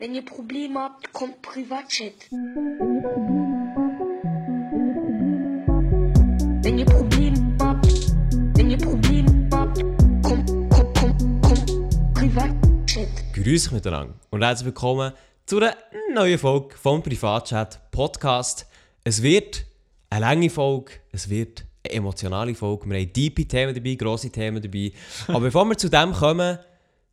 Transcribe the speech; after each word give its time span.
Wenn 0.00 0.14
ihr 0.14 0.24
Probleme 0.24 0.80
habt, 0.80 1.12
kommt 1.12 1.42
Privatchat. 1.42 2.14
Wenn 6.62 6.78
ihr 6.78 6.86
Probleme 6.86 7.56
habt, 7.60 7.86
wenn 8.56 8.70
ihr 8.70 8.78
Probleme 8.78 9.46
habt, 9.52 9.82
kommt, 10.22 10.48
kommt, 10.70 10.98
kommt, 10.98 11.42
kommt 11.42 12.14
Privatchat. 12.14 13.08
Grüß 13.34 13.66
euch 13.66 13.72
miteinander 13.72 14.14
und 14.30 14.42
herzlich 14.42 14.64
willkommen 14.64 15.12
zu 15.44 15.58
einer 15.58 15.76
neuen 16.14 16.38
Folge 16.38 16.78
vom 16.78 17.02
Privatchat 17.02 17.90
Podcast. 17.90 18.66
Es 19.04 19.22
wird 19.22 19.66
eine 20.08 20.22
lange 20.22 20.48
Folge, 20.48 20.92
es 21.12 21.28
wird 21.28 21.66
eine 21.84 21.96
emotionale 21.96 22.54
Folge. 22.54 22.88
Wir 22.88 23.00
haben 23.00 23.12
tiefe 23.12 23.44
Themen 23.44 23.74
dabei, 23.74 23.96
grosse 23.96 24.30
Themen 24.30 24.62
dabei. 24.62 24.92
Aber 25.26 25.40
bevor 25.40 25.66
wir 25.66 25.76
zu 25.76 25.90
dem 25.90 26.14
kommen, 26.14 26.58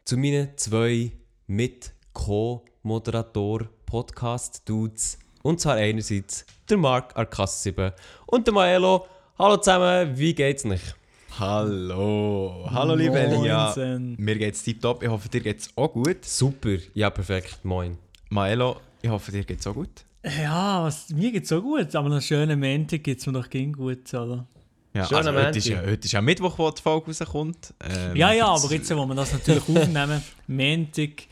zu 0.05 0.15
meinen 0.15 0.55
zwei 0.55 1.11
mit 1.47 1.96
Co-Moderator 2.17 3.69
Podcast 3.85 4.67
Dudes. 4.67 5.19
Und 5.43 5.61
zwar 5.61 5.75
einerseits 5.75 6.47
der 6.67 6.77
Marc 6.77 7.15
Arcassibe 7.15 7.93
und 8.25 8.47
der 8.47 8.55
Maelo. 8.55 9.05
Hallo 9.37 9.57
zusammen, 9.57 10.17
wie 10.17 10.33
geht's 10.33 10.65
nicht? 10.65 10.95
Hallo, 11.39 12.67
hallo 12.71 12.95
liebe 12.95 13.19
Elia. 13.19 13.65
Moinsen. 13.65 14.15
Mir 14.17 14.35
geht's 14.35 14.63
tiptop, 14.63 15.03
ich 15.03 15.09
hoffe 15.09 15.29
dir 15.29 15.41
geht's 15.41 15.69
auch 15.75 15.93
gut. 15.93 16.25
Super, 16.25 16.77
ja 16.95 17.11
perfekt, 17.11 17.59
moin. 17.63 17.99
Maelo, 18.29 18.77
ich 19.03 19.11
hoffe 19.11 19.31
dir 19.31 19.43
geht's 19.43 19.67
auch 19.67 19.75
gut. 19.75 20.03
Ja, 20.25 20.83
was, 20.83 21.09
mir 21.09 21.31
geht's 21.31 21.49
so 21.49 21.61
gut, 21.61 21.95
aber 21.95 22.07
einen 22.07 22.21
schönen 22.21 22.59
Montag 22.59 23.03
geht's 23.03 23.27
mir 23.27 23.33
doch 23.33 23.47
gegen 23.47 23.73
gut, 23.73 24.11
oder? 24.15 24.47
Ja, 24.95 25.03
also, 25.03 25.31
heute, 25.31 25.59
ist 25.59 25.67
ja, 25.67 25.81
heute 25.81 26.05
ist 26.05 26.11
ja 26.11 26.21
Mittwoch, 26.21 26.57
wo 26.57 26.71
die 26.71 26.81
Folge 26.81 27.07
rauskommt. 27.07 27.75
Ähm, 27.87 28.15
Ja, 28.15 28.33
ja, 28.33 28.47
aber 28.47 28.71
jetzt, 28.71 28.89
wo 28.89 29.05
wir 29.05 29.13
das 29.13 29.33
natürlich 29.33 29.61
aufnehmen, 29.69 30.23
Montag, 30.47 31.27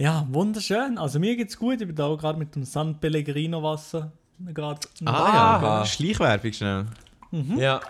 ja, 0.00 0.26
wunderschön. 0.30 0.98
Also 0.98 1.18
mir 1.20 1.36
geht's 1.36 1.56
gut, 1.56 1.80
ich 1.80 1.86
bin 1.86 1.94
da 1.96 2.06
auch 2.06 2.16
gerade 2.16 2.38
mit 2.38 2.54
dem 2.54 2.64
San 2.64 2.98
Pellegrino 2.98 3.62
Wasser 3.62 4.10
gerade. 4.54 4.80
Ah 5.04 5.10
Aha. 5.12 5.62
ja, 5.80 5.86
Schleichwerbung 5.86 6.52
schnell. 6.52 6.86
Ja, 7.58 7.80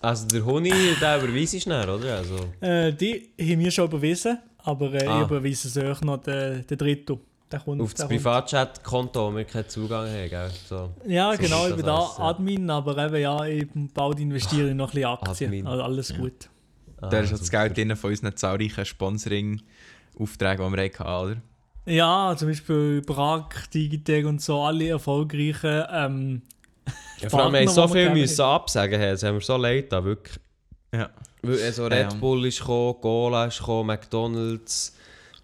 also 0.00 0.26
der 0.26 0.44
Honig, 0.44 0.74
der 1.00 1.22
überweise 1.22 1.56
ich 1.56 1.62
schnell, 1.62 1.88
oder? 1.88 2.16
Also, 2.18 2.36
Äh, 2.60 2.92
die 2.92 3.30
haben 3.40 3.60
wir 3.60 3.70
schon 3.70 3.84
überwiesen, 3.86 4.38
aber 4.58 4.92
äh, 4.94 5.06
Ah. 5.06 5.20
ich 5.22 5.26
überweise 5.28 5.68
es 5.68 5.76
euch 5.76 6.00
noch 6.02 6.18
den, 6.18 6.66
den 6.66 6.78
dritten. 6.78 7.20
Der 7.50 7.60
kommt, 7.60 7.80
auf 7.82 7.92
das. 7.94 8.08
Privatchat-Konto, 8.08 9.30
wo 9.30 9.36
wir 9.36 9.44
keinen 9.44 9.68
Zugang 9.68 10.06
haben, 10.08 10.28
gell? 10.30 10.50
So. 10.68 10.90
Ja, 11.06 11.32
So 11.34 11.38
genau, 11.42 11.68
ich 11.68 11.76
bin 11.76 11.84
da 11.86 11.96
alles, 11.98 12.16
ja. 12.18 12.24
Admin, 12.24 12.70
aber 12.70 12.96
eben 13.06 13.16
ja, 13.20 13.44
ich 13.44 13.66
bald 13.94 14.18
investiere 14.20 14.70
ich 14.70 14.74
noch 14.74 14.88
ein 14.88 14.94
bisschen 14.94 15.08
Aktien. 15.10 15.48
Admin. 15.50 15.66
Also 15.66 15.82
alles 15.82 16.14
gut. 16.16 16.48
Ah, 17.00 17.08
da 17.10 17.20
ist 17.20 17.30
ja 17.30 17.36
das. 17.36 17.50
Geld 17.50 17.76
drin 17.76 17.94
von 17.94 18.10
unseren 18.10 18.34
zahlreichen 18.36 18.84
Sponsoring-Aufträgen, 18.86 20.70
die 20.72 20.76
wir 20.76 20.82
hatten, 20.84 21.02
oder? 21.02 21.36
Ja, 21.84 22.34
zum 22.36 22.48
Beispiel 22.48 23.02
Prag, 23.02 23.48
Digitec 23.72 24.26
und 24.26 24.40
so, 24.40 24.62
alle 24.62 24.88
erfolgreichen. 24.88 25.84
Ähm, 25.90 26.42
Ja, 27.22 27.28
vor 27.30 27.44
allem, 27.44 27.52
wir 27.52 27.60
haben 27.60 27.68
so 27.68 27.86
viel 27.86 28.10
müssen 28.10 28.42
absagen, 28.42 28.98
hey, 28.98 29.12
das 29.12 29.22
haben 29.22 29.34
wir 29.36 29.40
so 29.40 29.56
leid 29.56 29.92
da 29.92 30.02
wirklich. 30.02 30.36
Ja. 30.92 31.10
Also 31.44 31.86
Red 31.86 32.12
ja. 32.12 32.18
Bull 32.18 32.46
ist 32.46 32.58
gekommen, 32.58 33.00
Cola 33.00 33.46
ist 33.46 33.58
gekommen, 33.58 33.86
McDonalds, 33.86 34.96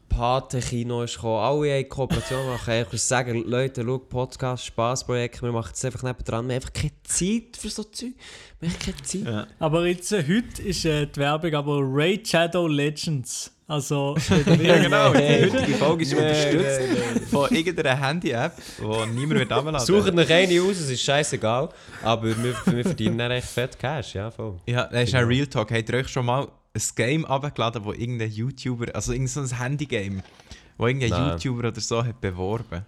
Pate 0.09 0.61
Kino 0.61 1.03
ist 1.03 1.15
gekommen, 1.15 1.39
alle 1.39 1.77
haben 1.77 1.89
Kooperation 1.89 2.47
machen. 2.47 2.75
Ich 2.75 2.93
muss 2.93 3.07
sagen, 3.07 3.45
Leute, 3.47 3.85
schau, 3.85 3.99
Podcast, 3.99 4.67
Spaßprojekt, 4.67 5.43
wir 5.43 5.53
machen 5.53 5.73
es 5.73 5.85
einfach 5.85 6.03
nebendran. 6.03 6.49
Wir 6.49 6.55
haben 6.55 6.63
einfach 6.63 6.73
keine 6.73 6.93
Zeit 7.05 7.57
für 7.57 7.69
so 7.69 7.85
Zeug. 7.85 8.15
Wir 8.61 8.69
haben 8.71 8.79
keine 8.79 8.97
Zeit. 9.03 9.25
Ja. 9.25 9.47
aber 9.61 9.87
jetzt, 9.87 10.13
äh, 10.13 10.23
heute 10.27 10.63
ist 10.63 10.85
äh, 10.85 11.07
die 11.07 11.17
Werbung 11.21 11.55
aber 11.55 11.79
Raid 11.83 12.27
Shadow 12.27 12.67
Legends. 12.67 13.53
Also, 13.69 14.17
Ja, 14.63 14.79
genau. 14.83 15.13
Die 15.13 15.51
heutige 15.53 15.75
Folge 15.75 16.03
ist 16.03 16.15
unterstützt 16.15 16.81
von 17.31 17.55
irgendeiner 17.55 18.01
Handy-App, 18.01 18.57
die 18.79 19.11
niemand 19.15 19.41
wird 19.41 19.53
runterladen 19.53 19.87
Sucht 19.87 20.15
noch 20.15 20.29
eine 20.31 20.63
aus, 20.63 20.77
es 20.79 20.91
ist 20.91 21.03
scheißegal. 21.03 21.69
Aber 22.03 22.27
wir, 22.27 22.55
wir 22.65 22.83
verdienen 22.85 23.19
dann 23.19 23.31
echt 23.31 23.47
fett 23.49 23.79
Cash, 23.79 24.15
ja 24.15 24.31
voll. 24.31 24.57
Ja, 24.67 24.87
das 24.87 25.05
ist 25.11 25.15
ein 25.15 25.25
Real 25.27 25.47
Talk. 25.47 25.71
Habt 25.71 25.89
ihr 25.91 25.97
euch 25.97 26.09
schon 26.09 26.25
mal 26.27 26.49
ein 26.75 26.83
Game 26.97 27.27
abgeladen, 27.27 27.85
wo 27.85 27.93
irgendein 27.93 28.31
YouTuber, 28.33 28.87
also 28.95 29.13
irgendein 29.13 29.47
so 29.47 29.57
Handy-Game, 29.57 30.23
wo 30.79 30.87
irgendein 30.87 31.11
Nein. 31.11 31.31
YouTuber 31.39 31.69
oder 31.69 31.81
so 31.81 32.03
hat 32.03 32.21
beworben? 32.21 32.87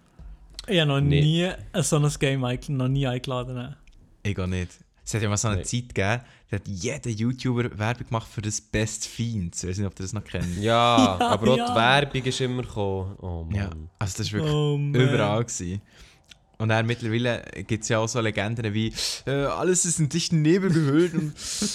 ich 0.67 0.81
habe 0.81 0.89
noch 0.89 1.01
Nee. 1.01 1.21
nie 1.21 1.45
ein 1.73 1.83
so 1.83 1.97
ein 1.97 2.11
Game 2.19 2.43
eingeladen, 2.45 2.77
noch 2.79 2.89
nie 2.89 3.07
eingeladen. 3.07 3.77
Ich 4.23 4.39
auch 4.39 4.47
nicht. 4.47 4.71
Es 5.11 5.15
hat 5.15 5.23
ja 5.23 5.29
mal 5.29 5.37
so 5.37 5.49
eine 5.49 5.57
Nee. 5.57 5.63
Zeit 5.65 5.93
gegeben, 5.93 6.23
da 6.51 6.57
hat 6.57 6.69
jeder 6.69 7.11
YouTuber 7.11 7.77
Werbung 7.77 8.07
gemacht 8.07 8.29
für 8.33 8.43
das 8.43 8.61
Best 8.61 9.07
Fiends. 9.09 9.65
Ich 9.65 9.69
weiß 9.69 9.79
nicht, 9.79 9.87
ob 9.89 9.99
ihr 9.99 10.03
das 10.05 10.13
noch 10.13 10.23
kennt. 10.23 10.57
Ja, 10.59 11.17
Ja, 11.19 11.19
aber 11.21 11.51
auch 11.51 11.57
ja. 11.57 11.67
die 11.69 11.75
Werbung 11.75 12.23
ist 12.25 12.41
immer 12.41 12.63
gekommen. 12.63 13.17
Oh 13.21 13.43
Mann. 13.43 13.55
Ja, 13.57 13.71
also 13.99 14.19
das 14.19 14.33
war 14.33 14.39
wirklich 14.39 14.55
Oh, 14.55 14.77
überall. 14.79 15.43
Gewesen. 15.45 15.83
Und 16.59 16.69
dann 16.69 16.87
mittlerweile 16.87 17.43
gibt 17.67 17.83
es 17.83 17.89
ja 17.89 17.99
auch 17.99 18.07
so 18.07 18.21
Legenden 18.21 18.73
wie 18.73 18.93
äh, 19.27 19.31
alles 19.47 19.85
ist 19.85 19.99
in 19.99 20.09
dichten 20.09 20.43
Nebel 20.43 20.71
gehüllt. 20.71 21.15
Und, 21.15 21.33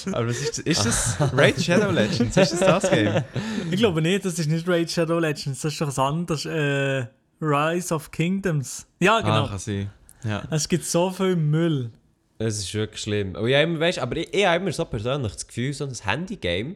aber 0.13 0.27
was 0.29 0.37
ist 0.37 0.59
das? 0.59 0.65
Ist 0.65 0.85
das 0.85 1.17
Raid 1.33 1.61
Shadow 1.61 1.91
Legends? 1.91 2.37
Ist 2.37 2.53
das 2.53 2.59
das 2.81 2.89
Game? 2.89 3.21
Ich 3.71 3.77
glaube 3.79 4.01
nicht, 4.01 4.23
das 4.23 4.39
ist 4.39 4.47
nicht 4.49 4.65
Raid 4.65 4.89
Shadow 4.89 5.19
Legends, 5.19 5.59
das 5.59 5.73
ist 5.73 5.81
doch 5.81 5.87
was 5.87 5.99
anderes. 5.99 6.45
Äh, 6.45 7.07
Rise 7.41 7.93
of 7.93 8.11
Kingdoms. 8.11 8.87
Ja, 9.01 9.19
genau. 9.19 9.43
Ah, 9.43 9.49
kann 9.49 9.59
sein. 9.59 9.89
Ja. 10.23 10.41
es 10.51 10.69
gibt 10.69 10.85
so 10.85 11.09
viel 11.11 11.35
Müll. 11.35 11.91
Es 12.37 12.59
ist 12.59 12.73
wirklich 12.73 13.01
schlimm. 13.01 13.35
Und 13.35 13.47
ich 13.47 13.55
immer, 13.55 13.79
weißt, 13.79 13.99
aber 13.99 14.17
ich, 14.17 14.33
ich 14.33 14.45
habe 14.45 14.57
immer 14.57 14.71
so 14.71 14.85
persönlich 14.85 15.33
das 15.33 15.47
Gefühl, 15.47 15.73
so 15.73 15.85
ein 15.85 15.93
Handygame, 15.93 16.75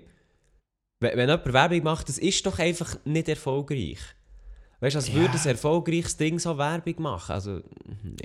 wenn, 1.02 1.18
wenn 1.18 1.30
jemand 1.30 1.54
Werbung 1.54 1.84
macht, 1.84 2.10
das 2.10 2.18
ist 2.18 2.46
doch 2.46 2.60
einfach 2.60 2.96
nicht 3.06 3.28
erfolgreich. 3.30 4.00
Weißt 4.80 4.96
du, 4.96 5.00
als 5.00 5.08
Ja. 5.10 5.16
würde 5.16 5.34
ein 5.34 5.48
erfolgreiches 5.48 6.16
Ding 6.16 6.40
so 6.40 6.58
Werbung 6.58 7.02
machen. 7.02 7.34
Also. 7.34 7.62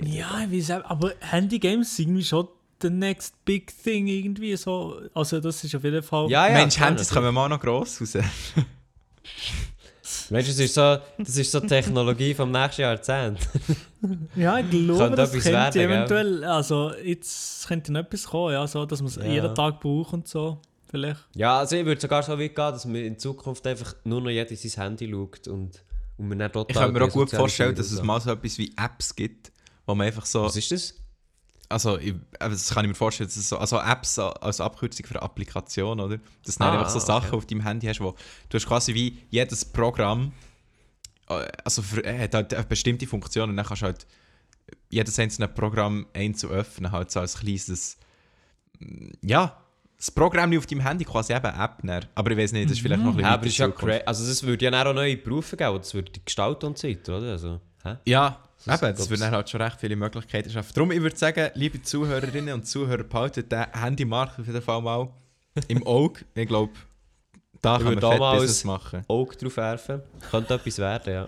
Ja, 0.03 0.45
ich 0.49 0.69
weiß 0.69 0.79
auch, 0.79 0.89
aber 0.89 1.13
Handygames 1.19 1.95
sind 1.95 2.07
irgendwie 2.09 2.23
schon 2.23 2.47
the 2.81 2.89
next 2.89 3.43
big 3.45 3.71
thing 3.83 4.07
irgendwie 4.07 4.55
so. 4.55 5.01
Also 5.13 5.39
das 5.41 5.63
ist 5.63 5.75
auf 5.75 5.83
jeden 5.83 6.03
Fall... 6.03 6.29
ja, 6.29 6.47
ja. 6.47 6.53
Mensch, 6.53 6.79
Handys 6.79 7.09
kommen 7.09 7.33
mal 7.33 7.49
noch 7.49 7.59
gross 7.59 7.99
raus. 8.01 8.13
Weißt 10.29 10.47
du, 10.47 10.51
das 10.51 10.59
ist, 10.59 10.73
so, 10.75 10.97
das 11.17 11.37
ist 11.37 11.51
so 11.51 11.59
die 11.59 11.67
Technologie 11.67 12.33
vom 12.33 12.51
nächsten 12.51 12.81
Jahrzehnt. 12.81 13.39
Ja, 14.35 14.59
ich 14.59 14.69
glaube, 14.69 14.99
Könnte 14.99 15.15
das 15.15 15.31
könnte 15.31 15.51
werden, 15.51 15.73
gell? 15.73 15.83
eventuell, 15.85 16.43
also 16.43 16.93
jetzt 17.03 17.67
könnte 17.67 17.91
noch 17.91 18.01
etwas 18.01 18.25
kommen, 18.25 18.53
ja, 18.53 18.67
so, 18.67 18.85
dass 18.85 18.99
man 19.01 19.07
es 19.07 19.15
Ja. 19.15 19.23
jeden 19.25 19.55
Tag 19.55 19.79
braucht 19.81 20.13
und 20.13 20.27
so, 20.27 20.59
vielleicht. 20.91 21.21
Ja, 21.35 21.57
also 21.59 21.75
ich 21.75 21.85
würde 21.85 21.99
sogar 21.99 22.21
so 22.21 22.33
weit 22.33 22.55
gehen, 22.55 22.71
dass 22.71 22.85
man 22.85 22.95
in 22.97 23.17
Zukunft 23.17 23.65
einfach 23.65 23.95
nur 24.03 24.21
noch 24.21 24.29
jeder 24.29 24.55
sein 24.55 24.71
Handy 24.83 25.09
schaut 25.09 25.47
und, 25.47 25.83
und 26.17 26.27
man 26.27 26.37
dann 26.37 26.51
total 26.51 26.67
Ich 26.69 26.77
kann 26.77 26.93
mir 26.93 27.03
auch 27.03 27.09
gut 27.11 27.31
vorstellen, 27.31 27.73
dass 27.73 27.87
es 27.87 27.97
so. 27.97 28.03
mal 28.03 28.21
so 28.21 28.29
etwas 28.31 28.59
wie 28.59 28.71
Apps 28.77 29.15
gibt, 29.15 29.51
wo 29.87 29.95
man 29.95 30.05
einfach 30.05 30.27
so. 30.27 30.43
Was 30.43 30.55
ist 30.55 30.71
das? 30.71 30.93
Also, 31.69 31.97
ich, 31.97 32.13
das 32.39 32.69
kann 32.69 32.85
ich 32.85 32.89
mir 32.89 32.95
vorstellen, 32.95 33.27
dass 33.27 33.37
es 33.37 33.49
so, 33.49 33.57
also 33.57 33.79
Apps 33.79 34.19
als 34.19 34.61
Abkürzung 34.61 35.05
für 35.05 35.21
Applikation, 35.21 35.99
oder? 35.99 36.19
Dass 36.45 36.57
du 36.57 36.63
Ah, 36.63 36.71
einfach 36.71 36.89
so 36.89 36.97
okay. 36.97 37.05
Sachen 37.07 37.31
auf 37.31 37.45
deinem 37.45 37.61
Handy 37.61 37.87
hast, 37.87 37.99
wo 38.01 38.15
du 38.49 38.55
hast 38.57 38.67
quasi 38.67 38.93
wie 38.93 39.17
jedes 39.31 39.65
Programm, 39.65 40.31
also 41.63 41.81
für, 41.81 42.03
äh, 42.05 42.19
hat 42.23 42.33
halt 42.35 42.53
eine 42.53 42.63
bestimmte 42.65 43.07
Funktion 43.07 43.49
und 43.49 43.57
dann 43.57 43.65
kannst 43.65 43.81
du 43.81 43.87
halt 43.87 44.05
jedes 44.89 45.17
einzelne 45.19 45.47
Programm 45.47 46.05
einzeln 46.13 46.51
öffnen, 46.51 46.91
halt 46.91 47.09
so 47.11 47.19
als 47.19 47.39
kleines, 47.39 47.97
mm, 48.79 49.09
ja, 49.23 49.57
das 49.97 50.11
Programm 50.11 50.55
auf 50.57 50.65
deinem 50.67 50.81
Handy 50.81 51.05
quasi 51.05 51.33
eben 51.33 51.45
eine 51.45 51.63
App, 51.63 51.77
dann. 51.81 52.05
aber 52.15 52.31
ich 52.31 52.37
weiß 52.37 52.51
nicht, 52.51 52.65
das 52.65 52.73
ist 52.77 52.81
vielleicht 52.81 53.01
noch 53.01 53.11
ein 53.11 53.15
bisschen 53.15 53.25
Ja, 53.25 53.33
aber 53.33 53.45
ist 53.45 53.57
ja 53.57 54.01
Also 54.05 54.27
das 54.27 54.43
würde 54.43 54.65
ja 54.65 54.85
auch 54.85 54.93
neue 54.93 55.17
Berufe 55.17 55.57
geben, 55.57 55.77
das 55.77 55.93
würde 55.93 56.11
die 56.11 56.23
Gestalten 56.23 56.65
und 56.67 56.77
so 56.77 56.87
weiter, 56.87 57.17
oder? 57.17 57.31
Also, 57.31 57.59
hä? 57.83 57.95
Ja, 58.05 58.43
eben, 58.67 58.95
das 58.95 59.09
würde 59.09 59.31
halt 59.31 59.49
schon 59.49 59.61
recht 59.61 59.79
viele 59.79 59.95
Möglichkeiten 59.95 60.49
schaffen. 60.49 60.71
Darum, 60.73 60.91
ich 60.91 61.01
würde 61.01 61.15
sagen, 61.15 61.51
liebe 61.53 61.81
Zuhörerinnen 61.81 62.53
und 62.53 62.67
Zuhörer, 62.67 63.03
behaltet 63.03 63.51
den 63.51 63.65
Handymarkt 63.71 64.39
auf 64.39 64.47
jeden 64.47 64.61
Fall 64.61 64.81
mal 64.81 65.09
im 65.67 65.85
Auge. 65.85 66.25
Ich 66.35 66.47
glaube, 66.47 66.73
da 67.61 67.77
Ich 67.77 67.83
kann 67.83 67.95
man 67.95 68.11
fett 68.11 68.19
Business 68.19 68.63
machen. 68.63 69.03
Auge 69.07 69.35
drauf 69.37 69.57
werfen. 69.57 70.01
Könnte 70.29 70.53
etwas 70.53 70.77
werden, 70.77 71.13
ja. 71.13 71.27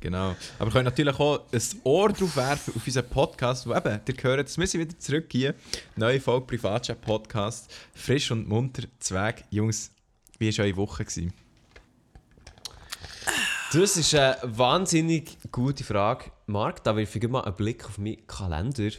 Genau. 0.00 0.36
Aber 0.58 0.68
ihr 0.68 0.72
könnt 0.72 0.84
natürlich 0.84 1.18
auch 1.18 1.40
ein 1.50 1.60
Ohr 1.84 2.12
drauf 2.12 2.36
werfen 2.36 2.74
auf 2.76 2.86
unseren 2.86 3.08
Podcast, 3.08 3.66
wo 3.66 3.74
eben, 3.74 4.00
ihr 4.06 4.14
hört, 4.22 4.38
jetzt 4.38 4.58
müssen 4.58 4.78
wir 4.78 4.86
wieder 4.86 4.98
zurück 4.98 5.26
hier. 5.32 5.54
Neue 5.96 6.20
Folge 6.20 6.46
Privatchat 6.46 7.00
Podcast. 7.00 7.72
Frisch 7.94 8.30
und 8.30 8.46
munter, 8.46 8.82
Zweig. 8.98 9.44
Jungs, 9.48 9.90
wie 10.38 10.56
war 10.58 10.64
eure 10.64 10.76
Woche? 10.76 11.04
Gewesen? 11.04 11.32
Das 13.74 13.96
ist 13.96 14.14
eine 14.14 14.36
wahnsinnig 14.42 15.36
gute 15.50 15.82
Frage. 15.82 16.26
Marc, 16.46 16.84
da 16.84 16.96
wirf 16.96 17.16
ich 17.16 17.28
mal 17.28 17.40
einen 17.42 17.54
Blick 17.56 17.84
auf 17.86 17.98
meinen 17.98 18.24
Kalender, 18.26 18.90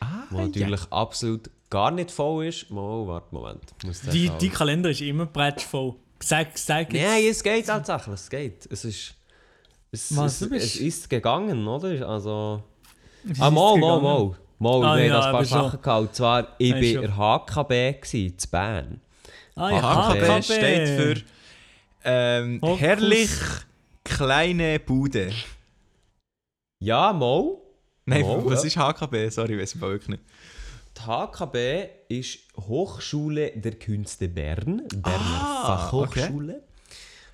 Ah, 0.00 0.24
der 0.30 0.46
natürlich 0.46 0.80
absolut 0.90 1.50
gar 1.68 1.90
nicht 1.90 2.10
voll 2.10 2.46
ist. 2.46 2.70
Mal, 2.70 3.06
warte, 3.06 3.26
Moment. 3.30 3.62
Die, 4.12 4.30
die 4.40 4.48
Kalender 4.48 4.90
ist 4.90 5.00
immer 5.02 5.26
bretschvoll. 5.26 5.94
Sag, 6.20 6.56
sag 6.56 6.92
jetzt. 6.92 7.04
Nein, 7.04 7.24
es 7.30 7.42
geht 7.42 7.66
tatsächlich, 7.66 8.14
es 8.14 8.30
geht. 8.30 8.66
Es 8.70 8.84
ist... 8.84 9.14
Es, 9.90 10.16
Was, 10.16 10.40
es, 10.40 10.50
es 10.50 10.76
ist 10.76 11.10
gegangen, 11.10 11.66
oder? 11.68 12.08
Also... 12.08 12.62
Es 13.30 13.40
Ah, 13.40 13.50
mal, 13.50 13.76
mal, 13.76 14.00
mal. 14.00 14.36
Mal, 14.58 14.84
Ah, 14.84 14.96
wir 14.96 15.04
ja, 15.06 15.20
ein 15.20 15.32
paar. 15.32 15.44
Sachen 15.44 15.82
gehabt. 15.82 16.00
Und 16.00 16.14
zwar, 16.14 16.48
ich 16.58 16.72
war 16.72 16.82
schon. 16.82 17.04
in 17.04 17.16
HKB 17.16 18.00
gewesen, 18.00 18.26
in 18.26 18.50
Bern. 18.50 19.00
Ah, 19.56 19.70
ja, 19.70 20.08
HKB 20.08 20.26
HKB. 20.26 20.42
steht 20.42 20.88
für 20.88 21.22
ähm, 22.04 22.60
herrlich 22.78 23.30
kleine 24.16 24.78
Bude. 24.78 25.32
Ja, 26.78 27.12
mal. 27.12 27.56
Nein, 28.04 28.22
Mal, 28.22 28.44
was 28.44 28.62
ja. 28.62 28.66
ist 28.68 28.76
HKB? 28.76 29.30
Sorry, 29.30 29.58
weiß 29.58 29.76
ich 29.76 29.80
wirklich 29.80 30.08
nicht. 30.08 30.22
Die 30.96 31.02
HKB 31.02 31.88
ist 32.08 32.38
Hochschule 32.56 33.52
der 33.54 33.72
Künste 33.72 34.28
Bern, 34.28 34.82
Berner 34.88 35.40
Ah, 35.40 35.66
Fachhochschule. 35.66 36.62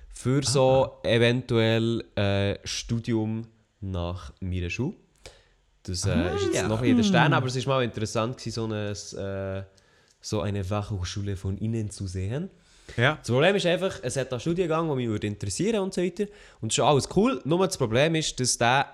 Für 0.09 0.43
so 0.43 0.99
eventuell 1.03 2.03
äh, 2.15 2.55
Studium 2.63 3.47
nach 3.81 4.33
meiner 4.39 4.69
Schule. 4.69 4.95
Das 5.83 6.05
äh, 6.05 6.35
ist 6.35 6.45
jetzt 6.45 6.55
ja. 6.55 6.67
noch 6.67 6.81
in 6.81 6.97
den 6.97 7.03
Stern, 7.03 7.33
aber 7.33 7.47
es 7.47 7.55
ist 7.55 7.65
mal 7.65 7.83
interessant, 7.83 8.37
gewesen, 8.37 8.53
so 8.53 8.65
eine, 8.65 9.59
äh, 9.59 9.63
so 10.21 10.41
eine 10.41 10.63
Fachhochschule 10.63 11.35
von 11.35 11.57
innen 11.57 11.89
zu 11.89 12.05
sehen. 12.05 12.49
Ja. 12.97 13.15
Das 13.15 13.27
Problem 13.29 13.55
ist 13.55 13.65
einfach, 13.65 13.99
es 14.01 14.15
hat 14.17 14.31
einen 14.31 14.39
Studiengang, 14.39 14.87
der 14.87 14.95
mich 14.95 15.07
würde 15.07 15.27
interessieren 15.27 15.79
und 15.81 15.93
so 15.93 16.01
weiter. 16.01 16.23
Und 16.61 16.71
das 16.71 16.73
ist 16.73 16.75
schon 16.75 16.85
alles 16.85 17.07
cool. 17.15 17.41
Nur 17.45 17.65
das 17.65 17.77
Problem 17.77 18.15
ist, 18.15 18.39
dass 18.39 18.57
der 18.57 18.87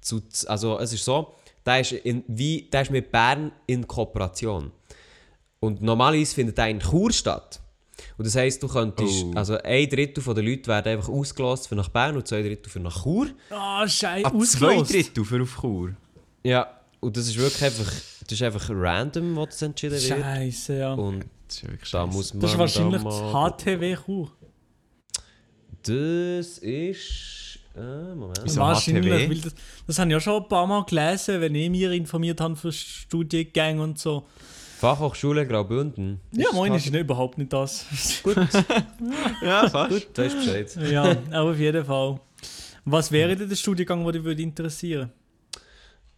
zu, 0.00 0.22
also 0.46 0.78
es 0.78 0.92
ist 0.92 1.04
so, 1.04 1.34
der 1.66 1.80
ist, 1.80 1.92
in, 1.92 2.24
wie, 2.26 2.68
der 2.72 2.82
ist 2.82 2.90
mit 2.90 3.10
Bern 3.12 3.52
in 3.66 3.86
Kooperation. 3.86 4.72
Und 5.60 5.82
normalerweise 5.82 6.34
findet 6.34 6.56
der 6.58 6.68
in 6.68 6.80
Chur 6.80 7.12
statt. 7.12 7.60
Und 8.16 8.26
das 8.26 8.34
heisst, 8.34 8.62
du 8.62 8.68
könntest, 8.68 9.24
Oh. 9.26 9.32
also 9.34 9.58
ein 9.62 9.88
Drittel 9.88 10.22
der 10.22 10.42
Leute 10.42 10.66
werden 10.68 10.92
einfach 10.94 11.10
ausgelost 11.10 11.68
für 11.68 11.74
nach 11.74 11.90
Bern 11.90 12.16
und 12.16 12.26
zwei 12.26 12.40
Drittel 12.42 12.70
für 12.70 12.80
nach 12.80 13.02
Chur. 13.02 13.26
Ah, 13.50 13.86
scheiße, 13.86 14.26
Ah, 14.26 14.38
zwei 14.44 14.80
Drittel 14.82 15.24
für 15.24 15.42
auf 15.42 15.60
Chur. 15.60 15.94
Ja, 16.42 16.80
und 17.00 17.16
das 17.16 17.26
ist 17.28 17.36
wirklich 17.36 17.62
einfach, 17.62 17.92
das 18.22 18.32
ist 18.32 18.42
einfach 18.42 18.70
random, 18.70 19.36
was 19.36 19.60
entschieden 19.60 20.00
wird. 20.00 20.02
Scheiße, 20.22 20.78
ja. 20.78 20.94
Und 20.94 21.26
Das 21.50 21.56
ist 21.56 21.68
wirklich 21.68 21.90
da 21.90 22.06
muss 22.06 22.32
man 22.32 22.40
Das 22.42 22.52
ist 22.52 22.58
wahrscheinlich 22.58 23.02
da 23.02 23.08
das 23.10 23.20
mal- 23.32 23.50
HTW 23.50 23.96
Chur. 24.06 24.30
Das 25.82 26.58
ist... 26.58 27.58
Äh, 27.76 28.14
Moment. 28.14 28.40
Wieso 28.44 28.60
Wahrscheinlich, 28.60 29.04
HTW? 29.12 29.28
weil 29.30 29.40
das, 29.40 29.54
das 29.86 29.98
habe 29.98 30.10
ich 30.10 30.12
ja 30.14 30.20
schon 30.20 30.42
ein 30.42 30.48
paar 30.48 30.66
Mal 30.66 30.84
gelesen, 30.84 31.40
wenn 31.40 31.54
ich 31.54 31.70
mich 31.70 31.82
informiert 31.82 32.40
habe 32.40 32.56
für 32.56 32.72
Studiengänge 32.72 33.82
und 33.82 33.98
so. 33.98 34.26
Fachhochschule 34.78 35.46
Graubünden. 35.46 36.20
Ja, 36.32 36.52
moin 36.52 36.72
das 36.72 36.84
ist 36.86 36.92
nicht 36.92 37.00
überhaupt 37.02 37.38
nicht 37.38 37.52
das. 37.52 37.86
Gut, 38.22 38.36
Ja, 39.42 39.68
fast. 39.68 39.90
gut, 39.90 40.08
da 40.14 40.22
ist 40.24 40.36
Bescheid. 40.36 40.76
ja, 40.90 41.16
aber 41.30 41.50
auf 41.50 41.58
jeden 41.58 41.84
Fall. 41.84 42.20
Was 42.84 43.12
wäre 43.12 43.36
denn 43.36 43.48
der 43.48 43.56
Studiengang, 43.56 44.02
der 44.04 44.12
dich 44.14 44.24
würde 44.24 44.42
interessieren? 44.42 45.10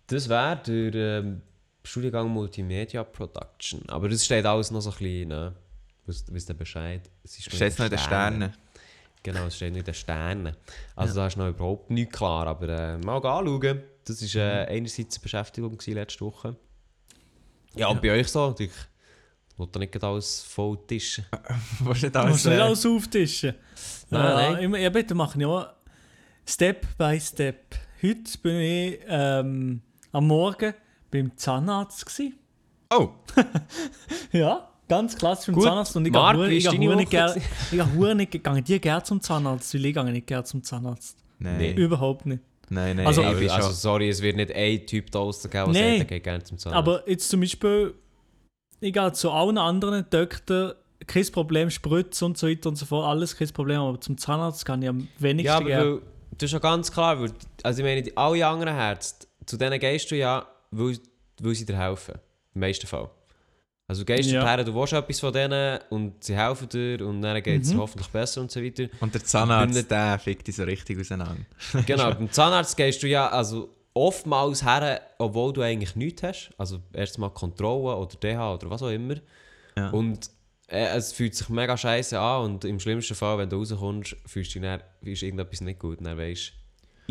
Das 0.06 0.28
wäre 0.28 0.56
der 0.90 1.18
ähm, 1.20 1.42
Studiengang 1.84 2.28
Multimedia 2.28 3.04
Production. 3.04 3.82
Aber 3.88 4.08
das 4.08 4.24
steht 4.24 4.46
alles 4.46 4.70
noch 4.70 4.80
so 4.80 4.90
ein 4.90 4.96
bisschen, 4.98 5.28
ne? 5.28 5.54
Wisst 6.06 6.32
wisst 6.32 6.48
ihr 6.50 6.54
Bescheid? 6.54 7.10
Es 7.22 7.38
ist 7.38 7.54
Steht 7.54 7.78
noch 7.78 7.86
in 7.86 7.90
den 7.90 7.98
Sternen. 7.98 8.52
Genau, 9.22 9.46
es 9.46 9.56
steht 9.56 9.72
noch 9.72 9.78
in 9.78 9.84
den 9.84 9.94
Sternen. 9.94 10.56
Also 10.96 11.14
da 11.14 11.26
ist 11.26 11.36
noch 11.36 11.48
überhaupt 11.48 11.90
nichts 11.90 12.16
klar, 12.16 12.46
aber 12.46 12.68
äh, 12.68 12.98
mal 12.98 13.16
anschauen. 13.16 13.82
Das 14.04 14.34
war 14.34 14.42
äh, 14.42 14.66
einerseits 14.66 15.16
eine 15.16 15.22
Beschäftigung 15.22 15.78
letzte 15.86 16.24
Woche. 16.24 16.56
Ja, 17.74 17.88
und 17.88 18.02
bei 18.02 18.10
euch 18.12 18.28
so? 18.28 18.54
Ich 18.58 18.70
wollte 19.56 19.78
nicht 19.78 19.92
gerade 19.92 20.08
alles 20.08 20.42
voll 20.42 20.78
tischen. 20.86 21.24
Was 21.80 22.02
nicht 22.02 22.14
Du 22.14 22.18
alles... 22.18 22.32
musst 22.32 22.46
nicht 22.46 22.58
Äh, 22.58 22.60
alles 22.60 22.86
auftischen. 22.86 23.54
Nein, 24.10 24.22
ja, 24.22 24.34
nein. 24.34 24.62
Immer, 24.64 24.78
ja, 24.78 24.90
bitte 24.90 25.14
machen 25.14 25.40
ja 25.40 25.76
Step 26.44 26.86
by 26.98 27.20
Step. 27.20 27.76
Heute 28.02 28.38
bin 28.38 28.56
ich 28.56 29.00
ähm, 29.06 29.82
am 30.10 30.26
Morgen 30.26 30.74
beim 31.12 31.36
Zahnarzt. 31.36 32.04
Gewesen. 32.06 32.34
oh, 32.92 33.10
Ja, 34.32 34.68
ganz 34.88 35.16
klassisch 35.16 35.46
beim 35.46 35.54
Gut. 35.56 35.64
Zahnarzt. 35.64 35.96
Und 35.96 36.06
ich 36.06 36.12
Marc, 36.12 36.36
hure- 36.36 36.50
ich 36.50 36.68
gehe 36.68 36.96
nicht 36.96 37.10
gewesen? 37.10 37.42
ich 37.70 37.84
hure 37.94 38.14
nicht, 38.14 38.32
gehe 38.32 38.62
dir 38.62 38.78
gerne 38.80 39.02
zum 39.04 39.20
Zahnarzt, 39.20 39.72
weil 39.74 39.84
ich 39.86 39.94
gehe 39.94 40.04
nicht 40.04 40.26
gerne 40.26 40.44
zum 40.44 40.62
Zahnarzt. 40.62 41.16
nein. 41.38 41.58
Nee. 41.58 41.72
Überhaupt 41.74 42.26
nicht. 42.26 42.42
Nein, 42.68 42.96
nein. 42.96 43.06
Also- 43.06 43.20
ich 43.22 43.26
Also, 43.28 43.40
bin 43.40 43.50
also 43.50 43.70
sorry, 43.70 44.08
es 44.08 44.22
wird 44.22 44.36
nicht 44.36 44.52
ein 44.54 44.86
Typ 44.86 45.10
da 45.10 45.18
draussen 45.20 45.50
geben, 45.50 45.72
der 45.72 45.82
Nein. 45.82 45.98
sagt, 45.98 46.10
er 46.10 46.16
geht 46.16 46.24
gerne 46.24 46.42
zum 46.44 46.58
Zahnarzt. 46.58 46.78
Aber 46.78 47.08
jetzt 47.08 47.28
zum 47.28 47.40
Beispiel, 47.40 47.94
ich 48.80 48.92
gehe 48.92 49.12
zu 49.12 49.30
allen 49.30 49.58
anderen 49.58 50.06
Doktoren, 50.10 50.72
kein 51.06 51.26
Problem, 51.32 51.68
Spritze 51.68 52.24
und 52.24 52.38
so 52.38 52.48
weiter 52.48 52.68
und 52.68 52.76
so 52.76 52.86
fort, 52.86 53.06
alles 53.06 53.36
kein 53.36 53.48
Problem, 53.48 53.80
aber 53.80 54.00
zum 54.00 54.16
Zahnarzt 54.16 54.64
kann 54.64 54.80
ich 54.82 54.88
am 54.88 55.08
wenigsten 55.18 55.46
Ja, 55.46 55.56
aber 55.56 55.94
weil, 55.96 56.02
das 56.38 56.44
ist 56.48 56.52
ja 56.52 56.58
ganz 56.60 56.90
klar, 56.92 57.20
weil, 57.20 57.30
also 57.64 57.80
ich 57.80 57.84
meine, 57.84 58.02
die- 58.02 58.16
alle 58.16 58.46
anderen 58.46 58.76
Ärzte, 58.78 59.26
zu 59.44 59.56
denen 59.56 59.78
gehst 59.80 60.10
du 60.10 60.16
ja, 60.16 60.46
weil, 60.72 60.98
weil 61.40 61.54
sie 61.54 61.64
dir 61.66 61.78
helfen. 61.78 62.14
Im 62.54 62.60
meisten 62.60 62.86
Fall. 62.86 63.08
Also 63.88 64.02
du 64.04 64.14
gehst 64.14 64.30
Ja. 64.30 64.42
dorthin, 64.44 64.66
du 64.66 64.74
willst 64.80 64.92
etwas 64.92 65.20
von 65.20 65.32
denen 65.32 65.78
und 65.90 66.22
sie 66.24 66.36
helfen 66.36 66.68
dir 66.68 67.06
und 67.06 67.20
dann 67.22 67.42
geht 67.42 67.62
es 67.62 67.72
Mhm. 67.74 67.78
hoffentlich 67.78 68.08
besser 68.08 68.40
und 68.40 68.50
so 68.50 68.62
weiter. 68.62 68.88
Und 69.00 69.12
der 69.14 69.24
Zahnarzt, 69.24 69.74
nicht- 69.74 69.90
der 69.90 70.18
fickt 70.18 70.46
dich 70.48 70.56
so 70.56 70.64
richtig 70.64 70.98
auseinander. 71.00 71.44
Genau, 71.86 72.10
beim 72.14 72.30
Zahnarzt 72.30 72.76
gehst 72.76 73.02
du 73.02 73.08
ja 73.08 73.28
also 73.28 73.74
oftmals 73.94 74.64
her, 74.64 75.00
obwohl 75.18 75.52
du 75.52 75.60
eigentlich 75.62 75.94
nichts 75.96 76.22
hast. 76.22 76.50
Also 76.56 76.80
erstmal 76.92 77.30
Kontrolle 77.30 77.96
oder 77.96 78.16
DH 78.16 78.54
oder 78.54 78.70
was 78.70 78.82
auch 78.82 78.88
immer. 78.90 79.16
Ja. 79.76 79.90
Und 79.90 80.30
äh, 80.68 80.96
es 80.96 81.12
fühlt 81.12 81.34
sich 81.34 81.48
mega 81.50 81.76
scheiße 81.76 82.18
an 82.18 82.44
und 82.44 82.64
im 82.64 82.80
schlimmsten 82.80 83.14
Fall, 83.14 83.36
wenn 83.38 83.50
du 83.50 83.56
rauskommst, 83.56 84.16
fühlst 84.26 84.54
du 84.54 84.60
dich 84.60 84.68
dann, 84.68 84.80
ist 85.02 85.22
irgendetwas 85.22 85.60
nicht 85.60 85.78
gut 85.78 85.98
und 85.98 86.04
dann 86.04 86.16
weißt 86.16 86.48
du, 86.48 86.52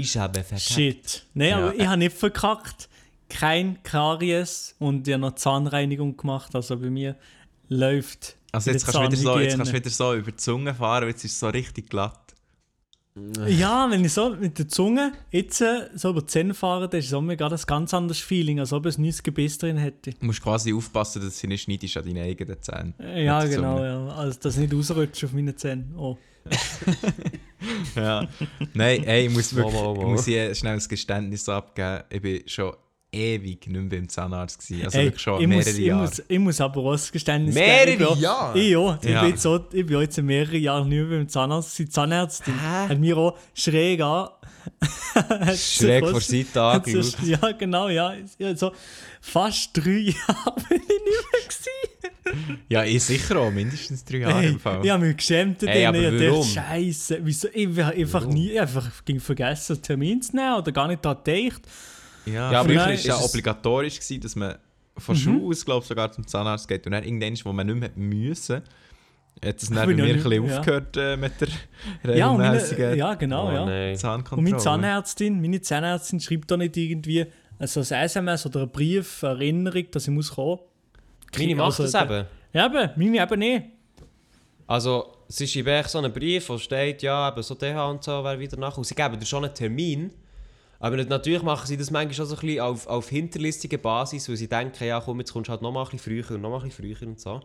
ich 0.02 0.18
habe 0.18 0.40
verkackt. 0.44 0.62
Shit. 0.72 1.26
Nein, 1.36 1.50
Ja. 1.50 1.58
aber 1.58 1.76
ich 1.76 1.86
habe 1.86 1.98
nicht 1.98 2.16
verkackt. 2.18 2.90
Kein 3.32 3.82
Karies 3.84 4.76
und 4.80 5.08
habe 5.08 5.20
noch 5.20 5.36
Zahnreinigung 5.36 6.18
gemacht. 6.18 6.54
Also 6.56 6.78
bei 6.78 6.90
mir 6.90 7.16
läuft. 7.70 8.36
Also 8.52 8.72
jetzt 8.72 8.86
kannst, 8.86 8.98
du 9.00 9.04
wieder 9.04 9.16
so, 9.18 9.40
jetzt 9.40 9.56
kannst 9.58 9.72
du 9.72 9.76
wieder 9.78 9.90
so 9.90 10.14
über 10.14 10.32
die 10.32 10.38
Zunge 10.38 10.74
fahren, 10.76 11.08
jetzt 11.08 11.24
ist 11.24 11.32
es 11.34 11.40
so 11.40 11.48
richtig 11.48 11.90
glatt. 11.90 12.18
Ja, 13.46 13.88
wenn 13.90 14.06
ich 14.06 14.14
so 14.14 14.36
mit 14.36 14.58
der 14.58 14.68
Zunge 14.70 15.12
jetzt 15.32 15.60
äh, 15.62 15.90
so 15.96 16.12
über 16.12 16.22
die 16.22 16.28
Zähne 16.28 16.54
fahre, 16.54 16.88
dann 16.88 17.00
ist 17.00 17.08
es 17.08 17.14
auch 17.14 17.22
mir 17.22 17.36
gerade 17.36 17.56
ein 17.56 17.62
ganz 17.68 17.94
anderes 17.94 18.20
Feeling, 18.20 18.60
als 18.60 18.72
ob 18.72 18.86
ich 18.86 18.98
ein 18.98 19.02
neues 19.02 19.22
Gebiss 19.22 19.58
drin 19.58 19.78
hätte. 19.78 20.12
Du 20.12 20.26
musst 20.26 20.42
quasi 20.42 20.74
aufpassen, 20.74 21.22
dass 21.22 21.38
sie 21.40 21.48
nicht 21.48 21.64
schneidest 21.64 21.98
an 21.98 22.06
deinen 22.06 22.24
eigenen 22.24 22.62
Zähnen. 22.62 22.94
Äh, 23.00 23.26
Ja, 23.26 23.44
genau, 23.46 23.78
Zunge. 23.78 23.88
ja. 23.88 24.08
Also, 24.16 24.40
dass 24.40 24.58
nicht 24.58 24.74
ausrutscht 24.74 25.24
auf 25.26 25.34
meine 25.34 25.56
Zähne. 25.56 25.86
Oh. 25.98 26.18
Ja. 27.96 28.28
Nein, 28.74 29.04
ey, 29.04 29.28
ich 29.28 29.34
muss 29.34 29.54
wirklich, 29.56 29.76
Mal, 29.76 29.84
mal, 29.84 29.94
mal. 29.94 30.02
ich 30.02 30.08
muss 30.08 30.26
hier 30.26 30.56
schnell 30.56 30.74
ein 30.74 30.88
Geständnis 30.88 31.48
abgeben. 31.48 32.04
Ich 32.10 32.22
bin 32.22 32.42
schon 32.48 32.74
ewig 33.14 33.68
nicht 33.68 33.70
mehr 33.82 33.90
beim 34.00 34.08
Zahnarzt 34.08 34.60
gewesen. 34.66 34.86
Also 34.86 34.98
Ey, 35.00 35.12
schon 35.18 35.42
ich, 35.42 35.48
mehrere 35.48 35.66
muss, 35.66 35.78
ich, 35.78 35.86
Jahre. 35.86 36.02
muss, 36.02 36.24
ich 36.28 36.40
muss 36.40 36.62
aber 36.62 36.82
auch 36.82 36.94
ein 36.94 37.00
Geständnis 37.12 37.56
Mehrere 37.56 37.98
geben. 37.98 38.10
Ich 38.14 38.20
Jahre? 38.22 38.60
Ich, 38.60 38.70
ja, 38.72 39.00
ich, 39.02 39.10
Ja. 39.10 39.22
bin 39.22 39.30
jetzt 39.32 39.42
so, 39.42 39.66
ich 39.74 39.86
bin 39.86 40.00
jetzt 40.00 40.22
mehrere 40.22 40.58
Jahre 40.58 40.88
nicht 40.88 41.08
mehr 41.08 41.18
beim 41.20 41.28
Zahnarzt. 41.28 41.78
Die 41.78 41.90
Zahnärztin 41.90 42.62
hat 42.62 42.98
mir 43.00 43.18
auch 43.18 43.38
schräg 43.54 44.02
an. 44.02 44.30
Schräg 45.58 46.08
vor 46.08 46.22
sie- 46.22 46.46
angeschaut. 46.54 47.18
Ja, 47.24 47.52
genau, 47.54 47.90
ja. 47.90 48.14
ja 48.38 48.56
so 48.56 48.72
fast 49.20 49.72
drei 49.76 49.84
Jahre 50.28 50.56
bin 50.70 50.78
ich 50.82 50.88
nicht 50.88 51.32
mehr 51.32 51.42
gewesen. 51.44 52.60
Ja, 52.70 52.84
ich 52.86 53.04
sicher 53.04 53.38
auch, 53.40 53.52
mindestens 53.52 54.06
drei 54.06 54.18
Jahre 54.20 54.42
Ey, 54.44 54.50
im 54.52 54.60
Fall. 54.60 54.86
ich 54.86 54.90
habe 54.92 55.06
mich 55.06 55.18
geschämt. 55.18 55.64
Ey, 55.64 55.86
aber 55.86 55.98
ich 55.98 56.30
dachte? 56.30 56.44
Scheiße, 56.44 57.20
wieso? 57.24 57.48
Ich 57.54 57.68
habe 57.80 57.96
einfach 57.96 58.22
Warum? 58.22 58.34
nie, 58.34 58.52
ich 58.52 58.62
einfach 58.62 59.04
ging 59.04 59.20
vergessen, 59.20 59.74
einen 59.74 59.82
Termin 59.82 60.22
zu 60.22 60.36
nehmen 60.36 60.56
oder 60.56 60.72
gar 60.72 60.88
nicht 60.88 61.04
daran 61.04 61.24
gedacht. 61.24 61.62
Ja, 62.26 62.52
Ja, 62.52 62.60
aber 62.60 62.70
früher 62.70 62.80
war 62.80 62.92
es 62.92 63.04
ja 63.04 63.18
obligatorisch, 63.18 64.00
gewesen, 64.00 64.22
dass 64.22 64.36
man 64.36 64.56
von 64.98 65.16
Mhm. 65.16 65.20
Schule 65.20 65.46
aus, 65.48 65.66
glaube 65.66 65.82
ich, 65.82 65.88
sogar 65.88 66.12
zum 66.12 66.28
Zahnarzt 66.28 66.68
geht. 66.68 66.86
Und 66.86 66.92
dann 66.92 67.04
irgendwann, 67.04 67.38
wo 67.44 67.54
man 67.54 67.68
nicht 67.68 67.80
mehr 67.80 67.92
müssen, 67.96 68.62
hat 69.44 69.62
es 69.62 69.70
dann 69.70 69.88
bei 69.88 69.94
mir 69.96 70.04
ein 70.04 70.22
bisschen 70.22 70.46
ja. 70.46 70.60
aufgehört 70.60 70.98
äh, 70.98 71.18
mit 71.18 71.34
der 71.42 72.16
Ja, 72.16 72.32
regelmäßigen 72.32 72.98
ja, 72.98 73.14
genau, 73.16 73.50
Oh, 73.50 73.68
ja. 73.70 73.96
Zahnkontrolle. 73.96 74.40
Und 74.40 74.44
meine 74.44 74.58
Zahnärztin, 74.58 75.42
meine 75.42 75.62
Zahnärztin 75.62 76.20
schreibt 76.20 76.52
da 76.52 76.58
nicht 76.58 76.78
irgendwie 76.78 77.26
also 77.58 77.80
ein 77.80 78.04
SMS 78.04 78.46
oder 78.46 78.62
einen 78.62 78.72
Brief, 78.72 79.24
eine 79.24 79.34
Erinnerung, 79.34 79.86
dass 79.92 80.08
ich 80.08 80.14
muss 80.14 80.32
kommen. 80.32 80.60
Meine 81.38 81.56
macht 81.56 81.80
Also, 81.80 81.84
das 81.84 82.04
eben. 82.04 82.26
Ja, 82.54 82.66
eben, 82.66 82.90
meine 82.96 83.22
eben 83.24 83.40
nicht. 83.40 83.66
Also, 84.68 85.14
es 85.28 85.42
ist 85.42 85.56
eben 85.56 85.84
so 85.88 86.00
ein 86.00 86.12
Brief, 86.12 86.50
wo 86.50 86.58
steht, 86.58 87.02
ja, 87.02 87.30
eben 87.30 87.44
so 87.44 87.56
DH 87.56 87.90
und 87.90 88.04
so, 88.04 88.24
wer 88.24 88.40
wieder 88.40 88.58
nach. 88.58 88.78
Und 88.78 88.86
sie 88.86 88.96
geben 88.96 89.20
dir 89.20 89.26
schon 89.26 89.46
einen 89.46 89.54
Termin. 89.54 90.12
Aber 90.82 90.98
natürlich 90.98 91.44
machen 91.44 91.68
sie 91.68 91.78
das 91.78 91.92
manchmal 91.92 92.14
schon 92.16 92.26
so 92.26 92.36
ein 92.36 92.42
bisschen 92.42 92.60
auf, 92.62 92.88
auf 92.88 93.08
hinterlistige 93.10 93.78
Basis, 93.78 94.28
weil 94.28 94.36
sie 94.36 94.48
denken, 94.50 94.84
ja 94.84 95.00
komm, 95.00 95.20
jetzt 95.20 95.32
kommst 95.32 95.48
du 95.48 95.52
halt 95.52 95.62
noch 95.62 95.72
mal 95.72 95.84
ein 95.84 95.90
bisschen 95.92 96.00
früher 96.24 96.36
und 96.36 96.42
noch 96.42 96.50
mal 96.50 96.58
ein 96.62 96.70
bisschen 96.70 96.96
früher 96.98 97.08
und 97.08 97.20
so. 97.20 97.40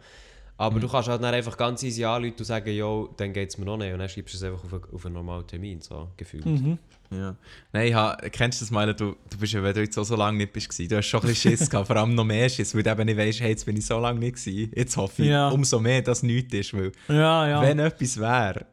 Aber 0.58 0.80
du 0.80 0.88
kannst 0.88 1.06
halt 1.10 1.22
dann 1.22 1.34
einfach 1.34 1.54
ganz 1.58 1.82
easy 1.82 2.02
anrufen 2.02 2.36
und 2.38 2.44
sagen, 2.46 2.74
jo, 2.74 3.12
dann 3.18 3.34
geht 3.34 3.50
es 3.50 3.58
mir 3.58 3.66
noch 3.66 3.76
nicht. 3.76 3.92
Und 3.92 3.98
dann 3.98 4.08
schreibst 4.08 4.32
du 4.32 4.38
es 4.38 4.42
einfach 4.42 4.64
auf 4.64 4.72
einen, 4.72 4.84
auf 4.94 5.04
einen 5.04 5.14
normalen 5.14 5.46
Termin, 5.46 5.82
so 5.82 6.08
gefühlt. 6.16 6.46
Mhm. 6.46 6.78
Ja. 7.10 7.36
Nein, 7.74 7.88
ich 7.88 7.94
ha, 7.94 8.16
kennst 8.32 8.60
du 8.60 8.64
das 8.64 8.70
mal, 8.70 8.86
du, 8.94 9.16
du 9.28 9.36
bist 9.38 9.52
ja, 9.52 9.62
wenn 9.62 9.74
du 9.74 9.82
jetzt 9.82 9.98
auch 9.98 10.04
so 10.04 10.16
lange 10.16 10.38
nicht 10.38 10.54
bist, 10.54 10.70
gewesen, 10.70 10.88
du 10.88 10.96
hast 10.96 11.06
schon 11.08 11.20
ein 11.20 11.26
bisschen 11.26 11.50
Schiss 11.58 11.68
gehabt, 11.70 11.88
vor 11.88 11.96
allem 11.96 12.14
noch 12.14 12.24
mehr 12.24 12.48
Schiss, 12.48 12.74
weil 12.74 12.82
du 12.82 12.90
eben 12.90 13.04
nicht 13.04 13.18
weißt, 13.18 13.40
hey, 13.40 13.50
jetzt 13.50 13.66
bin 13.66 13.76
ich 13.76 13.84
so 13.84 13.98
lange 13.98 14.18
nicht 14.18 14.36
gewesen. 14.42 14.72
Jetzt 14.74 14.96
hoffe 14.96 15.22
ich 15.24 15.28
Ja. 15.28 15.50
umso 15.50 15.78
mehr, 15.78 16.00
dass 16.00 16.22
nichts 16.22 16.54
ist, 16.54 16.72
weil 16.72 16.90
Ja, 17.08 17.46
ja. 17.46 17.60
wenn 17.60 17.78
etwas 17.78 18.18
wäre, 18.18 18.64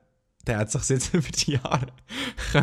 dann 0.46 0.58
hat 0.58 0.72
sich 0.72 0.90
jetzt 0.90 1.14
über 1.14 1.28
die 1.30 1.52
Jahre 1.54 1.88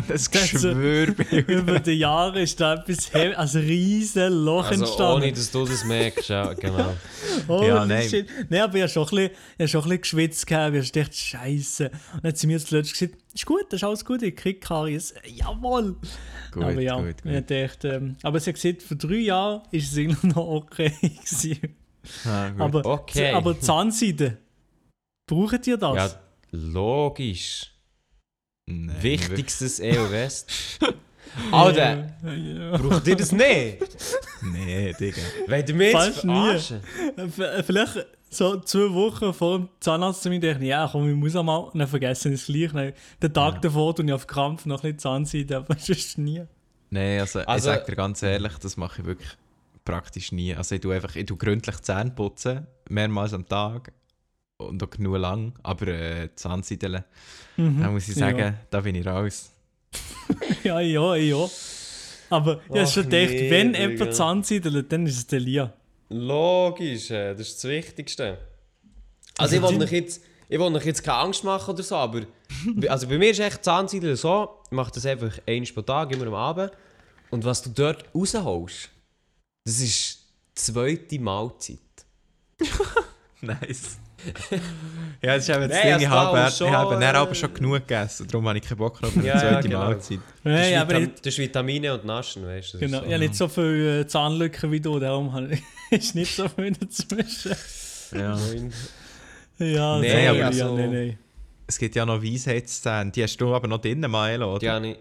Das 0.07 0.29
Geschwür. 0.29 1.07
Über 1.47 1.79
die 1.79 1.93
Jahre 1.93 2.41
ist 2.41 2.59
da 2.59 2.75
etwas, 2.75 3.11
also 3.35 3.59
riesen 3.59 4.31
Loch 4.45 4.67
Also 4.69 4.85
entstanden. 4.85 5.23
ohne, 5.23 5.31
dass 5.33 5.51
du 5.51 5.65
das 5.65 5.83
merkst, 5.85 6.29
ja, 6.29 6.53
genau. 6.53 6.93
Oh, 7.47 7.61
Ja, 7.61 7.67
ja, 7.67 7.85
nein. 7.85 8.07
nein. 8.11 8.25
Nein, 8.49 8.61
aber 8.61 8.75
ich 8.75 8.81
habe 8.83 8.89
schon 8.91 9.03
ein 9.03 9.09
bisschen, 9.09 9.31
ich 9.31 9.59
habe 9.59 9.67
schon 9.67 9.79
ein 9.81 9.83
bisschen 9.83 10.01
geschwitzt 10.01 10.47
gehabt. 10.47 10.75
Ich 10.75 10.81
habe 10.81 10.91
gedacht, 10.91 11.15
Scheiße. 11.15 11.85
Und 12.13 12.23
dann 12.23 12.29
hat 12.29 12.37
sie 12.37 12.47
mir 12.47 12.59
zuletzt 12.59 12.93
gesagt, 12.93 13.17
ist 13.33 13.45
gut, 13.45 13.65
das 13.69 13.79
ist 13.79 13.83
alles 13.83 14.05
gut, 14.05 14.21
ich 14.21 14.35
kriege 14.35 14.59
Karies. 14.59 15.13
Jawohl! 15.25 15.95
Gut, 16.51 16.63
aber 16.63 16.81
ja, 16.81 16.97
gut, 16.99 17.15
ich 17.23 17.31
gut. 17.33 17.49
dachte, 17.51 17.87
ähm, 17.89 18.15
aber 18.23 18.39
sie 18.39 18.49
hat 18.51 18.55
gesagt, 18.61 18.83
vor 18.83 18.97
drei 18.97 19.15
Jahren 19.15 19.61
ist 19.71 19.91
es 19.91 19.97
irgendwie 19.97 20.27
noch 20.27 20.37
okay 20.47 20.91
gewesen. 20.99 21.75
Ah, 22.25 22.49
gut. 22.49 22.61
Aber, 22.61 22.85
Okay. 22.85 23.31
aber 23.31 23.59
Zahnseide, 23.59 24.37
braucht 25.27 25.65
ihr 25.67 25.77
das? 25.77 25.95
Ja, 25.95 26.19
logisch. 26.51 27.70
Nein, 28.71 28.95
Wichtigstes 29.01 29.79
EO-West. 29.79 30.79
Alter, 31.51 32.09
Ja, 32.23 32.33
ja. 32.33 32.77
braucht 32.77 33.07
ihr 33.07 33.15
das 33.15 33.31
nicht? 33.31 33.77
Nee, 34.41 34.93
Digga. 34.99 35.21
Wollt 35.47 35.69
ihr 35.69 35.75
mich 35.75 35.93
jetzt 35.93 36.19
verarschen? 36.19 36.81
V- 37.29 37.63
Vielleicht 37.65 38.05
so 38.29 38.59
zwei 38.59 38.93
Wochen 38.93 39.33
vor 39.33 39.59
dem 39.59 39.69
Zahnarzttermin 39.79 40.41
dachte 40.41 40.63
ich, 40.63 40.69
ja 40.69 40.87
komm, 40.91 41.09
ich 41.09 41.15
muss 41.15 41.35
auch 41.37 41.43
mal, 41.43 41.57
und 41.57 41.79
dann 41.79 41.87
vergessen 41.87 42.33
ich 42.33 42.41
es 42.41 42.47
gleich. 42.47 42.71
Dann, 42.73 42.93
den 43.21 43.33
Tag 43.33 43.61
davor 43.61 43.95
tue 43.95 44.05
ich 44.05 44.11
auf 44.13 44.27
Krampf 44.27 44.65
noch 44.65 44.79
ein 44.83 44.95
bisschen 44.95 44.99
Zahnseide, 44.99 45.57
aber 45.57 45.75
sonst 45.79 46.17
nie. 46.17 46.43
Nein, 46.89 47.21
also, 47.21 47.39
Also- 47.39 47.69
ich 47.71 47.75
sag 47.77 47.85
dir 47.85 47.95
ganz 47.95 48.21
ehrlich, 48.23 48.53
das 48.61 48.75
mache 48.75 49.01
ich 49.01 49.07
wirklich 49.07 49.29
praktisch 49.85 50.33
nie. 50.33 50.53
Also 50.53 50.75
ich 50.75 50.81
tue 50.81 50.95
einfach, 50.95 51.15
ich 51.15 51.25
tue 51.25 51.37
gründlich 51.37 51.77
Zähne 51.81 52.11
putzen, 52.11 52.67
mehrmals 52.89 53.33
am 53.33 53.47
Tag 53.47 53.93
und 54.67 54.81
auch 54.83 54.89
genug 54.89 55.17
lang, 55.17 55.53
aber 55.63 55.87
äh, 55.87 56.29
Zahnseideln, 56.35 57.03
Mhm. 57.57 57.81
da 57.81 57.91
muss 57.91 58.07
ich 58.07 58.15
sagen, 58.15 58.55
da 58.69 58.81
bin 58.81 58.95
ich 58.95 59.05
raus. 59.05 59.51
Ja, 60.63 60.79
ja, 60.79 61.15
ja. 61.15 61.49
Aber 62.29 62.61
ich 62.69 62.77
habe 62.79 62.87
schon 62.87 63.09
gedacht, 63.09 63.29
nee, 63.33 63.51
wenn 63.51 63.73
Digga. 63.73 63.89
jemand 63.89 64.15
Zahnseidelt, 64.15 64.91
dann 64.91 65.05
ist 65.05 65.17
es 65.17 65.27
der 65.27 65.39
Lia. 65.41 65.73
Logisch, 66.09 67.11
äh, 67.11 67.33
das 67.33 67.47
ist 67.49 67.63
das 67.63 67.69
Wichtigste. 67.69 68.37
Also 69.37 69.55
ich 69.55 69.61
Also 69.61 69.73
will 69.73 69.79
die- 69.79 69.83
euch 69.85 69.91
jetzt, 69.91 70.21
ich 70.47 70.59
will 70.59 70.75
euch 70.75 70.85
jetzt 70.85 71.03
keine 71.03 71.17
Angst 71.17 71.43
machen 71.43 71.73
oder 71.73 71.83
so, 71.83 71.95
aber 71.95 72.21
bei- 72.75 72.89
also 72.89 73.07
bei 73.07 73.17
mir 73.17 73.31
ist 73.31 73.39
echt 73.39 73.63
Zahnseidel 73.65 74.15
so, 74.15 74.59
ich 74.65 74.71
mache 74.71 74.91
das 74.93 75.05
einfach 75.05 75.37
einmal 75.47 75.71
pro 75.73 75.81
Tag, 75.81 76.11
immer 76.13 76.27
am 76.27 76.33
Abend. 76.35 76.71
Und 77.31 77.43
was 77.43 77.61
du 77.63 77.69
dort 77.71 78.05
rausholst, 78.15 78.89
das 79.65 79.79
ist 79.81 80.19
die 80.57 80.61
zweite 80.61 81.19
Mahlzeit. 81.19 81.79
Nice. 83.41 83.97
Ja, 85.21 85.35
das 85.35 85.47
ist 85.47 85.55
eben 85.55 85.69
das 85.69 85.81
Ding, 85.81 85.91
also 85.93 86.05
ich 86.05 86.09
habe, 86.09 86.51
schon, 86.51 86.67
ich 86.67 86.73
habe 86.73 87.03
äh, 87.03 87.07
aber 87.07 87.35
schon 87.35 87.53
genug 87.53 87.73
gegessen, 87.87 88.27
darum 88.27 88.47
habe 88.47 88.57
ich 88.57 88.63
keinen 88.67 88.77
Bock 88.77 89.01
auf 89.03 89.15
eine 89.15 89.25
Ja, 89.25 89.33
ja, 89.35 89.39
zweite 89.39 89.67
genau. 89.69 89.79
Mahlzeit. 89.79 90.19
Das, 90.43 90.53
Nein, 90.53 90.73
ist 90.73 90.79
aber 90.79 90.93
Vitam- 90.95 91.03
ich, 91.03 91.21
das 91.21 91.27
ist 91.33 91.37
Vitamine 91.39 91.93
und 91.93 92.05
Naschen, 92.05 92.45
weißt 92.45 92.73
du. 92.73 92.77
das 92.77 92.85
genau, 92.85 92.99
so. 92.99 93.05
ich 93.05 93.13
habe 93.13 93.23
nicht 93.23 93.35
so 93.35 93.47
viele 93.47 93.99
äh, 94.01 94.07
Zahnlücken 94.07 94.71
wie 94.71 94.79
du, 94.79 94.99
darum 94.99 95.31
habe 95.33 95.53
ich- 95.53 95.61
ist 95.91 96.15
nicht 96.15 96.35
so 96.35 96.47
viel 96.47 96.71
dazwischen. 96.71 97.55
Ja. 98.13 98.35
Nein. 98.35 98.73
Ja, 99.59 99.99
Nee, 99.99 100.09
sorry, 100.09 100.27
aber 100.27 100.37
ja, 100.39 100.45
also- 100.47 100.75
nein, 100.77 100.91
nein. 100.91 101.17
Es 101.67 101.77
gibt 101.77 101.95
ja 101.95 102.05
noch 102.05 102.21
Weisheitszähne, 102.21 103.11
die 103.11 103.23
hast 103.23 103.37
du 103.37 103.53
aber 103.55 103.67
noch 103.67 103.79
drinnen, 103.79 104.09
Maelo, 104.11 104.51
oder? 104.55 104.59
Die 104.59 104.69
habe 104.69 104.87
ich 104.89 104.97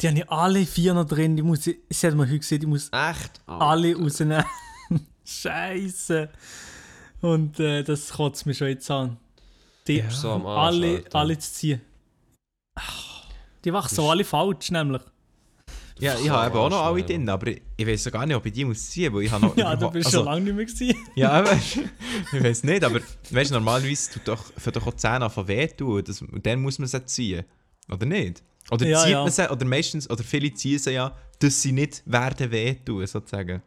Die 0.00 0.08
haben 0.08 0.16
ja 0.16 0.24
alle 0.28 0.64
vier 0.64 0.94
noch 0.94 1.04
drin. 1.06 1.36
Die 1.36 1.42
muss, 1.42 1.66
ich- 1.66 1.76
sie 1.90 2.06
hat 2.06 2.14
mir 2.14 2.22
heute 2.26 2.38
gesehen, 2.38 2.60
die 2.60 2.66
muss 2.66 2.88
echt... 2.92 3.32
alle 3.46 3.94
rausnehmen. 3.94 4.44
Scheiße. 5.24 6.30
Und 7.20 7.60
äh, 7.60 7.82
das 7.82 8.10
kotzt 8.10 8.46
mich 8.46 8.58
schon 8.58 8.68
jetzt 8.68 8.90
an. 8.90 9.18
Die 9.86 9.98
Ja. 9.98 10.10
So 10.10 10.30
am 10.30 10.46
Arsch, 10.46 10.74
alle, 10.74 10.96
Alter. 10.96 11.18
alle 11.18 11.38
zu 11.38 11.52
ziehen. 11.52 11.80
Ach, 12.74 13.24
Die 13.64 13.70
machen 13.70 13.94
so 13.94 14.08
alle 14.08 14.24
falsch, 14.24 14.70
nämlich. 14.70 15.02
Ja, 15.98 16.14
ich 16.18 16.30
habe 16.30 16.46
eben 16.46 16.56
auch 16.56 16.70
noch 16.70 16.82
alle 16.82 17.02
drin, 17.02 17.28
aber 17.28 17.48
ich, 17.48 17.60
ich 17.76 17.86
weiß 17.86 18.10
gar 18.10 18.24
nicht, 18.24 18.34
ob 18.34 18.46
ich 18.46 18.52
die 18.54 18.64
muss 18.64 18.88
ziehen, 18.88 19.12
weil 19.12 19.24
ich 19.24 19.30
habe 19.30 19.44
noch... 19.44 19.56
Ja, 19.56 19.76
du 19.76 19.90
bist 19.90 20.06
also, 20.06 20.18
schon 20.18 20.26
lange 20.26 20.40
nicht 20.40 20.54
mehr 20.56 20.64
gewesen. 20.64 20.96
Ja, 21.14 21.30
aber 21.32 21.52
ich 21.52 22.42
weiß 22.42 22.64
nicht, 22.64 22.82
aber 22.84 23.00
weißt 23.30 23.50
du, 23.50 23.54
normalerweise 23.54 24.12
tut 24.12 24.26
doch, 24.28 24.42
für 24.56 24.72
doch 24.72 24.86
auch 24.86 24.92
die 24.92 24.96
Zähne 24.96 25.26
anfangen 25.26 25.48
wehtun, 25.48 26.02
das, 26.02 26.22
und 26.22 26.46
dann 26.46 26.62
muss 26.62 26.78
man 26.78 26.88
sie 26.88 27.04
ziehen. 27.04 27.44
Oder 27.90 28.06
nicht? 28.06 28.42
Oder 28.70 28.86
Ja, 28.86 29.02
zieht 29.02 29.12
ja. 29.12 29.22
man 29.22 29.30
sie, 29.30 29.50
oder 29.50 29.64
meistens, 29.66 30.08
oder 30.08 30.24
viele 30.24 30.54
ziehen 30.54 30.78
sie 30.78 30.92
ja, 30.92 31.14
dass 31.38 31.60
sie 31.60 31.72
nicht 31.72 32.02
werden 32.06 32.50
wehtun, 32.50 33.06
sozusagen. 33.06 33.60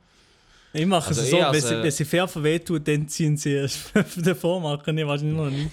Ich 0.74 0.86
mache 0.86 1.10
Also 1.10 1.22
es 1.22 1.30
so, 1.30 1.38
wenn, 1.38 1.44
als, 1.46 1.68
sie, 1.68 1.76
äh, 1.76 1.84
wenn 1.84 1.92
sie 1.92 2.06
fair 2.06 2.28
verweht 2.28 2.66
tut, 2.68 2.88
dann 2.88 3.08
ziehen 3.08 3.38
sie 3.38 3.54
es 3.54 3.92
davor 4.18 4.60
machen. 4.60 4.98
Ich 4.98 5.06
weiß 5.08 5.22
nicht 5.22 5.36
noch 5.38 5.50
nicht. 5.50 5.72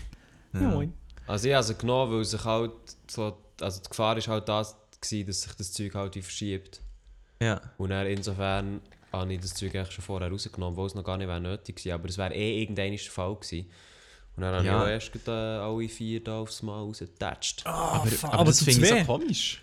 Ja. 0.53 0.61
moin. 0.61 0.93
Also 1.27 1.49
ich 1.49 1.55
habe 1.55 1.65
sie 1.65 1.75
genommen, 1.75 2.13
weil 2.13 2.25
sich 2.25 2.45
halt 2.45 2.73
so... 3.11 3.39
Also 3.61 3.81
die 3.83 3.89
Gefahr 3.89 4.17
ist 4.17 4.29
halt 4.29 4.49
das, 4.49 4.77
gewesen, 5.01 5.27
dass 5.27 5.43
sich 5.43 5.53
das 5.55 5.73
Zeug 5.73 5.95
halt 5.95 6.15
wie 6.15 6.23
verschiebt. 6.23 6.81
Ja. 7.43 7.61
Und 7.79 7.91
dann 7.91 8.07
insofern 8.07 8.81
habe 9.13 9.33
ich 9.33 9.41
das 9.41 9.55
Zeug 9.55 9.75
eigentlich 9.75 9.93
schon 9.93 10.05
vorher 10.05 10.31
rausgenommen, 10.31 10.77
wo 10.77 10.87
es 10.87 10.95
noch 10.95 11.05
gar 11.05 11.17
nicht 11.17 11.29
wäre 11.29 11.41
nötig 11.41 11.77
gewesen. 11.77 11.93
Aber 11.93 12.09
es 12.09 12.19
wäre 12.19 12.35
eh 12.35 12.61
irgendein 12.63 12.97
Fall 12.99 13.35
gewesen. 13.37 13.67
Und 14.37 14.43
dann 14.43 14.55
habe 14.55 14.67
Ja. 14.67 14.77
ich 14.77 14.83
auch 14.83 14.89
erst 14.89 15.29
äh, 15.29 15.31
alle 15.31 15.89
vier 15.89 16.23
da 16.25 16.39
aufs 16.41 16.63
Mal 16.63 16.79
rausgetatscht. 16.81 17.67
Aber, 17.67 18.07
fuck, 18.07 18.33
aber, 18.33 18.45
das 18.45 18.63
finde 18.63 18.83
ich 18.87 18.89
so 18.89 19.05
komisch. 19.05 19.63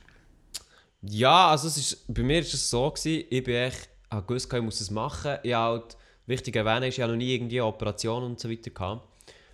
Ja, 1.01 1.49
also 1.51 1.67
es 1.67 1.77
ist, 1.77 2.13
bei 2.13 2.23
mir 2.23 2.35
war 2.37 2.41
es 2.41 2.69
so, 2.69 2.89
gewesen, 2.91 3.25
ich 3.29 3.43
bin 3.43 3.55
echt, 3.55 3.89
habe 4.09 4.25
gewusst, 4.25 4.51
ich 4.51 4.61
muss 4.61 4.81
es 4.81 4.91
machen. 4.91 5.37
Ich 5.43 5.53
halt, 5.53 5.97
wichtig 6.27 6.55
erwähnen 6.55 6.83
ist, 6.83 6.97
ich 6.97 7.01
habe 7.01 7.13
noch 7.13 7.17
nie 7.17 7.33
irgendwie 7.33 7.59
eine 7.59 7.67
Operation 7.67 8.23
und 8.23 8.39
so 8.39 8.49
weiter 8.49 8.69
gehabt. 8.69 9.07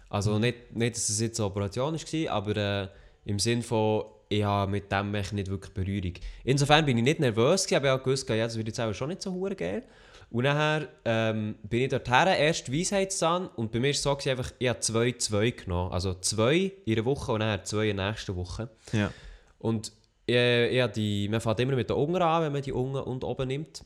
Also 0.09 0.37
nicht, 0.37 0.75
nicht, 0.75 0.95
dass 0.95 1.09
es 1.09 1.19
jetzt 1.19 1.39
eine 1.39 1.47
Operation 1.47 1.93
war, 1.95 2.31
aber 2.31 2.57
äh, 2.57 2.87
im 3.25 3.39
Sinn 3.39 3.63
von, 3.63 4.05
ich 4.29 4.43
habe 4.43 4.71
mit 4.71 4.91
dem 4.91 5.11
nicht 5.11 5.49
wirklich 5.49 5.73
Berührung. 5.73 6.13
Insofern 6.43 6.85
bin 6.85 6.97
ich 6.97 7.03
nicht 7.03 7.19
nervös, 7.19 7.63
gewesen, 7.63 7.77
aber 7.77 7.85
ich 7.85 7.91
habe 7.91 8.03
gewusst, 8.03 8.29
ja, 8.29 8.43
das 8.43 8.57
wird 8.57 8.67
jetzt 8.67 8.79
auch 8.79 8.93
schon 8.93 9.09
nicht 9.09 9.21
so 9.21 9.31
hure 9.31 9.55
geil. 9.55 9.83
Und 10.29 10.45
nachher 10.45 10.87
ähm, 11.05 11.55
bin 11.63 11.81
ich 11.81 11.89
dorthin, 11.89 12.27
erst 12.27 12.71
Weisheitszahn 12.71 13.47
und 13.55 13.71
bei 13.71 13.79
mir 13.79 13.87
war 13.87 13.91
es 13.91 14.01
so, 14.01 14.15
gewesen, 14.15 14.29
einfach, 14.29 14.51
ich 14.57 14.67
habe 14.67 14.79
zwei, 14.79 15.11
zwei 15.13 15.51
genommen. 15.51 15.91
Also 15.91 16.15
zwei 16.15 16.71
in 16.85 16.93
einer 16.93 17.05
Woche 17.05 17.31
und 17.31 17.39
nachher 17.39 17.63
zwei 17.63 17.89
in 17.89 17.97
der 17.97 18.09
nächsten 18.09 18.35
Woche. 18.35 18.69
Ja. 18.91 19.11
Und 19.59 19.91
äh, 20.27 20.69
ich 20.69 20.81
habe 20.81 20.91
die, 20.91 21.29
man 21.29 21.39
fängt 21.39 21.59
immer 21.59 21.75
mit 21.75 21.89
der 21.89 21.97
Unge 21.97 22.23
an, 22.23 22.43
wenn 22.43 22.51
man 22.51 22.61
die 22.63 22.71
Unge 22.71 23.03
und 23.03 23.23
oben 23.23 23.47
nimmt. 23.47 23.83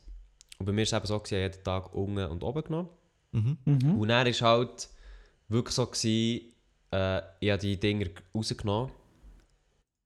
Und 0.59 0.65
bei 0.65 0.71
mir 0.71 0.79
war 0.79 0.83
es 0.83 0.93
eben 0.93 1.05
so, 1.05 1.19
gewesen, 1.19 1.35
ich 1.35 1.43
habe 1.43 1.53
jeden 1.53 1.63
Tag 1.63 1.93
Unge 1.93 2.29
und 2.29 2.43
oben 2.43 2.63
genommen. 2.63 2.89
Mhm. 3.31 3.57
Und 3.99 4.07
dann 4.07 4.25
war 4.25 4.27
es 4.27 4.41
halt 4.41 4.89
wirklich 5.47 5.75
so, 5.75 5.85
gewesen, 5.85 6.53
äh, 6.91 7.21
ich 7.39 7.51
habe 7.51 7.61
die 7.61 7.79
Dinger 7.79 8.07
rausgenommen, 8.33 8.91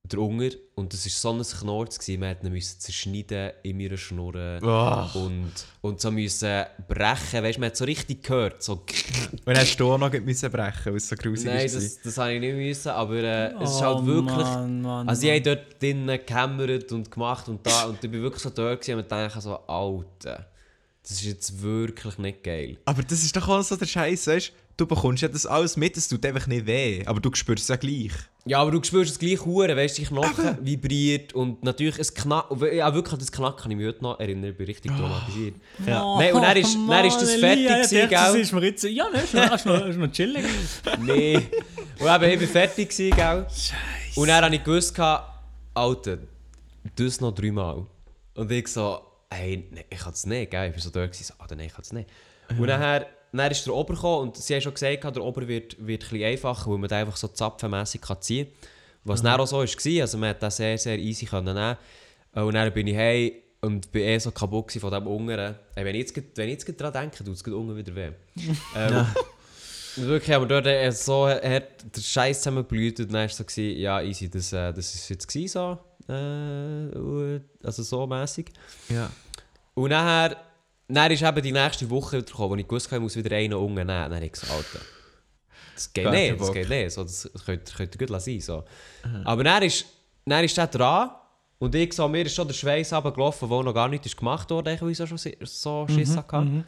der 0.04 0.18
Unger, 0.18 0.50
und 0.74 0.92
das 0.92 1.04
war 1.06 1.10
so 1.10 1.38
ein 1.38 1.60
Knorz, 1.60 1.98
gewesen, 1.98 2.20
man 2.20 2.30
musste 2.32 2.46
ihn 2.46 2.52
müssen 2.52 2.80
zerschneiden 2.80 3.52
in 3.62 3.76
meiner 3.78 3.96
Schnur 3.96 4.34
Oh. 4.60 5.18
und, 5.18 5.52
und 5.80 6.00
so 6.00 6.10
müssen 6.10 6.64
brechen, 6.88 7.42
weißt 7.42 7.56
du, 7.56 7.60
man 7.60 7.68
hat 7.68 7.76
so 7.76 7.84
richtig 7.84 8.22
gehört, 8.24 8.62
so 8.62 8.82
Und 9.44 9.56
hast 9.56 9.76
du 9.76 9.92
auch 9.92 9.98
noch 9.98 10.12
müssen 10.12 10.50
brechen, 10.50 10.86
weil 10.86 10.96
es 10.96 11.08
so 11.08 11.14
grusig 11.16 11.46
Nein, 11.46 11.58
war. 11.72 11.80
das, 11.80 12.00
das 12.02 12.18
habe 12.18 12.32
ich 12.34 12.40
nicht 12.40 12.54
müssen, 12.54 12.88
aber 12.90 13.14
äh, 13.16 13.52
es 13.62 13.70
ist 13.70 13.76
Oh, 13.76 13.82
halt 13.96 14.06
wirklich... 14.06 14.36
Mann, 14.36 14.82
Mann, 14.82 15.08
Also 15.08 15.26
ich 15.26 15.30
habe 15.32 15.42
dort 15.42 15.80
drinnen 15.80 16.20
gehämmert 16.26 16.90
und 16.92 17.10
gemacht 17.10 17.48
und 17.48 17.64
da 17.64 17.84
und 17.84 18.02
ich 18.02 18.10
bin 18.10 18.22
wirklich 18.22 18.42
so 18.42 18.50
dort 18.50 18.80
gewesen 18.80 18.98
und 18.98 19.10
dachte 19.10 19.40
so, 19.40 19.56
Alter, 19.68 20.46
das 21.02 21.12
ist 21.12 21.24
jetzt 21.24 21.62
wirklich 21.62 22.18
nicht 22.18 22.42
geil. 22.42 22.76
Aber 22.84 23.02
das 23.02 23.22
ist 23.22 23.36
doch 23.36 23.48
auch 23.48 23.62
so 23.62 23.76
der 23.76 23.86
Scheiß, 23.86 24.26
weißt 24.26 24.48
du? 24.48 24.52
Du 24.76 24.86
bekommst 24.86 25.22
ja 25.22 25.28
das 25.28 25.44
alles 25.44 25.76
mit, 25.76 25.96
es 25.96 26.08
tut 26.08 26.24
einfach 26.24 26.46
nicht 26.46 26.66
weh, 26.66 27.02
aber 27.06 27.20
du 27.20 27.30
spürst 27.34 27.62
es 27.64 27.68
ja 27.68 27.76
gleich. 27.76 28.10
Ja, 28.46 28.58
aber 28.60 28.70
du 28.70 28.82
spürst 28.82 29.12
es 29.12 29.18
gleich 29.18 29.44
hure, 29.44 29.76
weißt 29.76 29.98
du, 29.98 30.02
die 30.02 30.08
Knochen 30.08 30.58
vibriert 30.66 31.34
und 31.34 31.62
natürlich 31.62 31.98
es 31.98 32.12
knack, 32.14 32.46
ja 32.72 32.92
wirklich 32.94 33.18
das 33.18 33.30
Knack 33.30 33.58
kann 33.58 33.70
ich 33.70 33.76
mich 33.76 33.86
heute 33.86 34.02
noch 34.02 34.18
erinnern, 34.18 34.50
ich 34.50 34.56
bin 34.56 34.66
richtig 34.66 34.90
traumatisiert. 34.96 35.56
Ja. 35.86 36.16
Nein, 36.18 36.32
und 36.34 36.42
dann 36.42 36.56
ist- 36.56 36.76
dann 36.88 37.04
ist 37.04 37.16
das 37.20 37.30
Mann, 37.32 37.40
fertig 37.40 37.64
ich 37.64 37.68
gewesen, 37.68 37.98
dachte, 38.00 38.08
das 38.14 38.32
gell? 38.32 38.40
ist 38.40 38.52
mir 38.52 38.64
jetzt, 38.64 38.84
ja, 38.84 39.08
ne, 39.10 39.20
ist 39.22 39.34
noch, 39.34 39.54
ist 39.54 39.66
noch, 39.66 39.86
ist 39.86 39.98
noch 39.98 40.10
chillig. 40.12 40.44
Nee. 41.00 41.36
Und 41.98 42.06
eben, 42.08 42.24
ich 42.32 42.38
bin 42.38 42.48
fertig 42.48 42.88
gewesen, 42.88 43.14
gell? 43.16 43.46
Und 44.16 44.28
dann 44.28 44.44
habe 44.44 44.54
ich 44.56 44.64
gewusst, 44.64 44.98
Alter, 45.74 46.18
das 46.96 47.20
noch 47.20 47.32
dreimal. 47.32 47.86
Und 48.34 48.50
ich 48.50 48.68
so, 48.68 49.00
hey, 49.30 49.68
nee, 49.70 49.84
ich 49.90 49.98
kann 49.98 50.12
es 50.14 50.26
nicht, 50.26 50.50
gell? 50.50 50.66
Ich 50.68 50.72
bin 50.72 50.82
so 50.82 50.90
dort 50.90 51.12
gewesen, 51.12 51.24
so, 51.24 51.34
Alter, 51.38 51.56
nein, 51.56 51.66
ich 51.66 51.72
kann 51.74 51.82
es 51.82 51.92
nicht. 51.92 52.08
Und 52.58 52.66
nachher, 52.66 53.06
dann 53.38 53.50
ist 53.50 53.66
der 53.66 53.74
Ober 53.74 53.94
gekommen 53.94 54.28
und 54.28 54.36
sie 54.36 54.54
haben 54.54 54.60
schon 54.60 54.74
gesagt, 54.74 55.04
der 55.04 55.22
Ober 55.24 55.48
wird, 55.48 55.76
wird 55.84 56.02
ein 56.04 56.08
bisschen 56.10 56.24
einfacher, 56.24 56.70
weil 56.70 56.78
man 56.78 56.88
den 56.88 56.98
einfach 56.98 57.16
so 57.16 57.28
zapfenmässig 57.28 58.02
ziehen 58.20 58.46
kann. 58.46 58.68
Was 59.04 59.22
dann 59.22 59.40
auch 59.40 59.46
so 59.46 59.58
war, 59.58 60.02
also 60.02 60.18
man 60.18 60.30
hat 60.30 60.42
das 60.42 60.58
sehr, 60.58 60.78
sehr 60.78 60.98
easy 60.98 61.26
können 61.26 61.54
nehmen. 61.54 61.76
Und 62.32 62.54
dann 62.54 62.72
bin 62.72 62.86
ich 62.86 62.94
hey 62.94 63.42
und 63.60 63.90
bin 63.90 64.02
eh 64.02 64.18
so 64.18 64.30
kaputt 64.30 64.72
von 64.72 64.90
diesem 64.90 65.06
Ungeren. 65.06 65.56
Hey, 65.74 65.84
wenn 65.84 65.94
ich 65.94 66.08
jetzt, 66.08 66.36
wenn 66.36 66.48
ich 66.48 66.54
jetzt 66.54 66.66
grad 66.66 66.80
dran 66.80 66.92
denke, 66.92 67.24
tut 67.24 67.34
es 67.34 67.42
unten 67.42 67.76
wieder 67.76 67.94
weh. 67.94 68.10
ähm, 68.76 69.06
Wirklich, 69.96 70.34
aber 70.34 70.46
dort 70.46 70.66
äh, 70.66 70.90
so 70.90 71.28
hat 71.28 71.42
der 71.42 72.00
Scheiß 72.00 72.38
zusammengeblüht 72.38 72.98
und 73.00 73.08
dann 73.08 73.20
war 73.20 73.24
es 73.26 73.36
so, 73.36 73.44
gewesen, 73.44 73.78
ja, 73.78 74.00
easy, 74.00 74.30
das, 74.30 74.52
äh, 74.52 74.72
das 74.72 74.94
ist 74.94 75.08
jetzt 75.10 75.28
gewesen, 75.28 75.48
so. 75.48 75.78
Äh, 76.12 77.40
also 77.62 77.82
so 77.82 78.06
mäßig. 78.06 78.46
Ja. 78.88 79.10
Und 79.74 79.90
nachher, 79.90 80.36
dann 80.88 81.10
ist 81.10 81.22
eben 81.22 81.42
die 81.42 81.52
nächste 81.52 81.88
Woche 81.88 82.18
wieder 82.18 82.26
gekommen, 82.26 82.50
wo 82.50 82.56
ich 82.56 82.68
gewusst 82.68 82.86
habe, 82.86 82.96
ich 82.96 83.02
muss 83.02 83.16
wieder 83.16 83.36
einen 83.36 83.54
unten 83.54 83.74
nehmen. 83.74 83.86
Dann 83.86 84.14
habe 84.14 84.24
ich 84.24 84.32
gesagt, 84.32 84.52
Alter, 84.52 84.84
das 85.74 85.92
geht 85.92 86.10
nicht, 86.10 86.40
das 86.40 86.52
geht 86.52 86.68
nicht. 86.68 86.90
So, 86.92 87.02
das 87.02 87.30
könnt, 87.46 87.74
könnt 87.74 88.00
ihr 88.00 88.06
gut 88.06 88.20
sein. 88.20 88.40
So. 88.40 88.64
Aber 89.24 89.44
dann 89.44 89.62
ist, 89.62 89.86
dann 90.24 90.44
ist 90.44 90.56
der 90.56 90.66
dran 90.66 91.10
und 91.58 91.74
ich 91.74 91.92
so, 91.92 92.08
mir 92.08 92.26
ist 92.26 92.34
schon 92.34 92.46
der 92.46 92.54
Schweiß 92.54 92.92
runtergelaufen, 92.92 93.48
wo 93.48 93.62
noch 93.62 93.72
gar 93.72 93.88
nichts 93.88 94.16
gemacht 94.16 94.50
wurde, 94.50 94.78
weil 94.80 94.90
ich 94.90 94.98
so, 94.98 95.06
schon 95.06 95.18
so 95.42 95.86
Schiss 95.88 96.16
hatte. 96.16 96.64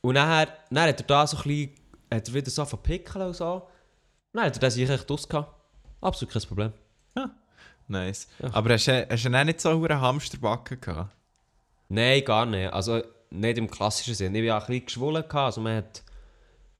Und 0.00 0.14
nachher, 0.14 0.48
dann 0.70 0.88
hat 0.88 1.00
er 1.00 1.06
da 1.06 1.26
so 1.26 1.36
ein 1.36 1.42
bisschen, 1.44 1.70
hat 2.12 2.28
er 2.28 2.34
wieder 2.34 2.50
so 2.50 2.64
verpickeln 2.64 3.26
und 3.26 3.36
so. 3.36 3.68
Dann 4.32 4.44
hat 4.44 4.56
er 4.56 4.60
das 4.60 4.76
echt 4.76 5.10
ausgehabt. 5.10 5.54
Absolut 6.00 6.32
kein 6.32 6.42
Problem. 6.42 6.72
Nice. 7.88 8.28
Ja. 8.38 8.54
Aber 8.54 8.72
hast 8.72 8.88
du, 8.88 9.06
hast 9.08 9.24
du 9.24 9.30
dann 9.30 9.46
nicht 9.46 9.60
so 9.60 9.68
einen 9.68 10.00
Hamsterbacken 10.00 10.80
gehabt? 10.80 11.14
Nein, 11.92 12.24
gar 12.24 12.46
nicht. 12.46 12.72
Also 12.72 13.02
nicht 13.30 13.58
im 13.58 13.70
klassischen 13.70 14.14
Sinn. 14.14 14.34
Ich 14.34 14.46
war 14.48 14.58
auch 14.58 14.62
ein 14.62 14.66
bisschen 14.68 14.86
geschwollen. 14.86 15.24
Also 15.30 15.60
man 15.60 15.76
hat, 15.76 16.02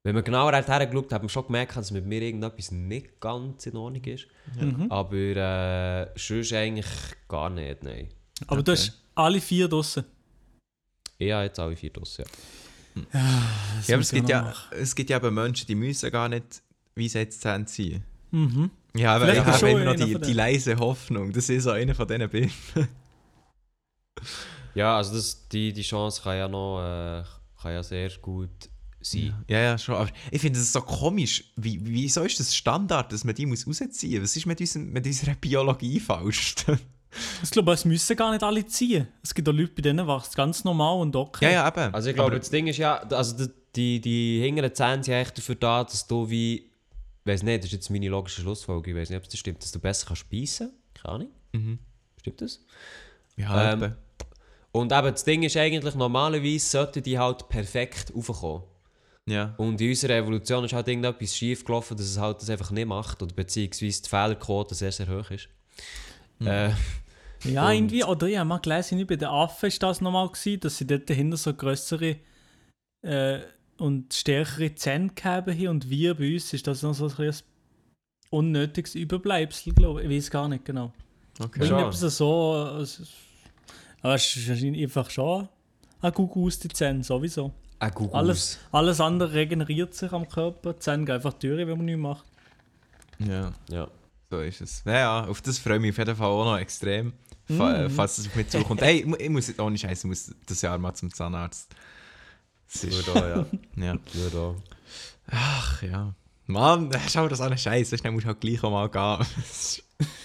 wenn 0.04 0.14
man 0.14 0.24
genauer 0.24 0.52
hergeschaut 0.52 1.04
hat, 1.06 1.12
hat 1.12 1.22
man 1.22 1.28
schon 1.28 1.46
gemerkt, 1.46 1.76
dass 1.76 1.90
mit 1.90 2.06
mir 2.06 2.22
irgendetwas 2.22 2.70
nicht 2.70 3.20
ganz 3.20 3.66
in 3.66 3.76
Ordnung 3.76 4.04
ist. 4.04 4.26
Mhm. 4.58 4.90
Aber 4.90 5.16
äh, 5.16 6.06
sonst 6.16 6.52
eigentlich 6.54 6.86
gar 7.28 7.50
nicht, 7.50 7.82
nein. 7.82 8.08
Aber 8.46 8.62
du 8.62 8.72
Okay. 8.72 8.80
hast 8.80 9.02
alle 9.14 9.40
vier 9.40 9.68
draussen. 9.68 10.04
Ich 11.18 11.30
habe 11.30 11.44
jetzt 11.44 11.60
alle 11.60 11.76
vier 11.76 11.90
Dossen, 11.90 12.24
ja. 12.24 13.10
Das 13.76 13.88
Ja, 13.88 13.94
aber 13.94 13.98
muss 13.98 14.06
es 14.06 14.12
gibt 14.12 14.28
ja, 14.28 14.42
machen. 14.42 14.76
es 14.80 14.94
gibt 14.94 15.10
ja 15.10 15.16
eben 15.18 15.34
Menschen, 15.34 15.66
die 15.66 15.74
müssen 15.74 16.10
gar 16.10 16.28
nicht 16.28 16.62
wie 16.94 17.08
sie 17.08 17.20
jetzt 17.20 17.46
ziehen. 17.66 18.02
Mhm. 18.30 18.70
Ja, 18.94 19.14
aber 19.16 19.26
Vielleicht 19.26 19.46
ich 19.46 19.52
habe 19.54 19.70
immer 19.70 19.84
noch 19.84 19.94
die, 19.94 20.18
die 20.20 20.32
leise 20.32 20.76
Hoffnung. 20.76 21.32
Das 21.32 21.48
ist 21.48 21.64
so 21.64 21.70
einer 21.70 21.94
von 21.94 22.06
diesen 22.08 22.28
Bildern. 22.28 22.52
Ja, 24.74 24.96
also 24.96 25.14
das, 25.14 25.48
die, 25.48 25.72
die 25.72 25.82
Chance 25.82 26.22
kann 26.22 26.36
ja 26.36 26.48
noch 26.48 26.80
äh, 26.80 27.22
kann 27.60 27.72
ja 27.72 27.82
sehr 27.82 28.10
gut 28.20 28.50
sein. 29.00 29.34
Ja, 29.48 29.60
ja, 29.60 29.78
schon. 29.78 29.94
Aber 29.96 30.10
ich 30.30 30.40
finde 30.40 30.58
es 30.58 30.72
so 30.72 30.80
komisch. 30.80 31.44
Wie, 31.56 31.78
wieso 31.82 32.22
ist 32.22 32.38
das 32.40 32.54
Standard, 32.54 33.12
dass 33.12 33.24
man 33.24 33.34
die 33.34 33.46
muss 33.46 33.66
rausziehen 33.66 34.20
muss? 34.20 34.30
Was 34.30 34.36
ist 34.36 34.46
mit, 34.46 34.60
unserem, 34.60 34.92
mit 34.92 35.06
unserer 35.06 35.34
Biologie 35.34 36.00
falsch? 36.00 36.56
Ich 37.42 37.50
glaube, 37.50 37.72
es 37.72 37.84
müssen 37.84 38.16
gar 38.16 38.30
nicht 38.32 38.42
alle 38.42 38.64
ziehen. 38.66 39.06
Es 39.22 39.34
gibt 39.34 39.48
auch 39.48 39.52
Leute, 39.52 39.72
bei 39.74 39.82
denen 39.82 40.06
wächst 40.06 40.30
es 40.30 40.34
ganz 40.34 40.64
normal 40.64 40.98
und 41.00 41.14
okay. 41.14 41.44
ja, 41.44 41.50
ja, 41.50 41.68
eben. 41.68 41.94
Also 41.94 42.08
ich 42.08 42.14
glaube, 42.14 42.38
das 42.38 42.48
Ding 42.48 42.66
ist 42.66 42.78
ja, 42.78 42.96
also 43.00 43.36
die, 43.36 43.50
die, 43.76 44.00
die 44.00 44.40
hinteren 44.40 44.74
Zähne 44.74 45.04
sind 45.04 45.14
eigentlich 45.14 45.30
dafür 45.32 45.54
da, 45.56 45.84
dass 45.84 46.06
du 46.06 46.30
wie, 46.30 46.54
ich 46.54 47.26
weiß 47.26 47.42
nicht, 47.42 47.58
das 47.58 47.66
ist 47.66 47.72
jetzt 47.72 47.90
meine 47.90 48.08
logische 48.08 48.40
Schlussfolgerung, 48.40 48.96
ich 48.96 49.02
weiß 49.02 49.10
nicht, 49.10 49.18
ob 49.18 49.28
das 49.28 49.38
stimmt, 49.38 49.62
dass 49.62 49.72
du 49.72 49.78
besser 49.78 50.06
kannst 50.06 50.20
speisen 50.20 50.72
Keine 50.94 51.14
Ahnung. 51.14 51.28
Mhm. 51.52 51.78
Stimmt 52.18 52.40
das? 52.40 52.64
Ja, 53.36 53.72
Ähm, 53.72 53.82
eben. 53.82 53.94
Und 54.72 54.90
eben, 54.92 55.12
das 55.12 55.24
Ding 55.24 55.42
ist 55.42 55.56
eigentlich, 55.56 55.94
normalerweise 55.94 56.66
sollten 56.66 57.02
die 57.02 57.18
halt 57.18 57.48
perfekt 57.48 58.12
raufkommen. 58.16 58.62
ja. 59.26 59.54
Und 59.58 59.80
in 59.80 59.90
unserer 59.90 60.14
Evolution 60.16 60.64
ist 60.64 60.72
halt 60.72 60.88
irgendetwas 60.88 61.36
schief 61.36 61.64
gelaufen, 61.64 61.96
dass 61.96 62.06
es 62.06 62.18
halt 62.18 62.40
das 62.40 62.48
einfach 62.50 62.70
nicht 62.70 62.86
macht, 62.86 63.22
oder 63.22 63.34
beziehungsweise 63.34 64.02
die 64.02 64.08
Fehlerquote 64.08 64.74
sehr, 64.74 64.92
sehr 64.92 65.08
hoch 65.08 65.30
ist. 65.30 65.48
Äh, 66.44 66.70
Ja, 67.44 67.70
irgendwie. 67.72 68.04
Oder 68.04 68.28
ich 68.28 68.38
habe 68.38 68.48
mal 68.48 68.58
gelesen, 68.58 68.96
nicht 68.98 69.08
bei 69.08 69.16
den 69.16 69.28
Affen 69.28 69.70
war 69.70 69.78
das 69.80 70.00
nochmal, 70.00 70.28
gewesen, 70.28 70.60
dass 70.60 70.78
sie 70.78 70.86
dort 70.86 71.10
dahinter 71.10 71.36
so 71.36 71.52
größere 71.52 72.16
äh, 73.02 73.40
und 73.78 74.14
stärkere 74.14 74.74
Zähne 74.74 75.08
gehabt 75.14 75.48
haben. 75.48 75.68
Und 75.68 75.90
wir 75.90 76.14
bei 76.14 76.34
uns 76.34 76.52
ist 76.52 76.66
das 76.66 76.82
noch 76.82 76.94
so 76.94 77.10
ein, 77.18 77.34
unnötiges 78.30 78.94
Überbleibsel, 78.94 79.74
glaube 79.74 80.02
ich. 80.02 80.08
Ich 80.10 80.16
weiß 80.16 80.30
gar 80.30 80.48
nicht 80.48 80.64
genau. 80.64 80.92
Okay. 81.40 81.64
Irgendetwas 81.64 82.00
so. 82.16 82.78
ist- 82.80 83.02
Aber 84.02 84.14
es 84.14 84.36
ist 84.36 84.48
wahrscheinlich 84.48 84.82
einfach 84.82 85.08
schon 85.10 85.48
ein 86.00 86.12
Gugu 86.12 86.46
aus 86.48 86.58
den 86.58 86.74
Zähnen, 86.74 87.02
sowieso. 87.02 87.52
ein 87.78 87.90
Gugus. 87.92 88.14
Alles, 88.14 88.58
alles 88.72 89.00
andere 89.00 89.32
regeneriert 89.32 89.94
sich 89.94 90.12
am 90.12 90.28
Körper. 90.28 90.72
Die 90.74 90.78
Zähne 90.80 91.04
gehen 91.04 91.14
einfach 91.14 91.32
durch, 91.34 91.58
wenn 91.66 91.76
man 91.76 91.84
nichts 91.86 92.00
macht. 92.00 92.24
Ja, 93.18 93.52
Ja. 93.70 93.88
so 94.30 94.40
ist 94.40 94.60
es. 94.60 94.82
Ja, 94.84 94.92
ja, 94.92 95.24
auf 95.26 95.40
das 95.42 95.58
freue 95.58 95.76
ich 95.76 95.80
mich 95.82 95.90
auf 95.92 95.98
jeden 95.98 96.16
Fall 96.16 96.26
auch 96.28 96.44
noch 96.44 96.58
extrem. 96.58 97.12
Fa 97.46 97.86
Mhm. 97.88 97.90
Falls 97.90 98.18
es 98.18 98.26
auf 98.28 98.34
mich 98.36 98.48
zukommt. 98.48 98.80
Hey, 98.82 99.00
ich 99.00 99.06
mu- 99.06 99.16
ich 99.16 99.28
muss, 99.28 99.58
ohne 99.58 99.76
Scheiß, 99.76 100.00
ich 100.00 100.04
muss 100.08 100.34
das 100.46 100.62
Jahr 100.62 100.78
mal 100.78 100.94
zum 100.94 101.12
Zahnarzt. 101.12 101.74
Das 102.72 102.84
ist, 102.84 103.06
Nur 103.06 103.14
da, 103.14 103.28
ja. 103.28 103.46
ja. 103.86 103.92
Nur 104.14 104.30
da. 104.32 104.54
Ach 105.30 105.82
ja. 105.82 106.14
Mann, 106.46 106.90
schau 107.08 107.28
das 107.28 107.40
an, 107.40 107.56
Scheiße. 107.56 107.96
Dann 107.98 108.14
musst 108.14 108.24
du 108.24 108.28
halt 108.28 108.40
gleich 108.40 108.62
auch 108.64 108.70
mal 108.70 108.88
gehen. 108.88 109.26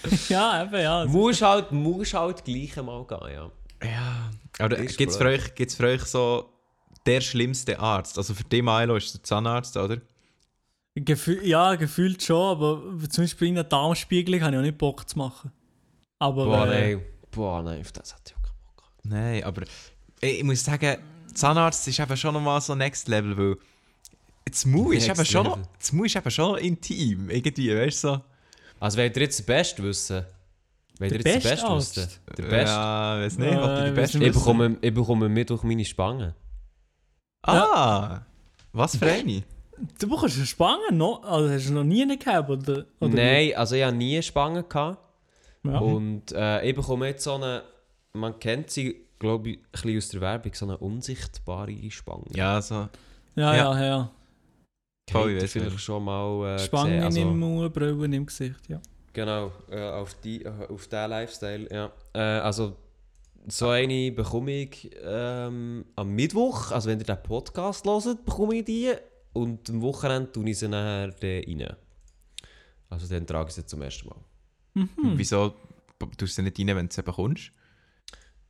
ja, 0.30 0.64
eben, 0.64 0.76
ja. 0.82 1.04
Du 1.06 1.10
musst 1.12 1.42
halt, 1.42 1.72
musst 1.72 2.14
halt 2.14 2.44
gleich 2.46 2.78
einmal 2.78 3.06
gehen, 3.06 3.32
ja. 3.34 3.52
Ja. 3.84 4.32
Aber 4.60 4.76
gibt 4.78 5.12
es 5.12 5.18
für, 5.18 5.26
euch- 5.26 5.56
gibt's 5.56 5.76
für 5.76 5.86
euch 5.88 6.04
so 6.04 6.50
der 7.06 7.22
schlimmste 7.22 7.80
Arzt? 7.80 8.18
Also 8.18 8.34
für 8.34 8.44
dich, 8.44 8.62
Milo, 8.64 8.96
ist 8.96 9.14
der 9.14 9.24
Zahnarzt, 9.24 9.78
oder? 9.78 9.98
Gefühl, 10.96 11.46
ja, 11.46 11.76
gefühlt 11.76 12.24
schon, 12.24 12.52
aber 12.58 12.82
zum 13.10 13.24
Beispiel 13.26 13.50
in 13.50 13.56
einer 13.58 13.64
Darmspiegelung 13.64 14.42
habe 14.42 14.54
ich 14.54 14.58
auch 14.60 14.64
nicht 14.64 14.78
Bock 14.80 15.08
zu 15.08 15.18
machen. 15.20 15.52
Aber 16.18 16.46
Boah, 16.46 16.68
äh, 16.68 16.96
nein. 16.96 17.06
Boah, 17.30 17.62
nein, 17.62 17.82
auf 17.82 17.92
das 17.92 18.16
hat 18.16 18.22
ich 18.26 18.36
auch 18.36 18.42
keinen 18.42 18.58
Bock. 18.66 18.78
gehabt. 18.78 19.06
Nein, 19.06 19.44
aber 19.44 19.62
ich, 20.22 20.38
ich 20.40 20.44
muss 20.44 20.64
sagen, 20.64 20.98
Zahnarzt 21.36 21.88
ist 21.88 22.00
eben 22.00 22.18
schon 22.18 22.34
nochmal 22.34 22.60
so 22.62 22.74
Next 22.74 23.08
Level, 23.08 23.38
weil 23.38 23.58
das 24.46 24.66
Mu 24.66 24.92
ist, 24.92 25.08
eben 25.08 25.24
schon 25.26 25.64
das 25.78 25.92
Mu 25.92 26.06
ist 26.06 26.16
eben 26.16 26.32
schon 26.32 26.58
intim, 26.58 27.30
irgendwie, 27.30 27.76
weißt 27.76 28.04
du 28.06 28.08
so? 28.08 28.22
Also, 28.80 28.98
wollt 28.98 29.16
ihr 29.18 29.24
jetzt 29.24 29.38
den 29.40 29.46
Besten 29.46 29.84
wissen? 29.84 30.26
Ihr 31.00 31.10
Der 31.10 31.18
jetzt 31.18 31.26
den 31.26 31.34
beste 31.34 31.50
Besten 31.50 31.68
Arzt? 31.68 31.98
wissen? 31.98 32.10
Der 32.38 32.44
Beste? 32.44 32.76
Ja, 32.76 33.20
weiß 33.20 33.38
nicht, 33.38 33.58
ob 33.58 33.86
die 33.86 33.92
Beste 33.92 34.24
Ich 34.24 34.34
bekomme, 34.34 34.78
ich 34.82 34.94
bekomme 34.94 35.30
mit 35.30 35.50
durch 35.50 35.64
meine 35.64 35.86
Spangen. 35.86 36.34
Ah, 37.44 38.22
was 38.74 38.98
für 38.98 39.06
eine? 39.06 39.44
du 40.00 40.10
bekommst 40.10 40.38
eine 40.38 40.46
Spange 40.46 40.92
noch? 40.92 41.24
Also 41.24 41.50
hast 41.50 41.70
du 41.70 41.74
noch 41.74 41.84
nie 41.84 42.02
eine 42.02 42.18
gehabt? 42.18 42.50
Oder, 42.50 42.86
oder 43.00 43.14
Nein, 43.14 43.54
also 43.56 43.76
ich 43.76 43.84
hatte 43.84 43.96
nie 43.96 44.22
Spangen. 44.22 44.68
Gehabt. 44.68 45.00
wie? 45.64 45.70
Ja. 45.70 45.80
Und 45.80 46.32
äh, 46.32 46.68
ich 46.68 46.76
bekomme 46.76 47.08
jetzt 47.08 47.24
so 47.24 47.36
eine, 47.36 47.64
man 48.14 48.40
kennt 48.40 48.70
sie, 48.70 49.08
glaube 49.20 49.50
ich, 49.52 49.58
ein 49.58 49.64
bisschen 49.72 49.98
aus 49.98 50.10
der 50.10 50.22
Werbung, 50.22 50.54
so 50.54 50.66
eine 50.66 50.78
unsichtbare 50.78 51.92
Spange. 51.92 52.26
Ja, 52.34 52.62
so. 52.62 52.90
ja, 53.36 53.56
ja. 53.56 53.80
ja, 53.80 53.86
ja. 53.86 54.12
Ich 55.10 55.52
vielleicht 55.52 55.80
schon 55.80 56.04
mal 56.04 56.56
äh, 56.56 56.60
Spangen 56.60 56.92
gesehen. 56.92 57.04
Also, 57.04 57.22
im 57.22 57.40
Mund, 57.40 57.74
Brillen 57.74 58.14
im 58.14 58.26
Gesicht, 58.26 58.68
ja. 58.68 58.82
Genau, 59.18 59.52
äh, 59.72 59.82
auf, 59.82 60.14
die, 60.22 60.46
äh, 60.46 60.68
auf 60.70 60.88
diesen 60.88 61.10
Lifestyle, 61.10 61.68
ja. 61.74 61.92
Äh, 62.14 62.20
also, 62.20 62.76
so 63.48 63.70
eine 63.70 64.12
bekomme 64.12 64.52
ich 64.52 64.92
ähm, 65.04 65.86
am 65.96 66.10
Mittwoch, 66.12 66.70
also 66.70 66.88
wenn 66.88 67.00
ihr 67.00 67.06
den 67.06 67.24
Podcast 67.24 67.84
hört, 67.84 68.24
bekomme 68.24 68.58
ich 68.58 68.66
die. 68.66 68.94
Und 69.34 69.72
am 69.72 69.82
Wochenende 69.82 70.32
tue 70.32 70.48
ich 70.52 70.60
sie 70.60 70.68
nachher 70.68 71.12
rein. 71.20 71.76
Also 72.92 73.08
dann 73.08 73.26
trage 73.26 73.50
ich 73.50 73.56
sie 73.56 73.66
zum 73.66 73.82
ersten 73.82 74.08
Mal. 74.08 74.20
Mhm. 74.76 75.14
Wieso 75.18 75.56
tust 75.98 76.22
du 76.22 76.28
sie 76.28 76.44
nicht 76.44 76.60
rein, 76.60 76.68
wenn 76.76 76.88
du 76.88 76.94
sie 76.94 77.02
bekommst? 77.02 77.50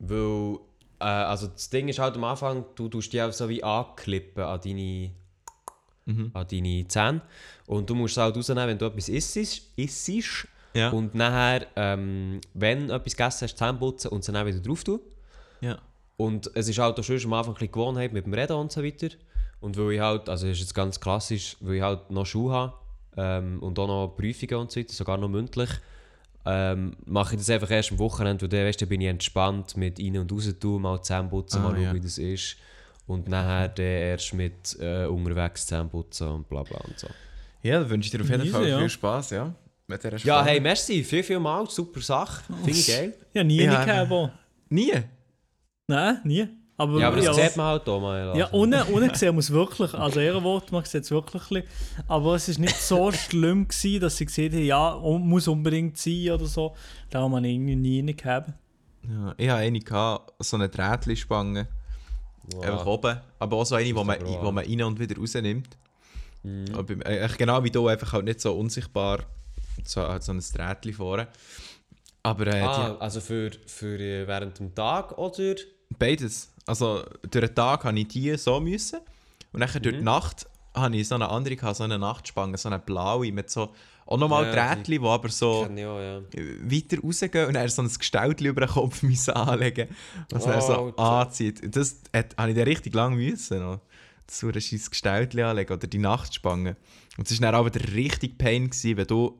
Weil, 0.00 0.58
äh, 1.00 1.04
also 1.04 1.46
das 1.46 1.70
Ding 1.70 1.88
ist 1.88 1.98
halt 1.98 2.14
am 2.16 2.24
Anfang, 2.24 2.66
du 2.74 2.90
tust 2.90 3.10
die 3.14 3.22
auch 3.22 3.32
so 3.32 3.48
wie 3.48 3.64
anklippen 3.64 4.44
an 4.44 4.60
deine, 4.60 5.12
Mhm. 6.04 6.30
an 6.34 6.46
deine 6.46 6.86
Zähne. 6.88 7.22
Und 7.66 7.88
du 7.88 7.94
musst 7.94 8.18
es 8.18 8.22
halt 8.22 8.36
rausnehmen, 8.36 8.68
wenn 8.68 8.78
du 8.78 8.84
etwas 8.84 9.08
isst. 9.08 9.34
isst 9.76 10.48
Ja. 10.74 10.90
Und 10.90 11.14
nachher, 11.14 11.66
ähm, 11.76 12.40
wenn 12.54 12.88
du 12.88 12.94
etwas 12.94 13.16
gegessen 13.16 13.44
hast, 13.44 13.56
Zähne 13.58 13.78
putzen 13.78 14.08
und 14.08 14.24
sie 14.24 14.32
dann 14.32 14.46
wieder 14.46 14.60
drauf 14.60 14.84
tun. 14.84 15.00
ja. 15.60 15.78
Und 16.20 16.50
es 16.54 16.66
ist 16.68 16.78
halt 16.80 16.98
auch 16.98 17.02
schon 17.04 17.22
am 17.26 17.32
Anfang 17.34 17.54
ein 17.54 17.58
bisschen 17.58 17.70
Gewohnheit 17.70 18.12
mit 18.12 18.26
dem 18.26 18.34
Reden 18.34 18.54
und 18.54 18.72
so 18.72 18.82
weiter. 18.82 19.06
Und 19.60 19.76
weil 19.76 19.92
ich 19.92 20.00
halt, 20.00 20.28
also 20.28 20.48
das 20.48 20.56
ist 20.56 20.62
jetzt 20.62 20.74
ganz 20.74 20.98
klassisch, 20.98 21.56
weil 21.60 21.76
ich 21.76 21.82
halt 21.82 22.10
noch 22.10 22.26
Schuhe 22.26 22.52
habe 22.52 22.72
ähm, 23.16 23.62
und 23.62 23.78
auch 23.78 23.86
noch 23.86 24.16
Prüfungen 24.16 24.56
und 24.56 24.72
so 24.72 24.80
weiter, 24.80 24.92
sogar 24.94 25.16
noch 25.16 25.28
mündlich, 25.28 25.70
ähm, 26.44 26.96
mache 27.06 27.34
ich 27.34 27.40
das 27.40 27.50
einfach 27.50 27.70
erst 27.70 27.92
am 27.92 28.00
Wochenende, 28.00 28.42
weil 28.42 28.48
dann, 28.48 28.66
weißt, 28.66 28.80
du, 28.80 28.84
dann 28.86 28.88
bin 28.90 29.00
ich 29.02 29.06
entspannt 29.06 29.76
mit 29.76 30.00
rein 30.00 30.18
und 30.18 30.32
raus 30.32 30.52
tun, 30.58 30.82
mal 30.82 31.00
Zähne 31.02 31.28
putzen, 31.28 31.60
Ah, 31.60 31.68
mal 31.68 31.74
schauen, 31.74 31.82
ja. 31.84 31.94
wie 31.94 32.00
das 32.00 32.18
ist. 32.18 32.56
Und 33.06 33.28
nachher 33.28 33.68
dann 33.68 33.86
erst 33.86 34.34
mit 34.34 34.76
äh, 34.80 35.06
unterwegs 35.06 35.66
Zähne 35.66 35.84
putzen 35.84 36.26
und 36.26 36.48
bla 36.48 36.64
bla 36.64 36.78
und 36.78 36.98
so. 36.98 37.06
Ja, 37.62 37.78
dann 37.78 37.90
wünsche 37.90 38.06
ich 38.06 38.10
dir 38.10 38.20
auf 38.20 38.28
jeden 38.28 38.46
Fall 38.50 38.68
ja. 38.68 38.78
viel 38.78 38.88
Spaß, 38.90 39.30
ja. 39.30 39.54
Mit 39.90 40.04
dieser 40.04 40.18
Ja, 40.18 40.44
hey, 40.44 40.60
merci, 40.60 41.02
viel, 41.02 41.22
viel 41.22 41.40
mal, 41.40 41.68
super 41.68 42.00
Sache, 42.02 42.42
finde 42.62 42.70
ich 42.70 42.86
geil. 42.86 43.14
Ja, 43.32 43.42
nie 43.42 43.62
Ja, 43.62 43.80
eine 43.80 44.06
gehabt. 44.06 44.32
Nie? 44.68 44.92
Nein, 45.86 46.20
nie. 46.24 46.46
Aber, 46.76 47.00
Ja, 47.00 47.08
aber 47.08 47.16
das 47.16 47.24
ja, 47.24 47.32
sieht 47.32 47.56
man 47.56 47.66
halt 47.66 47.88
auch 47.88 47.98
mal. 48.00 48.36
Ja, 48.36 48.52
ohne, 48.52 48.84
ohne 48.92 49.08
gesehen 49.08 49.34
muss 49.34 49.50
wirklich, 49.50 49.94
also 49.94 50.20
Ehrenwort, 50.20 50.70
man 50.70 50.84
sieht 50.84 51.04
es 51.04 51.10
wirklich 51.10 51.42
ein 51.42 51.62
bisschen, 51.62 52.02
aber 52.06 52.34
es 52.34 52.48
ist 52.50 52.58
nicht 52.58 52.76
so 52.76 53.10
schlimm 53.12 53.66
gewesen, 53.66 54.00
dass 54.00 54.18
sie 54.18 54.26
gesehen 54.26 54.52
haben, 54.52 54.62
ja, 54.62 54.90
um- 54.90 55.26
muss 55.26 55.48
unbedingt 55.48 55.96
sein 55.96 56.30
oder 56.32 56.44
so. 56.44 56.76
Darum 57.08 57.34
habe 57.34 57.46
ich 57.48 57.54
irgendwie 57.54 57.74
nie 57.76 57.98
eine 58.00 58.12
gehabt. 58.12 58.52
Ja, 59.02 59.34
ich 59.38 59.48
hatte 59.48 59.60
eine, 59.62 59.80
gehabt, 59.80 60.34
so 60.40 60.56
eine 60.58 60.68
Drähtli-Spange. 60.68 61.66
Wow. 62.52 62.64
Einfach 62.64 62.86
oben. 62.86 63.20
Aber 63.38 63.56
auch 63.56 63.64
so 63.64 63.74
eine, 63.74 63.86
die 63.86 63.92
man, 63.94 64.06
wo 64.22 64.52
man 64.52 64.64
rein 64.66 64.82
und 64.82 65.00
wieder 65.00 65.16
rausnimmt. 65.16 65.78
Mhm. 66.42 66.66
Äh, 67.06 67.20
echt 67.20 67.38
genau 67.38 67.64
wie 67.64 67.70
du, 67.70 67.88
einfach 67.88 68.12
halt 68.12 68.26
nicht 68.26 68.40
so 68.42 68.52
unsichtbar. 68.54 69.20
So, 69.84 70.04
so 70.20 70.32
ein 70.32 70.40
Drähtli 70.54 70.92
vorne. 70.92 71.28
Aber 72.22 72.46
äh, 72.48 72.60
Ah, 72.60 72.96
also 72.98 73.20
für, 73.20 73.50
für 73.66 73.98
äh, 73.98 74.26
während 74.26 74.58
dem 74.58 74.74
Tag 74.74 75.16
oder? 75.18 75.54
die, 75.54 75.62
beides. 75.98 76.52
Also 76.66 77.04
durch 77.30 77.46
den 77.46 77.54
Tag 77.54 77.84
habe 77.84 77.98
ich 77.98 78.08
die 78.08 78.36
so 78.36 78.60
müssen. 78.60 79.00
Und 79.52 79.60
dann 79.60 79.70
durch 79.82 79.94
Mhm. 79.94 79.98
die 80.00 80.04
Nacht 80.04 80.46
habe 80.74 80.96
ich 80.96 81.08
so 81.08 81.14
eine 81.14 81.28
andere, 81.28 81.56
gehabt, 81.56 81.76
so 81.76 81.84
eine 81.84 81.98
Nachtspange, 81.98 82.58
so 82.58 82.68
eine 82.68 82.78
blaue 82.78 83.32
mit 83.32 83.50
so 83.50 83.72
auch 84.06 84.16
nochmal 84.16 84.46
Ja, 84.46 84.74
Drähtli, 84.74 84.98
die 84.98 85.04
aber 85.04 85.28
so 85.28 85.64
auch, 85.64 85.70
ja. 85.70 86.22
weiter 86.62 86.98
rausgehen 87.02 87.46
und 87.46 87.54
dann 87.54 87.68
so 87.68 87.82
ein 87.82 87.88
Gestalt 87.92 88.40
über 88.40 88.62
den 88.62 88.70
Kopf 88.70 89.02
müssen 89.02 89.32
anlegen 89.34 89.88
was 90.30 90.46
er 90.46 90.60
so 90.62 90.72
Alter. 90.86 90.98
anzieht. 91.02 91.76
Das 91.76 92.00
hat, 92.14 92.34
habe 92.38 92.50
ich 92.50 92.56
dann 92.56 92.64
richtig 92.64 92.94
lange 92.94 93.16
müssen. 93.16 93.58
noch. 93.60 93.80
So 94.30 94.48
ein 94.48 94.60
scheiß 94.60 94.90
Gestalt 94.90 95.38
anlegen 95.38 95.72
oder 95.72 95.86
die 95.86 95.98
Nachtspange. 95.98 96.76
Und 97.18 97.30
es 97.30 97.38
war 97.40 97.50
dann 97.52 97.60
aber 97.60 97.70
der 97.70 97.92
richtig 97.94 98.38
Pain, 98.38 98.70
gewesen, 98.70 98.96
wenn 98.96 99.06
du 99.06 99.38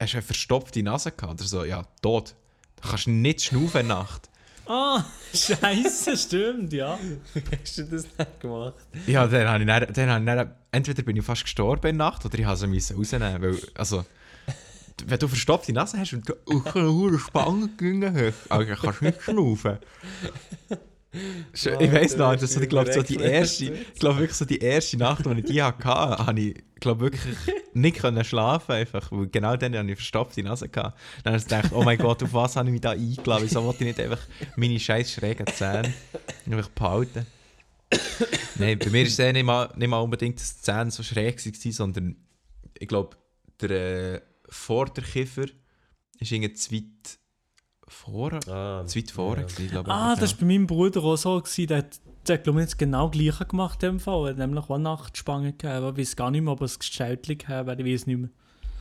hast 0.00 0.12
du 0.12 0.16
eine 0.16 0.22
verstopfte 0.22 0.82
Nase 0.82 1.12
gehabt? 1.12 1.40
Oder 1.40 1.48
so, 1.48 1.64
ja, 1.64 1.84
tot. 2.02 2.34
Du 2.82 2.88
kannst 2.88 3.06
nicht 3.06 3.42
schnaufen 3.42 3.82
in 3.82 3.88
der 3.88 3.96
Nacht. 3.96 4.28
Ah, 4.66 5.04
scheiße, 5.34 6.16
stimmt, 6.16 6.72
ja. 6.72 6.98
Hast 7.60 7.78
du 7.78 7.84
das 7.84 8.04
nicht 8.04 8.40
gemacht? 8.40 8.74
Ja, 9.06 9.26
dann 9.26 9.48
habe 9.48 9.62
ich, 9.62 9.66
dann, 9.66 9.92
dann 9.92 10.10
habe 10.10 10.20
ich 10.20 10.26
dann, 10.26 10.54
entweder 10.72 11.02
bin 11.02 11.16
ich 11.16 11.24
fast 11.24 11.42
gestorben 11.42 11.88
in 11.88 11.98
der 11.98 12.06
Nacht 12.06 12.24
oder 12.24 12.38
ich 12.38 12.44
habe 12.44 12.56
sie 12.56 12.66
müssen 12.66 12.96
rausnehmen, 12.96 13.42
weil, 13.42 13.58
also, 13.74 14.04
wenn 15.06 15.18
du 15.18 15.28
verstopfte 15.28 15.72
Nase 15.72 15.98
hast 15.98 16.12
und 16.12 16.28
du 16.28 16.34
auch 16.34 16.74
eine 16.74 16.92
hohe 16.92 17.18
Spange 17.18 17.68
gegangen 17.76 18.14
hast, 18.16 18.50
also 18.50 18.74
kannst 18.74 19.00
du 19.00 19.04
nicht 19.06 19.22
schnaufen. 19.22 19.78
Ich 21.52 21.66
weiß 21.66 22.16
noch, 22.16 22.36
das 22.36 22.54
war, 22.54 22.62
ich 22.62 22.68
glaube, 22.68 22.92
so 22.92 23.02
die 23.02 23.16
erste, 23.16 23.72
ich 23.72 23.98
glaube 23.98 24.20
wirklich 24.20 24.36
so 24.36 24.44
die 24.44 24.58
erste 24.58 24.96
Nacht, 24.96 25.26
als 25.26 25.38
ich 25.38 25.44
die 25.44 25.62
hatte, 25.62 25.84
habe 25.84 26.40
ich, 26.40 26.54
glaube 26.80 27.00
wirklich 27.00 27.36
nicht 27.74 27.98
können 27.98 28.24
schlafen 28.24 28.72
einfach, 28.72 29.10
weil 29.12 29.26
genau 29.26 29.56
dann 29.56 29.76
hatte 29.76 29.90
ich 29.90 29.96
verstopfte 29.96 30.42
Nase 30.42 30.68
gehabt. 30.68 30.98
Dann 31.22 31.34
habe 31.34 31.40
ich 31.42 31.48
gedacht, 31.48 31.72
oh 31.72 31.82
mein 31.82 31.98
Gott, 31.98 32.22
auf 32.22 32.32
was 32.32 32.56
habe 32.56 32.68
ich 32.68 32.72
mich 32.72 32.80
da 32.80 32.90
eingeladen? 32.90 33.44
Wieso 33.44 33.62
wollte 33.64 33.84
ich 33.84 33.96
nicht 33.96 34.00
einfach 34.00 34.24
meine 34.56 34.78
scheiß 34.78 35.12
schrägen 35.12 35.46
Zähne 35.48 35.92
einfach 36.50 36.68
behalten? 36.70 37.26
Nein, 38.56 38.78
bei 38.78 38.90
mir 38.90 39.02
ist 39.02 39.12
es 39.12 39.18
eh 39.18 39.32
nicht 39.32 39.44
mal, 39.44 39.72
nicht 39.76 39.88
mal 39.88 39.98
unbedingt, 39.98 40.40
dass 40.40 40.56
die 40.56 40.62
Zähne 40.62 40.90
so 40.90 41.02
schräg 41.02 41.44
waren, 41.44 41.72
sondern 41.72 42.16
ich 42.78 42.88
glaube, 42.88 43.16
der 43.60 44.14
äh, 44.14 44.20
Vorderkiefer 44.48 45.46
ist 46.18 46.32
irgendwie 46.32 46.52
zu 46.54 46.72
weit 46.72 47.18
vor, 47.90 48.32
Ah, 48.48 48.84
zu 48.86 48.98
weit 48.98 49.10
vorne. 49.10 49.46
ja. 49.72 49.82
Ah, 49.86 50.14
das 50.16 50.32
war 50.32 50.38
bei 50.40 50.46
meinem 50.46 50.66
Bruder 50.66 51.02
auch 51.04 51.16
so. 51.16 51.40
Gewesen. 51.40 51.66
Der 51.66 51.78
hat, 51.78 52.00
der 52.26 52.34
hat 52.36 52.44
glaube 52.44 52.60
ich, 52.60 52.64
jetzt 52.66 52.78
genau 52.78 53.10
gleiche 53.10 53.44
gemacht 53.44 53.82
in 53.82 53.90
dem 53.90 54.00
Fall. 54.00 54.26
Er 54.26 54.30
hat 54.30 54.38
nämlich 54.38 54.70
auch 54.70 54.78
Nachtspange 54.78 55.52
gehabt. 55.52 55.76
Aber 55.82 55.90
Ich 55.98 55.98
weiß 56.08 56.16
gar 56.16 56.30
nicht 56.30 56.42
mehr, 56.42 56.52
ob 56.52 56.60
er 56.60 56.66
es 56.66 56.78
gestellt 56.78 57.26
gehabt 57.26 57.80
ich 57.80 57.86
weiß 57.86 58.06
nicht 58.06 58.18
mehr. 58.18 58.28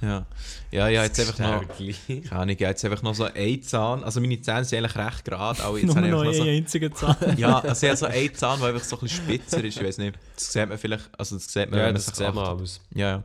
Ja, 0.02 0.26
ja, 0.72 0.88
ja 0.88 1.04
jetzt 1.04 1.20
einfach 1.20 1.38
noch, 1.40 1.66
keine 1.78 2.32
Ahnung, 2.32 2.56
jetzt 2.58 2.86
einfach 2.86 3.02
noch 3.02 3.14
so 3.16 3.26
ein 3.26 3.62
Zahn, 3.64 4.02
also 4.04 4.22
meine 4.22 4.40
Zähne 4.40 4.64
sind 4.64 4.78
eigentlich 4.80 4.96
recht 4.96 5.26
gerade, 5.26 5.62
aber 5.62 5.78
jetzt 5.78 5.88
Nur 5.94 5.96
habe 5.98 6.06
ich 6.08 6.12
noch 6.14 6.22
einen 6.22 6.34
so, 6.34 6.44
einzigen 6.44 6.96
Zahn. 6.96 7.18
ja, 7.38 7.60
also 7.60 7.86
ich 7.86 7.90
habe 7.90 7.98
so 7.98 8.06
ein 8.06 8.34
Zahn, 8.34 8.60
der 8.62 8.70
einfach 8.70 8.84
so 8.86 8.96
ein 8.96 9.02
bisschen 9.02 9.26
spitzer 9.26 9.62
ist, 9.62 9.78
ich 9.78 9.84
weiß 9.84 9.98
nicht, 9.98 10.18
das 10.36 10.54
sieht 10.54 10.70
man 10.70 10.78
vielleicht, 10.78 11.10
also 11.18 11.36
das 11.36 11.52
sieht 11.52 11.70
man, 11.70 11.80
Ja, 11.80 11.86
wenn 11.88 11.94
man 11.94 11.96
das 11.96 12.06
sich 12.06 12.16
sieht 12.16 12.34
man 12.34 12.46
aus. 12.46 12.80
Ja, 12.96 13.10
ja. 13.10 13.24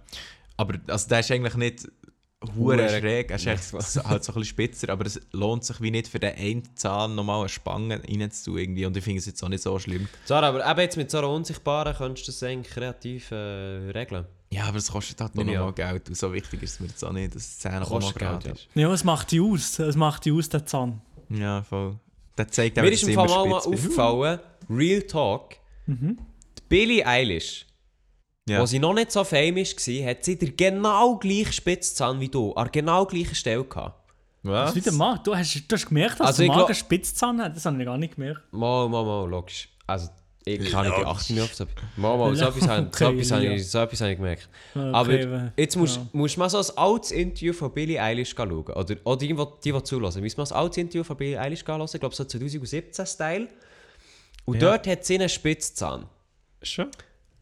Aber 0.56 0.74
also 0.88 1.08
der 1.08 1.20
ist 1.20 1.30
eigentlich 1.30 1.54
nicht 1.54 1.88
hure 2.56 2.88
schräg, 2.88 3.30
er 3.30 3.36
ist 3.36 3.46
echt 3.46 3.72
halt 3.72 3.92
so 3.92 4.00
ein 4.02 4.14
bisschen 4.22 4.44
spitzer, 4.44 4.88
aber 4.90 5.06
es 5.06 5.20
lohnt 5.32 5.64
sich 5.64 5.80
wie 5.80 5.90
nicht 5.90 6.08
für 6.08 6.18
den 6.18 6.34
einen 6.36 6.62
Zahn 6.76 7.14
nochmal 7.14 7.40
eine 7.40 7.48
Spange 7.48 8.00
reinzutun 8.02 8.58
irgendwie 8.58 8.86
und 8.86 8.96
ich 8.96 9.04
finde 9.04 9.18
es 9.18 9.26
jetzt 9.26 9.42
auch 9.42 9.48
nicht 9.48 9.62
so 9.62 9.78
schlimm. 9.78 10.08
Sarah, 10.24 10.48
aber 10.48 10.68
eben 10.68 10.80
jetzt 10.80 10.96
mit 10.96 11.10
so 11.10 11.18
einer 11.18 11.28
unsichtbaren 11.30 11.94
könntest 11.96 12.28
du 12.28 12.32
das 12.32 12.42
eigentlich 12.42 12.72
kreativ 12.72 13.30
äh, 13.30 13.34
regeln. 13.34 14.26
Ja, 14.50 14.64
aber 14.66 14.78
es 14.78 14.90
kostet 14.90 15.20
halt 15.20 15.34
nur 15.34 15.44
Nehme 15.44 15.54
ich 15.54 15.58
noch 15.60 15.66
mal 15.66 15.72
Geld 15.72 16.08
und 16.08 16.16
so 16.16 16.32
wichtig 16.32 16.62
ist 16.62 16.72
es 16.74 16.80
mir 16.80 16.86
jetzt 16.86 17.02
auch 17.04 17.12
nicht, 17.12 17.34
dass 17.34 17.56
die 17.56 17.62
Zähne 17.62 17.82
auch 17.82 17.90
noch 17.90 18.14
Kostet 18.14 18.42
Geld, 18.42 18.46
ist. 18.56 18.68
Ja, 18.74 18.88
was 18.88 19.02
macht 19.02 19.30
die 19.32 19.40
aus? 19.40 19.78
Es 19.78 19.96
macht 19.96 20.24
die 20.24 20.32
aus, 20.32 20.48
der 20.48 20.64
Zahn. 20.64 21.00
Ja, 21.30 21.62
voll. 21.62 21.98
Das 22.36 22.48
zeigt 22.50 22.76
Mir 22.76 22.82
auch, 22.82 22.86
ist 22.86 23.02
dass 23.02 23.08
im 23.08 23.08
ich 23.10 23.14
Fall 23.16 23.26
immer 23.28 23.46
mal, 23.46 23.58
aufgefallen, 23.58 24.38
Real 24.70 25.02
Talk, 25.02 25.56
Mhm. 25.86 26.18
die 26.58 26.62
Billie 26.68 27.04
Eilish, 27.06 27.66
Ja. 28.48 28.60
als 28.60 28.70
sie 28.70 28.78
noch 28.78 28.92
nicht 28.92 29.10
so 29.10 29.24
famous 29.24 29.74
war, 29.74 30.06
hat 30.10 30.24
sie 30.24 30.38
den 30.38 30.54
genau 30.56 31.16
gleichen 31.16 31.52
Spitzzahn 31.52 32.20
wie 32.20 32.28
du, 32.28 32.52
an 32.52 32.68
genau 32.70 33.06
gleichen 33.06 33.34
Stelle 33.34 33.64
gehabt. 33.64 33.98
Was? 34.42 34.68
Was 34.68 34.76
wieder 34.76 34.92
macht? 34.92 35.26
Du 35.26 35.34
hast, 35.34 35.54
du 35.66 35.74
hast 35.74 35.86
gemerkt, 35.86 36.20
dass 36.20 36.26
Also 36.26 36.42
der 36.42 36.52
ich 36.52 36.56
Magen 36.58 36.74
Spitzzahn 36.74 37.40
hat? 37.40 37.56
Das 37.56 37.64
habe 37.64 37.78
ich 37.78 37.86
gar 37.86 37.96
nicht 37.96 38.16
gemerkt. 38.16 38.42
Mal, 38.52 38.88
mal, 38.90 39.02
mal, 39.02 39.26
logisch. 39.26 39.70
Also, 39.86 40.10
ich 40.44 40.70
kann 40.70 40.86
nicht, 40.86 40.98
ich 40.98 41.06
achte 41.06 41.32
nicht 41.32 41.42
auf 41.42 41.54
so 41.54 41.64
etwas. 41.64 41.84
Mal, 41.96 42.18
mal, 42.18 42.36
so 42.36 42.44
etwas 42.44 42.68
habe 42.68 42.82
so 42.82 43.06
okay, 43.06 43.14
etwas 43.14 43.30
habe 43.32 43.46
ich, 43.46 43.70
so 43.70 43.78
etwas 43.78 44.00
habe 44.02 44.10
ich 44.10 44.16
gemerkt. 44.18 44.48
Okay, 44.74 44.90
Aber 44.92 45.52
jetzt 45.56 45.76
musst, 45.76 45.96
ja. 45.96 46.06
musst 46.12 46.36
du 46.36 46.40
mal 46.40 46.50
so 46.50 46.58
ein 46.58 46.66
altes 46.76 47.12
Interview 47.12 47.54
von 47.54 47.72
Billie 47.72 47.98
Eilish 48.02 48.34
schauen. 48.36 48.50
Oder, 48.50 48.96
oder 49.04 49.16
die, 49.16 49.34
die, 49.34 49.46
die, 49.72 49.82
zulassen. 49.82 50.20
Müssen 50.20 50.36
wir 50.36 50.44
ein 50.44 50.52
altes 50.52 50.76
Interview 50.76 51.02
von 51.04 51.16
Billie 51.16 51.40
Eilish 51.40 51.66
hören? 51.66 51.86
Ich 51.90 51.98
glaube, 51.98 52.14
so 52.14 52.24
2017-Style. 52.24 53.48
Und 54.44 54.60
Ja. 54.60 54.72
dort 54.72 54.86
hat 54.86 55.06
sie 55.06 55.14
einen 55.14 55.30
Spitzzahn. 55.30 56.04
Schon? 56.62 56.90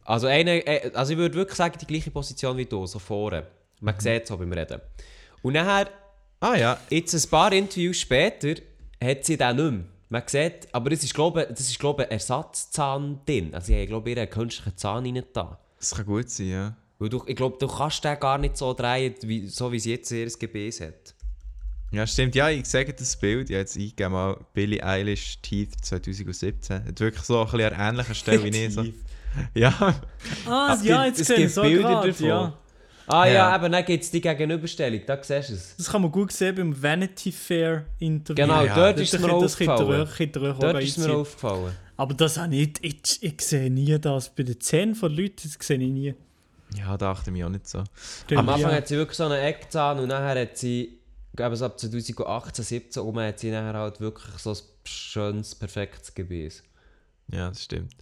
Also, 0.05 0.27
eine, 0.27 0.65
äh, 0.65 0.91
also 0.93 1.13
ich 1.13 1.17
würde 1.17 1.35
wirklich 1.35 1.57
sagen, 1.57 1.77
die 1.79 1.87
gleiche 1.87 2.11
Position 2.11 2.57
wie 2.57 2.65
du, 2.65 2.85
so 2.85 2.99
vorne. 2.99 3.47
Man 3.79 3.99
sieht 3.99 4.23
es 4.23 4.29
so 4.29 4.37
beim 4.37 4.51
Reden. 4.51 4.81
Und 5.41 5.53
nachher, 5.53 5.89
Ah 6.43 6.57
ja, 6.57 6.77
jetzt 6.89 7.13
ein 7.13 7.29
paar 7.29 7.53
Interviews 7.53 8.01
später, 8.01 8.55
hat 9.01 9.23
sie 9.23 9.37
den 9.37 9.55
nicht 9.55 9.71
mehr. 9.71 9.83
Man 10.09 10.23
sieht, 10.27 10.67
aber 10.73 10.89
das 10.89 11.01
ist, 11.01 11.13
glaube 11.13 11.47
ich, 11.49 11.57
ist, 11.57 11.79
glaube 11.79 12.03
ich, 12.03 12.09
ein 12.09 12.11
Ersatzzahn 12.11 13.21
drin. 13.25 13.55
Also, 13.55 13.71
ich 13.71 13.77
habe, 13.77 13.87
glaube 13.87 14.09
ich, 14.09 14.17
ihren 14.17 14.29
künstlichen 14.29 14.75
Zahn 14.75 15.05
rein 15.05 15.23
da. 15.31 15.57
das 15.79 15.95
kann 15.95 16.05
gut 16.05 16.29
sein, 16.29 16.49
ja. 16.49 16.75
Weil 16.99 17.07
du, 17.07 17.23
ich 17.27 17.37
glaube, 17.37 17.55
du 17.61 17.67
kannst 17.67 18.03
den 18.03 18.19
gar 18.19 18.37
nicht 18.37 18.57
so 18.57 18.73
drehen, 18.73 19.15
wie, 19.21 19.47
so 19.47 19.71
wie 19.71 19.79
sie 19.79 19.91
jetzt 19.91 20.11
ihr 20.11 20.27
Gebäß 20.27 20.81
hat. 20.81 21.15
Ja, 21.91 22.05
stimmt. 22.05 22.35
Ja, 22.35 22.49
ich 22.49 22.65
sage 22.65 22.93
das 22.93 23.15
Bild. 23.15 23.49
Ich 23.49 23.55
habe 23.55 23.61
jetzt 23.61 23.77
eingegeben, 23.77 24.11
mal 24.11 24.37
Billie 24.53 24.83
Eilish 24.83 25.37
Teeth 25.41 25.73
2017. 25.81 26.87
Hat 26.87 26.99
wirklich 26.99 27.23
so 27.23 27.39
ein 27.39 27.45
bisschen 27.45 27.73
an 27.73 27.89
ähnlicher 27.89 28.15
Stelle 28.15 28.43
wie 28.43 28.49
ich. 28.49 28.73
So. 28.73 28.83
Ja, 29.53 29.95
Ah, 30.47 30.73
Es 30.77 30.83
ja, 30.85 31.03
gibt- 31.05 31.17
jetzt 31.17 31.21
es 31.21 31.27
sehe 31.27 31.35
ich 31.37 31.41
gibt 31.43 31.53
so 31.53 31.61
Bilder 31.63 31.81
gerade, 31.89 32.07
davon. 32.09 32.25
ja. 32.25 32.57
Ah 33.05 33.25
ja, 33.25 33.33
Ja. 33.33 33.49
aber 33.51 33.67
dann 33.67 33.83
gibt 33.83 34.03
es 34.03 34.11
die 34.11 34.21
Gegenüberstellung, 34.21 35.01
da 35.05 35.21
siehst 35.21 35.49
du 35.49 35.53
es. 35.55 35.75
Das 35.75 35.89
kann 35.91 36.01
man 36.01 36.11
gut 36.11 36.31
sehen 36.31 36.55
beim 36.55 36.81
Vanity 36.81 37.31
Fair 37.33 37.85
Interview. 37.99 38.43
Genau, 38.45 38.63
Ja, 38.63 38.73
dort 38.75 38.99
ist 38.99 39.13
es 39.13 39.19
mir 39.19 39.33
aufgefallen. 39.33 40.07
auch 40.07 40.59
Dort 40.59 40.81
ist 40.83 40.97
es 40.97 41.05
mir 41.05 41.13
aufgefallen. 41.13 41.73
Aber 41.97 42.13
das 42.13 42.37
habe 42.37 42.55
ich, 42.55 42.73
ich, 42.81 43.21
ich 43.21 43.41
sehe 43.41 43.69
nie 43.69 43.99
das. 43.99 44.29
Bei 44.33 44.43
den 44.43 44.59
Zähnen 44.61 44.95
von 44.95 45.11
Leuten 45.13 45.35
das 45.43 45.57
sehe 45.67 45.77
ich 45.77 45.89
nie. 45.89 46.15
ja, 46.77 46.95
da 46.97 47.11
achte 47.11 47.29
ich 47.29 47.33
mich 47.33 47.43
auch 47.43 47.49
nicht 47.49 47.67
so. 47.67 47.79
Am 47.79 48.47
Anfang 48.49 48.71
ja. 48.71 48.77
hat 48.77 48.87
sie 48.87 48.95
wirklich 48.97 49.17
so 49.17 49.25
einen 49.25 49.33
Eckzahn 49.43 49.99
und 49.99 50.07
nachher 50.07 50.41
hat 50.41 50.57
sie, 50.57 50.97
ich 51.31 51.35
glaube 51.35 51.55
so 51.57 51.65
ab 51.65 51.77
2018, 51.77 52.63
17 52.63 53.03
um 53.03 53.19
hat 53.19 53.37
sie 53.37 53.51
nachher 53.51 53.73
halt 53.73 53.99
wirklich 53.99 54.33
so 54.37 54.51
ein 54.51 54.57
schönes, 54.85 55.53
perfektes 55.55 56.13
Gebäß. 56.15 56.63
Ja, 57.31 57.49
das 57.49 57.63
stimmt. 57.65 57.95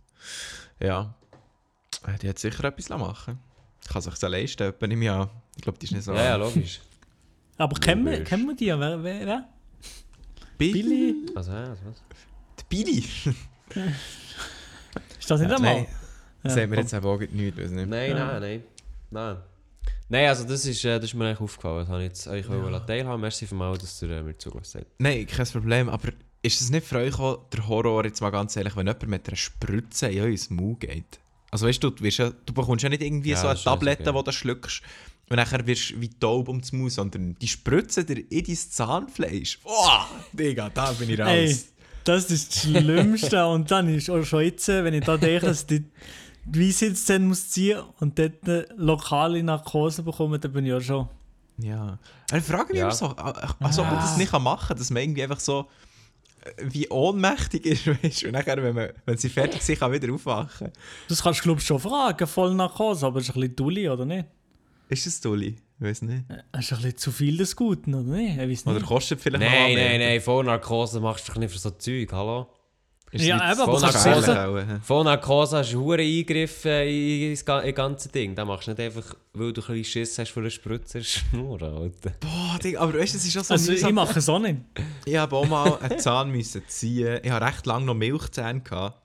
Ja. 0.80 1.15
Äh, 2.08 2.18
Die 2.22 2.30
hat 2.30 2.40
sicher 2.40 2.64
etwas 2.66 2.90
machen 2.90 3.40
Ich 3.84 3.90
kann 3.90 4.02
sich 4.02 4.14
das 4.14 4.30
leisten, 4.30 4.64
etwa 4.64 4.88
nicht 4.88 4.98
mehr. 4.98 5.30
Ich 5.56 5.62
glaube, 5.64 5.78
die 5.80 5.86
ist 5.86 5.92
nicht 5.94 6.04
so. 6.04 6.14
Ja, 6.14 6.24
ja, 6.24 6.36
logisch. 6.36 6.80
Aber 7.58 7.80
kennen 7.80 8.06
wir, 8.06 8.24
kennen 8.24 8.48
wir 8.48 8.56
die? 8.56 8.68
Wer, 8.68 9.04
wer, 9.04 9.26
wer? 9.28 9.50
Billy? 10.58 10.82
Billy? 10.84 11.16
Also, 11.36 11.52
ja, 11.52 11.64
also 11.66 11.82
was? 11.86 12.02
Die 12.60 12.64
Billy? 12.70 13.04
Ist 15.20 15.30
das 15.30 15.40
nicht 15.40 15.50
Ja, 15.50 15.56
einmal? 15.58 15.76
nein. 15.76 15.88
Das 16.44 16.54
Ja. 16.56 16.60
sagt 16.62 16.70
mir 16.72 16.78
jetzt 16.78 16.94
auch 16.96 17.20
nicht, 17.20 17.58
weiß 17.58 17.72
nicht. 17.72 17.88
Nein, 17.90 18.10
Ja. 18.12 18.26
nein, 18.26 18.42
nein. 18.42 18.64
Nein. 19.12 19.38
Nein, 20.10 20.28
also 20.28 20.44
das 20.44 20.66
ist, 20.66 20.84
äh, 20.84 20.96
das 21.00 21.06
ist 21.06 21.14
mir 21.14 21.28
eigentlich 21.28 21.40
aufgefallen. 21.40 21.80
Das 21.80 21.88
habe 21.90 22.00
ich 22.02 22.08
jetzt 22.10 22.28
euch 22.28 22.46
ja. 22.50 22.80
teilhaben. 22.82 23.22
Merci 23.22 23.48
für 23.48 23.56
mal, 23.56 23.78
dass 23.78 24.02
ihr 24.02 24.10
äh, 24.10 24.24
mir 24.24 24.38
zugelassen 24.38 24.82
habt. 24.82 24.92
Nein, 25.00 25.26
kein 25.28 25.46
Problem. 25.48 25.90
Aber 25.90 26.10
ist 26.42 26.62
es 26.62 26.70
nicht 26.70 26.86
für 26.86 26.98
euch 26.98 27.18
auch 27.20 27.48
der 27.50 27.68
Horror, 27.68 28.04
jetzt 28.06 28.22
mal 28.22 28.30
ganz 28.32 28.56
ehrlich, 28.58 28.76
wenn 28.76 28.88
jemand 28.88 29.08
mit 29.08 29.28
einer 29.28 29.38
Spritze 29.38 30.08
in 30.10 30.22
euer 30.24 30.38
Maul 30.50 30.76
geht? 30.76 31.20
Also 31.52 31.68
weißt 31.68 31.84
du, 31.84 31.90
du, 31.90 32.04
wirst 32.04 32.18
ja, 32.18 32.32
du 32.46 32.54
bekommst 32.54 32.84
ja 32.84 32.90
nicht 32.90 33.02
irgendwie 33.02 33.32
Ja, 33.32 33.38
so 33.42 33.48
eine 33.48 33.60
Tablette, 33.60 34.10
okay. 34.10 34.20
die 34.20 34.24
du 34.26 34.32
schluckst 34.32 34.82
und 35.30 35.36
nachher 35.36 35.66
wirst 35.68 35.92
du 35.92 36.02
wie 36.02 36.10
taub 36.10 36.48
um 36.48 36.60
das 36.62 36.72
Maul, 36.72 36.90
sondern 36.90 37.36
die 37.40 37.48
spritzen 37.48 38.06
dir 38.06 38.20
in 38.32 38.44
dein 38.46 38.56
Zahnfleisch. 38.56 39.60
Boah, 39.60 40.08
Digga, 40.34 40.70
da 40.70 40.92
bin 40.94 41.10
ich 41.10 41.20
raus. 41.20 41.28
Ey, 41.30 41.58
das 42.06 42.32
ist 42.32 42.56
das 42.56 42.62
Schlimmste. 42.64 43.46
und 43.48 43.70
dann 43.70 43.94
ist 43.94 44.10
auch 44.10 44.24
schon 44.24 44.44
jetzt, 44.44 44.68
wenn 44.68 44.94
ich 44.94 45.04
da 45.04 45.18
denke, 45.18 45.46
dass 45.46 45.66
die 45.68 45.86
die 46.44 46.68
Weisheitszähne 46.70 47.26
muss 47.26 47.50
ziehen 47.52 47.82
und 48.00 48.18
dort 48.18 48.34
eine 48.44 48.66
lokale 48.76 49.44
Narkose 49.44 50.02
bekommen, 50.04 50.42
dann 50.42 50.52
bin 50.52 50.66
ich 50.66 50.74
auch 50.74 50.82
schon. 50.82 51.08
Ja. 51.60 52.00
Ich 52.36 52.44
frage 52.44 52.70
mich 52.70 52.78
Ja. 52.80 52.86
immer 52.86 52.96
so, 52.96 53.08
also 53.10 53.82
ob 53.84 53.88
man 53.92 53.96
das 53.98 54.18
nicht 54.18 54.32
machen 54.32 54.68
kann, 54.70 54.78
dass 54.78 54.90
man 54.90 55.04
irgendwie 55.04 55.22
einfach 55.24 55.40
so 55.40 55.68
wie 56.62 56.90
ohnmächtig 56.90 57.66
ist, 57.66 57.88
weißt 58.04 58.24
du, 58.24 58.26
und 58.28 58.34
nachher, 58.34 58.62
wenn, 58.64 58.76
man, 58.76 58.90
wenn 59.06 59.18
sie 59.18 59.30
fertig 59.30 59.62
sind, 59.62 59.80
kann 59.80 59.92
wieder 59.92 60.14
aufwachen. 60.14 60.72
Das 61.08 61.22
kannst 61.24 61.40
du, 61.42 61.44
glaube 61.44 61.60
ich, 61.62 61.66
schon 61.68 61.80
fragen, 61.80 62.28
voll 62.28 62.54
Narkose, 62.54 63.06
aber 63.06 63.20
es 63.20 63.30
ist 63.30 63.36
ein 63.36 63.42
bisschen 63.42 63.56
dulli, 63.56 63.90
oder 63.90 64.06
nicht? 64.06 64.26
Ist 64.90 65.06
das 65.06 65.22
Dulli? 65.22 65.56
Ich 65.80 65.88
weiß 65.88 66.02
nicht. 66.04 66.26
Es 66.52 66.66
ist 66.66 66.72
ein 66.74 66.78
bisschen 66.82 66.98
zu 66.98 67.12
viel 67.12 67.38
des 67.38 67.56
Guten, 67.56 67.94
oder 67.94 68.04
nicht? 68.18 68.38
Ich 68.38 68.50
weiß 68.50 68.66
Oder 68.68 68.76
nicht. 68.76 68.86
kostet 68.88 69.22
vielleicht 69.22 69.42
noch 69.44 69.50
Nein, 69.50 69.74
mehr. 69.74 69.90
nein, 69.90 70.00
nein, 70.02 70.22
Vollnarkose 70.22 71.00
machst 71.00 71.28
du 71.28 71.32
doch 71.32 71.40
nicht 71.40 71.52
für 71.52 71.58
so 71.60 71.72
Zeug, 71.72 72.12
hallo? 72.12 72.48
Ist 73.13 73.26
Ja, 73.26 73.52
eben, 73.52 73.60
aber 73.62 73.80
kannst 73.82 74.06
du 74.06 74.21
sicher- 74.21 74.47
auch, 74.50 74.58
hä? 74.58 74.80
Vollnarkose 74.82 75.58
hast 75.58 75.74
du 75.74 75.91
einen 75.91 76.02
Eingriff 76.08 76.63
in 76.63 77.32
das 77.32 77.43
ganze 77.76 78.08
Ding. 78.10 78.34
Das 78.36 78.47
machst 78.47 78.67
du 78.67 78.71
nicht 78.71 78.80
einfach, 78.80 79.15
weil 79.34 79.52
du 79.52 79.60
ein 79.62 79.67
bisschen 79.67 79.84
Schiss 79.84 80.17
hast 80.17 80.32
für 80.32 80.39
eine 80.39 80.50
Spritze 80.50 81.04
Schnur, 81.04 81.62
Alter. 81.62 82.12
Boah, 82.21 82.58
Digga, 82.63 82.80
aber 82.80 82.93
weißt 82.93 83.13
du, 83.13 83.17
das 83.17 83.26
ist 83.26 83.34
schon 83.34 83.43
so 83.43 83.54
Also, 83.54 83.71
ich 83.74 83.80
mühsam. 83.82 83.95
mache 83.95 84.17
es 84.17 84.30
auch 84.30 84.39
nicht. 84.39 84.58
Ich 85.06 85.17
habe 85.17 85.36
auch 85.36 85.45
mal 85.45 85.78
einen 85.82 86.00
Zahn 86.00 86.32
müssen 86.32 86.63
ziehen. 86.67 87.19
Ich 87.21 87.30
hatte 87.32 87.45
recht 87.45 87.65
lange 87.65 87.86
noch 87.86 87.95
Milchzähne. 87.95 88.62
Gehabt. 88.62 88.97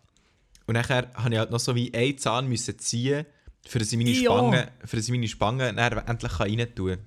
Und 0.69 0.75
nachher 0.75 1.09
habe 1.15 1.33
ich 1.33 1.39
halt 1.39 1.51
noch 1.51 1.61
so 1.61 1.75
wie 1.75 1.93
einen 1.93 2.17
Zahn 2.19 2.49
müssen 2.49 2.79
ziehen, 2.79 3.27
für 3.67 3.81
dass 3.81 3.91
ich 3.93 3.99
meine. 3.99 4.15
Spangen, 4.15 4.67
für 4.85 4.97
dass 4.97 5.05
ich 5.07 5.11
meine 5.11 5.27
Spangen 5.27 5.79
endlich 5.79 6.41
rein 6.41 6.67
tun 6.77 6.91
kann. 6.91 6.99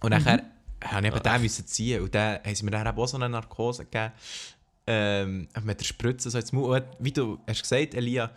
Und 0.00 0.10
nachher 0.10 0.42
habe 0.84 1.06
ich 1.06 1.14
eben 1.14 1.22
den 1.22 1.40
müssen 1.42 1.66
ziehen. 1.66 2.02
Und 2.02 2.14
dann 2.14 2.40
haben 2.44 2.54
sie 2.54 2.64
mir 2.66 2.72
dann 2.72 2.86
eben 2.86 2.98
auch 2.98 3.08
so 3.08 3.16
eine 3.16 3.28
Narkose 3.30 3.84
gegeben. 3.86 4.12
Ähm, 4.86 5.48
mit 5.62 5.80
der 5.80 5.84
Spritze 5.84 6.30
so 6.30 6.38
ins 6.38 6.52
Maul. 6.52 6.84
Wie 6.98 7.12
du 7.12 7.38
hast 7.48 7.62
gesagt, 7.62 7.94
Elia, 7.94 8.30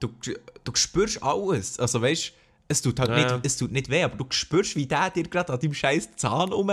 du, 0.00 0.08
du 0.64 0.74
spürst 0.74 1.22
alles. 1.22 1.78
Also 1.78 2.00
weißt 2.00 2.32
Es 2.68 2.80
tut 2.80 2.98
halt 2.98 3.10
Ja, 3.10 3.36
nicht, 3.36 3.46
es 3.46 3.56
tut 3.56 3.72
nicht 3.72 3.90
weh, 3.90 4.02
aber 4.02 4.16
du 4.16 4.24
spürst, 4.30 4.76
wie 4.76 4.86
der 4.86 5.10
dir 5.10 5.24
gerade 5.24 5.52
an 5.52 5.60
deinem 5.60 5.74
scheiß 5.74 6.16
Zahn 6.16 6.52
um, 6.52 6.70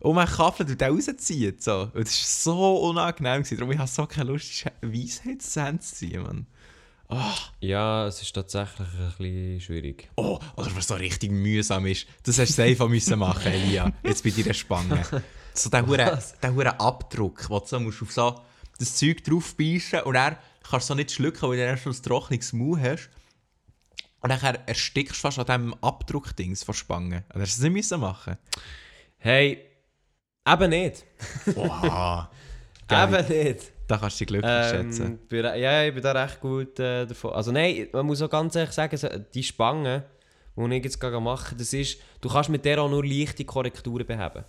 um 0.00 0.16
kaffelt 0.16 0.70
und 0.70 0.80
den 0.80 0.92
rauszieht. 0.92 1.62
So. 1.62 1.82
Und 1.94 2.06
das 2.06 2.46
war 2.46 2.54
so 2.54 2.76
unangenehm. 2.88 3.42
Gewesen. 3.42 3.58
Darum 3.58 3.72
ich 3.72 3.78
habe 3.78 3.88
so 3.88 4.06
keine 4.06 4.32
Lust, 4.32 4.64
Weisheitszähne 4.82 5.78
zu 5.78 5.94
ziehen, 5.94 6.22
Mann. 6.22 6.46
Ja, 7.60 8.06
es 8.06 8.20
ist 8.20 8.34
tatsächlich 8.34 8.86
ein 8.86 9.14
bisschen 9.16 9.60
schwierig. 9.60 10.10
Oh, 10.16 10.38
oder 10.56 10.76
was 10.76 10.88
so 10.88 10.94
richtig 10.94 11.30
mühsam 11.30 11.86
ist. 11.86 12.06
Das 12.24 12.38
hast 12.38 12.50
du 12.50 12.54
selber 12.54 12.86
müssen 12.88 13.18
machen, 13.18 13.50
Elia. 13.50 13.92
Jetzt 14.02 14.22
bei 14.22 14.30
dir 14.30 14.52
Spange. 14.52 15.06
So 15.58 15.70
der 15.70 15.86
hure, 15.86 16.22
der 16.42 16.54
hure 16.54 16.80
Abdruck, 16.80 17.48
wo 17.50 17.58
du 17.58 17.66
so 17.66 17.80
musst 17.80 18.02
auf 18.02 18.12
so 18.12 18.40
das 18.78 18.94
Zeug 18.94 19.24
drauf 19.24 19.56
beißen 19.56 20.00
und 20.02 20.14
dann 20.14 20.36
kannst 20.62 20.88
du 20.88 20.92
so 20.92 20.94
nicht 20.94 21.10
schlucken, 21.10 21.48
weil 21.48 21.56
du 21.56 21.76
schon 21.76 21.92
ein 21.92 22.02
trockenes 22.02 22.52
Maul 22.52 22.80
hast. 22.80 23.10
Und 24.20 24.30
dann 24.30 24.56
erstickst 24.66 25.16
du 25.16 25.20
fast 25.20 25.38
an 25.38 25.46
diesem 25.46 25.74
Abdruck-Dings 25.82 26.64
von 26.64 26.74
Spangen. 26.74 27.24
Und 27.32 27.40
das 27.40 27.58
nicht 27.58 27.72
müssen 27.72 28.00
machen. 28.00 28.36
Hey, 29.18 29.64
eben 30.46 30.70
nicht. 30.70 31.04
Wow. 31.46 32.26
Eben 32.90 33.28
nicht. 33.28 33.72
Da 33.86 33.98
kannst 33.98 34.18
du 34.18 34.24
dich 34.24 34.28
glücklich 34.28 34.68
schätzen. 34.70 35.06
Ähm, 35.06 35.18
bin, 35.28 35.44
ja, 35.44 35.84
ich 35.84 35.92
bin 35.92 36.02
da 36.02 36.12
recht 36.12 36.40
gut 36.40 36.78
äh, 36.78 37.04
davon. 37.04 37.34
Also 37.34 37.52
nein, 37.52 37.88
man 37.92 38.06
muss 38.06 38.22
auch 38.22 38.30
ganz 38.30 38.54
ehrlich 38.54 38.72
sagen, 38.72 39.26
die 39.34 39.42
Spange, 39.42 40.04
die 40.56 40.76
ich 40.76 40.84
jetzt 40.84 40.98
gerade 40.98 41.20
mache, 41.20 41.54
das 41.54 41.74
ist, 41.74 41.98
du 42.22 42.30
kannst 42.30 42.48
mit 42.48 42.64
der 42.64 42.80
auch 42.80 42.88
nur 42.88 43.04
leichte 43.04 43.44
Korrekturen 43.44 44.06
beheben. 44.06 44.44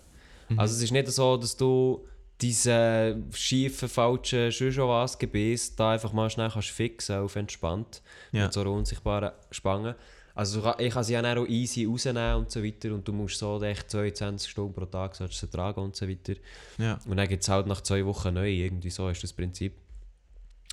Mhm. 0.50 0.58
Also 0.58 0.74
es 0.74 0.82
ist 0.82 0.90
nicht 0.90 1.08
so, 1.08 1.36
dass 1.36 1.56
du 1.56 2.06
diese 2.40 3.22
schiefen, 3.32 3.88
falschen, 3.88 4.50
was 4.88 5.18
Gebiss 5.18 5.76
da 5.76 5.92
einfach 5.92 6.12
mal 6.12 6.30
schnell 6.30 6.50
kannst 6.50 6.70
fixen 6.70 7.16
auf 7.16 7.36
entspannt. 7.36 8.02
Ja. 8.32 8.44
Mit 8.44 8.52
so 8.52 8.60
einer 8.60 8.70
unsichtbaren 8.70 9.32
Spange. 9.50 9.96
Also 10.34 10.74
ich 10.78 10.92
kann 10.92 11.04
sie 11.04 11.12
ja 11.12 11.36
auch 11.36 11.46
easy 11.46 11.84
rausnehmen 11.84 12.36
und 12.36 12.50
so 12.50 12.62
weiter 12.62 12.94
und 12.94 13.06
du 13.06 13.12
musst 13.12 13.38
so 13.38 13.62
echt 13.62 13.90
22 13.90 14.50
Stunden 14.50 14.72
pro 14.72 14.86
Tag 14.86 15.14
sollst 15.14 15.38
sie 15.38 15.48
tragen 15.48 15.80
und 15.80 15.96
so 15.96 16.08
weiter. 16.08 16.34
Ja. 16.78 16.98
Und 17.04 17.16
dann 17.16 17.28
gibt 17.28 17.42
es 17.42 17.48
halt 17.48 17.66
nach 17.66 17.82
zwei 17.82 18.04
Wochen 18.06 18.32
neu, 18.32 18.48
irgendwie 18.48 18.90
so 18.90 19.08
ist 19.08 19.22
das 19.22 19.32
Prinzip. 19.32 19.74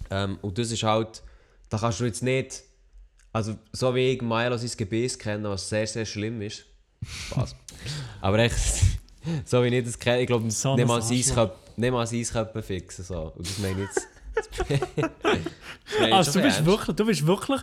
Ähm, 0.10 0.38
und 0.42 0.58
das 0.58 0.72
ist 0.72 0.84
halt, 0.84 1.24
da 1.70 1.80
kannst 1.80 2.00
du 2.00 2.06
jetzt 2.06 2.24
nicht, 2.24 2.64
also 3.34 3.56
so 3.74 3.94
wie 3.94 4.12
ich 4.12 4.22
Milo 4.22 4.58
sein 4.58 4.72
Gebiss 4.78 5.20
kenne, 5.20 5.50
was 5.50 5.68
sehr, 5.68 5.88
sehr 5.88 6.06
schlimm 6.06 6.42
ist. 6.42 6.66
Spaß. 7.04 7.56
Aber 8.22 8.40
echt, 8.40 8.56
so 9.46 9.64
wie 9.64 9.68
ich 9.68 9.86
das 9.86 9.98
kenne, 10.00 10.22
ich 10.22 10.28
glaube, 10.28 10.50
So 10.52 10.72
ein 10.72 10.78
nicht 10.78 11.92
mal 11.92 12.08
sein 12.08 12.24
Köpfe 12.24 12.62
fixen. 12.64 13.06
So. 13.06 13.34
Und 13.36 13.48
das 13.48 13.58
meine 13.60 13.84
ich 13.84 13.88
jetzt. 13.88 14.08
ich 16.06 16.14
Also 16.14 16.32
du 16.34 16.42
bist 16.42 16.58
ernst. 16.58 16.66
wirklich, 16.66 16.96
du 16.96 17.06
bist 17.06 17.28
wirklich, 17.28 17.62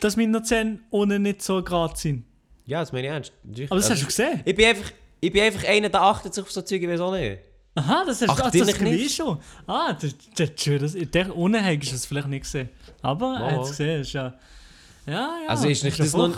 dass 0.00 0.16
meine 0.16 0.42
Zähne 0.42 0.80
ohne 0.90 1.18
nicht 1.18 1.42
so 1.42 1.62
gerade 1.62 1.96
sind. 1.96 2.24
Ja, 2.64 2.80
das 2.80 2.92
meine 2.92 3.06
ich 3.06 3.12
ernst. 3.12 3.32
Aber 3.44 3.54
das 3.54 3.70
Also, 3.70 3.90
hast 3.90 4.02
du 4.02 4.06
gesehen. 4.06 4.40
Ich 4.44 4.54
bin 4.54 4.66
einfach, 4.66 4.90
ich 5.20 5.32
bin 5.32 5.42
einfach 5.42 5.64
einer, 5.68 5.88
der 5.88 6.02
achtet 6.02 6.34
sich 6.34 6.42
auf 6.42 6.50
so 6.50 6.62
Zeug, 6.62 6.82
ich 6.82 6.88
weiß 6.88 7.00
auch 7.00 7.12
nicht. 7.12 7.38
Aha, 7.74 8.04
das 8.06 8.22
hast 8.22 8.30
Ach, 8.30 8.50
du 8.50 8.58
das 8.58 8.80
nicht 8.80 9.00
ich 9.06 9.14
schon. 9.14 9.38
Ah, 9.66 9.92
das, 9.92 10.14
das 10.34 10.48
ist 10.50 10.60
schön. 10.62 10.80
Das, 10.80 10.94
der 10.94 11.36
ohne 11.36 11.62
hast 11.62 11.90
du 11.90 11.94
es 11.94 12.06
vielleicht 12.06 12.28
nicht 12.28 12.42
gesehen. 12.44 12.70
Aber 13.02 13.36
er 13.36 13.52
hat 13.56 13.62
es 13.64 13.70
gesehen. 13.70 14.00
Ist 14.00 14.12
ja, 14.14 14.34
ja, 15.06 15.12
ja. 15.12 15.40
Also 15.48 15.68
ist 15.68 15.84
nicht 15.84 15.98
das 16.00 16.12
noch- 16.14 16.34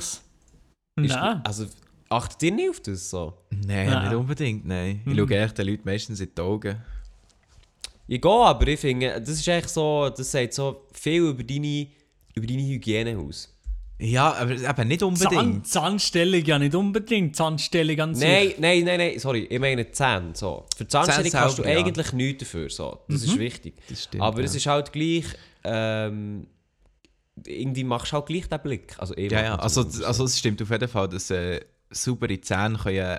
Nein. 0.96 1.40
Also 1.44 1.66
achtet 2.08 2.42
ihr 2.44 2.52
nicht 2.52 2.70
auf 2.70 2.80
das 2.80 3.10
so? 3.10 3.34
Nein, 3.50 3.88
Nein. 3.90 4.04
nicht 4.08 4.14
unbedingt, 4.16 4.66
nein. 4.66 5.00
Ich 5.06 5.12
Mhm. 5.14 5.18
schaue 5.28 5.38
echt 5.38 5.58
den 5.58 5.66
Leuten 5.66 5.82
meistens 5.84 6.20
in 6.20 6.30
die 6.36 6.40
Augen. 6.40 6.76
Ich 8.06 8.20
gehe, 8.20 8.30
aber 8.30 8.66
ich 8.68 8.80
finde, 8.80 9.20
das 9.20 9.28
ist 9.30 9.46
echt 9.48 9.68
so, 9.68 10.08
das 10.08 10.30
sagt 10.30 10.54
so 10.54 10.86
viel 10.92 11.22
über 11.28 11.42
deine, 11.44 11.88
über 12.34 12.46
deine 12.46 12.62
Hygiene 12.62 13.18
aus. 13.18 13.54
Ja, 14.00 14.32
aber 14.34 14.52
eben 14.52 14.88
nicht 14.88 15.00
Zahn, 15.00 15.08
unbedingt. 15.08 15.66
Zahnstellung 15.66 16.44
ja 16.44 16.58
nicht 16.58 16.74
unbedingt. 16.74 17.34
Zahnstellung 17.34 17.98
an 18.00 18.14
sich. 18.14 18.28
Nein, 18.28 18.54
nein, 18.58 18.84
nein, 18.84 18.98
nein, 18.98 19.18
sorry, 19.18 19.40
ich 19.50 19.58
meine 19.58 19.90
Zähne. 19.90 20.30
So. 20.34 20.64
Für 20.76 20.84
die 20.84 20.88
Zahnstellung 20.88 21.30
Zähne 21.30 21.42
kannst 21.42 21.58
du 21.58 21.62
selber, 21.64 21.78
ja. 21.80 21.84
eigentlich 21.84 22.12
nichts 22.12 22.44
dafür. 22.44 22.70
So. 22.70 23.00
Das 23.08 23.22
ist 23.24 23.38
wichtig. 23.38 23.74
Das 23.88 24.04
stimmt, 24.04 24.22
aber 24.22 24.38
ja. 24.38 24.44
es 24.44 24.54
ist 24.54 24.66
halt 24.66 24.92
gleich, 24.92 25.24
ähm, 25.64 26.46
irgendwie 27.44 27.84
machst 27.84 28.12
du 28.12 28.16
halt 28.16 28.26
gleich 28.26 28.48
den 28.48 28.60
Blick. 28.62 28.94
Also, 28.98 29.14
ich 29.16 29.30
Ja, 29.32 29.38
mach 29.42 29.44
ja, 29.48 29.56
das 29.56 29.76
also, 29.78 29.90
so. 29.90 30.04
also 30.06 30.24
es 30.24 30.38
stimmt 30.38 30.62
auf 30.62 30.70
jeden 30.70 30.88
Fall, 30.88 31.08
dass 31.08 31.30
äh, 31.30 31.60
saubere 31.90 32.40
Zähne 32.40 32.78
können, 32.78 33.18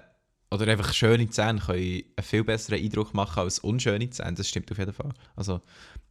oder 0.51 0.67
einfach 0.71 0.93
schöne 0.93 1.29
Zähne 1.29 1.59
können 1.59 2.03
einen 2.15 2.23
viel 2.23 2.43
besseren 2.43 2.83
Eindruck 2.83 3.13
machen 3.13 3.39
als 3.41 3.59
unschöne 3.59 4.09
Zähne. 4.09 4.33
Das 4.33 4.47
stimmt 4.49 4.71
auf 4.71 4.77
jeden 4.77 4.93
Fall. 4.93 5.09
Also, 5.35 5.61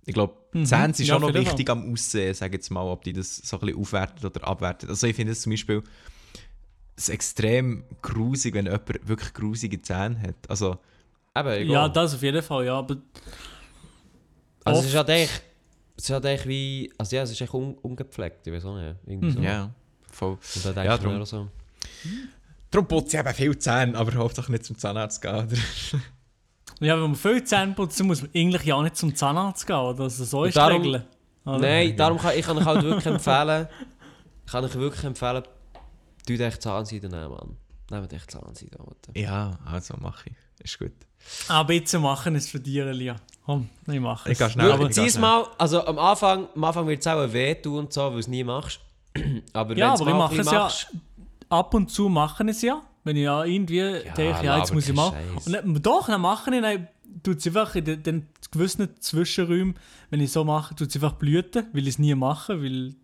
ich 0.06 0.14
glaube, 0.14 0.34
Mhm, 0.52 0.64
Zähne 0.64 0.94
sind 0.94 1.06
ja, 1.06 1.14
schon 1.14 1.22
noch 1.22 1.34
wichtig 1.34 1.68
am 1.70 1.92
Aussehen, 1.92 2.34
sage 2.34 2.50
ich 2.56 2.60
jetzt 2.60 2.70
mal, 2.70 2.82
ob 2.82 3.04
die 3.04 3.12
das 3.12 3.36
so 3.36 3.56
ein 3.58 3.66
bisschen 3.66 3.80
aufwerten 3.80 4.24
oder 4.26 4.46
abwerten. 4.46 4.88
Also 4.88 5.06
ich 5.06 5.14
finde 5.16 5.32
es 5.32 5.42
zum 5.42 5.50
Beispiel 5.50 5.82
es 6.96 7.04
ist 7.04 7.14
extrem 7.14 7.84
grusig, 8.02 8.54
wenn 8.54 8.64
jemand 8.66 9.08
wirklich 9.08 9.32
grusige 9.32 9.80
Zähne 9.80 10.20
hat. 10.20 10.34
Also, 10.48 10.78
Eben, 11.38 11.70
Ja, 11.70 11.88
das 11.88 12.14
auf 12.14 12.22
jeden 12.22 12.42
Fall, 12.42 12.64
ja. 12.66 12.78
Aber 12.78 12.96
Also 14.64 14.80
es 14.80 14.86
ist 14.88 14.94
halt 14.96 15.08
echt, 15.10 15.42
es 15.96 16.04
ist 16.04 16.10
halt 16.10 16.24
echt 16.24 16.46
wie, 16.48 16.92
also 16.98 17.14
ja, 17.14 17.22
es 17.22 17.30
ist 17.30 17.40
echt 17.40 17.54
un, 17.54 17.74
ungepflegt, 17.74 18.44
ich 18.46 18.52
weiß 18.52 18.64
auch 18.64 18.76
nicht. 18.76 18.96
Irgendwie 19.06 19.30
so. 19.30 19.40
ja, 19.40 19.70
voll. 20.10 20.32
Und 20.32 20.64
dann 20.64 20.74
denke 20.74 20.88
Ja, 21.06 21.20
ich 21.22 21.28
so. 21.28 21.48
Darum 22.70 22.86
putze 22.86 23.16
ich 23.16 23.24
eben 23.24 23.34
viel 23.34 23.58
Zähne, 23.58 23.96
aber 23.96 24.14
hauptsächlich 24.14 24.50
nicht 24.52 24.64
zum 24.66 24.78
Zahnarzt 24.78 25.22
gehen. 25.22 25.34
Oder? 25.34 25.56
ja, 26.80 26.94
wenn 26.94 27.00
man 27.02 27.14
viel 27.14 27.42
Zähne 27.44 27.72
putzt, 27.72 28.02
muss 28.02 28.22
man 28.22 28.30
eigentlich 28.34 28.64
ja 28.64 28.74
auch 28.74 28.82
nicht 28.82 28.96
zum 28.96 29.14
Zahnarzt 29.14 29.66
gehen. 29.66 29.76
Oder? 29.76 30.04
Also 30.04 30.24
so 30.24 30.44
ist 30.44 30.56
darum- 30.56 30.82
die 30.82 30.88
Regel. 30.90 31.06
Oder? 31.46 31.58
Nein, 31.58 31.96
darum 31.96 32.18
kann 32.18 32.32
ich 32.36 32.46
euch 32.48 32.64
halt 32.64 32.82
wirklich 32.82 33.06
empfehlen, 33.14 33.68
ich 34.44 34.52
kann 34.52 34.64
euch 34.64 34.74
wirklich 34.74 35.04
empfehlen, 35.04 35.44
tut 36.26 36.40
echt 36.40 36.60
Zahnseide 36.62 37.08
nehmen, 37.08 37.30
Mann. 37.30 37.56
Nehmt 37.90 38.12
echt 38.12 38.30
Zahnseide, 38.30 38.78
Alter. 38.80 39.18
Ja, 39.18 39.58
also 39.64 39.94
mache 39.98 40.28
ich. 40.30 40.36
Ist 40.62 40.78
gut. 40.78 40.92
Aber 41.48 41.72
jetzt 41.72 41.92
machen 41.98 42.34
es 42.34 42.48
für 42.50 42.60
dich, 42.60 42.76
Elia. 42.76 43.16
Komm, 43.46 43.70
ich 43.86 43.98
mache 44.00 44.28
Ich 44.30 44.32
es. 44.32 44.38
gehe 44.38 44.50
schnell. 44.50 44.72
Aber 44.72 44.90
ich 44.90 45.18
mal, 45.18 45.46
also 45.56 45.86
am 45.86 45.98
Anfang, 45.98 46.48
am 46.54 46.64
Anfang 46.64 46.86
wird 46.86 47.00
es 47.00 47.06
auch 47.06 47.32
weh 47.32 47.54
tun 47.54 47.78
und 47.78 47.92
so, 47.92 48.02
weil 48.02 48.12
du 48.12 48.18
es 48.18 48.28
nie 48.28 48.44
machst. 48.44 48.80
aber 49.54 49.74
Ja, 49.76 49.94
aber 49.94 50.06
ich 50.06 50.14
mache 50.14 50.40
es 50.40 50.46
ja 50.50 50.58
machst, 50.64 50.92
ab 51.48 51.74
und 51.74 51.90
zu 51.90 52.08
machen 52.08 52.48
es 52.48 52.62
ja. 52.62 52.82
Wenn 53.04 53.16
ich 53.16 53.22
ja 53.24 53.44
irgendwie 53.44 53.78
denke, 54.16 54.44
ja, 54.44 54.58
jetzt 54.58 54.74
muss 54.74 54.88
ich 54.88 54.94
mal. 54.94 55.12
Und 55.46 55.52
dann, 55.52 55.82
doch, 55.82 56.06
dann 56.08 56.20
mache 56.20 56.54
ich, 56.54 56.60
dann 56.60 56.88
tut 57.22 57.38
es 57.38 57.46
einfach 57.46 57.74
in 57.74 57.84
den, 57.84 58.02
den 58.02 58.26
gewissen 58.50 58.88
Zwischenräumen, 59.00 59.74
wenn 60.10 60.20
ich 60.20 60.30
so 60.32 60.44
mache, 60.44 60.74
tut 60.74 60.88
es 60.88 60.94
einfach 60.96 61.14
blüten, 61.14 61.66
weil 61.72 61.82
ich 61.82 61.88
es 61.94 61.98
nie 61.98 62.14
mache, 62.14 62.62
weil 62.62 62.88
das 62.88 62.96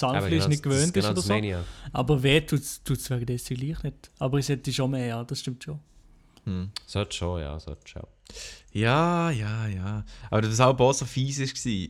Zahnfleisch 0.00 0.30
genau, 0.30 0.48
nicht 0.48 0.64
das- 0.66 0.72
gewöhnt 0.72 0.94
genau 0.94 1.04
ist 1.06 1.10
oder 1.10 1.14
das 1.14 1.24
so. 1.26 1.34
ja. 1.34 1.64
Aber 1.92 2.22
weh 2.22 2.40
tut 2.40 2.60
es 2.60 3.10
wegen 3.10 3.26
dessen 3.26 3.56
gleich 3.56 3.82
nicht. 3.82 4.10
Aber 4.18 4.38
ich 4.38 4.46
sollte 4.46 4.72
schon 4.72 4.90
mehr, 4.92 5.06
ja, 5.06 5.24
das 5.24 5.40
stimmt 5.40 5.62
schon. 5.64 5.80
Sollte 6.86 7.16
schon, 7.16 7.40
ja, 7.40 7.60
sollte 7.60 7.86
schon. 7.88 8.02
Ja, 8.72 9.30
ja, 9.30 9.66
ja. 9.68 10.04
Aber 10.30 10.48
was 10.48 10.60
auch 10.60 10.78
auch 10.78 10.92
so 10.92 11.04
fies 11.04 11.38
war, 11.40 11.88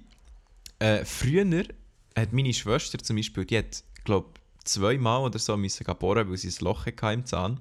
äh, 0.89 1.05
früher 1.05 1.65
hat 2.17 2.33
meine 2.33 2.53
Schwester 2.53 2.99
zum 2.99 3.17
Beispiel, 3.17 3.45
die 3.45 3.59
hat, 3.59 3.85
glaube 4.05 4.31
zweimal 4.65 5.23
oder 5.23 5.39
so 5.39 5.57
müssen 5.57 5.85
bohren, 5.99 6.29
weil 6.29 6.37
sie 6.37 6.49
ein 6.49 6.65
Loch 6.65 6.87
hatte 6.87 7.13
im 7.13 7.25
Zahn. 7.25 7.61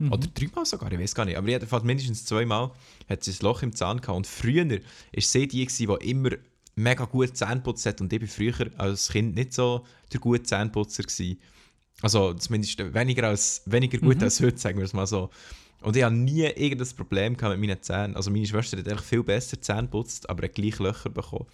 Oder 0.00 0.28
dreimal 0.28 0.64
sogar, 0.64 0.92
ich 0.92 0.98
weiß 0.98 1.14
gar 1.14 1.24
nicht. 1.24 1.36
Aber 1.36 1.48
jedenfalls 1.48 1.82
mindestens 1.82 2.24
zweimal 2.24 2.70
hat 3.08 3.24
sie 3.24 3.32
ein 3.32 3.38
Loch 3.40 3.62
im 3.62 3.74
Zahn 3.74 4.00
gehabt. 4.00 4.16
Und 4.16 4.26
früher 4.26 4.68
war 4.68 4.78
sie 5.16 5.48
die, 5.48 5.66
die 5.66 6.10
immer 6.10 6.30
mega 6.76 7.04
gut 7.04 7.36
Zähne 7.36 7.60
putzt 7.60 7.84
hat. 7.84 8.00
Und 8.00 8.12
ich 8.12 8.20
war 8.20 8.28
früher 8.28 8.70
als 8.78 9.08
Kind 9.08 9.34
nicht 9.34 9.52
so 9.52 9.84
der 10.12 10.20
gute 10.20 10.44
Zähneputzer. 10.44 11.02
Gewesen. 11.02 11.38
Also 12.00 12.32
zumindest 12.34 12.78
weniger, 12.94 13.26
als, 13.26 13.62
weniger 13.66 13.98
gut 13.98 14.22
als 14.22 14.40
heute, 14.40 14.56
sagen 14.56 14.78
wir 14.78 14.84
es 14.84 14.92
mal 14.92 15.06
so. 15.06 15.30
Und 15.80 15.96
ich 15.96 16.04
hatte 16.04 16.14
nie 16.14 16.42
irgendein 16.42 16.96
Problem 16.96 17.32
mit 17.32 17.42
meinen 17.42 17.82
Zähnen. 17.82 18.14
Also 18.14 18.30
meine 18.30 18.46
Schwester 18.46 18.78
hat 18.78 18.86
eigentlich 18.86 19.00
viel 19.00 19.22
besser 19.24 19.60
Zähne 19.60 19.82
geputzt, 19.82 20.28
aber 20.30 20.44
hat 20.44 20.54
gleich 20.54 20.78
Löcher 20.78 21.10
bekommen. 21.10 21.46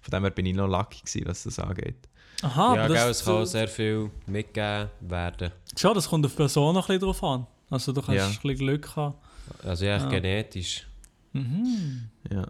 Von 0.00 0.10
dem 0.10 0.22
her 0.22 0.30
bin 0.30 0.46
ich 0.46 0.54
noch 0.54 0.68
lucky 0.68 1.00
gewesen, 1.00 1.26
was 1.26 1.42
das 1.42 1.58
angeht. 1.58 2.08
Aha, 2.42 2.74
ja, 2.76 2.84
aber 2.84 2.94
gell, 2.94 3.08
das, 3.08 3.18
es 3.20 3.24
kann 3.24 3.46
sehr 3.46 3.68
viel 3.68 4.10
mitgegeben 4.26 4.88
werden. 5.00 5.50
schon, 5.78 5.94
das 5.94 6.08
kommt 6.08 6.24
auf 6.24 6.32
die 6.32 6.36
Person 6.36 6.74
noch 6.74 6.88
ein 6.88 6.98
bisschen 6.98 7.00
drauf 7.12 7.22
an. 7.24 7.46
Also 7.68 7.92
du 7.92 8.00
kannst 8.02 8.16
Ja. 8.18 8.26
ein 8.26 8.32
bisschen 8.32 8.56
Glück 8.56 8.96
haben. 8.96 9.14
Also 9.62 9.84
ja, 9.84 9.98
Ja. 9.98 10.08
genetisch. 10.08 10.86
Mhm. 11.32 12.08
Ja. 12.30 12.40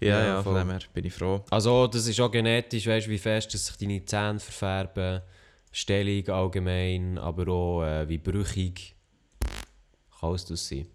Ja, 0.00 0.08
Ja, 0.08 0.24
ja, 0.24 0.42
von 0.42 0.54
dem 0.54 0.70
her 0.70 0.78
bin 0.94 1.04
ich 1.04 1.12
froh. 1.12 1.44
Also 1.50 1.86
das 1.86 2.06
ist 2.06 2.18
auch 2.20 2.30
genetisch, 2.30 2.86
weißt 2.86 3.06
du, 3.06 3.10
wie 3.10 3.18
fest 3.18 3.52
dass 3.52 3.66
sich 3.66 3.76
deine 3.76 4.02
Zähne 4.04 4.40
verfärben, 4.40 5.20
Stellung 5.72 6.26
allgemein, 6.28 7.18
aber 7.18 7.48
auch 7.52 7.82
äh, 7.84 8.08
wie 8.08 8.18
brüchig 8.18 8.94
kann 10.20 10.34
es 10.34 10.44
das 10.46 10.66
sein. 10.66 10.86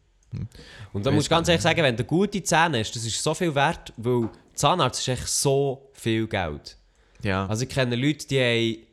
Und 0.92 1.06
da 1.06 1.10
Weiss 1.12 1.16
musst 1.16 1.28
du 1.28 1.30
ganz 1.30 1.48
ehrlich 1.48 1.62
sagen, 1.62 1.82
wenn 1.84 1.96
du 1.96 2.04
gute 2.04 2.44
Zähne 2.44 2.80
hast, 2.80 2.94
das 2.96 3.06
ist 3.06 3.22
so 3.24 3.34
viel 3.34 3.54
wert, 3.56 3.94
weil 3.96 4.28
Zahnarzt 4.54 5.00
ist 5.00 5.08
echt 5.08 5.28
so 5.30 5.90
viel 5.94 6.28
Geld. 6.28 6.78
Ja, 7.26 7.46
Also 7.48 7.64
ich 7.64 7.70
kenne 7.70 7.96
Leute, 7.96 8.28
die 8.28 8.40
haben, 8.40 8.88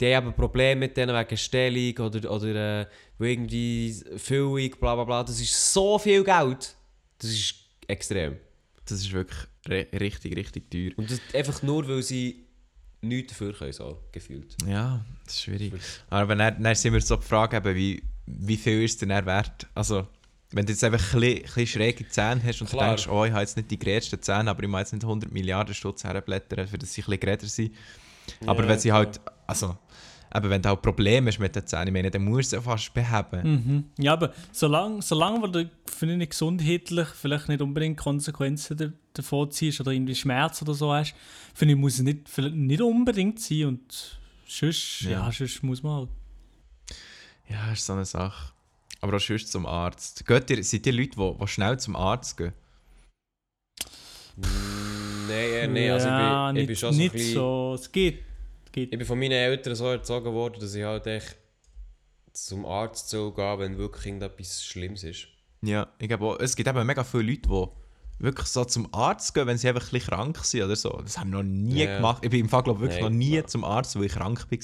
die 0.00 0.16
haben 0.16 0.34
Probleme 0.34 0.80
mit 0.80 0.96
denen 0.96 1.14
wegen 1.16 1.36
Stellung 1.36 1.98
oder, 2.06 2.30
oder 2.30 2.80
äh, 2.82 2.86
irgendwie 3.18 3.94
Füllung, 4.16 4.70
bla 4.80 4.94
bla 4.94 5.04
bla. 5.04 5.22
Das 5.24 5.40
ist 5.40 5.72
so 5.72 5.98
viel 5.98 6.22
Geld. 6.24 6.74
Das 7.18 7.30
ist 7.30 7.54
extrem. 7.86 8.36
das 8.84 8.98
ist 9.00 9.12
wirklich 9.12 9.38
ri- 9.66 10.00
richtig, 10.00 10.36
richtig 10.36 10.70
teuer. 10.70 10.90
Und 10.96 11.10
das 11.10 11.20
einfach 11.34 11.62
nur, 11.62 11.86
weil 11.88 12.02
sie 12.02 12.44
nichts 13.02 13.32
dafür 13.32 13.52
können, 13.52 13.72
so 13.72 14.02
gefühlt. 14.12 14.56
Ja, 14.66 15.04
das 15.24 15.34
ist 15.34 15.42
schwierig. 15.42 15.72
Aber 16.10 16.34
dann, 16.34 16.62
dann 16.62 16.74
sind 16.74 16.92
wir 16.92 17.00
so 17.00 17.16
die 17.16 17.22
Frage, 17.26 17.56
eben, 17.56 17.74
wie, 17.76 18.02
wie 18.26 18.56
viel 18.56 18.82
ist 18.82 19.00
denn 19.00 19.10
dann 19.10 19.24
wert? 19.26 19.66
Also, 19.74 20.08
wenn 20.52 20.64
du 20.66 20.72
jetzt 20.72 20.84
einfach 20.84 20.98
ein 21.14 21.20
bisschen, 21.20 21.36
ein 21.38 21.42
bisschen 21.42 21.66
schräge 21.66 22.08
Zähne 22.08 22.40
hast 22.44 22.60
und 22.60 22.70
Klar. 22.70 22.84
du 22.84 22.88
denkst, 22.96 23.08
oh, 23.08 23.24
ich 23.24 23.32
habe 23.32 23.40
jetzt 23.40 23.56
nicht 23.56 23.70
die 23.70 23.78
gerätsten 23.78 24.22
Zähne, 24.22 24.50
aber 24.50 24.62
ich 24.62 24.68
muss 24.68 24.80
jetzt 24.80 24.92
nicht 24.92 25.02
100 25.04 25.32
Milliarden 25.32 25.74
Stutz 25.74 26.04
herblättern, 26.04 26.66
für 26.68 26.78
dass 26.78 26.92
sie 26.92 27.02
ein 27.02 27.04
bisschen 27.06 27.20
geräder 27.20 27.46
sind. 27.46 27.74
Aber 28.46 28.62
Ja, 28.62 28.68
wenn 28.68 28.78
sie 28.78 28.92
halt, 28.92 29.20
also, 29.46 29.76
eben, 30.34 30.50
wenn 30.50 30.62
du 30.62 30.68
halt 30.68 30.82
Probleme 30.82 31.30
hast 31.30 31.38
mit 31.40 31.54
den 31.56 31.66
Zähnen, 31.66 31.88
ich 31.88 31.92
meine, 31.92 32.10
dann 32.10 32.24
musst 32.24 32.52
du 32.52 32.56
sie 32.58 32.62
fast 32.62 32.94
beheben. 32.94 33.52
Mhm. 33.96 34.02
Ja, 34.02 34.12
aber 34.12 34.32
solange, 34.52 35.02
solange 35.02 35.50
du 35.50 35.70
finde 35.86 36.22
ich 36.22 36.30
gesundheitlich 36.30 37.08
vielleicht 37.08 37.48
nicht 37.48 37.60
unbedingt 37.60 37.98
Konsequenzen 37.98 38.76
da- 38.76 38.92
davon 39.14 39.50
ziehst 39.50 39.80
oder 39.80 39.90
irgendwie 39.92 40.14
Schmerz 40.14 40.62
oder 40.62 40.74
so 40.74 40.92
hast, 40.92 41.14
finde 41.54 41.74
ich, 41.74 41.80
muss 41.80 41.94
es 41.94 42.02
nicht, 42.02 42.36
nicht 42.38 42.80
unbedingt 42.82 43.40
sein 43.40 43.64
und 43.66 44.18
sonst, 44.46 45.00
ja. 45.02 45.10
Ja. 45.10 45.32
sonst 45.32 45.62
muss 45.62 45.82
man 45.82 45.92
halt. 45.92 46.08
Ja, 47.48 47.72
ist 47.72 47.84
so 47.86 47.92
eine 47.92 48.04
Sache. 48.04 48.52
Aber 49.00 49.16
auch 49.16 49.20
sonst 49.20 49.52
zum 49.52 49.66
Arzt. 49.66 50.26
Geht 50.26 50.50
ihr, 50.50 50.64
seid 50.64 50.86
ihr 50.86 50.92
Leute, 50.92 51.10
die, 51.16 51.38
die 51.38 51.46
schnell 51.48 51.78
zum 51.78 51.96
Arzt 51.96 52.36
gehen? 52.36 52.52
Nein, 55.28 55.72
nicht. 55.72 55.90
Also 55.90 56.08
ja, 56.08 56.50
ich, 56.50 56.54
bin, 56.54 56.54
nicht, 56.54 56.62
ich 56.62 56.66
bin 56.68 56.76
schon 56.76 56.92
so 56.92 56.96
ein 56.96 56.98
nicht 57.02 57.12
bisschen... 57.12 57.34
so. 57.34 57.72
Es 57.74 57.92
geht. 57.92 58.22
geht. 58.72 58.92
Ich 58.92 58.98
bin 58.98 59.06
von 59.06 59.18
meinen 59.18 59.32
Eltern 59.32 59.74
so 59.74 59.86
erzogen 59.86 60.32
worden, 60.32 60.60
dass 60.60 60.74
ich 60.74 60.84
halt 60.84 61.06
echt 61.06 61.36
zum 62.32 62.66
Arzt 62.66 63.08
zu 63.08 63.32
gehen, 63.32 63.58
wenn 63.58 63.78
wirklich 63.78 64.06
irgendetwas 64.06 64.64
Schlimmes 64.64 65.04
ist. 65.04 65.28
Ja, 65.62 65.88
ich 65.98 66.08
glaube 66.08 66.36
es 66.40 66.54
gibt 66.54 66.68
eben 66.68 66.86
mega 66.86 67.02
viele 67.02 67.22
Leute, 67.24 67.48
die 67.48 67.66
wirklich 68.18 68.46
so 68.46 68.64
zum 68.64 68.92
Arzt 68.94 69.34
gehen, 69.34 69.46
wenn 69.46 69.58
sie 69.58 69.68
einfach 69.68 69.82
ein 69.84 69.90
bisschen 69.90 70.10
krank 70.10 70.38
sind 70.44 70.62
oder 70.62 70.76
so. 70.76 70.90
Das 71.02 71.18
haben 71.18 71.30
wir 71.30 71.38
noch 71.38 71.44
nie 71.44 71.84
Ja. 71.84 71.96
gemacht. 71.96 72.24
Ich 72.24 72.30
bin 72.30 72.40
im 72.40 72.48
Fall 72.48 72.62
glaub, 72.62 72.80
wirklich 72.80 73.00
Nein, 73.00 73.12
noch 73.12 73.18
nie 73.18 73.32
klar. 73.32 73.46
zum 73.46 73.64
Arzt, 73.64 73.96
weil 73.96 74.04
ich 74.04 74.12
krank 74.12 74.46
war. 74.50 74.58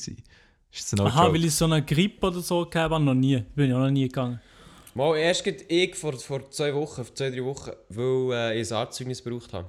Ist 0.72 0.96
no 0.96 1.04
Aha, 1.06 1.24
joke? 1.24 1.34
weil 1.34 1.44
ich 1.44 1.54
so 1.54 1.66
eine 1.66 1.84
Grippe 1.84 2.26
oder 2.28 2.40
so 2.40 2.64
gehabt 2.64 2.92
habe, 2.92 3.04
noch 3.04 3.14
nie. 3.14 3.38
Bin 3.54 3.68
ich 3.68 3.74
auch 3.74 3.80
noch 3.80 3.90
nie 3.90 4.08
gegangen. 4.08 4.40
Mal, 4.94 5.16
erst 5.16 5.44
gerade 5.44 5.62
ich 5.68 5.94
vor, 5.94 6.12
vor 6.14 6.50
zwei 6.50 6.74
Wochen, 6.74 7.04
vor 7.04 7.14
zwei, 7.14 7.30
drei 7.30 7.44
Wochen, 7.44 7.70
weil 7.88 8.32
äh, 8.54 8.60
ich 8.60 8.70
ein 8.70 8.76
Arztzeugnis 8.78 9.22
gebraucht 9.22 9.52
habe. 9.52 9.68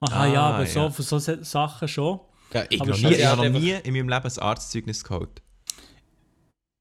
Aha, 0.00 0.22
Ah, 0.22 0.26
ja, 0.32 0.40
aber 0.50 0.66
so 0.66 0.80
ja. 0.80 0.90
für 0.90 1.02
so 1.02 1.18
Sa- 1.18 1.42
Sachen 1.42 1.88
schon. 1.88 2.20
Ja, 2.52 2.64
ich 2.68 2.80
Aber 2.80 2.90
noch 2.90 2.98
nie, 2.98 3.12
ich 3.14 3.18
Ja, 3.20 3.30
habe 3.36 3.50
noch 3.50 3.58
nie 3.60 3.70
in 3.82 3.92
meinem 3.94 4.08
Leben 4.08 4.24
ein 4.26 4.38
Arztzeugnis 4.38 5.02
geholt. 5.02 5.42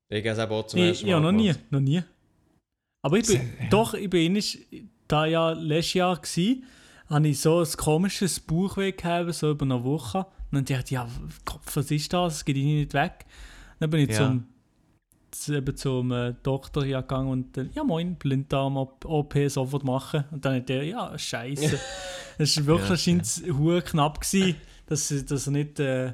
Ich 0.10 0.22
gehe 0.22 0.32
es 0.32 0.38
eben 0.38 0.52
auch 0.52 0.68
zum 0.68 0.80
Ich, 0.80 0.88
ersten 0.90 1.08
ja, 1.08 1.20
Mal 1.20 1.32
noch 1.32 1.38
nie, 1.38 1.54
noch 1.72 1.80
nie. 1.80 2.04
Aber 3.02 3.18
ich 3.18 3.26
bin, 3.28 3.54
doch, 3.70 3.94
ich 3.94 4.10
bin 4.10 4.34
nicht, 4.34 4.60
da 5.08 5.26
ja 5.26 5.52
letztes 5.52 5.94
Jahr 5.94 6.18
war, 6.18 6.56
hatte 7.18 7.28
ich 7.28 7.40
so 7.40 7.60
ein 7.62 7.68
komisches 7.78 8.40
Bauchweh 8.40 8.92
gehabt, 8.92 9.34
so 9.34 9.52
über 9.52 9.64
eine 9.66 9.84
Woche. 9.84 10.26
Und 10.52 10.58
dann 10.58 10.66
dachte 10.66 10.86
ich, 10.86 10.92
ja, 10.92 11.08
Kopf, 11.44 11.76
was 11.76 11.92
ist 11.92 12.12
das? 12.14 12.34
Das 12.34 12.46
geht 12.46 12.56
irgendwie 12.58 12.80
nicht 12.82 12.94
weg. 12.94 13.26
Dann 13.80 13.90
bin 13.90 14.02
ich 14.02 14.10
Ja. 14.10 14.18
zum, 14.28 14.46
zu- 15.32 15.54
eben 15.56 15.76
zum 15.76 16.12
äh, 16.12 16.34
Doktor 16.44 16.86
hier 16.86 17.02
gegangen 17.02 17.30
und 17.30 17.58
dann, 17.58 17.70
ja 17.74 17.84
moin, 17.84 18.16
Blinddarm-OP 18.16 19.36
sofort 19.50 19.84
machen. 19.84 20.24
Und 20.32 20.46
dann 20.46 20.56
hat 20.58 20.70
der, 20.70 20.84
ja, 20.84 21.18
scheiße. 21.18 21.80
Es 22.38 22.58
war 22.66 22.66
wirklich, 22.66 23.06
Ja, 23.06 23.18
es 23.18 23.44
hure 23.48 23.82
knapp 23.82 24.22
gewesen, 24.22 24.56
dass, 24.88 25.14
dass 25.26 25.48
er 25.48 25.52
nicht... 25.52 25.80
Äh, 25.80 26.14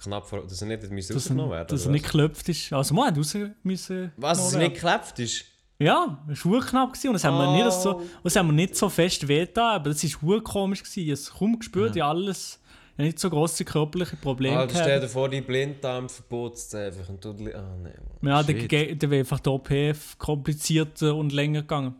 Knapp 0.00 0.28
vor, 0.28 0.46
dass 0.46 0.62
er 0.62 0.68
nicht 0.68 0.88
müssen 0.90 1.12
dass 1.12 1.24
rausgenommen 1.24 1.50
er, 1.52 1.56
werden 1.58 1.68
dass 1.76 1.84
er 1.86 1.90
nicht 1.90 2.04
geklopft 2.04 2.48
ist. 2.48 2.72
Also 2.72 2.94
man 2.94 3.08
hat 3.08 3.18
raus 3.18 3.36
müssen. 3.64 4.12
Was, 4.16 4.38
dass 4.38 4.52
er 4.54 4.60
nicht 4.60 4.74
geklebt 4.74 5.18
ist? 5.18 5.44
Ja, 5.80 6.24
es 6.30 6.44
war 6.46 6.60
knapp 6.64 6.92
gewesen 6.92 7.08
und 7.08 7.14
das 7.14 7.24
haben, 7.24 7.36
wir 7.36 7.64
nicht 7.64 7.72
so, 7.72 7.98
Oh. 7.98 8.02
das 8.22 8.36
haben 8.36 8.46
wir 8.48 8.52
nicht 8.52 8.76
so 8.76 8.88
fest 8.88 9.26
wehgetan, 9.26 9.74
aber 9.74 9.90
das 9.90 10.04
war 10.22 10.40
komisch. 10.40 10.82
Gewesen. 10.84 11.00
Ich 11.00 11.06
habe 11.06 11.12
es 11.14 11.30
kaum 11.32 11.58
gespürt, 11.58 11.96
ja. 11.96 12.08
alles, 12.08 12.60
nicht 12.98 13.18
so 13.18 13.30
grosse 13.30 13.64
körperliche 13.64 14.16
Probleme 14.16 14.58
Alter, 14.58 14.74
stell 14.74 14.84
dir 14.86 14.94
gehabt. 14.96 15.12
vor, 15.12 15.28
die 15.28 15.40
Blinddarm 15.40 16.08
verbotst 16.08 16.74
einfach 16.74 17.08
und 17.08 17.24
du... 17.24 17.30
Ah, 17.30 17.62
Mann. 17.82 17.92
Ja, 18.22 18.42
der, 18.42 18.54
Shit. 18.60 18.68
ge- 18.68 18.94
der 18.94 19.10
wäre 19.10 19.20
einfach 19.20 19.40
der 19.40 19.52
OPF 19.52 20.18
komplizierter 20.18 21.14
und 21.14 21.32
länger 21.32 21.62
gegangen. 21.62 21.94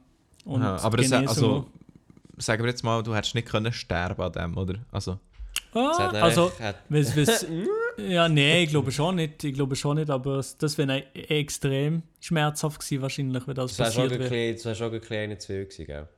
Und 0.44 0.62
Ja, 0.62 0.76
aber 0.80 0.96
das, 0.96 1.12
also, 1.12 1.66
sagen 2.36 2.62
wir 2.64 2.70
jetzt 2.70 2.82
mal, 2.82 3.02
du 3.02 3.14
hättest 3.14 3.34
nicht 3.34 3.48
können 3.48 3.72
sterben 3.72 4.20
an 4.22 4.32
dem, 4.32 4.56
oder? 4.56 4.74
Also, 4.90 5.18
ah, 5.74 6.08
also, 6.20 6.52
hat- 6.60 6.76
wes, 6.88 7.14
wes, 7.16 7.46
ja, 7.98 8.28
nee, 8.28 8.64
ich 8.64 8.70
glaube 8.70 8.90
schon 8.92 9.16
nicht, 9.16 9.42
ich 9.44 9.54
glaube 9.54 9.76
schon 9.76 9.96
nicht, 9.98 10.10
aber 10.10 10.42
das 10.58 10.78
wäre 10.78 11.04
extrem 11.14 12.02
schmerzhaft 12.20 12.80
gewesen 12.80 13.02
wahrscheinlich, 13.02 13.46
wenn 13.46 13.54
das, 13.54 13.76
Das 13.76 13.78
war 13.78 13.92
schon 13.92 14.02
passiert 14.04 14.12
ein 14.12 14.30
wäre. 14.30 14.30
bisschen- 14.30 14.54
das 14.56 14.64
war 14.66 14.74
schon 14.74 14.94
ein 14.94 15.00
bisschen 15.00 15.16
einer 15.16 15.38
zu 15.38 15.46
viel 15.48 15.64
gewesen, 15.64 15.86
gell? 15.86 16.08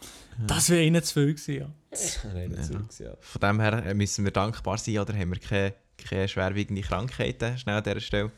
Das 0.46 0.70
wäre 0.70 1.02
zu 1.02 1.12
viel 1.14 1.34
gewesen, 1.34 1.54
ja. 1.58 1.70
Das 1.90 2.24
war 2.24 2.34
einer 2.34 2.56
zu 2.62 2.68
viel 2.68 2.76
gewesen, 2.82 3.04
ja. 3.06 3.12
von 3.20 3.40
dem 3.40 3.60
her 3.60 3.86
äh, 3.86 3.94
müssen 3.94 4.24
wir 4.24 4.32
dankbar 4.32 4.78
sein, 4.78 4.98
oder 4.98 5.14
haben 5.14 5.30
wir 5.32 5.38
keine, 5.40 5.74
keine 6.08 6.28
schwerwiegende 6.28 6.82
Krankheiten, 6.82 7.58
schnell 7.58 7.76
an 7.76 7.82
dieser 7.84 8.00
Stelle. 8.00 8.30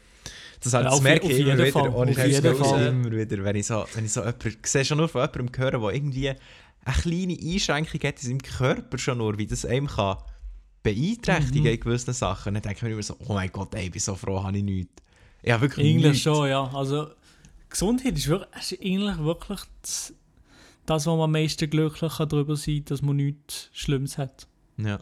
Das, 0.62 0.72
halt, 0.75 0.85
Ja, 0.85 0.90
das 0.90 0.98
auf- 0.98 1.03
merke 1.05 1.27
auf 1.27 1.33
ich 1.33 1.38
immer 1.40 1.55
wieder, 1.59 1.66
Fall, 1.72 1.88
ohne 1.88 2.11
auf 2.12 2.27
jeden 2.27 2.55
Fall. 2.57 2.87
immer 2.87 3.11
wieder, 3.11 3.44
wenn 3.44 3.57
ich 3.57 3.66
so, 3.66 3.85
wenn 3.94 4.05
ich 4.05 4.12
so 4.12 4.20
jemanden, 4.20 4.48
ich 4.62 4.66
sehe 4.70 4.85
schon 4.85 4.98
nur 4.98 5.09
von 5.09 5.22
jemandem 5.22 5.61
hören, 5.61 5.81
der 5.83 5.90
irgendwie 5.90 6.29
eine 6.29 6.38
kleine 7.03 7.37
Einschränkung 7.40 8.01
hat 8.05 8.22
in 8.22 8.29
seinem 8.29 8.42
Körper 8.42 8.98
schon 8.98 9.18
nur, 9.18 9.37
wie 9.38 9.46
das 9.46 9.64
einem 9.66 9.88
kann 9.88 10.18
beeinträchtigen 10.83 11.62
Mhm. 11.62 11.68
in 11.68 11.81
gewissen 11.81 12.12
Sachen. 12.14 12.55
Dann 12.55 12.62
denke 12.62 12.77
ich 12.79 12.83
mir 12.83 12.90
immer 12.92 13.03
so, 13.03 13.16
oh 13.27 13.35
mein 13.35 13.51
Gott, 13.51 13.75
ey, 13.75 13.85
ich 13.87 13.90
bin 13.92 14.01
so 14.01 14.14
froh, 14.14 14.42
habe 14.42 14.57
ich 14.59 14.64
nichts. 14.64 14.90
Ja, 15.45 15.61
wirklich 15.61 15.87
Eigentlich 15.87 16.05
nichts. 16.05 16.21
schon, 16.23 16.49
ja. 16.49 16.64
Also, 16.75 17.09
Gesundheit 17.68 18.16
ist, 18.16 18.29
wirklich, 18.29 18.62
ist 18.73 18.81
eigentlich 18.83 19.18
wirklich 19.18 19.61
das, 19.83 20.14
das, 20.87 21.07
wo 21.07 21.12
man 21.16 21.25
am 21.25 21.33
meisten 21.33 21.68
glücklich 21.71 22.12
darüber 22.12 22.57
sein 22.57 22.77
kann, 22.77 22.85
dass 22.87 23.03
man 23.03 23.16
nichts 23.16 23.68
Schlimmes 23.73 24.18
hat. 24.18 24.47
Ja. 24.77 24.99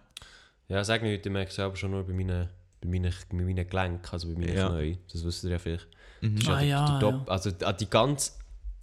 Ja, 0.69 0.85
sag 0.85 1.03
nicht, 1.03 1.27
ich 1.27 1.33
merke 1.33 1.49
es 1.51 1.57
selber 1.57 1.77
schon 1.77 1.91
nur 1.91 2.05
bei 2.05 2.13
meinen, 2.13 2.49
bei 2.81 2.89
meinen, 2.89 3.13
bei 3.31 3.37
meinen 3.37 3.69
Gelenken, 3.69 4.09
also 4.13 4.29
bei 4.29 4.35
meinen 4.39 4.55
Ja. 4.57 4.69
Knien. 4.69 4.99
Das 5.13 5.25
wisst 5.25 5.45
ihr 5.45 5.51
ja 5.51 5.59
vielleicht. 5.59 5.89
Mhm. 6.21 6.35
Das 6.37 6.45
ist 6.45 6.49
Ah, 6.51 6.59
der- 6.61 6.69
ja, 6.69 6.99
der 6.99 7.11
Top- 7.11 7.31
Also 7.31 7.51
an 7.65 7.77
die 7.79 7.91
ganz 7.91 8.39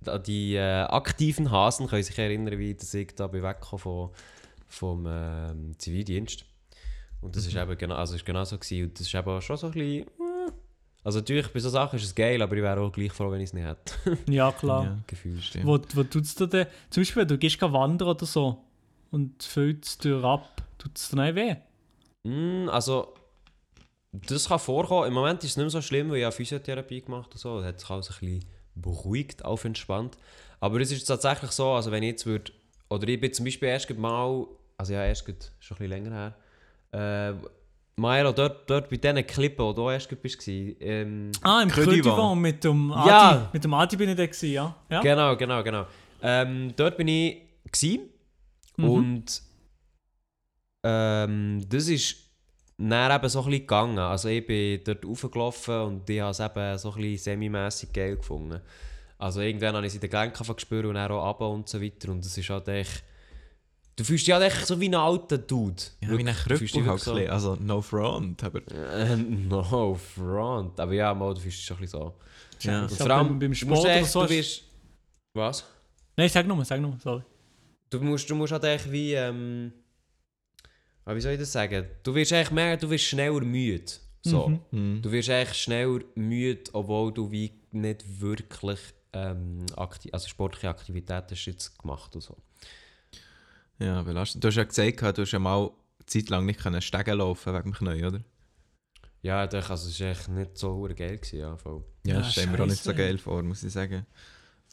an 0.05 0.23
die 0.23 0.55
äh, 0.55 0.83
aktiven 0.83 1.49
Hasen 1.51 1.87
können 1.87 2.03
sich 2.03 2.17
erinnern, 2.17 2.57
wie 2.59 2.73
dass 2.75 2.93
ich 2.93 3.15
da 3.15 3.27
bin 3.27 3.41
weggekommen 3.43 3.79
vom, 3.81 4.09
vom 4.67 5.05
ähm, 5.09 5.71
Zivildienst. 5.79 6.45
Und 7.21 7.35
das 7.35 7.45
ist 7.45 7.53
Mhm. 7.53 7.61
eben 7.61 7.77
genau, 7.77 7.95
also 7.95 8.15
ist 8.15 8.25
genau 8.25 8.43
so 8.43 8.57
gewesen. 8.57 8.85
Und 8.85 8.99
das 8.99 9.07
ist 9.07 9.13
eben 9.15 9.27
auch 9.29 9.41
schon 9.41 9.57
so 9.57 9.67
ein 9.67 9.73
bisschen... 9.73 10.07
äh, 10.07 10.51
Also 11.03 11.19
natürlich, 11.19 11.47
bei 11.47 11.59
so 11.59 11.69
Sachen 11.69 11.97
ist 11.97 12.05
es 12.05 12.13
geil, 12.15 12.41
aber 12.41 12.55
ich 12.55 12.61
wäre 12.61 12.79
auch 12.81 12.91
gleich 12.91 13.11
froh, 13.13 13.31
wenn 13.31 13.39
ich 13.41 13.49
es 13.49 13.53
nicht 13.53 13.65
hätte. 13.65 14.17
Ja, 14.29 14.51
klar. 14.51 14.83
Ja. 14.83 14.97
Gefühlt. 15.07 15.41
Stimmt. 15.43 15.65
Wo, 15.65 15.79
wo 15.93 16.03
tut's 16.03 16.35
dir 16.35 16.47
denn, 16.47 16.67
zum 16.89 17.01
Beispiel, 17.01 17.25
du 17.25 17.37
gehst 17.37 17.59
geh 17.59 17.71
wandern 17.71 18.09
oder 18.09 18.25
so 18.25 18.63
und 19.11 19.41
füllst 19.41 20.03
dir 20.03 20.23
ab, 20.23 20.61
tut 20.77 20.97
es 20.97 21.09
dir 21.09 21.15
nicht 21.23 21.35
weh? 21.35 21.55
Mm, 22.29 22.69
also, 22.69 23.13
das 24.11 24.47
kann 24.49 24.59
vorkommen. 24.59 25.07
Im 25.07 25.13
Moment 25.13 25.43
ist 25.43 25.51
es 25.51 25.57
nicht 25.57 25.63
mehr 25.63 25.69
so 25.69 25.81
schlimm, 25.81 26.09
weil 26.09 26.17
ich 26.17 26.23
habe 26.25 26.35
Physiotherapie 26.35 27.01
gemacht 27.01 27.31
und 27.31 27.37
so. 27.39 27.57
Das 27.59 27.67
hat 27.67 27.79
sich 27.79 27.89
alles 27.89 28.09
ein 28.09 28.15
bisschen 28.19 28.45
beruhigt, 28.75 29.45
aufentspannt. 29.45 30.17
Aber 30.59 30.79
es 30.81 30.91
ist 30.91 31.05
tatsächlich 31.05 31.51
so, 31.51 31.71
also 31.71 31.91
wenn 31.91 32.03
ich 32.03 32.09
jetzt 32.11 32.25
würde, 32.25 32.51
oder 32.89 33.07
ich 33.07 33.19
bin 33.19 33.31
zum 33.33 33.45
Beispiel 33.45 33.69
erst 33.69 33.89
mal, 33.97 34.45
also 34.77 34.93
ja, 34.93 35.05
erst 35.05 35.25
schon 35.25 35.35
ein 35.35 35.37
bisschen 35.59 35.87
länger 35.89 36.11
her, 36.11 36.35
äh, 36.91 37.33
Maero, 37.99 38.31
dort, 38.31 38.69
dort 38.69 38.89
bei 38.89 38.97
diesen 38.97 39.25
Klippen, 39.25 39.65
wo 39.65 39.73
du 39.73 39.89
erst 39.89 40.09
bist, 40.21 40.47
ähm, 40.47 41.31
Ah, 41.41 41.61
im 41.63 41.69
Crödivan 41.69 42.39
mit 42.39 42.63
dem 42.63 42.91
Adi, 42.91 43.09
Ja. 43.09 43.49
mit 43.51 43.63
dem 43.63 43.73
Adi 43.73 43.95
bin 43.97 44.09
ich 44.09 44.15
da 44.15 44.25
gewesen, 44.25 44.51
ja? 44.51 44.75
ja? 44.89 45.01
Genau, 45.01 45.35
genau, 45.35 45.63
genau. 45.63 45.87
Ähm, 46.21 46.73
dort 46.75 46.97
bin 46.97 47.07
ich 47.07 47.41
gsi 47.71 47.99
Mhm. 48.77 48.89
und 48.89 49.41
ähm, 50.83 51.65
das 51.67 51.87
ist 51.87 52.17
dann 52.77 53.11
eben 53.15 53.29
so 53.29 53.39
ein 53.39 53.45
bisschen 53.45 53.61
gegangen. 53.61 53.97
Also 53.99 54.29
ich 54.29 54.45
bin 54.45 54.81
dort 54.83 55.03
raufgelaufen 55.03 55.81
und 55.81 56.09
ich 56.09 56.19
habe 56.21 56.31
es 56.31 56.39
eben 56.39 56.77
so 56.77 56.91
ein 56.91 56.95
bisschen 57.01 57.17
semi-mässig 57.17 57.91
geil 57.91 58.17
gefunden. 58.17 58.61
Also 59.17 59.41
irgendwann 59.41 59.75
habe 59.75 59.85
ich 59.87 59.91
es 59.91 59.95
in 59.95 60.01
den 60.01 60.11
Gelenken 60.11 60.55
gespürt 60.55 60.85
und 60.85 60.93
dann 60.93 61.11
auch 61.11 61.39
runter 61.39 61.49
und 61.49 61.67
so 61.67 61.81
weiter 61.81 62.11
und 62.11 62.23
das 62.23 62.37
ist 62.37 62.49
halt 62.49 62.67
echt... 62.67 63.03
Du 63.97 64.03
fühlst 64.03 64.27
dich 64.27 64.33
halt 64.33 64.43
echt 64.43 64.67
so 64.67 64.79
wie 64.79 64.89
ein 64.89 64.95
alter 64.95 65.39
Dude. 65.39 65.81
Ja, 66.01 66.09
wie 66.09 66.23
ein 66.23 66.27
Wirklich, 66.27 66.43
du 66.43 66.57
fühlst 66.57 66.75
dich 66.75 66.83
Krüppel 66.83 66.89
halt 66.89 67.15
bisschen. 67.15 67.29
Also, 67.31 67.55
no 67.59 67.81
front, 67.81 68.43
aber... 68.43 68.61
Äh, 68.71 69.15
no 69.17 69.95
front. 69.95 70.79
Aber 70.79 70.93
ja, 70.93 71.13
mal, 71.15 71.33
du 71.33 71.41
fühlst 71.41 71.57
dich 71.57 71.65
schon 71.65 71.77
ein 71.77 71.81
bisschen 71.81 71.99
so. 71.99 72.13
Ja. 72.61 72.83
Und 72.83 72.91
vor 72.91 73.09
allem, 73.09 73.27
beim, 73.27 73.39
beim 73.39 73.51
du 73.51 73.55
Sport 73.55 73.79
oder 73.79 73.95
echt, 73.95 74.11
so. 74.11 74.19
du 74.19 74.25
ist- 74.25 74.31
wirst... 74.31 74.63
Was? 75.33 75.65
Nein, 76.15 76.29
sag 76.29 76.45
nochmal, 76.45 76.65
sag 76.65 76.79
nochmal, 76.79 76.99
sorry. 76.99 77.23
Du 77.89 77.99
musst, 77.99 78.29
du 78.29 78.35
musst 78.35 78.53
halt 78.53 78.63
echt 78.65 78.91
wie, 78.91 79.13
ähm, 79.13 79.71
ah, 81.05 81.15
wie 81.15 81.21
soll 81.21 81.31
ich 81.33 81.39
das 81.39 81.51
sagen? 81.51 81.87
Du 82.03 82.13
wirst 82.13 82.31
echt 82.31 82.51
mehr, 82.51 82.77
du 82.77 82.89
wirst 82.89 83.05
schneller 83.05 83.41
müde. 83.41 83.91
So. 84.21 84.49
Mhm. 84.49 84.59
Mhm. 84.71 85.01
Du 85.01 85.11
wirst 85.11 85.29
echt 85.29 85.55
schneller 85.55 86.01
müde, 86.15 86.69
obwohl 86.73 87.11
du 87.13 87.31
wie 87.31 87.51
nicht 87.71 88.03
wirklich 88.21 88.79
ähm, 89.13 89.65
akti 89.75 90.11
also 90.11 90.27
sportliche 90.27 90.69
Aktivität 90.69 91.25
hast 91.31 91.45
jetzt 91.45 91.79
gemacht 91.79 92.13
und 92.13 92.21
so. 92.21 92.35
Ja, 93.79 94.01
belastend. 94.01 94.43
Du 94.43 94.47
hast 94.47 94.55
ja 94.55 94.63
gesagt, 94.63 95.17
du 95.17 95.21
hast 95.21 95.31
ja 95.31 95.39
mal 95.39 95.65
eine 95.67 96.05
Zeit 96.05 96.29
lang 96.29 96.45
nicht 96.45 96.59
können 96.59 96.81
Stegen 96.81 97.17
laufen 97.17 97.53
wegen 97.53 97.63
dem 97.63 97.73
Knie, 97.73 98.05
oder? 98.05 98.21
Ja, 99.21 99.45
doch, 99.47 99.69
also 99.69 99.89
es 99.89 99.99
war 99.99 100.07
echt 100.07 100.27
nicht 100.29 100.57
so 100.57 100.81
geil. 100.95 101.17
Gewesen, 101.17 101.39
ja, 101.39 101.57
voll. 101.57 101.83
Ja, 102.05 102.15
Ja, 102.15 102.19
das 102.21 102.31
stellen 102.31 102.51
mir 102.51 102.61
auch 102.61 102.65
nicht 102.67 102.83
so 102.83 102.93
geil 102.93 103.17
vor, 103.17 103.43
muss 103.43 103.63
ich 103.63 103.73
sagen. 103.73 104.05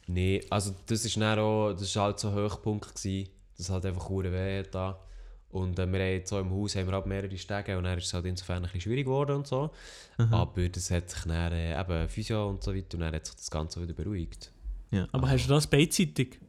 Nee, 0.07 0.45
also 0.51 0.75
das 0.87 1.05
ist 1.05 1.17
dann 1.17 1.39
auch, 1.39 1.73
das 1.73 1.83
ist 1.83 1.97
halt 1.97 2.19
so 2.19 2.29
ein 2.29 2.35
Höchpunkt 2.35 2.95
gewesen, 2.95 3.31
dass 3.57 3.71
halt 3.71 3.87
einfach 3.87 4.09
hure 4.09 4.31
weh 4.33 4.61
hat 4.61 4.75
da. 4.75 5.01
Und 5.49 5.79
äh, 5.79 5.87
wir 5.87 6.01
haben 6.01 6.11
jetzt 6.11 6.31
so 6.31 6.39
im 6.41 6.51
Haus 6.51 6.75
haben 6.75 6.87
wir 6.87 6.95
halt 6.95 7.07
mehrere 7.07 7.39
Stege 7.39 7.79
und 7.79 7.85
dann 7.85 7.97
ist 7.97 8.07
es 8.07 8.15
halt 8.15 8.27
insofern 8.27 8.57
ein 8.57 8.63
bisschen 8.65 8.81
schwierig 8.83 9.05
geworden 9.05 9.37
und 9.37 9.47
so. 9.47 9.71
Aber 10.19 10.69
das 10.69 10.91
hat 10.91 11.11
sich 11.11 11.23
dann 11.23 11.53
äh, 11.53 11.81
eben 11.81 12.09
Physio 12.09 12.49
und 12.49 12.63
so 12.63 12.75
weiter 12.75 12.95
und 12.95 13.01
dann 13.01 13.15
hat 13.15 13.27
sich 13.27 13.37
das 13.37 13.51
Ganze 13.51 13.81
wieder 13.81 13.95
beruhigt. 13.95 14.51
Ja. 14.91 15.09
Aber 15.13 15.29
hast 15.29 15.47
du 15.47 15.51
das 15.51 15.67
beidseitig? 15.67 16.41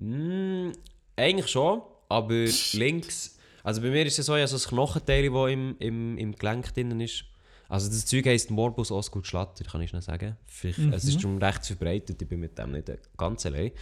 Mm, 0.00 0.70
eigentlich 1.16 1.48
schon, 1.48 1.82
aber 2.08 2.46
links. 2.72 3.38
Also 3.64 3.80
bei 3.80 3.90
mir 3.90 4.04
ist 4.06 4.18
es 4.18 4.26
so, 4.26 4.36
ja, 4.36 4.46
so 4.46 4.56
ein 4.56 4.62
Knochenteil, 4.62 5.30
das 5.30 5.50
im, 5.50 5.76
im, 5.78 6.18
im 6.18 6.32
Gelenk 6.34 6.74
drin 6.74 7.00
ist. 7.00 7.24
Also 7.68 7.88
das 7.88 8.04
Zeug 8.04 8.26
heisst 8.26 8.50
Morbus 8.50 8.90
Osgood 8.90 9.26
Schlatter, 9.26 9.64
kann 9.64 9.80
ich 9.80 9.90
schnell 9.90 10.02
sagen. 10.02 10.36
Vielleicht, 10.46 10.78
Mhm. 10.78 10.92
Es 10.92 11.04
ist 11.04 11.22
schon 11.22 11.42
recht 11.42 11.64
verbreitet, 11.64 12.20
ich 12.20 12.28
bin 12.28 12.40
mit 12.40 12.58
dem 12.58 12.72
nicht 12.72 12.90
ganz 13.16 13.46
allein. 13.46 13.72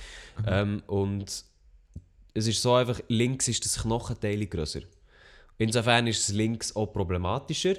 Ähm, 0.47 0.83
und 0.87 1.45
es 2.35 2.47
ist 2.47 2.63
so 2.63 2.75
einfach, 2.75 3.01
links 3.09 3.49
ist 3.49 3.65
das 3.65 3.83
Knochenteil 3.83 4.47
grösser. 4.47 4.83
Insofern 5.59 6.07
ist 6.07 6.29
es 6.29 6.35
links 6.35 6.77
auch 6.77 6.87
problematischer, 6.87 7.75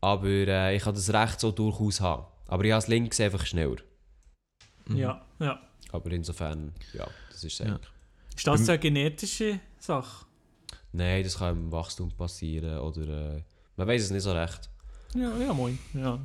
aber 0.00 0.26
äh, 0.26 0.76
ich 0.76 0.82
kann 0.82 0.94
das 0.94 1.12
rechts 1.12 1.44
auch 1.44 1.52
durchaus 1.52 2.00
haben. 2.00 2.26
Aber 2.46 2.64
ich 2.64 2.72
habe 2.72 2.82
es 2.82 2.88
links 2.88 3.20
einfach 3.20 3.44
schneller. 3.44 3.76
Mhm. 4.86 4.96
Ja, 4.96 5.26
ja. 5.38 5.60
Aber 5.92 6.10
insofern, 6.12 6.72
ja, 6.94 7.06
das 7.30 7.44
ist 7.44 7.60
es 7.60 7.66
Ja. 7.66 7.78
Ist 8.36 8.46
das 8.46 8.68
eine 8.68 8.78
genetische 8.78 9.60
Sache? 9.78 10.26
Nein, 10.92 11.24
das 11.24 11.38
kann 11.38 11.56
im 11.56 11.72
Wachstum 11.72 12.10
passieren 12.10 12.78
oder 12.78 13.36
äh, 13.36 13.42
man 13.76 13.88
weiß 13.88 14.02
es 14.02 14.10
nicht 14.10 14.22
so 14.22 14.32
recht. 14.32 14.68
Ja, 15.14 15.36
ja, 15.38 15.52
moin. 15.52 15.78
Ja. 15.94 16.18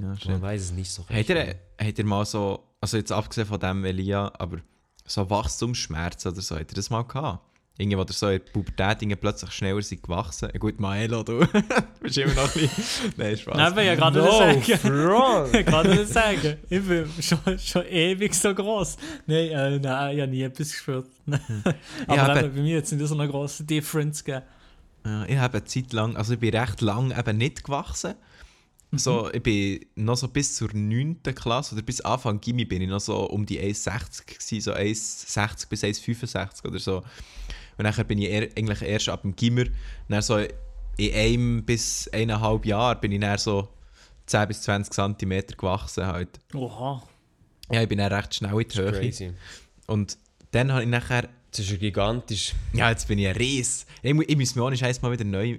Ja. 0.00 0.16
Man 0.26 0.42
weiß 0.42 0.62
es 0.62 0.72
nicht 0.72 0.90
so 0.90 1.02
recht. 1.02 1.28
Habt 1.28 1.38
ihr, 1.38 1.56
habt 1.80 1.98
ihr 1.98 2.04
mal 2.04 2.24
so, 2.24 2.62
also 2.80 2.96
jetzt 2.96 3.12
abgesehen 3.12 3.46
von 3.46 3.60
dem 3.60 3.84
Elia, 3.84 4.32
aber 4.38 4.58
so 5.06 5.28
Wachstumsschmerzen 5.28 6.32
oder 6.32 6.40
so, 6.40 6.56
habt 6.56 6.72
ihr 6.72 6.76
das 6.76 6.90
mal 6.90 7.02
gehabt? 7.02 7.44
Irgendwie, 7.76 7.96
ihr 7.96 8.06
so 8.12 8.28
in 8.28 8.38
der 8.38 8.52
Pubertät 8.52 9.02
irgendwie 9.02 9.16
plötzlich 9.16 9.50
schneller 9.50 9.82
sind 9.82 10.00
gewachsen. 10.00 10.48
Ja, 10.52 10.58
gut, 10.60 10.78
Maelo, 10.78 11.24
du 11.24 11.44
bist 12.00 12.18
immer 12.18 12.32
noch 12.34 12.54
ein 12.54 12.60
bisschen... 12.60 13.12
Nein, 13.16 13.36
Spaß. 13.36 13.56
Nein, 13.56 13.78
ich 13.78 13.84
ja 13.86 13.94
gerade 13.96 14.18
No 14.18 14.30
sagen. 14.30 14.62
Ich 15.58 15.66
kann 15.66 15.90
nicht 15.90 16.08
sagen. 16.08 16.56
Ich 16.70 16.86
bin 16.86 17.10
schon, 17.20 17.58
schon 17.58 17.84
ewig 17.86 18.32
so 18.32 18.54
groß. 18.54 18.96
Nein, 19.26 19.48
äh, 19.48 19.78
nein, 19.80 20.14
ich 20.14 20.22
habe 20.22 20.30
nie 20.30 20.42
etwas 20.42 20.70
gespürt. 20.70 21.08
Aber 22.06 22.16
Ja, 22.16 22.40
eben, 22.40 22.54
bei 22.54 22.62
mir 22.62 22.80
es 22.80 22.92
nicht 22.92 23.04
so 23.04 23.14
eine 23.18 23.28
grosse 23.28 23.64
Difference 23.64 24.22
gegeben. 24.22 24.46
Ja, 25.04 25.24
ich 25.26 25.36
habe 25.36 25.58
eine 25.58 25.64
Zeit 25.64 25.92
lang, 25.92 26.16
also 26.16 26.34
ich 26.34 26.38
bin 26.38 26.56
recht 26.56 26.80
lang 26.80 27.10
eben 27.18 27.36
nicht 27.36 27.64
gewachsen. 27.64 28.14
So, 28.96 29.28
ich 29.32 29.42
bin 29.42 29.84
noch 29.96 30.16
so 30.16 30.28
bis 30.28 30.54
zur 30.54 30.68
9. 30.72 31.22
Klasse 31.34 31.74
oder 31.74 31.82
bis 31.82 32.00
Anfang 32.02 32.40
Gimmi 32.40 32.64
bin 32.64 32.82
ich 32.82 32.88
noch 32.88 33.00
so 33.00 33.28
um 33.28 33.44
die 33.44 33.60
1,60 33.60 34.26
gewesen, 34.26 34.60
so 34.60 34.72
1,60 34.72 35.68
bis 35.68 35.82
1,65 35.82 36.66
oder 36.66 36.78
so. 36.78 37.02
Und 37.78 37.84
nachher 37.84 38.04
bin 38.04 38.18
ich 38.18 38.28
eher, 38.28 38.48
eigentlich 38.56 38.82
erst 38.82 39.08
ab 39.08 39.22
dem 39.22 39.34
Gimmer, 39.34 39.64
dann 40.08 40.22
so 40.22 40.38
in 40.96 41.14
einem 41.14 41.64
bis 41.64 42.08
eineinhalb 42.12 42.64
Jahren 42.66 43.00
bin 43.00 43.12
ich 43.12 43.20
dann 43.20 43.38
so 43.38 43.68
10 44.26 44.48
bis 44.48 44.62
20 44.62 44.92
cm 45.18 45.46
gewachsen 45.56 46.06
halt. 46.06 46.40
Oha. 46.54 47.02
Ja, 47.70 47.82
ich 47.82 47.88
bin 47.88 47.98
dann 47.98 48.12
recht 48.12 48.34
schnell 48.34 48.60
in 48.60 48.68
die 48.68 48.78
Höhe. 48.78 48.92
Crazy. 48.92 49.32
Und 49.86 50.18
dann 50.52 50.72
habe 50.72 50.82
ich 50.82 50.88
nachher 50.88 51.28
Das 51.50 51.60
ist 51.60 51.70
ja 51.70 51.76
gigantisch. 51.76 52.54
ja, 52.72 52.90
jetzt 52.90 53.08
bin 53.08 53.18
ich 53.18 53.26
ein 53.26 53.36
Ries. 53.36 53.86
Ich, 54.02 54.10
ich 54.10 54.36
muss 54.36 54.54
mich 54.54 54.64
ohne 54.64 54.76
Scheiß 54.76 55.02
mal 55.02 55.12
wieder 55.12 55.24
neu 55.24 55.58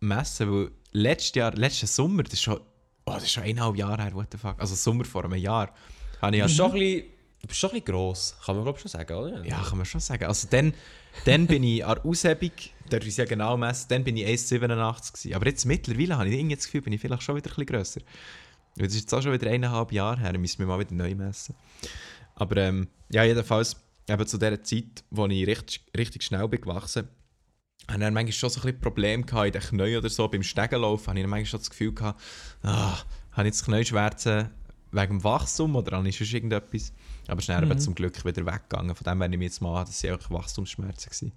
messen, 0.00 0.52
weil 0.52 0.70
letztes 0.92 1.34
Jahr, 1.34 1.52
letzten 1.54 1.86
Sommer, 1.86 2.22
das 2.22 2.34
ist 2.34 2.42
schon, 2.42 2.60
oh, 3.06 3.12
das 3.12 3.24
ist 3.24 3.32
schon 3.32 3.42
eineinhalb 3.42 3.76
Jahre 3.76 4.02
her, 4.02 4.14
what 4.14 4.28
the 4.30 4.38
fuck, 4.38 4.56
also 4.58 4.74
Sommer 4.74 5.04
vor 5.04 5.24
einem 5.24 5.34
Jahr, 5.34 5.70
habe 6.20 6.36
ich 6.36 6.42
Du 6.42 6.46
bist 6.46 6.58
ja, 6.58 6.64
schon 6.64 6.72
ein 6.72 6.78
bisschen, 6.78 7.04
du 7.40 7.48
bist 7.48 7.60
schon 7.60 7.70
ein 7.70 7.72
bisschen 7.80 7.94
gross, 7.94 8.36
kann 8.44 8.54
man 8.56 8.64
glaube 8.64 8.78
ich 8.78 8.82
schon 8.82 8.90
sagen, 8.90 9.14
oder? 9.14 9.44
ja, 9.44 9.62
kann 9.62 9.78
man 9.78 9.86
schon 9.86 10.00
sagen, 10.00 10.24
also 10.24 10.46
dann, 10.50 10.74
dann 11.24 11.46
bin 11.46 11.62
ich 11.62 11.84
an 11.84 11.96
der 11.96 12.06
Aushebung, 12.06 12.52
da 12.90 12.96
ist 12.98 13.16
ja 13.16 13.24
genau 13.24 13.56
messen, 13.56 13.86
dann 13.88 14.04
bin 14.04 14.16
ich 14.16 14.26
1,87 14.26 15.12
gewesen. 15.12 15.34
aber 15.34 15.46
jetzt 15.46 15.64
mittlerweile 15.64 16.18
habe 16.18 16.28
ich 16.28 16.34
irgendwie 16.34 16.56
das 16.56 16.66
Gefühl, 16.66 16.82
bin 16.82 16.92
ich 16.92 17.00
vielleicht 17.00 17.22
schon 17.22 17.36
wieder 17.36 17.50
ein 17.50 17.54
bisschen 17.54 17.66
grösser. 17.66 18.00
Das 18.76 18.88
ist 18.88 19.00
jetzt 19.00 19.14
auch 19.14 19.22
schon 19.22 19.32
wieder 19.32 19.50
eineinhalb 19.50 19.92
Jahre 19.92 20.20
her, 20.20 20.36
müssen 20.38 20.58
wir 20.58 20.66
mal 20.66 20.80
wieder 20.80 20.94
neu 20.94 21.14
messen. 21.14 21.54
Aber 22.34 22.56
ähm, 22.56 22.88
ja, 23.10 23.24
jedenfalls, 23.24 23.76
eben 24.08 24.26
zu 24.26 24.38
dieser 24.38 24.62
Zeit, 24.62 25.04
wo 25.10 25.26
ich 25.26 25.46
richtig, 25.46 25.84
richtig 25.96 26.24
schnell 26.24 26.48
bin 26.48 26.60
gewachsen 26.60 27.08
habe 27.88 27.98
ich 27.98 28.04
dann 28.04 28.14
manchmal 28.14 28.32
schon 28.32 28.50
so 28.50 28.60
ein 28.60 28.62
bisschen 28.62 28.80
Probleme 28.80 29.24
gehabt 29.24 29.46
in 29.46 29.52
den 29.52 29.62
Knien 29.62 29.98
oder 29.98 30.08
so. 30.08 30.28
Beim 30.28 30.42
Stegenlaufen 30.42 31.08
habe 31.08 31.18
ich 31.18 31.22
dann 31.22 31.30
manchmal 31.30 31.46
schon 31.46 31.60
das 31.60 31.70
Gefühl 31.70 31.92
gehabt, 31.92 32.20
ah, 32.62 32.98
habe 33.32 33.48
ich 33.48 33.54
jetzt 33.54 33.64
Knieschmerzen 33.64 34.50
wegen 34.94 35.18
dem 35.18 35.24
Wachstum 35.24 35.76
oder 35.76 35.96
habe 35.96 36.08
ich 36.08 36.16
sonst 36.16 36.32
irgendetwas? 36.32 36.92
Aber 37.28 37.40
schnell 37.40 37.60
Mhm. 37.64 37.70
eben 37.70 37.78
zum 37.80 37.94
Glück 37.94 38.24
wieder 38.24 38.46
weggegangen. 38.46 38.94
Von 38.94 39.04
dem 39.04 39.18
nehme 39.18 39.34
ich 39.34 39.38
mir 39.38 39.44
jetzt 39.46 39.60
mal 39.60 39.80
an, 39.80 39.86
dass 39.86 40.00
sie 40.00 40.10
einfach 40.10 40.30
Wachstumsschmerzen 40.30 41.10
waren. 41.10 41.32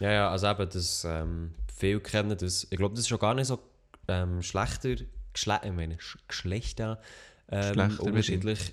Ja, 0.00 0.12
ja, 0.12 0.30
also 0.30 0.48
eben, 0.48 0.68
das, 0.68 1.04
ähm, 1.04 1.54
viele 1.74 2.00
kennen 2.00 2.36
das. 2.36 2.66
Ich 2.70 2.76
glaube, 2.78 2.94
das 2.94 3.00
ist 3.00 3.08
schon 3.08 3.18
gar 3.18 3.34
nicht 3.34 3.46
so 3.46 3.60
ähm, 4.08 4.42
schlechter, 4.42 4.96
Geschle 5.32 5.60
ich 5.64 5.72
meine, 5.72 5.98
Sch 6.00 6.18
Geschlechter 6.28 7.00
ähm, 7.48 7.98
unterschiedlich. 7.98 8.72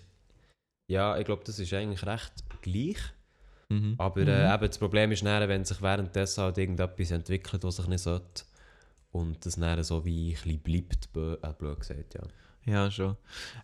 Ja, 0.88 1.18
ich 1.18 1.26
glaube, 1.26 1.44
das 1.46 1.60
ist 1.60 1.74
eigentlich 1.74 2.06
recht 2.06 2.34
gleich. 2.62 2.98
Mhm. 3.70 3.96
Aber 3.98 4.22
äh, 4.22 4.54
eben, 4.54 4.68
das 4.68 4.78
Problem 4.78 5.12
ist 5.12 5.24
dann, 5.24 5.48
wenn 5.48 5.64
sich 5.64 5.82
währenddessen 5.82 6.44
halt 6.44 6.58
irgendetwas 6.58 7.12
entwickelt, 7.12 7.64
was 7.64 7.78
sich 7.78 7.88
nicht 7.88 8.02
sollte. 8.02 8.44
Und 9.12 9.46
das 9.46 9.56
dann 9.56 9.84
so 9.84 10.06
wie 10.06 10.32
ein 10.36 10.42
bisschen 10.42 10.60
bleibt, 10.60 11.10
äh, 11.44 11.54
blöd 11.54 11.80
gesagt, 11.80 12.14
ja. 12.16 12.22
Ja, 12.66 12.92
schon. 12.92 13.18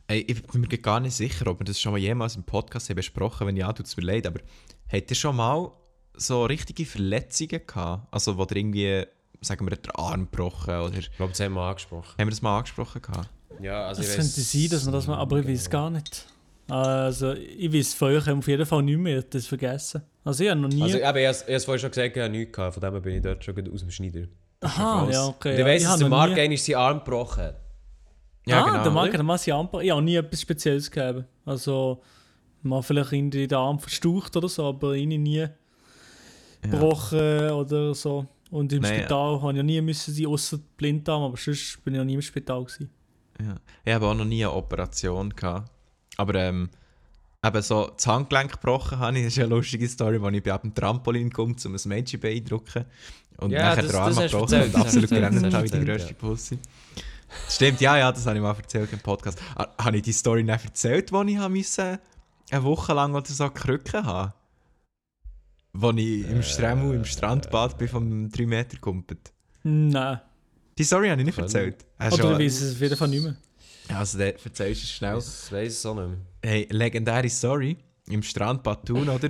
Ey, 0.07 0.19
ich 0.27 0.41
bin 0.43 0.61
mir 0.61 0.67
gar 0.79 0.99
nicht 0.99 1.15
sicher, 1.15 1.47
ob 1.47 1.59
wir 1.59 1.65
das 1.65 1.79
schon 1.79 1.91
mal 1.91 1.99
jemals 1.99 2.35
im 2.35 2.43
Podcast 2.43 2.89
haben 2.89 2.95
besprochen 2.95 3.45
Wenn 3.47 3.55
ja, 3.55 3.71
tut 3.71 3.85
es 3.85 3.95
mir 3.95 4.03
leid. 4.03 4.25
Aber 4.25 4.39
habt 4.91 5.09
ihr 5.11 5.15
schon 5.15 5.35
mal 5.35 5.71
so 6.15 6.45
richtige 6.45 6.85
Verletzungen 6.85 7.61
gehabt? 7.65 8.07
Also, 8.11 8.37
wo 8.37 8.43
ihr 8.43 8.55
irgendwie, 8.55 9.05
sagen 9.41 9.69
wir, 9.69 9.75
den 9.75 9.91
Arm 9.91 10.21
gebrochen 10.31 10.75
oder... 10.79 10.97
Ich 10.97 11.11
glaube, 11.15 11.31
das 11.33 11.39
haben 11.41 11.53
wir 11.53 11.61
angesprochen. 11.61 12.11
Haben 12.17 12.27
wir 12.27 12.31
das 12.31 12.41
mal 12.41 12.57
angesprochen 12.57 13.01
gehabt? 13.01 13.29
Ja, 13.61 13.87
also 13.87 14.01
Es 14.01 14.09
ich 14.09 14.15
könnte 14.15 14.37
weiss- 14.37 14.51
sein, 14.51 14.69
dass 14.69 14.83
man 14.85 14.93
das 14.93 15.07
mal, 15.07 15.17
aber 15.17 15.37
ich 15.39 15.47
weiß 15.47 15.69
gar 15.69 15.89
nicht. 15.91 16.25
Also, 16.69 17.33
ich 17.33 17.71
weiß 17.71 17.93
von 17.93 18.09
euch 18.13 18.27
auf 18.29 18.47
jeden 18.47 18.65
Fall 18.65 18.83
nicht 18.83 18.97
mehr, 18.99 19.21
das 19.21 19.45
vergessen. 19.47 20.01
Also, 20.23 20.43
ich 20.43 20.49
habe 20.49 20.59
noch 20.59 20.69
nie. 20.69 20.81
Also, 20.81 20.97
eben, 20.97 21.17
ich 21.17 21.27
habe 21.27 21.53
es 21.53 21.65
vorhin 21.65 21.79
schon 21.81 21.91
gesagt, 21.91 22.15
ich 22.17 22.21
habe 22.21 22.31
nichts 22.31 22.53
gehabt, 22.55 22.73
von 22.73 22.81
dem 22.81 22.91
her 22.93 23.01
bin 23.01 23.15
ich 23.15 23.21
dort 23.21 23.43
schon 23.43 23.55
gut 23.55 23.71
aus 23.71 23.79
dem 23.81 23.91
Schneider. 23.91 24.27
Aha, 24.61 25.07
ja, 25.09 25.25
okay. 25.27 25.49
Und 25.49 25.53
ich 25.53 25.59
ja. 25.59 25.65
weiss, 25.65 25.81
Ich 25.83 25.87
dass 25.87 25.99
der 25.99 26.09
Marc 26.09 26.33
nie- 26.33 26.41
einmal 26.41 26.57
seinen 26.57 26.75
Arm 26.75 26.97
gebrochen 26.99 27.43
hat. 27.43 27.61
Ja, 28.47 28.61
ah, 28.63 28.83
genau, 28.83 29.03
der 29.05 29.13
hat 29.19 29.23
mal 29.23 29.37
seinen 29.37 29.55
Arm. 29.55 29.69
Ich 29.81 29.91
habe 29.91 30.01
nie 30.01 30.15
etwas 30.15 30.41
Spezielles 30.41 30.89
gegeben. 30.89 31.25
Also, 31.45 32.01
mal 32.63 32.81
vielleicht 32.81 33.13
in 33.13 33.29
den 33.29 33.53
Arm 33.53 33.79
verstaucht 33.79 34.35
oder 34.35 34.49
so, 34.49 34.65
aber 34.65 34.93
ich 34.93 35.05
nie 35.05 35.47
gebrochen 36.61 37.51
oder 37.51 37.93
so. 37.93 38.25
Und 38.49 38.71
im 38.71 38.81
Nein, 38.81 38.99
Spital 38.99 39.41
habe 39.41 39.51
ich 39.51 39.57
ja 39.57 39.63
nie 39.63 39.81
müssen 39.81 40.13
sein, 40.13 40.25
außer 40.27 40.59
Blinddarm, 40.77 41.23
aber 41.23 41.37
sonst 41.37 41.83
bin 41.83 41.93
ich 41.93 41.97
noch 41.99 42.05
nie 42.05 42.13
im 42.15 42.21
Spital 42.21 42.63
gewesen. 42.63 42.89
Ja. 43.39 43.55
Ich 43.83 43.93
habe 43.93 44.05
auch 44.07 44.13
noch 44.13 44.25
nie 44.25 44.43
eine 44.45 44.53
Operation 44.53 45.29
gehabt. 45.31 45.69
Aber 46.15 46.35
ähm, 46.35 46.69
eben 47.45 47.61
so 47.61 47.91
das 47.95 48.07
Handgelenk 48.07 48.53
gebrochen 48.53 48.97
habe 48.99 49.17
ich. 49.17 49.25
Das 49.25 49.33
ist 49.33 49.39
eine 49.43 49.49
lustige 49.53 49.87
Story, 49.87 50.21
wo 50.21 50.29
ich 50.29 50.41
bei 50.41 50.57
dem 50.57 50.73
Trampolin 50.73 51.31
komme, 51.31 51.55
um 51.65 51.75
ein 51.75 51.79
Mädchen 51.85 52.05
zu 52.05 52.17
beeindrucken. 52.17 52.85
Und 53.37 53.51
Ja, 53.51 53.69
nachher 53.69 53.83
das- 53.83 53.91
den 53.91 53.99
Arm 53.99 54.15
gebrochen 54.15 54.63
und 54.63 54.75
absolut 54.75 55.09
gerannt 55.09 55.53
habe 55.53 55.65
wie 55.65 55.69
du 55.69 55.79
die 55.79 55.85
grösste 55.85 56.13
Pussy. 56.15 56.57
Stimmt, 57.49 57.81
ja, 57.81 57.97
ja, 57.97 58.11
das 58.11 58.25
habe 58.25 58.37
ich 58.37 58.41
mal 58.41 58.55
erzählt 58.55 58.91
im 58.93 58.99
Podcast. 58.99 59.39
Ah, 59.55 59.67
Habe 59.83 59.97
ich 59.97 60.03
die 60.03 60.13
Story 60.13 60.43
nicht 60.43 60.63
erzählt, 60.63 61.11
wo 61.11 61.21
ich 61.23 61.37
habe 61.37 61.53
müssen, 61.53 61.97
eine 62.49 62.63
Woche 62.63 62.93
lang 62.93 63.13
oder 63.15 63.25
so 63.29 63.49
Krücken 63.49 64.05
haben 64.05 64.33
Wo 65.73 65.91
ich 65.91 66.27
im 66.29 66.41
Stremmel, 66.41 66.95
im 66.95 67.05
Strandbad 67.05 67.77
bin 67.77 67.87
vom 67.87 68.29
3 68.29 68.45
Meter 68.45 68.77
kumpelt. 68.79 69.31
Nein. 69.63 70.21
Die 70.77 70.83
Story 70.83 71.09
habe 71.09 71.19
ich 71.21 71.25
nicht 71.25 71.37
erzählt. 71.37 71.85
Hast 71.99 72.13
Oder 72.13 72.23
du- 72.37 72.39
ich 72.43 72.45
weiß 72.51 72.61
es 72.61 72.75
auf 72.75 72.81
jeden 72.81 72.97
Fall 72.97 73.07
nicht 73.09 73.23
mehr. 73.23 73.35
Also, 73.89 74.17
der 74.17 74.33
erzählst 74.33 74.81
du 74.81 74.85
es 74.85 74.91
schnell. 74.91 75.15
Das 75.15 75.51
weiss 75.51 75.73
ich 75.73 75.79
so 75.79 75.93
nicht 75.93 76.07
mehr. 76.09 76.17
Hey, 76.43 76.67
legendäre 76.69 77.29
Story. 77.29 77.77
Im 78.09 78.23
Strandbad 78.23 78.85
Thun, 78.85 79.09
oder? 79.09 79.29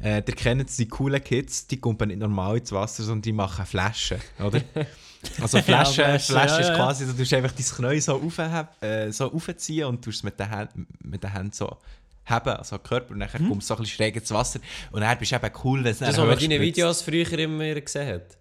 Äh, 0.00 0.16
ihr 0.26 0.34
kennt 0.34 0.78
die 0.78 0.88
coolen 0.88 1.22
Kids, 1.22 1.66
die 1.66 1.78
kommen 1.78 2.08
nicht 2.08 2.18
normal 2.18 2.56
ins 2.58 2.72
Wasser, 2.72 3.02
sondern 3.02 3.22
die 3.22 3.32
machen 3.32 3.66
Flaschen, 3.66 4.18
oder? 4.38 4.62
Also 5.40 5.60
Flaschen, 5.62 6.04
Ja, 6.04 6.18
Flasche, 6.18 6.32
Flaschen, 6.32 6.60
ist 6.60 6.66
ja, 6.68 6.72
ja. 6.72 6.76
quasi, 6.76 7.06
du 7.06 7.12
tust 7.12 7.34
einfach 7.34 7.52
dein 7.52 7.64
Knie 7.64 8.00
so, 8.00 8.14
aufheb, 8.14 8.82
äh, 8.82 9.10
so 9.10 9.32
aufziehen 9.32 9.86
und 9.86 10.04
tust 10.04 10.18
es 10.18 10.22
mit 10.22 10.38
den 10.38 10.48
Händen, 10.48 10.86
mit 11.02 11.22
den 11.22 11.32
Händen 11.32 11.52
so 11.52 11.76
heben, 12.24 12.50
also 12.50 12.78
Körper, 12.78 13.12
und 13.12 13.20
dann 13.20 13.28
kommst 13.30 13.70
du 13.70 13.74
so 13.74 13.74
ein 13.74 13.80
bisschen 13.82 13.96
schräg 13.96 14.16
ins 14.16 14.30
Wasser. 14.30 14.60
Und 14.90 15.00
dann 15.00 15.18
bist 15.18 15.32
du 15.32 15.36
eben 15.36 15.50
cool, 15.64 15.84
wenn 15.84 15.92
es 15.92 15.98
Das, 15.98 16.16
was 16.16 16.26
man 16.26 16.38
deine. 16.38 16.60
Videos 16.60 17.02
früher 17.02 17.38
immer 17.38 17.80
gesehen 17.80 18.14
hat. 18.14 18.36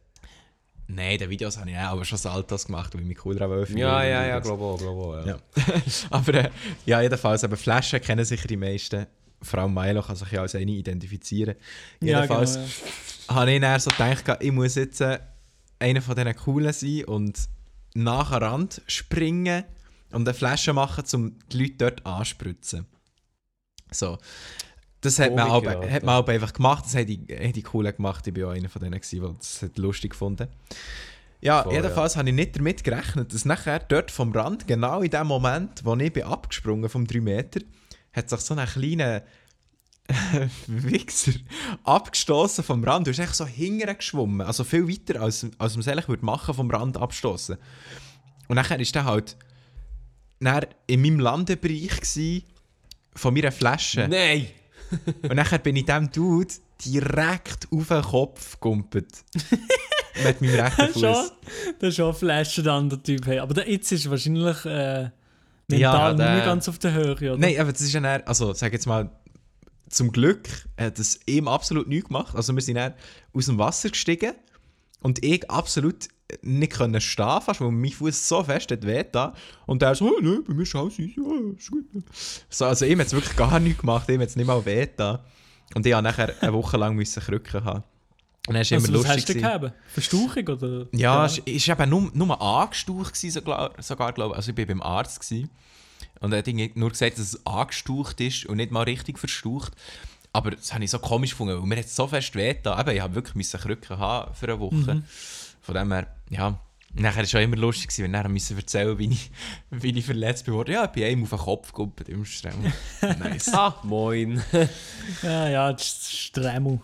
Nein, 0.88 1.18
die 1.18 1.30
Videos 1.30 1.58
habe 1.58 1.72
ich 1.72 1.78
auch 1.78 1.94
aber 1.94 2.06
schon 2.06 2.18
Saltos 2.18 2.66
gemacht, 2.68 2.94
weil 2.94 3.02
ich 3.02 3.08
mich 3.08 3.26
cool 3.26 3.36
daran 3.36 3.66
fühle. 3.66 3.80
Ja, 3.80 4.04
ja, 4.04 4.26
ja, 4.26 4.40
glaube 4.40 4.64
auch, 4.64 4.78
glaube 4.78 5.02
auch. 5.02 5.26
Ja. 5.26 5.34
Ja. 5.34 5.38
Aber 6.12 6.34
äh, 6.36 6.50
ja, 6.86 7.02
jedenfalls, 7.02 7.44
aber 7.44 7.58
Flaschen 7.58 8.00
kennen 8.02 8.24
sicher 8.24 8.48
die 8.48 8.58
meisten. 8.58 9.08
Vor 9.42 9.60
allem 9.60 9.74
Milo 9.74 10.04
kann 10.04 10.16
sich 10.16 10.32
ja 10.32 10.42
als 10.42 10.54
eine 10.54 10.72
identifizieren. 10.72 11.56
Jedenfalls 12.00 12.56
Ja, 12.56 12.62
genau, 12.62 13.40
habe 13.40 13.52
ich 13.52 13.62
dann 13.62 13.80
so 13.80 13.90
gedacht, 13.90 14.38
ich 14.40 14.52
muss 14.52 14.76
jetzt 14.76 15.02
äh, 15.02 15.20
einer 15.80 16.02
von 16.02 16.16
diesen 16.16 16.36
Coolen 16.36 16.74
sein 16.74 17.04
und 17.06 17.50
nach 17.94 18.32
den 18.32 18.44
Rand 18.44 18.82
springen 18.88 19.64
und 20.12 20.28
eine 20.28 20.34
Flasche 20.34 20.74
machen, 20.74 21.04
um 21.14 21.40
die 21.52 21.58
Leute 21.60 21.76
dort 21.78 22.06
anspritzen. 22.06 22.86
So. 23.92 24.18
das 25.02 25.20
hat 25.20 25.36
man, 25.36 25.48
Komiker, 25.48 25.80
auch, 25.80 25.90
hat 25.90 26.04
man 26.04 26.16
auch 26.16 26.28
einfach 26.28 26.54
gemacht. 26.54 26.86
Das 26.86 26.96
haben 26.96 27.08
die, 27.08 27.18
die 27.52 27.62
Coolen 27.62 27.96
gemacht. 27.96 28.26
Ich 28.28 28.36
war 28.36 28.50
auch 28.50 28.54
einer 28.54 28.70
von 28.70 28.82
denen, 28.82 29.00
der 29.00 29.30
das 29.38 29.62
hat 29.62 29.78
lustig 29.78 30.12
gefunden 30.12 30.48
Ja, 31.42 31.64
Voll, 31.64 31.74
jedenfalls 31.74 32.18
habe 32.18 32.30
ich 32.30 32.36
nicht 32.36 32.56
damit 32.56 32.84
gerechnet, 32.84 33.34
dass 33.34 33.46
nachher 33.46 33.80
dort 33.80 34.12
vom 34.12 34.32
Rand, 34.32 34.68
genau 34.68 35.02
in 35.02 35.12
dem 35.12 35.28
Moment, 35.28 35.86
wo 35.86 35.96
ich 35.96 36.12
bin 36.12 36.24
abgesprungen 36.24 36.90
vom 36.90 37.06
3 37.06 37.22
Meter, 37.22 37.62
hat 38.14 38.30
sich 38.30 38.40
so 38.40 38.56
ein 38.56 38.66
kleiner 38.66 39.24
Wichser 40.68 41.32
abgestoßen 41.84 42.64
vom 42.64 42.84
Rand. 42.84 43.08
Du 43.08 43.12
bist 43.12 43.20
echt 43.20 43.36
so 43.36 43.46
hinterher 43.46 43.96
geschwommen. 43.96 44.46
Also 44.46 44.64
viel 44.64 44.88
weiter, 44.88 45.22
als, 45.22 45.46
als 45.58 45.74
man 45.74 45.82
es 45.82 45.88
eigentlich 45.88 46.08
würde 46.08 46.26
machen, 46.26 46.54
vom 46.54 46.70
Rand 46.70 46.98
abstoßen. 46.98 47.58
Und 48.48 48.56
nachher 48.56 48.80
ist 48.80 48.94
der 48.94 49.06
halt 49.06 49.36
dann 50.40 50.66
in 50.88 51.02
meinem 51.02 51.20
Landebereich 51.20 52.00
gewesen, 52.00 52.44
von 53.16 53.34
meiner 53.34 53.52
Flasche. 53.52 54.08
Nein! 54.08 54.48
Und 55.24 55.36
nachher 55.36 55.58
bin 55.58 55.76
ich 55.76 55.86
dem 55.86 56.12
Dude 56.12 56.54
direkt 56.86 57.68
auf 57.72 57.88
den 57.88 58.02
Kopf 58.04 58.54
gegumpelt. 58.60 59.08
Mit 60.24 60.42
meinem 60.42 60.60
rechten 60.60 60.88
Fuß. 60.94 61.02
das 61.80 61.90
ist 61.90 61.96
schon 61.96 62.10
ein 62.10 62.14
Flaschen 62.14 62.68
an 62.68 62.90
der 62.90 63.02
Typ. 63.02 63.26
Hey. 63.26 63.40
Aber 63.40 63.54
der 63.54 63.70
jetzt 63.70 63.92
ist 63.92 64.10
wahrscheinlich 64.10 64.64
äh, 64.66 65.10
mental 65.68 65.80
Ja, 65.80 66.14
der- 66.14 66.36
nicht 66.36 66.46
ganz 66.46 66.70
auf 66.70 66.78
der 66.78 66.94
Höhe, 66.94 67.14
oder? 67.16 67.38
Nein, 67.38 67.60
aber 67.60 67.72
das 67.72 67.82
ist 67.82 67.94
ja 67.94 68.00
dann, 68.00 68.22
also 68.24 68.54
sag 68.54 68.72
jetzt 68.74 68.86
mal, 68.86 69.10
zum 69.90 70.12
Glück 70.12 70.48
hat 70.78 71.00
es 71.00 71.20
ihm 71.26 71.48
absolut 71.48 71.88
nichts 71.88 72.08
gemacht. 72.08 72.36
Also 72.36 72.54
wir 72.54 72.62
sind 72.62 72.76
dann 72.76 72.94
aus 73.34 73.46
dem 73.46 73.58
Wasser 73.58 73.90
gestiegen 73.90 74.34
und 75.02 75.24
ich 75.24 75.50
absolut 75.50 76.08
nicht 76.42 76.74
können 76.74 77.00
stehen 77.00 77.42
fast, 77.42 77.62
weil 77.62 77.72
mein 77.72 77.92
Fuß 77.92 78.28
so 78.28 78.44
fest 78.44 78.72
hat 78.72 78.86
weh 78.86 79.04
da. 79.10 79.34
Und 79.66 79.84
er 79.84 79.96
so, 79.96 80.08
oh, 80.08 80.20
nein, 80.22 80.44
bei 80.48 80.54
mir 80.54 80.64
ist 80.64 80.76
alles 80.76 80.98
easy, 80.98 81.16
ja, 81.18 81.58
ist 81.58 81.72
gut. 81.72 81.86
So, 82.50 82.66
also 82.66 82.86
ihm 82.86 83.00
hat 83.00 83.08
es 83.08 83.14
wirklich 83.14 83.36
gar 83.36 83.60
nichts 83.60 83.82
gemacht, 83.82 84.10
ihm 84.10 84.22
hat 84.22 84.30
es 84.30 84.36
nicht 84.36 84.48
mal 84.48 84.66
weh 84.66 84.88
da. 84.96 85.24
Und 85.76 85.86
ich 85.86 85.92
musste 85.92 86.04
nachher 86.04 86.34
eine 86.42 86.54
Woche 86.54 86.78
lang 86.78 86.96
müssen 86.96 87.22
Krücken 87.22 87.64
haben. 87.64 87.84
Und 88.48 88.54
dann 88.54 88.62
ist 88.62 88.72
immer 88.72 88.82
also, 88.82 88.94
was 88.94 89.08
lustig. 89.08 89.18
hast 89.18 89.30
du 89.30 89.34
gehabt? 89.36 89.74
Verstauchung 89.88 90.48
oder? 90.48 90.88
Ja, 90.92 91.26
es 91.26 91.42
es 91.46 91.68
war 91.68 91.80
eben 91.80 91.90
nur, 91.90 92.12
nur 92.14 92.42
angestaucht, 92.42 93.14
gewesen, 93.14 93.32
sogar, 93.32 93.72
sogar 93.80 94.14
glaube 94.14 94.34
ich. 94.34 94.38
Also 94.38 94.52
ich 94.52 94.58
war 94.58 94.66
beim 94.66 94.82
Arzt. 94.82 95.20
Gewesen. 95.20 95.50
Und 96.20 96.32
er 96.32 96.40
hat 96.40 96.48
irgendwie 96.48 96.72
nur 96.76 96.90
gesagt, 96.90 97.18
dass 97.18 97.34
es 97.34 97.46
angestaucht 97.46 98.20
ist 98.22 98.46
und 98.46 98.58
nicht 98.58 98.72
mal 98.72 98.84
richtig 98.84 99.20
verstaucht. 99.20 99.74
Aber 100.34 100.52
das 100.52 100.74
habe 100.74 100.84
ich 100.84 100.92
so 100.92 101.00
komisch 101.00 101.32
gefunden, 101.32 101.58
weil 101.60 101.66
mir 101.68 101.78
hat 101.78 101.86
es 101.86 101.96
so 101.96 102.08
fest 102.08 102.36
weh 102.36 102.54
getan. 102.54 102.80
Eben, 102.80 102.96
ich 102.96 103.02
habe 103.02 103.16
wirklich 103.16 103.36
müssen 103.36 103.60
Krücken 103.60 103.98
haben 103.98 104.34
für 104.34 104.48
eine 104.48 104.60
Woche. 104.60 105.04
Von 105.62 105.76
dem 105.76 105.92
her, 105.92 106.08
ja. 106.30 106.60
Nachher 106.98 107.18
war 107.18 107.24
es 107.24 107.36
auch 107.36 107.40
immer 107.40 107.58
lustig, 107.58 107.92
wenn 108.00 108.14
er 108.14 108.30
müssen 108.30 108.56
erzählen 108.58 108.98
wie 108.98 109.12
ich, 109.12 109.30
wie 109.70 109.98
ich 109.98 110.06
verletzt 110.06 110.46
bin 110.46 110.54
worden. 110.54 110.74
Ja, 110.74 110.86
ich 110.86 110.92
bin 110.92 111.04
einem 111.04 111.24
auf 111.24 111.30
den 111.30 111.40
Kopf 111.40 111.68
gegumpelt 111.74 112.08
im 112.10 112.24
Streng. 112.24 112.74
nice. 113.02 113.54
Ah, 113.54 113.76
moin. 113.84 114.42
Ja, 115.22 115.50
ja, 115.50 115.72
das 115.74 115.84
ist 115.84 116.18
Stremmel. 116.18 116.80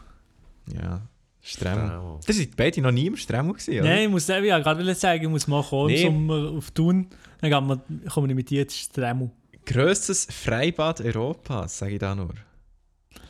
Ja, 0.73 1.01
Stremmel. 1.41 1.87
Stremmel. 1.87 2.19
Das 2.25 2.35
sind 2.35 2.55
beide 2.57 2.81
noch 2.81 2.91
nie 2.91 3.07
im 3.07 3.17
Stremmel 3.17 3.53
gewesen, 3.53 3.79
oder? 3.79 3.83
Nein, 3.89 4.03
ich 4.03 4.09
muss 4.09 4.25
selber, 4.25 4.47
ja, 4.47 4.59
gerade 4.59 4.85
will 4.85 4.95
sagen, 4.95 5.23
ich 5.23 5.29
muss 5.29 5.47
mal 5.47 5.63
kommen 5.63 5.87
Nee. 5.87 6.03
im 6.03 6.27
Sommer 6.27 6.57
auf 6.57 6.71
Thun. 6.71 7.07
Dann 7.41 7.67
wir, 7.67 7.81
kommen 8.09 8.27
wir 8.27 8.35
mit 8.35 8.49
dir 8.49 8.67
zu 8.67 8.77
Stremmel. 8.77 9.31
Grösstes 9.65 10.27
Freibad 10.29 11.01
Europas, 11.01 11.79
sage 11.79 11.93
ich 11.93 11.99
da 11.99 12.15
nur. 12.15 12.33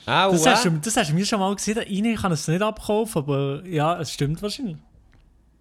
Au, 0.05 0.31
Das, 0.31 0.45
äh. 0.45 0.49
hast 0.49 0.65
du, 0.65 0.69
das 0.71 0.97
hast 0.97 1.09
du 1.11 1.13
mir 1.13 1.25
schon 1.25 1.39
mal 1.39 1.53
gesehen. 1.55 1.77
Rein, 1.77 2.05
ich 2.05 2.21
kann 2.21 2.31
es 2.31 2.47
nicht 2.47 2.61
abkaufen, 2.61 3.19
aber 3.19 3.63
ja, 3.65 3.99
es 3.99 4.11
stimmt 4.11 4.41
wahrscheinlich. 4.41 4.77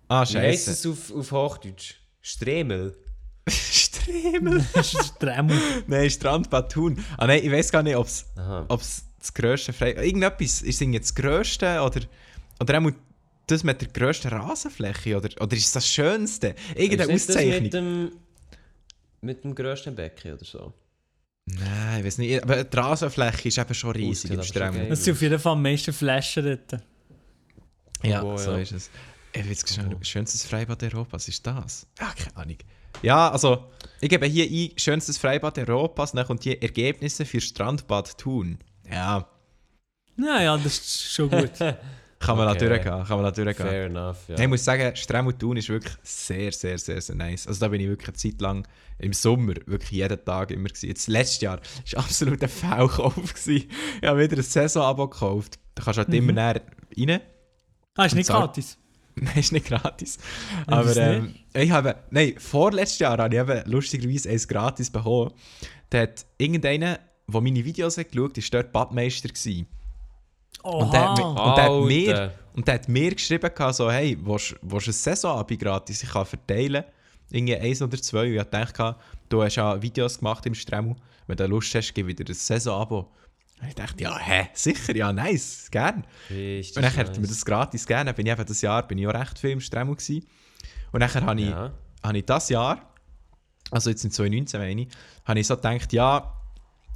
Ah, 0.08 0.24
Wie 0.28 0.38
heisst 0.38 0.66
scheiße. 0.66 0.70
es 0.70 0.86
auf, 0.86 1.16
auf 1.16 1.32
Hochdeutsch? 1.32 1.94
Stremel. 2.20 2.96
Stremel. 3.48 4.64
Stremmel. 4.82 5.58
Nein, 5.86 6.10
Strandbad 6.10 6.72
Thun. 6.72 7.04
Ah 7.16 7.26
nein, 7.26 7.42
ich 7.44 7.50
weiß 7.50 7.70
gar 7.70 7.82
nicht, 7.82 7.96
ob 7.96 8.06
es 8.06 8.24
das 9.18 9.34
grösste 9.34 9.72
Frei... 9.72 9.92
Irgendetwas, 9.94 10.62
ist 10.62 10.74
es 10.76 10.80
irgendwie 10.80 11.00
das 11.00 11.14
grösste 11.14 11.80
oder... 11.82 12.00
Oder 12.60 12.78
auch 12.78 12.90
das 13.46 13.64
mit 13.64 13.80
der 13.80 13.88
grössten 13.88 14.28
Rasenfläche 14.28 15.16
oder, 15.16 15.28
oder 15.40 15.56
ist 15.56 15.66
es 15.66 15.72
das 15.72 15.88
Schönste? 15.88 16.54
Irgendeine 16.74 17.12
Ist 17.12 17.30
Auszeichnung? 17.30 18.12
Mit 19.22 19.44
dem, 19.44 19.54
grössten 19.54 19.94
Becken 19.94 20.34
oder 20.34 20.44
so. 20.44 20.72
Nein, 21.46 22.00
ich 22.00 22.06
weiß 22.06 22.18
nicht. 22.18 22.42
Aber 22.42 22.64
die 22.64 22.76
Rasenfläche 22.76 23.48
ist 23.48 23.58
eben 23.58 23.74
schon 23.74 23.90
riesig 23.92 24.30
im 24.30 24.40
geil 24.40 24.86
Das 24.88 25.04
sind 25.04 25.14
auf 25.14 25.22
jeden 25.22 25.38
Fall 25.38 25.52
am 25.52 25.62
meisten 25.62 25.92
Flaschen 25.92 26.44
dort. 26.44 26.82
Ja, 28.02 28.22
Oh, 28.22 28.36
so 28.36 28.52
ja. 28.52 28.58
ist 28.58 28.72
es. 28.72 28.90
Ich 29.32 29.48
weiß 29.48 29.74
schnell, 29.74 29.94
Oh. 29.94 29.98
schönstes 30.02 30.44
Freibad 30.44 30.82
Europas, 30.82 31.28
ist 31.28 31.46
das? 31.46 31.86
Ah, 31.98 32.12
keine 32.16 32.36
Ahnung. 32.36 32.56
Ja, 33.02 33.30
also, 33.30 33.70
ich 34.00 34.08
gebe 34.08 34.26
hier 34.26 34.44
ein, 34.46 34.76
schönstes 34.78 35.18
Freibad 35.18 35.56
Europas, 35.58 36.12
dann 36.12 36.26
kommt 36.26 36.44
die 36.44 36.60
Ergebnisse 36.60 37.24
für 37.24 37.40
Strandbad 37.40 38.18
Thun. 38.18 38.58
Ja, 38.90 39.28
Ja, 40.18 40.42
ja, 40.42 40.56
das 40.58 40.78
ist 40.78 41.12
schon 41.12 41.30
gut. 41.30 41.50
kann 42.20 42.36
man 42.36 42.48
Okay. 42.48 42.66
okay. 42.66 42.68
durchgehen, 42.68 43.04
kann 43.04 43.22
man 43.22 43.32
durchgehen. 43.32 43.54
Fair 43.66 43.86
enough, 43.86 44.18
ja. 44.28 44.38
Ich 44.38 44.46
muss 44.46 44.62
sagen, 44.62 44.94
Stremmel 44.94 45.32
Thun 45.32 45.56
ist 45.56 45.68
wirklich 45.70 45.94
sehr, 46.02 46.52
sehr, 46.52 46.78
sehr, 46.78 47.00
sehr 47.00 47.16
nice. 47.16 47.46
Also 47.46 47.60
da 47.60 47.68
bin 47.68 47.80
ich 47.80 47.88
wirklich 47.88 48.08
eine 48.08 48.16
Zeit 48.16 48.40
lang 48.40 48.68
im 48.98 49.12
Sommer 49.14 49.54
wirklich 49.66 49.90
jeden 49.90 50.22
Tag 50.24 50.50
immer 50.50 50.68
gewesen. 50.68 50.88
Jetzt 50.88 51.08
letztes 51.08 51.40
Jahr 51.40 51.60
war 51.92 52.04
absolut 52.04 52.42
ein 52.42 52.48
Fehlkauf. 52.48 53.14
gewesen. 53.14 53.68
Ich 54.02 54.06
habe 54.06 54.20
wieder 54.20 54.36
ein 54.36 54.42
Saisonabo 54.42 55.08
gekauft. 55.08 55.58
Da 55.74 55.82
kannst 55.82 55.98
du 55.98 56.02
halt 56.04 56.14
immer 56.14 56.32
näher 56.32 56.60
rein. 56.98 57.20
Ah, 57.96 58.04
ist 58.04 58.14
nicht 58.14 58.28
gratis. 58.28 58.76
Nein, 59.16 59.38
ist 59.38 59.52
nicht 59.52 59.66
gratis. 59.66 60.18
Ja, 60.68 60.76
Aber 60.76 60.96
ähm, 60.96 61.34
ich 61.52 61.70
habe, 61.70 61.96
nein, 62.10 62.34
vorletztes 62.38 63.00
Jahr 63.00 63.18
habe 63.18 63.34
ich 63.34 63.40
eben 63.40 63.70
lustigerweise 63.70 64.30
eins 64.30 64.46
gratis 64.46 64.88
bekommen. 64.88 65.32
Da 65.90 66.02
hat 66.02 66.24
irgendeiner, 66.38 67.00
der 67.26 67.40
meine 67.40 67.64
Videos 67.64 67.98
hat 67.98 68.12
geschaut 68.12 68.36
hat, 68.36 68.52
war 68.52 68.62
dort 68.62 68.72
Badmeister. 68.72 69.28
Gewesen. 69.28 69.66
Und 70.62 70.92
der, 70.92 71.10
und 71.12 71.56
der 71.56 71.64
hat 71.64 71.82
mir, 71.86 72.32
und 72.54 72.68
der 72.68 72.74
hat 72.74 72.88
mir 72.88 73.14
geschrieben, 73.14 73.50
so, 73.72 73.90
hey, 73.90 74.18
willst 74.20 74.56
du 74.62 74.76
ein 74.76 74.80
Saisonabo 74.92 75.56
gratis? 75.56 76.02
Ich 76.02 76.10
kann 76.10 76.26
verteilen. 76.26 76.84
Irgendwie 77.30 77.56
eins 77.56 77.80
oder 77.80 77.96
zwei. 78.00 78.26
Und 78.28 78.36
ich 78.36 78.42
dachte, 78.50 78.96
du 79.28 79.42
hast 79.42 79.56
ja 79.56 79.80
Videos 79.80 80.18
gemacht 80.18 80.44
im 80.46 80.54
Stremmel. 80.54 80.96
Wenn 81.26 81.36
du 81.36 81.46
Lust 81.46 81.74
hast, 81.74 81.94
gib 81.94 82.06
wieder 82.08 82.24
ein 82.28 82.34
Saisonabo. 82.34 83.10
Und 83.62 83.68
ich 83.68 83.74
dachte, 83.74 84.02
ja, 84.02 84.18
hä, 84.18 84.48
sicher, 84.54 84.96
ja, 84.96 85.12
nice, 85.12 85.68
gern. 85.70 86.04
Richtig 86.28 86.76
Und 86.76 86.82
dann 86.82 86.96
hat 86.96 87.14
mir 87.14 87.20
nice. 87.20 87.28
das 87.30 87.44
gratis 87.44 87.86
gegeben. 87.86 88.06
Dann 88.06 88.14
bin 88.14 88.26
ich 88.26 88.32
eben 88.32 88.44
das 88.46 88.60
Jahr 88.62 88.86
bin 88.86 88.98
ich 88.98 89.06
auch 89.06 89.14
recht 89.14 89.38
viel 89.38 89.50
im 89.50 89.60
Stremmel 89.60 89.94
gewesen. 89.96 90.26
Und 90.92 91.00
dann 91.00 91.14
habe 91.14 91.40
ich, 91.40 91.48
Ja. 91.48 91.70
habe 92.02 92.18
ich 92.18 92.24
das 92.24 92.48
Jahr, 92.48 92.80
also 93.70 93.90
jetzt 93.90 94.04
in 94.04 94.10
2019 94.10 94.60
meine 94.60 94.82
ich, 94.82 94.88
habe 95.24 95.38
ich 95.40 95.46
so 95.46 95.54
gedacht, 95.56 95.92
ja, 95.92 96.32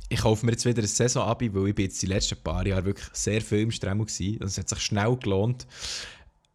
ich 0.09 0.21
kaufe 0.21 0.45
mir 0.45 0.53
jetzt 0.53 0.65
wieder 0.65 0.83
ein 0.83 0.87
Saison-Abi, 0.89 1.55
weil 1.55 1.69
ich 1.69 1.75
bin 1.75 1.85
jetzt 1.87 2.01
die 2.03 2.07
letzten 2.07 2.37
paar 2.37 2.67
Jahre 2.67 2.85
wirklich 2.85 3.09
sehr 3.13 3.41
viel 3.41 3.61
im 3.61 3.71
Stremmel 3.71 4.07
gewesen. 4.07 4.39
Das 4.39 4.59
hat 4.59 4.69
sich 4.69 4.81
schnell 4.81 5.17
gelohnt. 5.17 5.67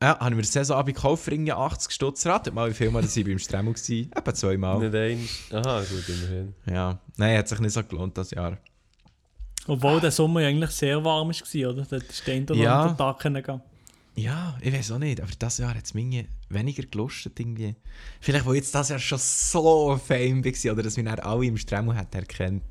Ja, 0.02 0.18
habe 0.20 0.30
ich 0.30 0.36
mir 0.36 0.42
ein 0.42 0.46
Saison-Abi 0.46 0.94
gekauft 0.94 1.24
für 1.26 1.32
irgendwie 1.32 1.52
80 1.52 1.92
Stutz. 1.92 2.26
Ratet 2.26 2.54
mal, 2.54 2.70
wie 2.70 2.74
viel 2.74 2.90
Mal 2.90 3.02
dass 3.02 3.18
ich 3.18 3.26
beim 3.26 3.40
Stremmel 3.40 3.74
war. 3.76 4.18
Etwa 4.18 4.34
zweimal. 4.34 4.80
Nicht 4.80 4.96
eins. 4.96 5.30
Aha, 5.52 5.82
gut, 5.82 6.08
immerhin. 6.08 6.54
Ja, 6.66 7.00
nein, 7.18 7.38
hat 7.38 7.48
sich 7.48 7.60
nicht 7.60 7.74
so 7.74 7.84
gelohnt 7.84 8.18
das 8.18 8.32
Jahr. 8.32 8.58
Obwohl 9.68 10.00
der 10.00 10.12
Sommer 10.12 10.42
ja 10.42 10.48
eigentlich 10.48 10.72
sehr 10.72 11.04
warm 11.04 11.30
war, 11.30 11.70
oder? 11.70 11.86
Dort 11.90 12.04
ist 12.04 12.26
der 12.26 12.42
oder 12.44 12.56
Ja. 12.56 12.94
Tag 12.94 13.20
gehen. 13.20 13.62
Ja, 14.16 14.58
ich 14.62 14.74
weiß 14.74 14.92
auch 14.92 15.00
nicht, 15.00 15.22
aber 15.22 15.32
das 15.38 15.60
Jahr 15.60 15.76
hat 15.76 15.86
es 15.86 15.94
mir 15.94 16.26
weniger 16.50 16.84
gelustet 16.84 17.40
irgendwie. 17.40 17.76
Vielleicht, 18.20 18.46
wo 18.46 18.54
jetzt 18.54 18.74
das 18.76 18.90
Jahr 18.90 19.00
schon 19.00 19.20
so 19.20 20.00
fame 20.04 20.44
war 20.44 20.74
oder 20.74 20.84
dass 20.84 20.98
wir 20.98 21.04
dann 21.04 21.20
alle 21.20 21.46
im 21.46 21.58
Stremmel 21.58 21.96
hat 21.96 22.14
erkannt. 22.16 22.64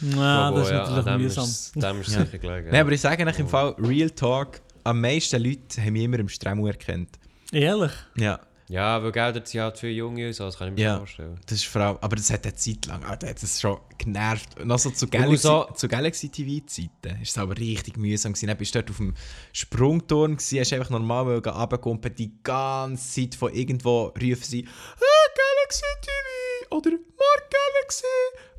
Ja, 0.00 0.50
das 0.50 0.64
ist 0.64 0.70
ja, 0.70 0.78
natürlich 0.78 1.04
dem 1.04 1.20
mühsam. 1.22 1.44
ist- 1.44 1.74
Dem 1.76 2.00
ist 2.00 2.12
Ja. 2.14 2.24
sicher 2.24 2.38
gelegen. 2.38 2.68
Nein, 2.70 2.80
aber 2.82 2.92
ich 2.92 3.00
sage 3.00 3.26
euch 3.26 3.38
im 3.38 3.48
Fall, 3.48 3.74
Real 3.78 4.10
Talk, 4.10 4.60
am 4.84 5.00
meisten 5.00 5.42
Leute 5.42 5.80
haben 5.82 5.92
mich 5.92 6.02
immer 6.04 6.18
im 6.18 6.28
Stremmel 6.28 6.68
erkannt. 6.68 7.10
Ehrlich? 7.52 7.92
Ja, 8.16 8.38
Ja, 8.68 9.02
weil 9.02 9.12
Geld 9.12 9.48
sind 9.48 9.60
halt 9.62 9.78
viele 9.78 9.92
junge 9.92 10.26
und 10.26 10.32
so, 10.34 10.44
das 10.44 10.58
kann 10.58 10.68
ich 10.68 10.74
mir 10.74 10.80
Ja. 10.82 10.98
vorstellen. 10.98 11.40
das 11.46 11.58
ist 11.58 11.64
vor 11.66 11.80
allem, 11.80 11.96
aber 12.02 12.16
das 12.16 12.30
hat 12.30 12.44
eine 12.44 12.54
Zeit 12.54 12.84
lang, 12.86 13.02
Alter, 13.04 13.28
hat 13.28 13.42
das 13.42 13.60
schon 13.60 13.78
genervt. 13.96 14.62
Noch 14.64 14.78
so 14.78 14.90
zu 14.90 15.08
Galaxy, 15.08 15.48
auch- 15.48 15.72
zu 15.72 15.88
Galaxy 15.88 16.28
TV-Zeiten 16.28 17.22
ist 17.22 17.30
es 17.30 17.38
aber 17.38 17.56
richtig 17.56 17.96
mühsam 17.96 18.32
gewesen. 18.34 18.46
Dann 18.48 18.56
bist 18.58 18.74
du 18.74 18.80
dort 18.80 18.90
auf 18.90 18.98
dem 18.98 19.14
Sprungturm 19.52 20.36
gewesen, 20.36 20.60
hast 20.60 20.72
einfach 20.74 20.90
normal 20.90 21.40
runterkumpen, 21.40 22.14
die 22.14 22.30
ganze 22.42 23.22
Zeit 23.22 23.34
von 23.34 23.52
irgendwo 23.54 24.06
rufen 24.08 24.42
sie 24.44 24.66
«Ah, 24.66 25.30
Galaxy 25.34 25.82
TV!» 26.02 26.76
oder 26.76 26.90
«Mark 26.90 27.50
Galaxy!» 27.50 28.04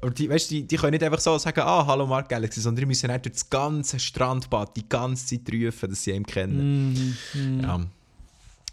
Und 0.02 0.18
die, 0.18 0.30
weißt, 0.30 0.50
die, 0.52 0.66
die 0.66 0.76
können 0.78 0.92
nicht 0.94 1.04
einfach 1.04 1.20
so 1.20 1.38
sagen 1.38 1.62
«Ah, 1.62 1.86
hallo 1.86 2.08
Mark 2.08 2.30
Galaxy», 2.30 2.62
sondern 2.62 2.82
die 2.82 2.86
müssen 2.88 3.08
dann 3.10 3.22
durch 3.22 3.34
das 3.34 3.50
ganze 3.50 4.00
Strandbad 4.00 4.76
die 4.76 4.88
ganze 4.90 5.26
Zeit 5.28 5.54
rufen, 5.54 5.90
dass 5.90 6.04
sie 6.04 6.12
ihn 6.12 6.26
kennen. 6.26 6.94
Mhm. 6.94 7.18
mhm. 7.34 7.60
Ja. 7.62 7.80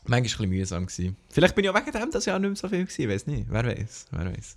Manchmal 0.08 0.50
war 0.50 0.62
es 0.62 0.72
ein 0.72 0.86
bisschen 0.86 1.04
mühsam. 1.06 1.16
Vielleicht 1.30 1.54
bin 1.54 1.64
ich 1.64 1.70
auch 1.70 1.74
wegen 1.74 1.92
dem 1.92 2.10
das 2.10 2.24
Jahr 2.26 2.38
nicht 2.38 2.48
mehr 2.48 2.56
so 2.56 2.68
viel 2.68 2.84
gewesen, 2.84 3.10
weiß 3.10 3.26
nicht. 3.26 3.46
Wer 3.48 3.64
weiß, 3.64 4.06
wer 4.10 4.32
weiß. 4.32 4.56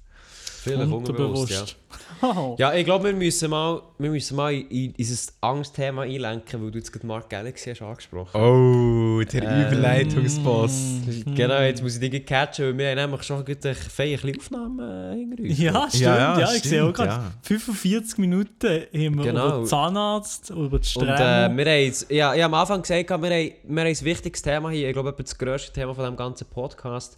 Vielleicht 0.59 0.91
unterbewusst, 0.91 1.51
ja. 1.51 1.59
Unterbewusst. 1.61 1.75
Ja, 2.59 2.73
ich 2.73 2.83
glaube, 2.83 3.05
wir 3.05 3.13
müssen 3.13 3.49
mal, 3.49 3.81
wir 3.97 4.09
müssen 4.09 4.35
mal 4.35 4.53
in, 4.53 4.67
in 4.69 4.93
dieses 4.93 5.33
Angstthema 5.39 6.01
einlenken, 6.01 6.61
weil 6.61 6.69
du 6.69 6.77
jetzt 6.77 6.91
gerade 6.91 7.07
Mark 7.07 7.29
Galaxy 7.29 7.69
hast 7.69 7.81
angesprochen. 7.81 8.35
Oh, 8.39 9.23
der 9.23 9.41
Ähm, 9.43 9.67
Überleitungsboss. 9.67 10.73
Genau, 11.35 11.61
jetzt 11.61 11.81
muss 11.81 11.97
ich 11.97 12.09
dich 12.09 12.25
catchen, 12.25 12.65
weil 12.65 12.77
wir 12.77 12.89
haben 12.89 12.97
nämlich 13.11 13.23
schon 13.23 13.45
gerade 13.45 13.69
ein 13.69 13.77
bisschen 13.85 14.35
Aufnahmen 14.37 14.79
äh, 14.79 15.15
hinter 15.17 15.43
uns. 15.43 15.59
Ja, 15.59 15.87
stimmt. 15.87 16.03
Ja, 16.03 16.17
Ja, 16.17 16.39
ja, 16.39 16.53
ich 16.53 16.63
sehe 16.63 16.83
auch 16.83 16.93
stimmt, 16.93 16.95
gerade. 16.97 17.09
ja. 17.11 17.31
45 17.43 18.17
Minuten 18.17 18.67
haben 18.67 18.91
wir 18.91 19.23
Genau. 19.23 19.47
über 19.47 19.57
den 19.59 19.65
Zahnarzt, 19.65 20.49
über 20.49 20.67
die 20.67 20.75
Und 20.75 20.85
Strähne. 20.85 21.13
äh, 21.15 21.17
wir 21.17 21.65
haben 21.65 21.81
jetzt, 21.83 22.11
ja, 22.11 22.35
ich 22.35 22.43
habe 22.43 22.53
am 22.55 22.61
Anfang 22.61 22.81
gesagt, 22.81 23.09
wir 23.09 23.13
haben, 23.13 23.23
wir 23.23 23.29
haben 23.31 23.77
ein 23.77 24.01
wichtiges 24.01 24.41
Thema 24.41 24.69
hier, 24.71 24.87
ich 24.89 24.93
glaube, 24.93 25.13
das 25.17 25.37
grösste 25.37 25.71
Thema 25.71 25.95
von 25.95 26.03
diesem 26.03 26.17
ganzen 26.17 26.47
Podcast. 26.47 27.17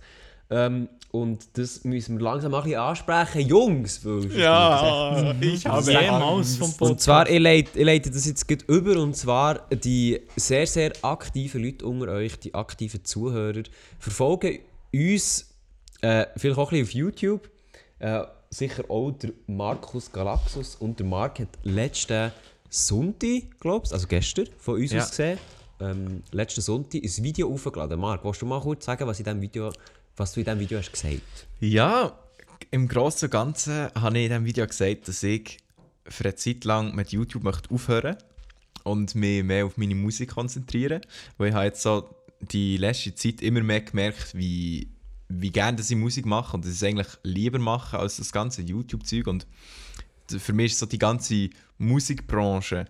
Ähm, 0.51 0.89
und 1.11 1.57
das 1.57 1.83
müssen 1.83 2.17
wir 2.19 2.23
langsam 2.23 2.51
mal 2.51 2.59
ein 2.59 2.63
bisschen 2.65 2.79
ansprechen. 2.79 3.41
Jungs! 3.47 4.05
Weil, 4.05 4.37
Ja, 4.37 5.33
ich 5.41 5.65
habe 5.65 5.91
Jemals 5.91 6.55
vom 6.57 6.69
Und 6.69 6.77
Podcast. 6.77 6.99
zwar, 7.01 7.29
ich 7.29 7.39
leite, 7.39 7.79
ich 7.79 7.85
leite 7.85 8.11
das 8.11 8.25
jetzt 8.25 8.47
gerade 8.47 8.63
über, 8.67 9.01
und 9.01 9.15
zwar 9.17 9.67
die 9.69 10.21
sehr, 10.35 10.65
sehr 10.67 10.93
aktiven 11.01 11.63
Leute 11.63 11.85
unter 11.85 12.09
euch, 12.13 12.37
die 12.39 12.53
aktiven 12.53 13.03
Zuhörer, 13.03 13.63
verfolgen 13.99 14.59
uns 14.93 15.49
äh, 16.01 16.25
vielleicht 16.37 16.57
auch 16.59 16.71
ein 16.71 16.79
bisschen 16.81 16.85
auf 16.87 16.93
YouTube. 16.93 17.49
Äh, 17.99 18.23
sicher 18.49 18.83
auch 18.89 19.11
der 19.11 19.31
Markus 19.47 20.11
Galaxus. 20.11 20.75
Und 20.75 20.99
der 20.99 21.05
Mark 21.05 21.39
hat 21.39 21.49
letzten 21.63 22.31
Sonntag, 22.69 23.59
glaube 23.59 23.85
ich, 23.85 23.91
also 23.93 24.07
gestern 24.07 24.47
von 24.57 24.75
uns 24.75 24.91
Ja. 24.91 25.01
aus 25.03 25.09
gesehen, 25.11 25.37
ähm, 25.81 26.23
letzten 26.31 26.61
Sonntag 26.61 27.03
ein 27.03 27.23
Video 27.23 27.53
aufgeladen. 27.53 27.99
Mark, 27.99 28.23
willst 28.23 28.41
du 28.41 28.45
mal 28.45 28.61
kurz 28.61 28.85
sagen, 28.85 29.05
was, 29.07 29.19
in 29.19 29.25
diesem 29.25 29.41
Video, 29.41 29.71
was 30.21 30.33
du 30.33 30.41
in 30.41 30.45
diesem 30.45 30.59
Video 30.59 30.77
hast 30.77 30.93
gesagt 30.93 31.47
Ja, 31.59 32.15
im 32.69 32.87
Großen 32.87 33.25
und 33.25 33.31
Ganzen 33.31 33.89
habe 33.95 34.17
ich 34.19 34.25
in 34.25 34.29
diesem 34.29 34.45
Video 34.45 34.67
gesagt, 34.67 35.07
dass 35.07 35.23
ich 35.23 35.57
für 36.05 36.25
eine 36.25 36.35
Zeit 36.35 36.63
lang 36.63 36.93
mit 36.93 37.11
YouTube 37.11 37.43
möchte 37.43 37.71
aufhören 37.73 38.17
und 38.83 39.15
mich 39.15 39.43
mehr 39.43 39.65
auf 39.65 39.77
meine 39.77 39.95
Musik 39.95 40.29
konzentrieren. 40.29 41.01
Weil 41.37 41.49
ich 41.49 41.55
habe 41.55 41.65
jetzt 41.65 41.81
so 41.81 42.15
die 42.39 42.77
letzte 42.77 43.15
Zeit 43.15 43.41
immer 43.41 43.61
mehr 43.61 43.81
gemerkt, 43.81 44.35
wie, 44.35 44.89
wie 45.27 45.51
gerne 45.51 45.81
ich 45.81 45.95
Musik 45.95 46.27
mache 46.27 46.55
und 46.55 46.65
dass 46.65 46.71
ich 46.71 46.77
es 46.77 46.83
eigentlich 46.83 47.07
lieber 47.23 47.59
mache 47.59 47.97
als 47.97 48.17
das 48.17 48.31
ganze 48.31 48.61
YouTube-Zeug. 48.61 49.25
Und 49.25 49.47
für 50.27 50.53
mich 50.53 50.73
ist 50.73 50.79
so 50.79 50.85
die 50.85 50.99
ganze 50.99 51.49
Musikbranche 51.79 52.85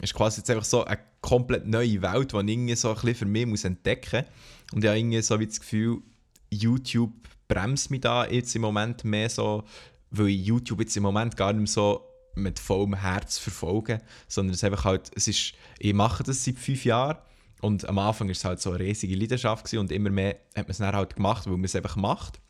ist 0.00 0.14
quasi 0.14 0.40
jetzt 0.40 0.50
einfach 0.50 0.64
so 0.64 0.84
eine 0.84 1.00
komplett 1.20 1.66
neue 1.66 2.00
Welt, 2.02 2.32
die 2.32 2.36
ich 2.36 2.48
irgendwie 2.48 2.76
so 2.76 2.90
ein 2.90 2.94
bisschen 2.94 3.14
für 3.14 3.24
mich 3.26 3.64
entdecken 3.64 4.24
muss. 4.24 4.74
Und 4.74 4.84
ich 4.84 4.88
habe 4.88 4.98
irgendwie 4.98 5.22
so 5.22 5.40
wie 5.40 5.46
das 5.46 5.58
Gefühl, 5.58 6.02
YouTube 6.50 7.12
bremst 7.48 7.90
mich 7.90 8.00
da 8.00 8.26
jetzt 8.26 8.54
im 8.54 8.62
Moment 8.62 9.04
mehr 9.04 9.28
so, 9.28 9.64
weil 10.10 10.28
ich 10.28 10.44
YouTube 10.44 10.80
jetzt 10.80 10.96
im 10.96 11.02
Moment 11.02 11.36
gar 11.36 11.52
nicht 11.52 11.60
mehr 11.60 11.66
so 11.66 12.02
mit 12.34 12.58
vollem 12.58 12.94
Herz 12.94 13.38
verfolge, 13.38 14.00
sondern 14.28 14.52
es 14.52 14.58
ist 14.58 14.64
einfach 14.64 14.84
halt, 14.84 15.10
es 15.14 15.26
ist, 15.26 15.54
ich 15.78 15.94
mache 15.94 16.22
das 16.22 16.44
seit 16.44 16.58
fünf 16.58 16.84
Jahren 16.84 17.16
und 17.62 17.88
am 17.88 17.98
Anfang 17.98 18.28
ist 18.28 18.38
es 18.38 18.44
halt 18.44 18.60
so 18.60 18.70
eine 18.70 18.80
riesige 18.80 19.16
Leidenschaft 19.16 19.64
gewesen 19.64 19.80
und 19.80 19.92
immer 19.92 20.10
mehr 20.10 20.36
hat 20.54 20.66
man 20.66 20.70
es 20.70 20.78
dann 20.78 20.94
halt 20.94 21.16
gemacht, 21.16 21.46
weil 21.46 21.54
man 21.54 21.64
es 21.64 21.74
einfach 21.74 21.96
macht. 21.96 22.40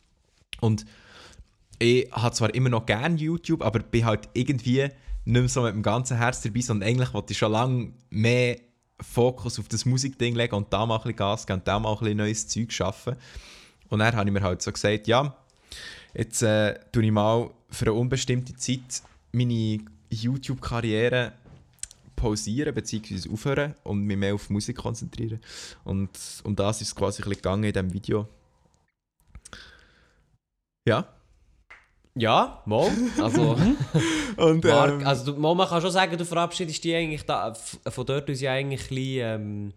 Und 0.59 0.85
ich 1.79 2.11
habe 2.11 2.35
zwar 2.35 2.53
immer 2.53 2.69
noch 2.69 2.85
gerne 2.85 3.15
YouTube, 3.15 3.61
aber 3.61 3.79
bin 3.79 4.05
halt 4.05 4.27
irgendwie 4.33 4.89
nicht 5.25 5.41
mehr 5.41 5.47
so 5.47 5.61
mit 5.61 5.73
dem 5.73 5.83
ganzen 5.83 6.17
Herz 6.17 6.41
dabei, 6.41 6.61
sondern 6.61 6.89
eigentlich 6.89 7.13
wollte 7.13 7.33
ich 7.33 7.37
schon 7.37 7.51
lange 7.51 7.93
mehr 8.09 8.57
Fokus 8.99 9.59
auf 9.59 9.67
das 9.67 9.85
Musikding 9.85 10.35
legen 10.35 10.55
und 10.55 10.73
da 10.73 10.85
mal 10.85 10.95
ein 10.95 11.01
bisschen 11.01 11.15
Gas 11.15 11.45
geben 11.45 11.59
und 11.59 11.67
da 11.67 11.79
mal 11.79 11.93
ein 11.93 11.99
bisschen 11.99 12.17
neues 12.17 12.47
Zeug 12.47 12.71
schaffen. 12.71 13.15
Und 13.89 13.99
dann 13.99 14.15
habe 14.15 14.29
ich 14.29 14.33
mir 14.33 14.41
halt 14.41 14.61
so 14.61 14.71
gesagt, 14.71 15.07
ja, 15.07 15.35
jetzt 16.13 16.41
äh, 16.41 16.79
tue 16.91 17.05
ich 17.05 17.11
mal 17.11 17.49
für 17.69 17.85
eine 17.85 17.93
unbestimmte 17.93 18.55
Zeit 18.55 19.01
meine 19.31 19.79
YouTube-Karriere 20.09 21.33
pausieren 22.15 22.73
bzw. 22.73 23.29
aufhören 23.31 23.75
und 23.83 24.01
mich 24.01 24.17
mehr 24.17 24.33
auf 24.33 24.49
Musik 24.49 24.77
konzentrieren. 24.77 25.39
Und 25.83 26.09
um 26.43 26.55
das 26.55 26.81
ist 26.81 26.89
es 26.89 26.95
quasi 26.95 27.21
ein 27.21 27.29
bisschen 27.29 27.41
gegangen 27.41 27.63
in 27.63 27.73
diesem 27.73 27.93
Video. 27.93 28.27
Ja. 30.87 31.07
Ja, 32.15 32.63
mal. 32.65 32.89
Also, 33.21 33.55
Und, 34.37 34.63
Mark, 34.63 35.01
ähm, 35.01 35.07
also 35.07 35.33
du, 35.33 35.39
mal, 35.39 35.53
man 35.53 35.67
kann 35.67 35.81
schon 35.81 35.91
sagen, 35.91 36.17
du 36.17 36.25
verabschiedest 36.25 36.83
dich 36.83 36.95
eigentlich 36.95 37.23
da, 37.25 37.53
von 37.53 38.05
dort 38.05 38.29
aus 38.29 38.41
ja 38.41 38.53
eigentlich 38.53 38.81
ein 38.81 38.87
bisschen, 38.87 39.41
ähm, 39.41 39.73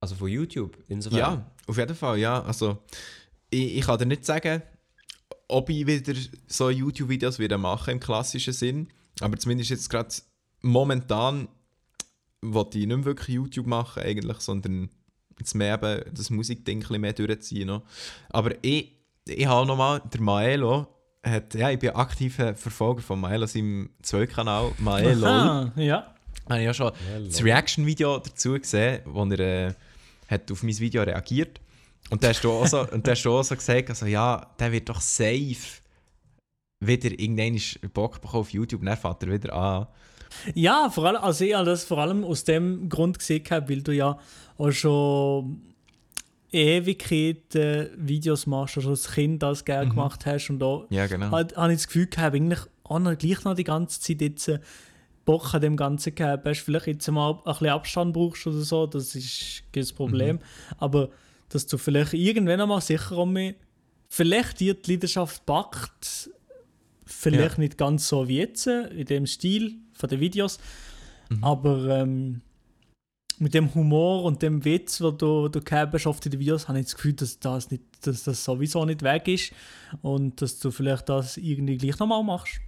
also 0.00 0.14
von 0.14 0.28
YouTube 0.28 0.76
insofern. 0.88 1.18
Ja, 1.18 1.50
auf 1.66 1.76
jeden 1.76 1.94
Fall, 1.94 2.18
ja. 2.18 2.42
Also, 2.42 2.78
ich, 3.50 3.76
ich 3.76 3.84
kann 3.84 3.98
dir 3.98 4.06
nicht 4.06 4.24
sagen, 4.24 4.62
ob 5.48 5.68
ich 5.68 5.86
wieder 5.86 6.14
so 6.46 6.70
YouTube-Videos 6.70 7.38
wieder 7.38 7.58
machen 7.58 7.92
im 7.92 8.00
klassischen 8.00 8.52
Sinn. 8.52 8.88
Aber 9.20 9.36
zumindest 9.36 9.70
jetzt 9.70 9.90
gerade 9.90 10.14
momentan 10.62 11.48
wollte 12.42 12.78
ich 12.78 12.86
nicht 12.86 13.04
wirklich 13.04 13.34
YouTube 13.34 13.66
machen, 13.66 14.02
eigentlich, 14.02 14.38
sondern 14.38 14.88
jetzt 15.38 15.54
mehr 15.54 15.74
eben 15.74 16.14
das 16.14 16.30
Musikding 16.30 16.78
ein 16.78 16.80
bisschen 16.80 17.00
mehr 17.00 17.12
durchziehen. 17.12 17.66
Noch. 17.66 17.82
Aber 18.30 18.52
ich, 18.62 18.92
ich 19.26 19.46
habe 19.46 19.66
nochmal, 19.66 20.00
der 20.12 20.20
Maelo, 20.20 20.86
hat, 21.22 21.54
ja, 21.54 21.70
ich 21.70 21.78
bin 21.78 21.90
aktiver 21.90 22.54
Verfolger 22.54 23.02
von 23.02 23.20
Maelo, 23.20 23.46
seinem 23.46 23.90
Zwölfkanal, 24.02 24.72
Maelo. 24.78 25.26
Aha, 25.26 25.72
ja. 25.76 26.14
habe 26.48 26.60
ich 26.60 26.64
ja 26.64 26.74
schon 26.74 26.92
das 27.26 27.44
Reaction-Video 27.44 28.18
dazu 28.18 28.54
gesehen, 28.54 29.02
wo 29.04 29.24
er 29.26 29.38
äh, 29.68 29.74
hat 30.30 30.50
auf 30.50 30.62
mein 30.62 30.78
Video 30.78 31.02
reagiert. 31.02 31.60
Und 32.08 32.24
da 32.24 32.28
hast 32.28 32.42
du 32.42 32.50
auch 32.50 32.66
so, 32.66 32.88
und 32.88 33.06
da 33.06 33.12
hast 33.12 33.22
du 33.22 33.32
auch 33.32 33.42
so 33.42 33.54
gesagt, 33.54 33.90
also, 33.90 34.06
ja, 34.06 34.46
der 34.58 34.72
wird 34.72 34.88
doch 34.88 35.00
safe 35.00 35.80
wieder 36.80 37.10
irgendwann 37.10 37.60
Bock 37.92 38.20
bekommen 38.20 38.40
auf 38.40 38.50
YouTube 38.50 38.80
und 38.80 38.86
dann 38.86 38.96
fährt 38.96 39.22
er 39.22 39.32
wieder 39.32 39.52
an. 39.52 39.86
Ja, 40.54 40.88
vor 40.90 41.04
allem, 41.06 41.22
also 41.22 41.44
ich 41.44 41.54
habe 41.54 41.66
das 41.66 41.84
vor 41.84 41.98
allem 41.98 42.24
aus 42.24 42.44
dem 42.44 42.88
Grund 42.88 43.18
gesehen, 43.18 43.44
weil 43.48 43.82
du 43.82 43.92
ja 43.92 44.18
auch 44.56 44.70
schon 44.70 45.60
Ewigkeiten 46.52 47.90
Videos 47.96 48.46
machst, 48.46 48.76
also 48.76 48.90
als 48.90 49.10
Kind 49.12 49.42
das 49.42 49.64
gerne 49.64 49.90
gemacht 49.90 50.26
hast 50.26 50.50
und 50.50 50.58
da 50.58 50.84
Ja, 50.90 51.06
genau. 51.06 51.30
habe 51.30 51.72
ich 51.72 51.78
das 51.78 51.86
Gefühl 51.86 52.06
gehabt, 52.06 52.34
eigentlich 52.34 52.60
auch 52.84 52.98
noch, 52.98 53.16
gleich 53.16 53.44
noch 53.44 53.54
die 53.54 53.64
ganze 53.64 54.00
Zeit 54.00 54.20
jetzt 54.20 54.48
äh, 54.48 54.58
Bock 55.24 55.54
an 55.54 55.60
dem 55.60 55.76
Ganzen 55.76 56.14
gehabt. 56.14 56.46
Hast, 56.46 56.60
vielleicht 56.60 56.86
jetzt 56.86 57.10
mal 57.10 57.32
ein 57.32 57.42
bisschen 57.44 57.68
Abstand 57.68 58.12
brauchst 58.12 58.46
oder 58.46 58.60
so, 58.60 58.86
das 58.86 59.14
ist 59.14 59.62
kein 59.72 59.86
Problem, 59.94 60.38
aber 60.78 61.10
dass 61.48 61.66
du 61.66 61.78
vielleicht 61.78 62.14
irgendwann 62.14 62.60
einmal 62.60 62.80
sicher 62.80 63.18
um 63.18 63.32
mich, 63.32 63.56
vielleicht 64.08 64.60
dir 64.60 64.74
die 64.74 64.92
Leidenschaft 64.92 65.44
packt, 65.46 66.30
vielleicht 67.04 67.58
nicht 67.58 67.76
ganz 67.76 68.08
so 68.08 68.28
wie 68.28 68.38
jetzt, 68.38 68.66
in 68.66 69.04
dem 69.04 69.26
Stil 69.26 69.76
von 69.92 70.08
den 70.08 70.20
Videos, 70.20 70.58
aber 71.40 72.00
ähm, 72.00 72.40
mit 73.40 73.54
dem 73.54 73.74
Humor 73.74 74.24
und 74.24 74.42
dem 74.42 74.64
Witz, 74.64 74.98
den 74.98 75.16
du, 75.16 75.48
du 75.48 75.60
gehabt 75.60 75.94
hast 75.94 76.06
oft 76.06 76.24
in 76.26 76.32
den 76.32 76.40
Videos, 76.40 76.68
habe 76.68 76.78
ich 76.78 76.86
das 76.86 76.94
Gefühl, 76.94 77.14
dass 77.14 77.38
das, 77.40 77.70
nicht, 77.70 77.82
dass 78.02 78.24
das 78.24 78.44
sowieso 78.44 78.84
nicht 78.84 79.02
weg 79.02 79.26
ist 79.28 79.52
und 80.02 80.42
dass 80.42 80.58
du 80.58 80.70
vielleicht 80.70 81.08
das 81.08 81.36
irgendwie 81.36 81.78
gleich 81.78 81.98
nochmal 81.98 82.22
machst. 82.22 82.60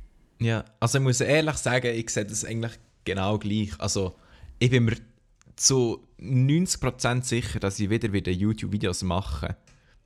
Ja, 0.43 0.65
also 0.81 0.99
ich 0.99 1.05
muss 1.05 1.21
ehrlich 1.21 1.57
sagen, 1.57 1.95
ich 1.95 2.11
sehe 2.11 2.25
das 2.25 2.45
eigentlich 2.45 2.73
genau 3.05 3.39
gleich. 3.39 3.71
Also 3.79 4.15
ich 4.59 4.71
bin 4.71 4.85
mir 4.87 4.97
zu 5.57 6.07
90% 6.21 7.23
sicher, 7.23 7.61
dass 7.61 7.79
ich 7.79 7.91
wieder 7.91 8.13
wieder 8.13 8.33
YouTube-Videos 8.33 9.03
mache. 9.03 9.57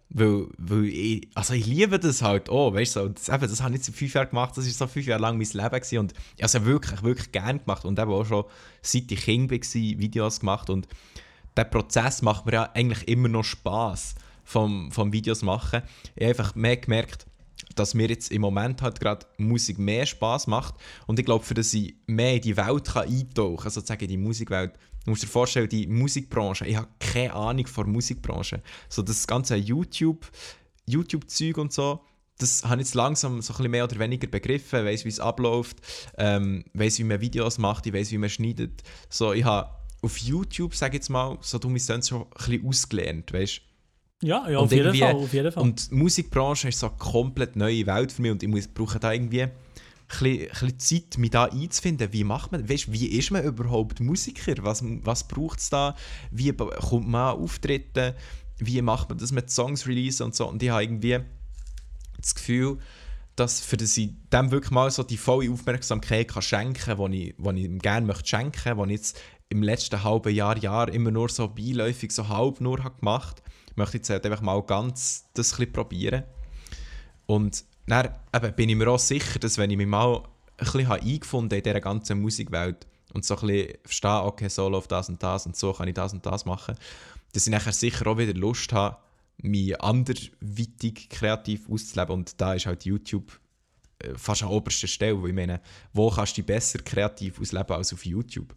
Weil, 0.08 0.46
weil 0.56 0.84
ich, 0.84 1.28
also 1.34 1.54
ich 1.54 1.66
liebe 1.66 1.98
das 1.98 2.22
halt 2.22 2.48
auch, 2.48 2.72
weißt 2.74 2.96
du, 2.96 3.08
das, 3.08 3.28
eben, 3.28 3.40
das 3.40 3.60
habe 3.60 3.74
ich 3.74 3.84
jetzt 3.84 3.96
fünf 3.96 4.14
Jahren 4.14 4.28
gemacht, 4.28 4.56
das 4.56 4.66
ist 4.66 4.78
so 4.78 4.86
fünf 4.86 5.04
Jahre 5.06 5.20
lang 5.20 5.36
mein 5.36 5.48
Leben 5.48 5.68
gewesen 5.68 5.98
und 5.98 6.12
ich 6.36 6.44
habe 6.44 6.58
es 6.58 6.64
wirklich, 6.64 7.02
wirklich 7.02 7.32
gerne 7.32 7.58
gemacht 7.58 7.84
und 7.84 7.98
eben 7.98 8.12
auch 8.12 8.24
schon 8.24 8.44
seit 8.82 9.10
ich 9.10 9.20
Kind 9.22 9.50
war, 9.50 9.58
Videos 9.58 10.38
gemacht 10.38 10.70
und 10.70 10.86
der 11.56 11.64
Prozess 11.64 12.22
macht 12.22 12.46
mir 12.46 12.52
ja 12.52 12.70
eigentlich 12.74 13.08
immer 13.08 13.28
noch 13.28 13.42
Spass 13.42 14.14
vom, 14.44 14.92
vom 14.92 15.12
Videos 15.12 15.42
machen. 15.42 15.82
Ich 16.14 16.22
habe 16.22 16.38
einfach 16.38 16.54
mehr 16.54 16.76
gemerkt, 16.76 17.26
dass 17.76 17.94
mir 17.94 18.08
jetzt 18.08 18.32
im 18.32 18.42
Moment 18.42 18.82
halt 18.82 19.00
gerade 19.00 19.26
Musik 19.38 19.78
mehr 19.78 20.06
Spaß 20.06 20.46
macht 20.46 20.74
und 21.06 21.18
ich 21.18 21.24
glaube, 21.24 21.44
für 21.44 21.54
dass 21.54 21.72
ich 21.74 21.94
mehr 22.06 22.34
in 22.34 22.40
die 22.40 22.56
Welt 22.56 22.84
kann 22.86 23.08
eintauchen 23.08 23.56
kann, 23.56 23.70
sozusagen 23.70 24.08
die 24.08 24.16
Musikwelt, 24.16 24.72
du 25.04 25.10
musst 25.10 25.22
dir 25.22 25.28
vorstellen, 25.28 25.68
die 25.68 25.86
Musikbranche, 25.86 26.66
ich 26.66 26.76
habe 26.76 26.88
keine 26.98 27.34
Ahnung 27.34 27.66
von 27.66 27.84
der 27.84 27.92
Musikbranche. 27.92 28.62
So 28.88 29.02
das 29.02 29.26
ganze 29.26 29.56
YouTube, 29.56 30.26
YouTube-Zeug 30.86 31.58
und 31.58 31.72
so, 31.72 32.00
das 32.38 32.64
habe 32.64 32.80
ich 32.80 32.88
jetzt 32.88 32.94
langsam 32.94 33.40
so 33.40 33.52
ein 33.52 33.56
bisschen 33.56 33.70
mehr 33.70 33.84
oder 33.84 33.98
weniger 33.98 34.26
begriffen, 34.26 34.84
weiß 34.84 35.04
wie 35.04 35.08
es 35.08 35.20
abläuft, 35.20 35.78
ähm, 36.18 36.64
weiß 36.74 36.98
wie 36.98 37.04
man 37.04 37.20
Videos 37.20 37.58
macht, 37.58 37.86
ich 37.86 37.92
weiß 37.92 38.10
wie 38.10 38.18
man 38.18 38.28
schneidet. 38.28 38.82
So, 39.08 39.32
ich 39.32 39.44
habe 39.44 39.70
auf 40.02 40.18
YouTube, 40.18 40.74
sage 40.74 40.96
ich 40.96 41.00
jetzt 41.00 41.08
mal, 41.08 41.38
so 41.40 41.58
dumm 41.58 41.76
ist 41.76 41.88
es 41.88 42.08
schon 42.08 42.22
ein 42.22 42.28
bisschen 42.30 42.66
ausgelernt, 42.66 43.32
weißt 43.32 43.60
Ja, 44.22 44.48
ja 44.48 44.58
auf 44.58 44.72
jeden 44.72 44.94
Fall, 44.94 45.14
auf 45.14 45.32
jeden 45.32 45.52
Fall. 45.52 45.62
und 45.62 45.90
die 45.90 45.94
Musikbranche 45.94 46.68
ist 46.68 46.80
so 46.80 46.88
eine 46.88 46.96
komplett 46.96 47.54
neue 47.54 47.86
Welt 47.86 48.12
für 48.12 48.22
mich 48.22 48.30
und 48.30 48.42
ich 48.42 48.48
muss, 48.48 48.66
brauche 48.66 48.98
da 48.98 49.12
irgendwie 49.12 49.42
ein 49.42 49.52
bisschen, 50.08 50.48
bisschen 50.48 50.78
Zeit, 50.78 51.18
mich 51.18 51.30
da 51.30 51.44
einzufinden. 51.44 52.12
Wie 52.12 52.24
macht 52.24 52.52
man, 52.52 52.68
weißt, 52.68 52.90
wie 52.92 53.06
ist 53.06 53.30
man 53.30 53.44
überhaupt 53.44 54.00
Musiker? 54.00 54.54
Was, 54.60 54.82
was 55.02 55.28
braucht 55.28 55.58
es 55.58 55.68
da? 55.68 55.94
Wie 56.30 56.52
kommt 56.52 57.08
man 57.08 57.34
an 57.34 57.42
Auftritte? 57.42 58.16
Wie 58.58 58.80
macht 58.80 59.10
man 59.10 59.18
das 59.18 59.32
mit 59.32 59.50
Songs 59.50 59.86
releasen 59.86 60.24
und 60.26 60.34
so? 60.34 60.48
Und 60.48 60.62
ich 60.62 60.70
habe 60.70 60.84
irgendwie 60.84 61.18
das 62.18 62.34
Gefühl, 62.34 62.78
dass, 63.34 63.60
für 63.60 63.76
das 63.76 63.94
ich 63.98 64.12
dem 64.32 64.50
wirklich 64.50 64.70
mal 64.70 64.90
so 64.90 65.02
die 65.02 65.18
volle 65.18 65.52
Aufmerksamkeit 65.52 66.28
kann 66.28 66.40
schenken 66.40 66.72
kann, 66.72 67.12
die 67.12 67.30
ich, 67.30 67.34
die 67.36 67.58
ich 67.58 67.64
ihm 67.66 67.78
gerne 67.80 68.06
möchte 68.06 68.26
schenken 68.26 68.76
möchte, 68.76 68.88
die 68.88 68.94
ich 68.94 69.00
jetzt 69.00 69.20
im 69.50 69.62
letzten 69.62 70.02
halben 70.02 70.34
Jahr, 70.34 70.56
Jahr 70.56 70.88
immer 70.88 71.10
nur 71.10 71.28
so 71.28 71.48
beiläufig, 71.48 72.12
so 72.12 72.28
halb 72.28 72.62
nur 72.62 72.82
habe 72.82 72.98
gemacht 72.98 73.42
möchte 73.76 73.98
jetzt 73.98 74.10
halt 74.10 74.24
einfach 74.26 74.40
mal 74.40 74.62
ganz 74.62 75.26
das 75.34 75.52
ein 75.52 75.58
bisschen 75.58 75.72
probieren. 75.72 76.24
Und 77.26 77.64
dann 77.86 78.10
eben, 78.34 78.54
bin 78.54 78.68
ich 78.68 78.76
mir 78.76 78.88
auch 78.88 78.98
sicher, 78.98 79.38
dass 79.38 79.58
wenn 79.58 79.70
ich 79.70 79.76
mich 79.76 79.86
mal 79.86 80.16
ein 80.16 80.22
bisschen 80.58 80.88
habe 80.88 81.02
eingefunden 81.02 81.58
in 81.58 81.62
dieser 81.62 81.80
ganzen 81.80 82.20
Musikwelt 82.20 82.86
und 83.12 83.24
so 83.24 83.36
ein 83.36 83.46
bisschen 83.46 83.78
verstehe, 83.84 84.22
okay, 84.22 84.48
so 84.48 84.68
läuft 84.68 84.92
das 84.92 85.08
und 85.08 85.22
das 85.22 85.46
und 85.46 85.56
so 85.56 85.72
kann 85.72 85.88
ich 85.88 85.94
das 85.94 86.12
und 86.12 86.24
das 86.24 86.44
machen, 86.44 86.76
dass 87.32 87.46
ich 87.46 87.52
nachher 87.52 87.72
sicher 87.72 88.06
auch 88.06 88.18
wieder 88.18 88.34
Lust 88.34 88.72
habe, 88.72 88.96
mich 89.38 89.80
anderweitig 89.80 91.08
kreativ 91.08 91.68
auszuleben. 91.68 92.14
Und 92.14 92.40
da 92.40 92.54
ist 92.54 92.66
halt 92.66 92.84
YouTube 92.84 93.38
äh, 93.98 94.14
fast 94.16 94.42
an 94.42 94.48
oberster 94.48 94.86
Stelle, 94.86 95.20
weil 95.20 95.30
ich 95.30 95.34
meine, 95.34 95.60
wo 95.92 96.10
kannst 96.10 96.32
du 96.32 96.42
dich 96.42 96.46
besser 96.46 96.78
kreativ 96.78 97.40
ausleben 97.40 97.76
als 97.76 97.92
auf 97.92 98.04
YouTube? 98.04 98.54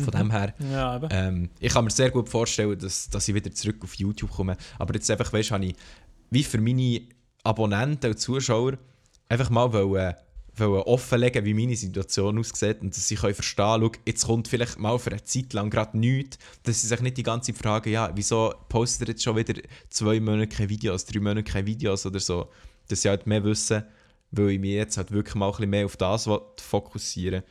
Von 0.00 0.10
dem 0.12 0.30
her, 0.30 0.54
Ja, 0.70 1.00
ähm, 1.10 1.50
ich 1.60 1.72
kann 1.72 1.84
mir 1.84 1.90
sehr 1.90 2.10
gut 2.10 2.28
vorstellen, 2.28 2.78
dass, 2.78 3.10
dass 3.10 3.28
ich 3.28 3.34
wieder 3.34 3.52
zurück 3.52 3.76
auf 3.82 3.94
YouTube 3.94 4.30
komme. 4.30 4.56
Aber 4.78 4.94
jetzt 4.94 5.10
einfach, 5.10 5.32
weißt 5.32 5.50
habe 5.50 5.66
ich 5.66 5.76
wie 6.30 6.42
für 6.42 6.60
meine 6.60 7.02
Abonnenten 7.44 8.10
und 8.10 8.18
Zuschauer 8.18 8.78
einfach 9.28 9.50
mal 9.50 9.72
wollen, 9.72 10.14
wollen 10.56 10.82
offenlegen, 10.82 11.44
wie 11.44 11.54
meine 11.54 11.76
Situation 11.76 12.38
aussieht 12.38 12.80
und 12.80 12.96
dass 12.96 13.08
sie 13.08 13.16
können 13.16 13.34
verstehen 13.34 13.80
können, 13.80 13.92
jetzt 14.06 14.26
kommt 14.26 14.48
vielleicht 14.48 14.78
mal 14.78 14.98
für 14.98 15.10
eine 15.10 15.24
Zeit 15.24 15.52
lang 15.52 15.70
gerade 15.70 15.98
nichts, 15.98 16.38
dass 16.62 16.80
sie 16.80 16.88
sich 16.88 17.00
nicht 17.00 17.16
die 17.16 17.22
ganze 17.22 17.52
Zeit 17.52 17.62
fragen, 17.62 17.90
ja, 17.90 18.10
wieso 18.14 18.54
postet 18.68 19.08
ihr 19.08 19.12
jetzt 19.12 19.22
schon 19.22 19.36
wieder 19.36 19.60
zwei 19.88 20.20
Monate 20.20 20.48
keine 20.48 20.68
Videos, 20.68 21.04
drei 21.04 21.20
Monate 21.20 21.44
keine 21.44 21.66
Videos 21.66 22.06
oder 22.06 22.20
so, 22.20 22.48
dass 22.88 23.02
sie 23.02 23.08
halt 23.08 23.26
mehr 23.26 23.42
wissen, 23.44 23.84
weil 24.30 24.50
ich 24.50 24.60
mich 24.60 24.72
jetzt 24.72 24.96
halt 24.96 25.10
wirklich 25.10 25.34
mal 25.34 25.46
ein 25.46 25.52
bisschen 25.52 25.70
mehr 25.70 25.86
auf 25.86 25.96
das 25.96 26.26
will 26.26 26.40
fokussieren. 26.58 27.42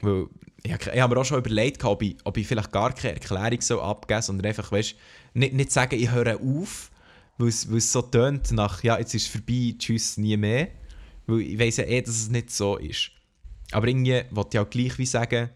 Weil 0.00 0.26
ich, 0.66 1.00
habe 1.02 1.14
mir 1.14 1.20
auch 1.20 1.24
schon 1.24 1.38
überlegt, 1.38 1.84
ob 1.84 2.02
ich, 2.02 2.16
ob 2.24 2.36
ich 2.36 2.46
vielleicht 2.46 2.72
gar 2.72 2.92
keine 2.92 3.14
Erklärung 3.14 3.60
so 3.60 3.80
abgeben 3.80 4.20
soll, 4.22 4.26
sondern 4.36 4.46
einfach, 4.48 4.70
weißt, 4.72 4.94
nicht, 5.34 5.54
nicht 5.54 5.72
sagen, 5.72 5.98
ich 5.98 6.10
höre 6.10 6.40
auf, 6.40 6.90
weil 7.38 7.48
es, 7.48 7.62
so 7.92 8.02
tönt 8.02 8.50
nach, 8.52 8.82
ja, 8.82 8.98
jetzt 8.98 9.14
ist 9.14 9.24
es 9.24 9.28
vorbei, 9.28 9.74
tschüss, 9.78 10.16
nie 10.16 10.36
mehr. 10.36 10.68
Weil 11.26 11.40
ich 11.40 11.58
weiss 11.58 11.76
ja 11.76 11.84
eh, 11.84 12.00
dass 12.02 12.14
es 12.14 12.28
nicht 12.30 12.50
so 12.50 12.76
ist. 12.76 13.10
Aber 13.72 13.86
irgendwie 13.88 14.22
wollte 14.30 14.56
ich 14.56 14.60
auch 14.60 14.70
gleich 14.70 14.96
wie 14.98 15.06
sagen, 15.06 15.50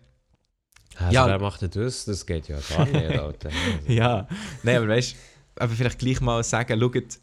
Also, 0.96 1.12
Ja. 1.14 1.26
wer 1.26 1.38
macht 1.38 1.62
denn 1.62 1.70
das? 1.70 2.04
Das 2.04 2.26
geht 2.26 2.48
ja 2.48 2.58
gar 2.68 2.84
nicht, 2.86 2.94
Alter. 3.18 3.50
ja, 3.86 4.26
nein, 4.62 4.76
aber 4.78 4.88
weißt 4.88 5.16
aber 5.56 5.72
vielleicht 5.74 5.98
gleich 5.98 6.20
mal 6.20 6.42
sagen, 6.42 6.80
schaut, 6.80 7.18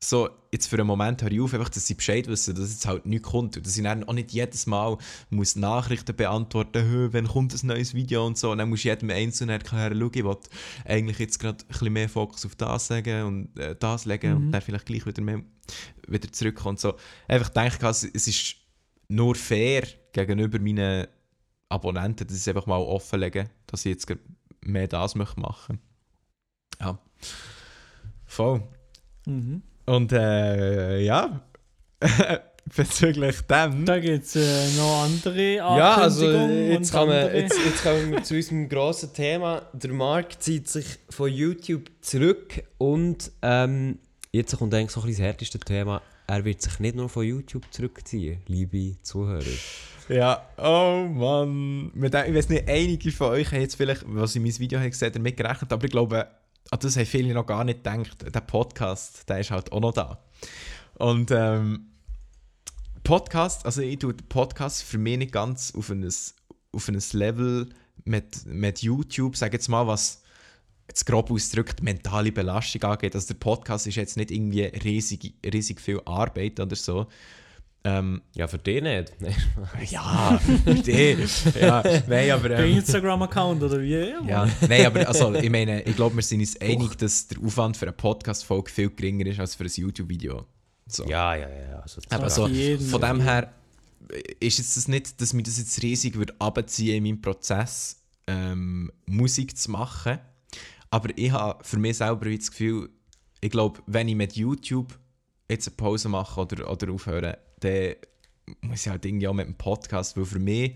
so, 0.00 0.30
jetzt 0.52 0.68
für 0.68 0.76
einen 0.76 0.86
Moment 0.86 1.22
höre 1.22 1.32
ich 1.32 1.40
auf, 1.40 1.52
einfach, 1.52 1.70
dass 1.70 1.86
sie 1.86 1.94
Bescheid 1.94 2.28
wissen, 2.28 2.54
dass 2.54 2.70
jetzt 2.70 2.86
halt 2.86 3.04
nichts 3.04 3.28
kommt. 3.28 3.56
Und 3.56 3.66
dass 3.66 3.76
ich 3.76 3.82
dann 3.82 4.04
auch 4.04 4.12
nicht 4.12 4.30
jedes 4.30 4.66
Mal 4.66 4.96
muss 5.30 5.56
Nachrichten 5.56 6.14
beantworten 6.14 7.02
muss, 7.02 7.12
wenn 7.12 7.26
kommt 7.26 7.52
ein 7.52 7.66
neues 7.66 7.94
Video 7.94 8.24
und 8.24 8.38
so. 8.38 8.52
Und 8.52 8.58
dann 8.58 8.68
muss 8.68 8.80
ich 8.80 8.84
jedem 8.84 9.10
Einzelnen 9.10 9.60
erklären, 9.60 9.98
schau, 9.98 10.10
ich 10.12 10.24
will 10.24 10.36
eigentlich 10.84 11.18
jetzt 11.18 11.40
gerade 11.40 11.64
ein 11.64 11.68
bisschen 11.68 11.92
mehr 11.92 12.08
Fokus 12.08 12.46
auf 12.46 12.54
das 12.54 12.90
legen 12.90 13.24
und 13.24 13.58
äh, 13.58 13.74
das 13.74 14.04
legen 14.04 14.36
und 14.36 14.52
dann 14.52 14.62
vielleicht 14.62 14.86
gleich 14.86 15.04
wieder, 15.04 15.20
mehr, 15.20 15.42
wieder 16.06 16.32
zurückkommen 16.32 16.70
und 16.70 16.80
so. 16.80 16.94
Einfach 17.26 17.48
denke 17.48 17.76
ich, 17.76 17.82
es 17.82 18.04
es 18.04 18.28
ist 18.28 18.56
nur 19.08 19.34
fair 19.34 19.82
gegenüber 20.12 20.60
meinen 20.60 21.08
Abonnenten, 21.68 22.26
dass 22.26 22.36
ich 22.36 22.42
es 22.42 22.48
einfach 22.48 22.66
mal 22.66 22.78
offenlege, 22.78 23.50
dass 23.66 23.84
ich 23.84 23.90
jetzt 23.90 24.06
mehr 24.60 24.86
das 24.86 25.16
möchte 25.16 25.40
machen. 25.40 25.80
Ja. 26.80 26.98
Voll. 28.26 28.62
Mhm. 29.26 29.62
Und 29.88 30.12
äh, 30.12 31.00
ja, 31.00 31.40
bezüglich 32.76 33.40
dem. 33.42 33.86
Da 33.86 33.98
gibt 33.98 34.24
es 34.26 34.36
äh, 34.36 34.76
noch 34.76 35.04
andere 35.04 35.54
Ja, 35.54 35.94
also 35.94 36.30
jetzt, 36.30 36.92
kann 36.92 37.08
man, 37.08 37.34
jetzt, 37.34 37.58
jetzt 37.64 37.82
kommen 37.82 38.12
wir 38.12 38.22
zu 38.22 38.34
unserem 38.34 38.68
grossen 38.68 39.14
Thema. 39.14 39.62
Der 39.72 39.92
Markt 39.94 40.42
zieht 40.42 40.68
sich 40.68 40.84
von 41.08 41.32
YouTube 41.32 41.90
zurück 42.02 42.62
und 42.76 43.32
ähm, 43.40 43.98
jetzt 44.30 44.58
kommt 44.58 44.74
eigentlich 44.74 44.90
so 44.90 45.00
ein 45.00 45.06
bisschen 45.06 45.24
das 45.24 45.32
härteste 45.32 45.58
Thema. 45.58 46.02
Er 46.26 46.44
wird 46.44 46.60
sich 46.60 46.78
nicht 46.80 46.94
nur 46.94 47.08
von 47.08 47.24
YouTube 47.24 47.64
zurückziehen, 47.70 48.42
liebe 48.46 48.96
Zuhörer. 49.02 49.42
Ja, 50.10 50.42
oh 50.58 51.06
Mann. 51.08 51.92
Ich 51.94 52.12
weiß 52.12 52.50
nicht, 52.50 52.68
einige 52.68 53.10
von 53.10 53.28
euch 53.28 53.50
haben 53.52 53.62
jetzt 53.62 53.76
vielleicht, 53.76 54.02
was 54.06 54.36
in 54.36 54.42
meinem 54.42 54.58
Video 54.58 54.78
haben 54.78 54.90
gesehen, 54.90 55.12
damit 55.14 55.38
gerechnet, 55.38 55.72
aber 55.72 55.84
ich 55.84 55.90
glaube, 55.90 56.26
an 56.70 56.78
das 56.80 56.96
haben 56.96 57.06
viele 57.06 57.34
noch 57.34 57.46
gar 57.46 57.64
nicht 57.64 57.84
gedacht. 57.84 58.34
Der 58.34 58.40
Podcast, 58.40 59.28
der 59.28 59.40
ist 59.40 59.50
halt 59.50 59.72
auch 59.72 59.80
noch 59.80 59.92
da. 59.92 60.22
Und 60.98 61.30
ähm, 61.30 61.86
Podcast, 63.04 63.64
also 63.64 63.80
ich 63.80 63.98
tue 63.98 64.14
Podcast 64.14 64.82
für 64.82 64.98
mich 64.98 65.18
nicht 65.18 65.32
ganz 65.32 65.74
auf 65.74 65.90
ein, 65.90 66.06
auf 66.72 66.88
ein 66.88 67.02
Level 67.12 67.68
mit, 68.04 68.44
mit 68.46 68.82
YouTube, 68.82 69.36
sage 69.36 69.56
jetzt 69.56 69.68
mal, 69.68 69.86
was 69.86 70.22
jetzt 70.88 71.06
grob 71.06 71.30
ausgedrückt 71.30 71.82
mentale 71.82 72.32
Belastung 72.32 72.82
angeht. 72.82 73.14
Also 73.14 73.28
der 73.28 73.40
Podcast 73.40 73.86
ist 73.86 73.96
jetzt 73.96 74.16
nicht 74.16 74.30
irgendwie 74.30 74.62
riesig, 74.62 75.34
riesig 75.44 75.80
viel 75.80 76.00
Arbeit 76.04 76.60
oder 76.60 76.76
so. 76.76 77.06
Ähm, 77.88 78.22
Ja, 78.34 78.46
für 78.46 78.58
dich 78.58 78.82
nicht. 78.82 79.12
ja, 79.90 80.38
die. 80.66 81.16
ja, 81.60 81.82
nein, 82.06 82.30
aber. 82.30 82.50
Ähm, 82.50 82.76
Instagram-Account 82.76 83.62
oder 83.62 83.80
wie? 83.80 83.92
Ja, 83.92 84.20
ja, 84.22 84.48
nein, 84.68 84.86
aber 84.86 85.08
also, 85.08 85.34
ich 85.34 85.50
meine, 85.50 85.82
ich 85.82 85.96
glaube, 85.96 86.16
wir 86.16 86.22
sind 86.22 86.40
uns 86.40 86.60
einig, 86.60 86.96
dass 86.98 87.28
der 87.28 87.38
Aufwand 87.42 87.76
für 87.76 87.86
eine 87.86 87.92
Podcast-Folge 87.92 88.70
viel 88.70 88.90
geringer 88.90 89.26
ist 89.26 89.40
als 89.40 89.54
für 89.54 89.64
ein 89.64 89.70
YouTube-Video. 89.74 90.44
So. 90.86 91.04
ja, 91.06 91.34
ja, 91.34 91.48
ja. 91.48 91.80
Also, 91.80 92.00
Aber 92.10 92.30
so, 92.30 92.46
von 92.46 93.00
dem 93.00 93.20
her 93.20 93.52
äh, 94.10 94.46
ist 94.46 94.58
jetzt 94.58 94.76
das 94.76 94.88
nicht, 94.88 95.20
dass 95.20 95.32
mir 95.32 95.42
das 95.42 95.58
jetzt 95.58 95.82
riesig 95.82 96.16
würde 96.16 96.34
abziehen 96.38 96.96
in 96.96 97.04
meinem 97.04 97.22
Prozess, 97.22 98.02
ähm, 98.26 98.90
Musik 99.06 99.56
zu 99.56 99.70
machen. 99.70 100.18
Aber 100.90 101.10
ich 101.16 101.30
habe 101.30 101.62
für 101.64 101.78
mich 101.78 101.98
selber 101.98 102.30
das 102.30 102.50
Gefühl, 102.50 102.90
ich 103.40 103.50
glaube, 103.50 103.80
wenn 103.86 104.08
ich 104.08 104.14
mit 104.14 104.34
YouTube 104.34 104.98
jetzt 105.50 105.68
eine 105.68 105.76
Pause 105.76 106.08
mache 106.08 106.40
oder, 106.40 106.70
oder 106.70 106.92
aufhöre, 106.92 107.38
dann 107.60 107.94
muss 108.62 108.80
ich 108.86 108.88
halt 108.88 109.04
irgendwie 109.04 109.28
auch 109.28 109.34
mit 109.34 109.46
dem 109.46 109.54
Podcast, 109.56 110.16
weil 110.16 110.24
für 110.24 110.38
mich, 110.38 110.74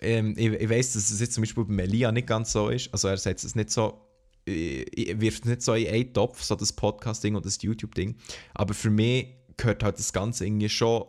ähm, 0.00 0.34
ich, 0.36 0.46
ich 0.48 0.68
weiß, 0.68 0.92
dass 0.94 1.10
es 1.10 1.20
jetzt 1.20 1.34
zum 1.34 1.42
Beispiel 1.42 1.64
bei 1.64 1.72
Melia 1.72 2.10
nicht 2.12 2.26
ganz 2.26 2.52
so 2.52 2.68
ist. 2.68 2.90
Also 2.92 3.08
er 3.08 3.16
setzt 3.18 3.44
es 3.44 3.54
nicht 3.54 3.70
so, 3.70 4.00
äh, 4.46 4.82
ich 4.82 5.20
wirft 5.20 5.44
es 5.44 5.48
nicht 5.50 5.62
so 5.62 5.74
in 5.74 5.88
einen 5.92 6.12
Topf, 6.12 6.42
so 6.42 6.54
das 6.56 6.72
Podcast-Ding 6.72 7.34
und 7.34 7.44
das 7.44 7.60
YouTube-Ding. 7.62 8.16
Aber 8.54 8.74
für 8.74 8.90
mich 8.90 9.28
gehört 9.56 9.82
halt 9.82 9.98
das 9.98 10.12
Ganze 10.12 10.46
irgendwie 10.46 10.68
schon 10.68 11.04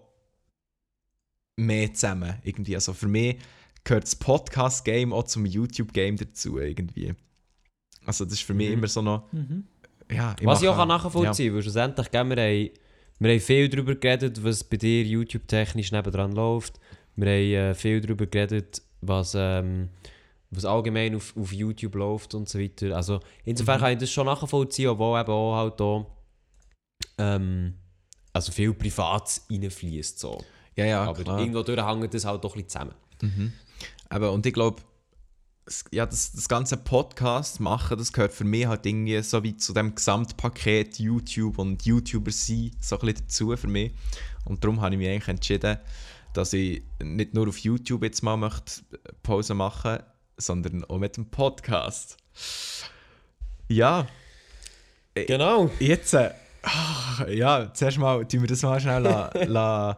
mehr 1.57 1.93
zusammen. 1.93 2.36
Irgendwie. 2.43 2.76
Also 2.76 2.93
für 2.93 3.07
mich 3.07 3.38
gehört 3.84 4.03
das 4.03 4.16
Podcast-Game 4.16 5.13
auch 5.13 5.24
zum 5.24 5.45
YouTube-Game 5.45 6.18
dazu 6.18 6.59
irgendwie. 6.59 7.13
Also 8.05 8.26
das 8.26 8.34
ist 8.36 8.41
für 8.43 8.53
mich 8.53 8.68
Mhm. 8.70 8.74
immer 8.76 8.88
so 8.88 9.01
noch, 9.01 9.32
Mhm. 9.32 9.66
ja, 10.11 10.36
Was 10.43 10.61
ich 10.61 10.68
auch 10.68 10.76
mache- 10.78 10.88
nachvollziehen 10.88 11.47
kann, 11.47 11.55
weil 11.55 11.61
schlussendlich 11.63 12.11
gell, 12.11 12.30
wir, 12.30 12.72
wir 13.20 13.32
haben 13.32 13.39
viel 13.39 13.70
darüber 13.70 13.95
geredet, 13.95 14.43
was 14.43 14.63
bei 14.63 14.78
dir 14.78 15.03
YouTube-technisch 15.03 15.91
nebendran 15.91 16.34
läuft. 16.34 16.80
Wir 17.16 17.28
haben 17.28 17.72
äh, 17.72 17.74
viel 17.76 18.01
darüber 18.01 18.26
geredet, 18.26 18.82
was, 19.01 19.34
ähm, 19.38 19.89
was 20.51 20.66
allgemein 20.66 21.16
auf, 21.16 21.36
auf 21.38 21.51
YouTube 21.53 21.95
läuft 21.95 22.34
und 22.36 22.49
so 22.49 22.59
weiter. 22.59 22.95
Also 22.95 23.20
insofern 23.45 23.78
Mhm. 23.78 23.84
kann 23.84 23.93
ich 23.93 23.99
das 23.99 24.11
schon 24.11 24.26
nachvollziehen, 24.26 24.89
obwohl 24.89 25.20
eben 25.20 25.32
auch 25.32 25.55
halt 25.55 25.80
da 25.80 26.05
ähm, 27.18 27.74
also 28.34 28.51
viel 28.51 28.74
Privates 28.74 29.45
reinfließt. 29.49 30.20
So. 30.20 30.43
Ja, 30.76 30.86
ja, 30.86 31.03
Aber 31.05 31.24
klar. 31.24 31.39
irgendwo 31.39 31.63
durch 31.63 31.82
hängt 31.86 32.13
das 32.13 32.26
halt 32.26 32.43
doch 32.43 32.55
ein 32.55 32.63
bisschen 32.63 32.70
zusammen. 32.70 32.95
Mhm. 33.22 33.53
Aber 34.09 34.32
und 34.34 34.45
ich 34.45 34.53
glaube, 34.53 34.82
ja, 35.91 36.05
das, 36.05 36.32
das 36.34 36.47
ganze 36.47 36.78
Podcast 36.78 37.59
machen, 37.59 37.97
das 37.97 38.13
gehört 38.13 38.34
für 38.34 38.43
mich 38.43 38.68
halt 38.68 38.86
irgendwie 38.86 39.22
so 39.24 39.41
wie 39.43 39.57
zu 39.57 39.74
dem 39.74 39.95
Gesamtpaket 39.95 40.99
YouTube 40.99 41.57
und 41.57 41.84
YouTuber 41.86 42.32
sein, 42.32 42.72
so 42.80 42.99
ein 42.99 43.05
bisschen 43.07 43.26
dazu 43.28 43.57
für 43.57 43.68
mich. 43.68 43.91
Und 44.45 44.63
darum 44.63 44.82
habe 44.82 44.93
ich 44.95 44.99
mich 44.99 45.09
eigentlich 45.09 45.28
entschieden, 45.28 45.78
dass 46.34 46.53
ich 46.53 46.84
nicht 47.01 47.34
nur 47.34 47.47
auf 47.47 47.57
YouTube 47.57 48.03
jetzt 48.03 48.22
mal 48.22 48.38
möchte 48.38 48.82
Pause 49.24 49.55
machen, 49.55 49.99
sondern 50.38 50.84
auch 50.86 50.99
mit 50.99 51.18
dem 51.18 51.26
Podcast. 51.32 52.18
Ja, 53.68 54.07
Genau. 55.16 55.72
jetzt, 55.80 56.13
äh, 56.13 56.32
ah, 56.63 57.26
ja, 57.30 57.74
zuerst 57.74 57.97
mal, 57.97 58.26
tun 58.26 58.41
wir 58.41 58.47
das 58.49 58.61
mal 58.63 58.80
schnell 58.80 59.01
la, 59.01 59.32
la, 59.45 59.97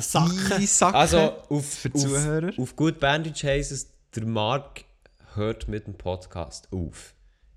Sachen. 0.00 0.52
einsacken 0.52 0.94
Also 0.94 1.18
auf, 1.48 1.66
für 1.66 1.92
auf, 1.92 2.00
Zuhörer. 2.00 2.52
auf 2.56 2.76
gut 2.76 3.00
Bandage 3.00 3.46
heisst 3.48 3.72
es, 3.72 3.90
der 4.14 4.24
Mark 4.24 4.84
hört 5.36 5.68
mit 5.68 5.86
dem 5.86 5.94
Podcast 5.94 6.68
auf. 6.72 7.14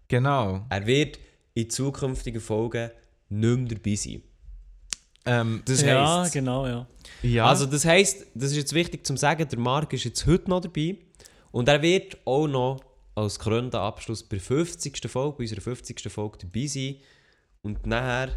Genau. 0.07 0.65
Er 0.69 0.85
wird 0.85 1.19
in 1.53 1.69
zukünftigen 1.69 2.41
Folgen 2.41 2.91
nicht 3.29 3.57
mehr 3.57 3.77
dabei 3.77 3.95
sein. 3.95 4.21
Ähm, 5.25 5.61
Das 5.65 5.81
ja, 5.81 6.21
heisst, 6.21 6.33
genau, 6.33 6.65
ja. 6.65 6.87
ja. 7.21 7.45
also 7.45 7.65
das 7.65 7.83
heisst, 7.83 8.25
das 8.33 8.51
ist 8.51 8.57
jetzt 8.57 8.73
wichtig 8.73 9.05
zu 9.05 9.17
sagen, 9.17 9.47
der 9.47 9.59
Mark 9.59 9.91
ist 9.91 10.05
jetzt 10.05 10.25
heute 10.25 10.49
noch 10.49 10.61
dabei 10.61 10.97
und 11.51 11.67
er 11.67 11.81
wird 11.81 12.17
auch 12.25 12.47
noch 12.47 12.79
als 13.15 13.37
krönender 13.37 13.81
Abschluss 13.81 14.23
bei 14.23 14.37
der 14.37 14.45
50. 14.45 15.09
Folge, 15.09 15.37
bei 15.37 15.43
unserer 15.43 15.61
50. 15.61 16.09
Folge 16.09 16.37
dabei 16.43 16.67
sein 16.67 16.95
und 17.61 17.85
nachher 17.85 18.29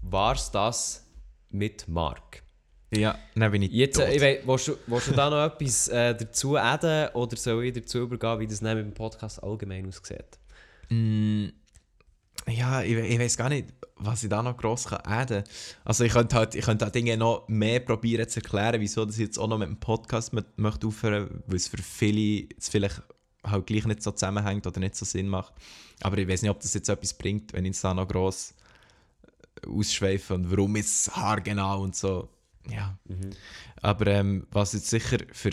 war 0.00 0.34
es 0.34 0.50
das 0.50 1.04
mit 1.50 1.86
Mark. 1.88 2.42
Ja, 2.90 3.18
dann 3.34 3.52
bin 3.52 3.62
ich 3.62 3.72
Jetzt, 3.72 3.96
tot. 3.96 4.06
äh, 4.06 4.16
ich 4.16 4.22
weiss, 4.22 4.46
willst, 4.46 4.68
du, 4.68 4.76
willst 4.86 5.08
du 5.08 5.12
da 5.12 5.28
noch 5.28 5.44
etwas 5.54 5.88
äh, 5.88 6.14
dazu 6.14 6.56
adden 6.56 7.08
oder 7.14 7.36
soll 7.36 7.64
ich 7.64 7.74
dazu 7.74 7.98
übergehen, 7.98 8.40
wie 8.40 8.46
das 8.46 8.62
mit 8.62 8.76
dem 8.76 8.94
Podcast 8.94 9.42
allgemein 9.42 9.86
aussieht? 9.86 10.38
Mm, 10.88 11.48
ja, 12.46 12.82
ich, 12.82 12.94
ich 12.94 13.18
weiß 13.18 13.36
gar 13.36 13.50
nicht, 13.50 13.68
was 13.96 14.22
ich 14.22 14.30
da 14.30 14.42
noch 14.42 14.56
gross 14.56 14.86
kann 14.86 15.00
adden 15.04 15.44
kann. 15.44 15.52
Also 15.84 16.04
ich 16.04 16.12
könnte 16.12 16.36
halt, 16.36 16.54
ich 16.54 16.64
könnte 16.64 16.86
halt 16.86 16.94
Dinge 16.94 17.16
noch 17.18 17.46
mehr 17.48 17.80
probieren 17.80 18.26
zu 18.26 18.40
erklären, 18.40 18.80
wieso 18.80 19.04
das 19.04 19.18
jetzt 19.18 19.38
auch 19.38 19.48
noch 19.48 19.58
mit 19.58 19.68
dem 19.68 19.78
Podcast 19.80 20.32
mit, 20.32 20.46
möchte 20.56 20.86
aufhören, 20.86 21.42
weil 21.46 21.56
es 21.56 21.68
für 21.68 21.82
viele 21.82 22.46
jetzt 22.50 22.70
vielleicht 22.70 23.02
halt 23.44 23.66
gleich 23.66 23.84
nicht 23.86 24.02
so 24.02 24.12
zusammenhängt 24.12 24.66
oder 24.66 24.80
nicht 24.80 24.96
so 24.96 25.04
Sinn 25.04 25.28
macht. 25.28 25.52
Aber 26.00 26.16
ich 26.16 26.26
weiß 26.28 26.40
nicht, 26.42 26.50
ob 26.50 26.60
das 26.60 26.72
jetzt 26.74 26.88
etwas 26.88 27.12
bringt, 27.12 27.52
wenn 27.52 27.64
ich 27.66 27.72
es 27.72 27.80
da 27.82 27.92
noch 27.92 28.08
gross 28.08 28.54
ausschweife 29.66 30.34
und 30.34 30.50
warum 30.50 30.76
ist 30.76 31.08
es 31.08 31.16
haargenau 31.16 31.82
und 31.82 31.94
so. 31.96 32.28
Ja. 32.70 32.98
Aber 33.82 34.06
ähm, 34.06 34.46
was 34.50 34.72
jetzt 34.72 34.90
sicher 34.90 35.18
für 35.32 35.52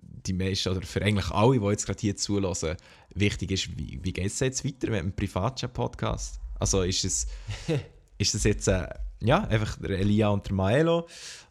die 0.00 0.32
meisten 0.32 0.70
oder 0.70 0.82
für 0.82 1.02
eigentlich 1.02 1.30
alle, 1.30 1.60
die 1.60 1.66
jetzt 1.66 1.86
gerade 1.86 2.00
hier 2.00 2.16
zulassen, 2.16 2.76
wichtig 3.14 3.50
ist, 3.50 3.76
wie, 3.78 3.98
wie 4.02 4.12
geht 4.12 4.26
es 4.26 4.40
jetzt 4.40 4.64
weiter 4.64 4.90
mit 4.90 5.00
dem 5.00 5.12
Privatchat-Podcast? 5.12 6.40
Also 6.58 6.82
ist 6.82 7.04
es, 7.04 7.26
ist 8.18 8.34
es 8.34 8.44
jetzt 8.44 8.68
äh, 8.68 8.88
ja, 9.20 9.44
einfach 9.44 9.76
der 9.78 9.98
Elia 9.98 10.28
und 10.28 10.46
der 10.46 10.54
Maelo, 10.54 11.06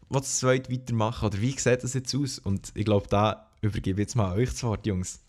die 0.09 0.13
das 0.13 0.39
zweit 0.39 0.71
weitermachen? 0.71 1.27
Oder 1.27 1.41
wie 1.41 1.51
sieht 1.51 1.83
das 1.83 1.93
jetzt 1.93 2.15
aus? 2.15 2.39
Und 2.39 2.71
ich 2.75 2.85
glaube, 2.85 3.07
da 3.07 3.49
übergebe 3.61 4.01
ich 4.01 4.07
jetzt 4.07 4.15
mal 4.15 4.35
euch 4.35 4.49
das 4.49 4.63
Wort, 4.63 4.85
Jungs. 4.85 5.21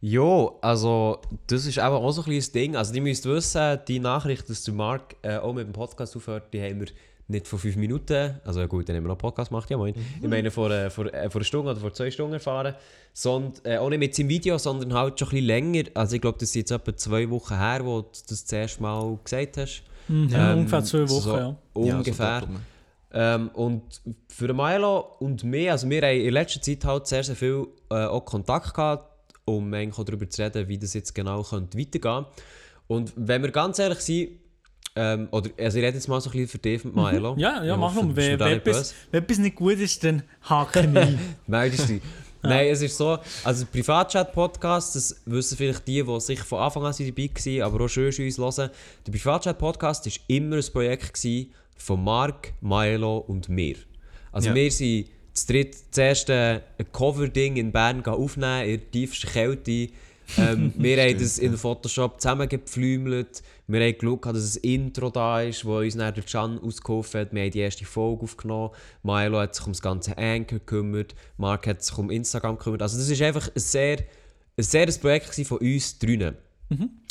Jo, 0.00 0.58
also 0.62 1.20
das 1.48 1.66
ist 1.66 1.78
eben 1.78 1.86
auch 1.86 2.12
so 2.12 2.20
ein 2.20 2.26
kleines 2.26 2.52
Ding. 2.52 2.76
Also 2.76 2.92
die 2.92 3.00
müsst 3.00 3.24
wissen, 3.24 3.80
die 3.88 3.98
Nachricht, 3.98 4.48
dass 4.48 4.62
der 4.62 4.74
Mark 4.74 5.16
äh, 5.22 5.38
auch 5.38 5.52
mit 5.52 5.66
dem 5.66 5.72
Podcast 5.72 6.16
aufhört, 6.16 6.54
die 6.54 6.62
haben 6.62 6.80
wir 6.80 6.88
nicht 7.28 7.46
vor 7.46 7.58
fünf 7.58 7.76
Minuten, 7.76 8.40
also 8.44 8.60
ja 8.60 8.66
gut, 8.66 8.88
dann 8.88 8.96
haben 8.96 9.04
wir 9.04 9.08
noch 9.08 9.14
einen 9.14 9.20
Podcast 9.20 9.50
gemacht, 9.50 9.68
ja 9.68 9.76
moin. 9.76 9.94
Ich 10.20 10.28
meine 10.28 10.50
vor, 10.50 10.70
äh, 10.70 10.88
vor, 10.88 11.06
äh, 11.12 11.28
vor 11.28 11.40
einer 11.40 11.44
Stunde 11.44 11.70
oder 11.72 11.80
vor 11.80 11.92
zwei 11.92 12.10
Stunden 12.10 12.34
erfahren. 12.34 12.74
Sondern, 13.12 13.52
äh, 13.64 13.76
auch 13.76 13.90
nicht 13.90 13.98
mit 13.98 14.14
seinem 14.14 14.28
Video, 14.30 14.56
sondern 14.58 14.94
halt 14.94 15.18
schon 15.18 15.28
ein 15.28 15.30
bisschen 15.32 15.46
länger. 15.46 15.84
Also 15.94 16.16
ich 16.16 16.22
glaube, 16.22 16.38
das 16.38 16.48
ist 16.50 16.54
jetzt 16.54 16.70
etwa 16.70 16.96
zwei 16.96 17.28
Wochen 17.28 17.56
her, 17.56 17.80
wo 17.84 18.00
du 18.00 18.08
das 18.10 18.44
das 18.44 18.52
erste 18.52 18.82
Mal 18.82 19.18
gesagt 19.22 19.56
hast. 19.58 19.82
Mhm, 20.08 20.30
Ähm, 20.32 20.58
ungefähr 20.58 20.84
zwei 20.84 21.08
Wochen, 21.10 21.20
so 21.20 21.36
ja. 21.36 21.56
Ungefähr. 21.74 22.40
so 22.40 22.48
Ähm, 23.10 23.48
und 23.54 23.82
für 24.28 24.46
den 24.46 24.56
Milo 24.56 25.16
und 25.18 25.44
mich, 25.44 25.70
also 25.70 25.88
wir 25.88 26.02
haben 26.02 26.20
in 26.20 26.32
letzter 26.32 26.60
Zeit 26.62 26.84
halt 26.84 27.06
sehr, 27.06 27.24
sehr 27.24 27.36
viel 27.36 27.66
äh, 27.90 28.04
auch 28.04 28.24
Kontakt 28.24 28.74
gehabt, 28.74 29.10
um 29.44 29.72
eigentlich 29.72 29.98
auch 29.98 30.04
darüber 30.04 30.28
zu 30.28 30.42
reden, 30.42 30.68
wie 30.68 30.78
das 30.78 30.94
jetzt 30.94 31.14
genau 31.14 31.42
könnte 31.42 31.78
weitergehen 31.78 32.26
Und 32.86 33.12
wenn 33.16 33.42
wir 33.42 33.50
ganz 33.50 33.78
ehrlich 33.78 34.00
sind, 34.00 34.30
ähm, 34.98 35.28
oder 35.30 35.50
also 35.58 35.78
ich 35.78 35.84
rede 35.84 35.94
jetzt 35.96 36.08
mal 36.08 36.20
so 36.20 36.28
ein 36.28 36.32
bisschen 36.32 36.48
vertieft 36.48 36.84
mit 36.84 36.94
Milo. 36.96 37.34
Mhm. 37.34 37.38
Ja, 37.40 37.62
ja, 37.64 37.74
Ich 37.74 37.80
mach 37.80 37.94
nur. 37.94 38.14
Wenn, 38.16 38.40
etwas, 38.40 38.62
böse. 38.78 38.94
wenn 39.12 39.22
etwas 39.22 39.38
nicht 39.38 39.56
gut 39.56 39.78
ist, 39.78 40.02
dann 40.04 40.22
haken 40.42 40.96
ein. 40.96 41.18
Meldest 41.46 41.88
dich. 41.88 42.02
Nein, 42.42 42.68
es 42.68 42.82
ist 42.82 42.96
so, 42.96 43.18
also 43.42 43.64
der 43.64 43.72
Privatchat-Podcast, 43.72 44.94
das 44.94 45.20
wissen 45.26 45.56
vielleicht 45.56 45.86
die, 45.88 46.02
die 46.04 46.20
sich 46.20 46.38
von 46.40 46.60
Anfang 46.60 46.84
an 46.84 46.94
dabei 46.96 47.30
waren, 47.34 47.62
aber 47.62 47.84
auch 47.84 47.88
schön 47.88 48.06
uns 48.06 48.38
hören. 48.38 48.70
Der 49.06 49.12
Privatchat-Podcast 49.12 50.06
war 50.06 50.12
immer 50.28 50.56
ein 50.56 50.64
Projekt 50.72 51.26
von 51.76 52.04
Mark, 52.04 52.52
Milo 52.60 53.18
und 53.18 53.48
mir. 53.48 53.76
Also 54.32 54.50
Ja. 54.50 54.54
wir 54.54 54.70
sind 54.70 55.08
das 55.34 55.46
dritte, 55.46 55.78
das 55.90 55.98
erste 55.98 56.62
ein 56.78 56.92
Cover-Ding 56.92 57.56
in 57.56 57.72
Bern 57.72 58.04
aufnehmen, 58.04 58.64
in 58.68 58.80
der 58.80 58.90
tiefsten 58.90 59.30
Kälte. 59.30 59.88
Ähm, 60.36 60.72
wir 60.76 61.00
haben 61.00 61.18
das 61.18 61.38
in 61.38 61.56
Photoshop 61.56 62.20
zusammengepflümelt. 62.20 63.42
Wir 63.66 63.80
haben 63.80 63.98
geschaut, 63.98 64.26
dass 64.26 64.56
ein 64.56 64.62
Intro 64.62 65.10
da 65.10 65.42
ist, 65.42 65.64
wo 65.64 65.78
uns 65.78 65.96
dann 65.96 66.14
der 66.14 66.24
Can 66.24 66.58
ausgeholfen 66.58 67.20
hat. 67.20 67.32
Wir 67.32 67.42
haben 67.42 67.50
die 67.50 67.60
erste 67.60 67.84
Folge 67.84 68.24
aufgenommen. 68.24 68.70
Milo 69.02 69.38
hat 69.38 69.54
sich 69.54 69.66
um 69.66 69.72
das 69.72 69.82
ganze 69.82 70.16
Anchor 70.16 70.58
gekümmert. 70.58 71.14
Mark 71.36 71.66
hat 71.66 71.82
sich 71.82 71.96
um 71.96 72.10
Instagram 72.10 72.58
gekümmert. 72.58 72.82
Also 72.82 72.98
das 72.98 73.08
ist 73.08 73.22
einfach 73.22 73.48
ein 73.48 73.60
sehr, 73.60 73.98
ein 74.56 74.64
sehr 74.64 74.86
ein 74.86 75.00
Projekt 75.00 75.34
von 75.46 75.58
uns 75.58 75.98
drinnen. 75.98 76.36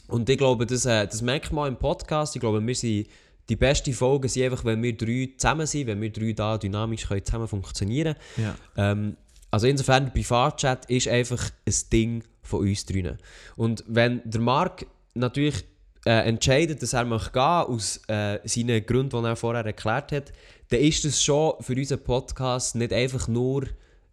Und 0.07 0.29
ich 0.29 0.37
glaube, 0.37 0.65
das, 0.65 0.85
äh, 0.85 1.05
das 1.05 1.21
merkt 1.21 1.51
man 1.51 1.67
im 1.67 1.77
Podcast. 1.77 2.35
Ich 2.35 2.39
glaube, 2.39 2.65
wir 2.65 2.75
sind 2.75 3.07
die 3.49 3.55
beste 3.55 3.93
Folge 3.93 4.27
sind 4.27 4.43
einfach, 4.43 4.65
wenn 4.65 4.83
wir 4.83 4.95
drei 4.95 5.29
zusammen 5.37 5.65
sind, 5.65 5.87
wenn 5.87 6.01
wir 6.01 6.11
drei 6.11 6.33
da 6.33 6.57
dynamisch 6.57 7.07
können 7.07 7.23
zusammen 7.23 7.47
funktionieren 7.47 8.15
Ja. 8.35 8.55
ähm, 8.75 9.15
also 9.49 9.67
insofern, 9.67 10.11
Privatchat 10.11 10.89
ist 10.89 11.07
einfach 11.07 11.49
ein 11.65 11.73
Ding 11.91 12.23
von 12.47 12.61
uns 12.61 12.85
drinnen. 12.85 13.17
Und 13.55 13.83
wenn 13.87 14.21
der 14.25 14.41
Marc 14.41 14.85
natürlich 15.13 15.65
äh, 16.05 16.27
entscheidet, 16.27 16.81
dass 16.81 16.93
er 16.93 17.05
möchte 17.05 17.31
gehen 17.31 17.41
aus 17.41 18.01
äh, 18.07 18.39
seinen 18.45 18.85
Gründen, 18.85 19.21
die 19.23 19.27
er 19.27 19.35
vorher 19.35 19.65
erklärt 19.65 20.11
hat, 20.11 20.31
dann 20.69 20.79
ist 20.79 21.03
das 21.05 21.21
schon 21.21 21.53
für 21.59 21.73
unseren 21.75 21.99
Podcast 22.03 22.75
nicht 22.75 22.93
einfach 22.93 23.27
nur 23.27 23.63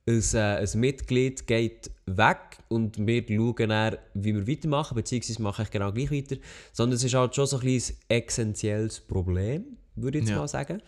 ein, 0.06 0.22
äh, 0.34 0.38
ein 0.38 0.68
Mitglied 0.80 1.46
geht 1.46 1.90
weg 2.06 2.38
und 2.68 2.98
wir 2.98 3.24
schauen 3.26 3.68
dann, 3.70 3.96
wie 4.14 4.34
wir 4.34 4.46
weitermachen, 4.46 4.94
beziehungsweise 4.96 5.40
mache 5.42 5.62
ich 5.62 5.70
genau 5.70 5.92
gleich 5.92 6.10
weiter, 6.10 6.36
sondern 6.72 6.96
es 6.96 7.04
ist 7.04 7.14
halt 7.14 7.34
schon 7.34 7.46
so 7.46 7.56
ein 7.56 7.62
kleines 7.62 7.94
essentielles 8.08 9.00
Problem, 9.00 9.64
würde 9.96 10.18
ich 10.18 10.24
jetzt 10.24 10.30
Ja. 10.32 10.38
mal 10.38 10.48
sagen. 10.48 10.82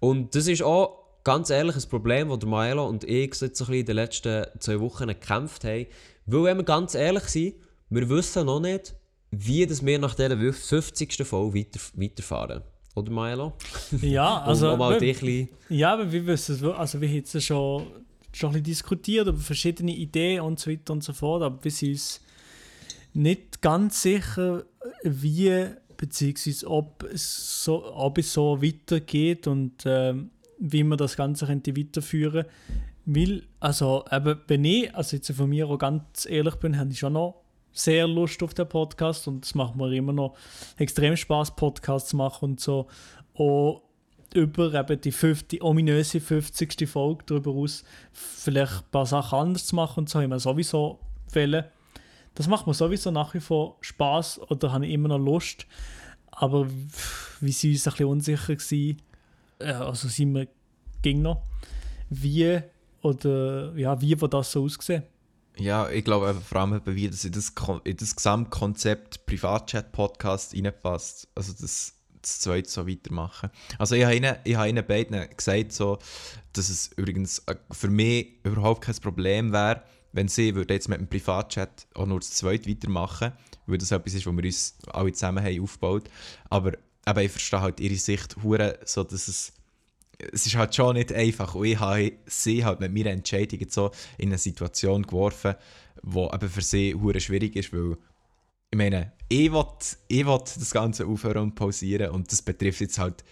Und 0.00 0.34
das 0.34 0.46
ist 0.48 0.62
auch 0.62 1.04
ganz 1.28 1.50
ehrlich 1.50 1.76
ein 1.76 1.88
Problem, 1.90 2.28
das 2.30 2.48
Maelo 2.48 2.86
und 2.88 3.04
ich 3.04 3.38
jetzt 3.40 3.56
so 3.56 3.66
ein 3.66 3.74
in 3.74 3.84
den 3.86 3.96
letzten 3.96 4.46
zwei 4.60 4.80
Wochen 4.80 5.08
gekämpft 5.08 5.62
haben. 5.64 5.86
Weil, 6.24 6.44
wenn 6.44 6.56
wir 6.56 6.64
ganz 6.64 6.94
ehrlich 6.94 7.24
sind, 7.24 7.54
wir 7.90 8.08
wissen 8.08 8.46
noch 8.46 8.60
nicht, 8.60 8.94
wie 9.30 9.66
das 9.66 9.84
wir 9.84 9.98
nach 9.98 10.14
dieser 10.14 10.38
50. 10.38 11.26
Folge 11.26 11.58
weiter, 11.58 11.80
weiterfahren. 11.94 12.62
Oder 12.94 13.12
Maelo? 13.12 13.52
Ja, 14.00 14.40
also. 14.42 14.68
um, 14.68 14.72
um 14.72 14.78
mal 14.78 14.98
wir- 15.00 15.48
Ja, 15.68 15.92
aber 15.92 16.10
wir 16.10 16.26
wissen 16.26 16.54
es, 16.54 16.62
wir- 16.62 16.78
also 16.78 16.98
wir 17.00 17.08
haben 17.08 17.16
jetzt 17.16 17.42
schon, 17.42 17.86
schon 18.32 18.48
ein 18.48 18.52
bisschen 18.54 18.64
diskutiert 18.64 19.26
über 19.28 19.36
verschiedene 19.38 19.92
Ideen 19.94 20.40
und 20.40 20.58
so 20.58 20.70
weiter 20.70 20.94
und 20.94 21.04
so 21.04 21.12
fort, 21.12 21.42
aber 21.42 21.62
wir 21.62 21.70
sind 21.70 21.90
uns 21.90 22.20
nicht 23.12 23.60
ganz 23.60 24.00
sicher, 24.02 24.64
wie 25.02 25.66
beziehungsweise 25.96 26.66
ob 26.70 27.02
es 27.04 27.64
so, 27.64 27.84
ob 27.94 28.16
es 28.18 28.32
so 28.32 28.62
weitergeht 28.62 29.46
und 29.46 29.82
ähm, 29.84 30.30
wie 30.58 30.84
man 30.84 30.98
das 30.98 31.16
Ganze 31.16 31.46
könnte 31.46 31.76
weiterführen 31.76 32.46
Weil, 33.04 33.44
also 33.60 34.04
eben, 34.10 34.40
wenn 34.46 34.64
ich, 34.64 34.94
also 34.94 35.16
jetzt 35.16 35.30
von 35.32 35.48
mir 35.48 35.68
auch 35.68 35.78
ganz 35.78 36.26
ehrlich 36.26 36.56
bin, 36.56 36.78
habe 36.78 36.90
ich 36.90 36.98
schon 36.98 37.14
noch 37.14 37.42
sehr 37.72 38.08
Lust 38.08 38.42
auf 38.42 38.54
den 38.54 38.68
Podcast 38.68 39.28
und 39.28 39.44
es 39.44 39.54
macht 39.54 39.76
mir 39.76 39.92
immer 39.92 40.12
noch 40.12 40.36
extrem 40.76 41.16
Spaß, 41.16 41.54
Podcasts 41.54 42.10
zu 42.10 42.16
machen 42.16 42.50
und 42.50 42.60
so. 42.60 42.88
Auch 43.34 43.82
über 44.34 44.74
eben 44.74 45.00
die, 45.00 45.12
50, 45.12 45.62
ominöse 45.62 46.20
50. 46.20 46.88
Folge 46.88 47.24
darüber 47.26 47.52
aus, 47.52 47.84
vielleicht 48.12 48.82
ein 48.82 48.90
paar 48.90 49.06
Sachen 49.06 49.38
anders 49.38 49.66
zu 49.66 49.76
machen 49.76 50.00
und 50.00 50.10
so, 50.10 50.20
wir 50.20 50.38
sowieso 50.38 50.98
wollen. 51.32 51.64
Das 52.34 52.46
macht 52.46 52.66
mir 52.66 52.74
sowieso 52.74 53.10
nach 53.10 53.34
wie 53.34 53.40
vor 53.40 53.78
Spaß 53.80 54.50
oder 54.50 54.72
habe 54.72 54.86
ich 54.86 54.92
immer 54.92 55.08
noch 55.08 55.18
Lust. 55.18 55.66
Aber 56.30 56.68
wie 57.40 57.52
sie 57.52 57.72
uns 57.72 57.86
ein 57.86 57.90
bisschen 57.92 58.06
unsicher 58.06 58.54
gewesen, 58.54 59.02
also 59.60 60.08
sind 60.08 60.34
wir 60.34 60.48
ging 61.02 61.22
noch, 61.22 61.42
wie 62.10 62.60
oder 63.02 63.72
ja, 63.76 64.00
wie 64.00 64.20
wird 64.20 64.34
das 64.34 64.52
so 64.52 64.64
aussehen? 64.64 65.04
Ja, 65.56 65.88
ich 65.90 66.04
glaube 66.04 66.34
vor 66.34 66.60
allem, 66.60 66.80
wie 66.84 67.08
das 67.08 67.24
in 67.24 67.32
das, 67.32 67.52
in 67.84 67.96
das 67.96 68.14
Gesamtkonzept 68.14 69.26
Privatchat-Podcast 69.26 70.54
reinpasst. 70.54 71.28
Also 71.34 71.52
das, 71.52 71.94
das 72.22 72.40
zweite 72.40 72.68
so 72.68 72.86
weitermachen. 72.86 73.50
Also 73.76 73.96
ich 73.96 74.04
habe 74.04 74.14
ihnen, 74.14 74.36
ich 74.44 74.54
habe 74.54 74.68
ihnen 74.68 74.86
beiden 74.86 75.28
gesagt, 75.36 75.72
so, 75.72 75.98
dass 76.52 76.68
es 76.68 76.92
übrigens 76.96 77.40
äh, 77.46 77.56
für 77.72 77.88
mich 77.88 78.38
überhaupt 78.44 78.82
kein 78.82 78.94
Problem 78.96 79.52
wäre, 79.52 79.82
wenn 80.12 80.28
sie 80.28 80.54
würden 80.54 80.72
jetzt 80.72 80.88
mit 80.88 81.00
dem 81.00 81.08
Privatchat 81.08 81.86
auch 81.94 82.06
nur 82.06 82.20
das 82.20 82.30
zweite 82.30 82.70
weitermachen, 82.70 83.32
weil 83.66 83.78
das 83.78 83.90
etwas 83.90 84.14
ist, 84.14 84.26
was 84.26 84.36
wir 84.36 84.44
uns 84.44 84.78
alle 84.88 85.12
zusammen 85.12 85.44
haben 85.44 85.60
aufgebaut. 85.60 86.08
Aber 86.50 86.72
eben, 87.08 87.20
ich 87.20 87.30
verstehe 87.30 87.60
halt 87.60 87.80
ihre 87.80 87.96
Sicht 87.96 88.36
hure, 88.42 88.78
so 88.84 89.04
dass 89.04 89.28
es 89.28 89.52
es 90.32 90.46
ist 90.46 90.56
halt 90.56 90.74
schon 90.74 90.96
nicht 90.96 91.12
einfach. 91.12 91.54
Und 91.54 91.66
ich 91.66 91.78
habe 91.78 92.12
sie 92.26 92.64
halt 92.64 92.80
mit 92.80 92.92
meiner 92.92 93.10
Entscheidung 93.10 93.60
so 93.68 93.92
in 94.16 94.30
eine 94.30 94.38
Situation 94.38 95.04
geworfen, 95.04 95.54
die 96.02 96.18
eben 96.18 96.48
für 96.48 96.62
sie 96.62 96.94
hure 96.94 97.20
schwierig 97.20 97.54
ist, 97.56 97.72
weil 97.72 97.96
ich 98.70 98.76
meine, 98.76 99.12
ich 99.28 99.50
will, 99.52 99.64
will 100.08 100.38
das 100.38 100.70
Ganze 100.72 101.06
aufhören 101.06 101.44
und 101.44 101.54
pausieren 101.54 102.10
und 102.10 102.30
das 102.30 102.42
betrifft 102.42 102.80
jetzt 102.80 102.98
halt 102.98 103.24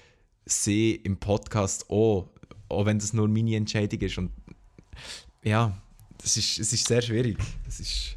sie 0.46 0.94
im 0.94 1.16
Podcast 1.16 1.90
auch, 1.90 2.30
auch 2.68 2.86
wenn 2.86 2.98
das 2.98 3.12
nur 3.12 3.28
meine 3.28 3.56
Entscheidung 3.56 4.00
ist. 4.00 4.16
Und 4.18 4.30
ja, 5.42 5.76
das 6.18 6.36
ist, 6.36 6.58
es 6.58 6.72
ist 6.72 6.86
sehr 6.86 7.02
schwierig. 7.02 7.36
Es 7.66 7.80
ist, 7.80 8.16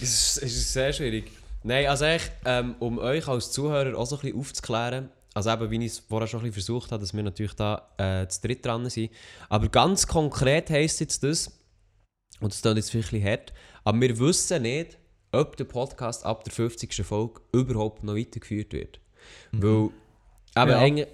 Es 0.00 0.02
ist, 0.02 0.42
es 0.42 0.56
ist 0.56 0.72
sehr 0.72 0.92
schwierig. 0.92 1.30
Nein, 1.64 1.86
also 1.86 2.04
echt, 2.04 2.32
ähm, 2.44 2.74
um 2.80 2.98
euch 2.98 3.28
als 3.28 3.52
Zuhörer 3.52 3.96
auch 3.96 4.06
so 4.06 4.16
ein 4.16 4.22
bisschen 4.22 4.38
aufzuklären, 4.38 5.10
also 5.34 5.50
eben, 5.50 5.70
wie 5.70 5.86
ich 5.86 5.92
es 5.92 5.98
vorher 6.00 6.26
schon 6.26 6.40
ein 6.40 6.46
bisschen 6.46 6.64
versucht 6.64 6.92
habe, 6.92 7.00
dass 7.00 7.14
wir 7.14 7.22
natürlich 7.22 7.54
da 7.54 7.88
äh, 7.96 8.26
zu 8.28 8.40
dritt 8.42 8.66
dran 8.66 8.88
sind. 8.90 9.10
Aber 9.48 9.68
ganz 9.68 10.06
konkret 10.06 10.70
heisst 10.70 11.00
jetzt 11.00 11.22
das, 11.22 11.58
und 12.40 12.52
das 12.52 12.60
klingt 12.60 12.76
jetzt 12.76 12.90
vielleicht 12.90 13.12
ein 13.12 13.20
bisschen 13.20 13.30
hart, 13.30 13.52
aber 13.84 14.00
wir 14.00 14.18
wissen 14.18 14.62
nicht, 14.62 14.98
ob 15.32 15.56
der 15.56 15.64
Podcast 15.64 16.26
ab 16.26 16.44
der 16.44 16.52
50. 16.52 16.94
Folge 17.04 17.40
überhaupt 17.52 18.04
noch 18.04 18.16
weitergeführt 18.16 18.72
wird. 18.72 19.00
Weil, 19.52 19.90
eben 20.56 20.96
Ja. 20.98 21.06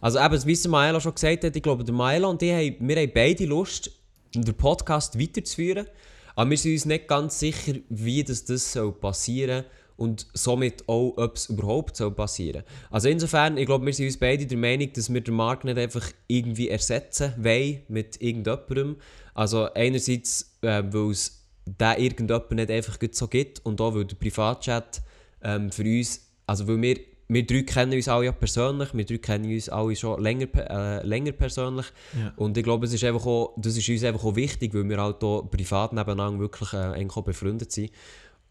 Also 0.00 0.18
eben, 0.18 0.46
wie 0.46 0.52
es 0.52 0.66
Maelo 0.66 0.98
schon 0.98 1.14
gesagt 1.14 1.44
hat, 1.44 1.54
ich 1.54 1.62
glaube, 1.62 1.84
der 1.84 1.94
Maelo 1.94 2.28
und 2.28 2.42
ich 2.42 2.50
haben, 2.50 2.88
wir 2.88 2.96
haben 2.96 3.12
beide 3.14 3.46
Lust, 3.46 3.92
den 4.34 4.54
Podcast 4.54 5.16
weiterzuführen. 5.20 5.86
Aber 6.34 6.50
wir 6.50 6.58
sind 6.58 6.72
uns 6.72 6.86
nicht 6.86 7.06
ganz 7.06 7.38
sicher, 7.38 7.74
wie 7.88 8.24
das, 8.24 8.44
das 8.44 8.72
soll 8.72 8.92
passieren 8.92 9.64
und 10.02 10.26
somit 10.34 10.88
auch, 10.88 11.14
ob 11.16 11.36
es 11.36 11.48
überhaupt 11.48 11.96
soll 11.96 12.10
passieren 12.10 12.64
Also 12.90 13.08
insofern, 13.08 13.56
ich 13.56 13.66
glaube, 13.66 13.86
wir 13.86 13.92
sind 13.94 14.06
uns 14.06 14.16
beide 14.16 14.44
der 14.46 14.58
Meinung, 14.58 14.92
dass 14.92 15.14
wir 15.14 15.20
den 15.20 15.34
Markt 15.34 15.62
nicht 15.62 15.78
einfach 15.78 16.10
irgendwie 16.26 16.68
ersetzen 16.68 17.32
wollen 17.38 17.82
mit 17.86 18.20
irgendjemandem. 18.20 18.96
Also 19.32 19.72
einerseits, 19.74 20.58
äh, 20.62 20.82
weil 20.90 21.12
es 21.12 21.44
den 21.66 21.98
irgendjemanden 21.98 22.56
nicht 22.56 22.70
einfach 22.72 22.98
gut 22.98 23.14
so 23.14 23.28
gibt 23.28 23.64
und 23.64 23.80
auch 23.80 23.94
weil 23.94 24.04
der 24.04 24.16
Privatchat 24.16 25.02
ähm, 25.40 25.70
für 25.70 25.84
uns, 25.84 26.26
also 26.46 26.66
weil 26.66 26.82
wir, 26.82 26.96
wir 27.28 27.46
drei 27.46 27.62
kennen 27.62 27.92
uns 27.92 28.08
alle 28.08 28.24
ja 28.24 28.32
persönlich, 28.32 28.92
wir 28.92 29.04
drei 29.04 29.18
kennen 29.18 29.54
uns 29.54 29.68
alle 29.68 29.94
schon 29.94 30.20
länger, 30.20 30.48
äh, 30.56 31.06
länger 31.06 31.30
persönlich 31.32 31.86
Ja. 32.18 32.32
und 32.36 32.58
ich 32.58 32.64
glaube, 32.64 32.86
es 32.86 32.92
ist 32.92 33.04
einfach 33.04 33.24
auch, 33.24 33.54
das 33.56 33.76
ist 33.76 33.88
uns 33.88 34.02
einfach 34.02 34.24
auch 34.24 34.34
wichtig, 34.34 34.74
weil 34.74 34.88
wir 34.88 35.00
halt 35.00 35.22
auch 35.22 35.48
privat 35.48 35.92
nebeneinander 35.92 36.40
wirklich 36.40 36.72
äh, 36.72 37.22
befreundet 37.22 37.70
sind. 37.70 37.92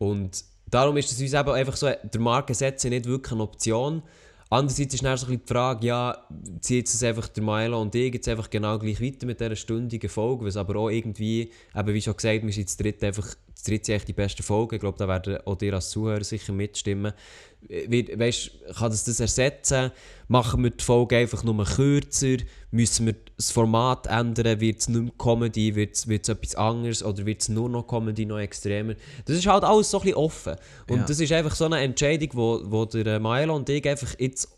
Und 0.01 0.43
darum 0.67 0.97
ist 0.97 1.11
es 1.11 1.21
uns 1.21 1.31
eben 1.31 1.49
einfach 1.51 1.75
so, 1.75 1.87
der 1.87 2.21
Markensetzen 2.21 2.89
nicht 2.89 3.05
wirklich 3.05 3.33
eine 3.33 3.43
Option. 3.43 4.01
Andererseits 4.49 4.95
ist 4.95 5.03
dann 5.03 5.15
so 5.15 5.27
die 5.27 5.39
Frage, 5.45 5.85
ja, 5.85 6.25
zieht 6.59 6.87
es 6.87 7.03
einfach 7.03 7.27
der 7.27 7.43
Milo 7.43 7.79
und 7.79 7.93
ich 7.93 8.11
jetzt 8.11 8.27
einfach 8.27 8.49
genau 8.49 8.79
gleich 8.79 8.99
weiter 8.99 9.27
mit 9.27 9.39
dieser 9.39 9.55
stündigen 9.55 10.09
Folge, 10.09 10.45
was 10.45 10.57
aber 10.57 10.75
auch 10.77 10.89
irgendwie, 10.89 11.51
eben 11.77 11.93
wie 11.93 12.01
schon 12.01 12.15
gesagt, 12.15 12.43
wir 12.43 12.51
sind 12.51 12.67
das 12.67 12.77
dritte 12.77 13.05
einfach, 13.05 13.27
das 13.53 13.63
dritte 13.63 13.99
die 13.99 14.13
beste 14.13 14.41
Folge. 14.41 14.77
Ich 14.77 14.81
glaube, 14.81 14.97
da 14.97 15.07
werden 15.07 15.37
auch 15.45 15.55
dir 15.55 15.75
als 15.75 15.91
Zuhörer 15.91 16.23
sicher 16.23 16.51
mitstimmen. 16.51 17.13
Wie, 17.67 18.07
weißt, 18.19 18.51
kann 18.77 18.89
das 18.89 19.03
das 19.05 19.19
ersetzen? 19.19 19.91
Machen 20.27 20.63
wir 20.63 20.71
die 20.71 20.83
Folge 20.83 21.17
einfach 21.17 21.43
nur 21.43 21.63
kürzer? 21.63 22.37
Müssen 22.71 23.05
wir 23.05 23.15
das 23.37 23.51
Format 23.51 24.07
ändern? 24.07 24.59
Wird 24.59 24.79
es 24.79 24.89
nicht 24.89 25.01
mehr 25.01 25.11
Comedy? 25.17 25.75
Wird 25.75 25.95
es 25.95 26.07
etwas 26.07 26.55
anderes? 26.55 27.03
Oder 27.03 27.25
wird 27.25 27.41
es 27.41 27.49
nur 27.49 27.69
noch 27.69 27.87
Comedy, 27.87 28.25
noch 28.25 28.39
extremer? 28.39 28.95
Das 29.25 29.37
ist 29.37 29.45
halt 29.47 29.63
alles 29.63 29.91
so 29.91 29.99
ein 29.99 30.03
bisschen 30.03 30.17
offen. 30.17 30.55
Und 30.89 30.97
Ja. 30.99 31.05
das 31.05 31.19
ist 31.19 31.31
einfach 31.31 31.55
so 31.55 31.65
eine 31.65 31.79
Entscheidung, 31.79 32.29
wo, 32.33 32.61
wo 32.65 32.85
der 32.85 33.05
äh, 33.05 33.19
Milo 33.19 33.55
und 33.55 33.69
ich 33.69 33.87
einfach 33.87 34.15
jetzt 34.19 34.49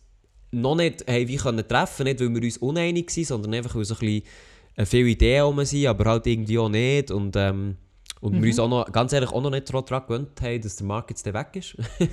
noch 0.52 0.76
nicht 0.76 1.08
haben 1.08 1.28
wie 1.28 1.36
können 1.38 1.68
treffen 1.68 2.04
nicht 2.04 2.20
weil 2.20 2.34
wir 2.34 2.44
uns 2.44 2.58
uneinig 2.60 3.10
sind, 3.10 3.26
sondern 3.28 3.54
einfach 3.56 3.76
weil 3.76 3.86
so 3.86 3.96
ein 3.96 4.00
bisschen 4.00 4.24
äh, 4.76 4.86
viele 4.86 5.10
Ideen 5.10 5.44
rum 5.44 5.66
sind, 5.66 5.88
aber 5.88 6.10
halt 6.12 6.28
irgendwie 6.28 6.60
auch 6.60 6.70
nicht. 6.70 7.12
Und, 7.12 7.36
ähm, 7.36 7.76
und 8.24 8.42
wir 8.42 8.50
uns 8.50 8.60
auch 8.60 8.70
noch, 8.70 8.90
ganz 8.90 9.12
ehrlich 9.12 9.30
auch 9.32 9.42
noch 9.42 9.50
nicht 9.50 9.74
daran 9.74 10.02
gewöhnt 10.08 10.42
haben, 10.42 10.62
dass 10.62 10.78
der 10.78 10.88
Markt 10.88 11.10
jetzt 11.10 11.26
weg 11.26 11.48
ist. 11.56 11.76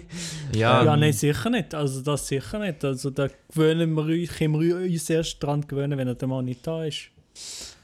Ja, 0.55 0.85
Ja, 0.85 0.95
ähm, 0.95 1.01
nein, 1.01 1.13
sicher 1.13 1.51
nicht. 1.51 1.73
Also 1.75 2.01
das 2.01 2.27
sicher 2.27 2.59
nicht. 2.59 2.85
Also 2.85 3.11
da 3.11 3.29
gewöhnen 3.49 3.95
wir 3.95 4.03
uns, 4.03 4.37
können 4.37 4.61
wir 4.61 4.77
uns 4.77 5.09
erst 5.09 5.41
dran 5.41 5.67
gewöhnen, 5.67 5.97
wenn 5.97 6.09
er 6.09 6.27
mal 6.27 6.43
nicht 6.43 6.67
da 6.67 6.85
ist. 6.85 7.11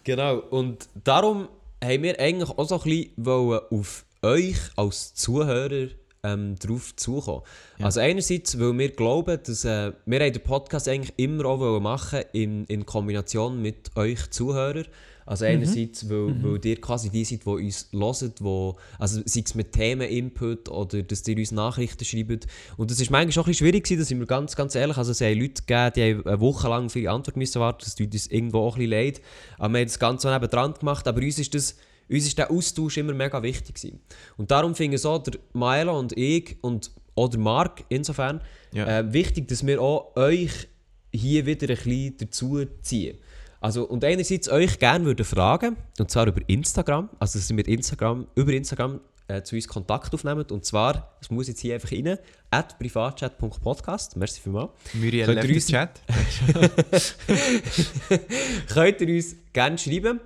Genau, 0.03 0.39
und 0.39 0.89
darum 1.05 1.49
haben 1.83 2.03
wir 2.03 2.19
eigentlich 2.19 2.51
auch 2.51 2.69
so 2.69 2.77
ein 2.77 2.83
bisschen 2.83 3.13
wollen 3.17 3.61
auf 3.71 4.05
euch 4.23 4.57
als 4.75 5.15
Zuhörer 5.15 5.89
ähm, 6.25 6.57
drauf 6.57 6.97
zukommen. 6.97 7.43
Also 7.81 8.01
einerseits, 8.01 8.59
weil 8.59 8.77
wir 8.77 8.91
glauben, 8.91 9.39
dass 9.45 9.65
äh, 9.65 9.93
wir 10.05 10.19
den 10.19 10.43
Podcast 10.43 10.89
eigentlich 10.89 11.15
immer 11.17 11.45
auch 11.45 11.61
wollen 11.61 11.83
machen 11.83 12.25
in, 12.33 12.65
in 12.65 12.85
Kombination 12.87 13.63
mit 13.63 13.97
euch 13.97 14.31
Zuhörern. 14.31 14.87
Also 15.27 15.45
einerseits, 15.45 16.09
weil, 16.09 16.43
weil 16.43 16.65
ihr 16.65 16.81
quasi 16.81 17.11
die 17.11 17.25
seid, 17.25 17.45
die 17.45 17.49
uns 17.49 17.89
hören, 17.93 18.33
wo, 18.39 18.77
also 18.99 19.21
sei 19.25 19.43
es 19.45 19.55
mit 19.57 19.73
Themen-Input 19.73 20.69
oder 20.69 21.03
dass 21.03 21.27
ihr 21.27 21.37
uns 21.37 21.51
Nachrichten 21.51 22.05
schreibt. 22.05 22.47
Und 22.77 22.91
das 22.91 23.01
ist 23.01 23.11
manchmal 23.11 23.43
auch 23.43 23.47
ein 23.47 23.51
bisschen 23.51 23.67
schwierig 23.67 23.85
gewesen, 23.85 23.99
da 23.99 24.05
sind 24.05 24.19
wir 24.21 24.27
ganz, 24.27 24.55
ganz 24.55 24.75
ehrlich. 24.77 24.97
Also 24.97 25.11
es 25.11 25.21
haben 25.21 25.39
Leute 25.39 25.63
gegeben, 25.67 25.93
die 25.97 26.03
haben 26.03 26.27
eine 26.27 26.41
Woche 26.41 26.69
lang 26.69 26.89
für 26.89 27.01
die 27.01 27.09
Antwort 27.09 27.37
müssen 27.37 27.61
warten, 27.61 27.81
das 27.83 27.97
tut 27.97 28.13
uns 28.13 28.29
irgendwo 28.29 28.61
auch 28.61 28.77
ein 28.77 28.89
bisschen 28.89 28.91
leid. 28.93 29.21
Aber 29.59 29.75
wir 29.75 29.81
haben 29.81 29.87
das 29.87 29.99
Ganze 29.99 30.29
so 30.29 30.33
nebendran 30.33 30.75
gemacht, 30.75 31.07
aber 31.09 31.21
uns 31.21 31.39
ist 31.39 31.55
das 31.55 31.77
uns 32.09 32.25
ist 32.25 32.39
der 32.39 32.51
Austausch 32.53 32.99
immer 32.99 33.15
mega 33.15 33.43
wichtig 33.43 33.75
gewesen. 33.75 33.99
Und 34.37 34.53
darum 34.53 34.77
finden 34.77 34.97
so 34.97 35.19
der 35.19 35.41
Maelo 35.55 35.99
und 35.99 36.17
ich 36.17 36.57
und 36.61 36.93
auch 37.17 37.29
der 37.29 37.41
Marc 37.41 37.85
insofern 37.89 38.41
Ja. 38.73 39.01
äh, 39.01 39.13
wichtig, 39.13 39.49
dass 39.49 39.67
wir 39.67 39.81
auch 39.81 40.15
euch 40.15 40.69
hier 41.13 41.47
wieder 41.47 41.69
ein 41.69 41.77
bisschen 41.77 42.17
dazu 42.19 42.65
ziehen. 42.83 43.19
Also, 43.61 43.85
und 43.85 44.05
einerseits 44.05 44.49
euch 44.49 44.79
gerne 44.79 45.05
würden 45.07 45.25
fragen, 45.25 45.77
und 45.99 46.11
zwar 46.11 46.27
über 46.27 46.41
Instagram, 46.47 47.09
also 47.19 47.39
dass 47.39 47.51
ihr 47.51 47.57
mit 47.57 47.69
Instagram, 47.69 48.27
über 48.35 48.53
Instagram 48.53 49.01
äh, 49.29 49.43
zu 49.43 49.57
uns 49.57 49.67
Kontakt 49.67 50.15
aufnehmt, 50.15 50.53
und 50.53 50.65
zwar, 50.65 51.17
das 51.21 51.31
muss 51.31 51.49
jetzt 51.49 51.61
hier 51.61 51.75
einfach 51.75 51.91
rein, 51.91 52.19
at 52.51 52.79
privatchat.podcast, 52.79 54.17
merci 54.17 54.41
vielmals. 54.41 54.71
Muriel 54.95 55.27
Könnt 55.27 55.45
ihr 55.45 55.55
uns- 55.55 55.67
chat. 55.67 55.91
könnt 58.69 59.01
ihr 59.01 59.15
uns 59.17 59.37
gerne 59.53 59.79
schreiben. 59.79 60.21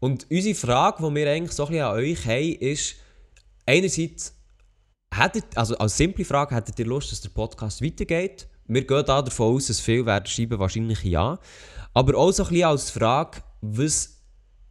Und 0.00 0.26
unsere 0.30 0.54
Frage, 0.54 1.06
die 1.08 1.14
wir 1.14 1.30
eigentlich 1.30 1.52
so 1.52 1.64
ein 1.64 1.70
bisschen 1.70 1.84
an 1.84 1.96
euch 1.96 2.24
haben, 2.26 2.52
ist, 2.60 2.94
einerseits, 3.66 4.34
hättet, 5.12 5.44
also 5.56 5.76
als 5.78 5.96
simple 5.96 6.24
Frage, 6.24 6.54
hättet 6.54 6.78
ihr 6.78 6.86
Lust, 6.86 7.10
dass 7.10 7.20
der 7.20 7.30
Podcast 7.30 7.82
weitergeht? 7.82 8.46
Wir 8.68 8.86
gehen 8.86 9.04
da 9.06 9.22
davon 9.22 9.56
aus, 9.56 9.66
dass 9.66 9.80
viele 9.80 10.06
werden 10.06 10.26
schreiben, 10.26 10.58
wahrscheinlich 10.58 11.02
ja. 11.02 11.38
Aber 11.94 12.16
auch 12.16 12.30
so 12.30 12.44
ein 12.44 12.50
bisschen 12.50 12.66
als 12.66 12.90
Frage, 12.90 13.38
was 13.60 14.20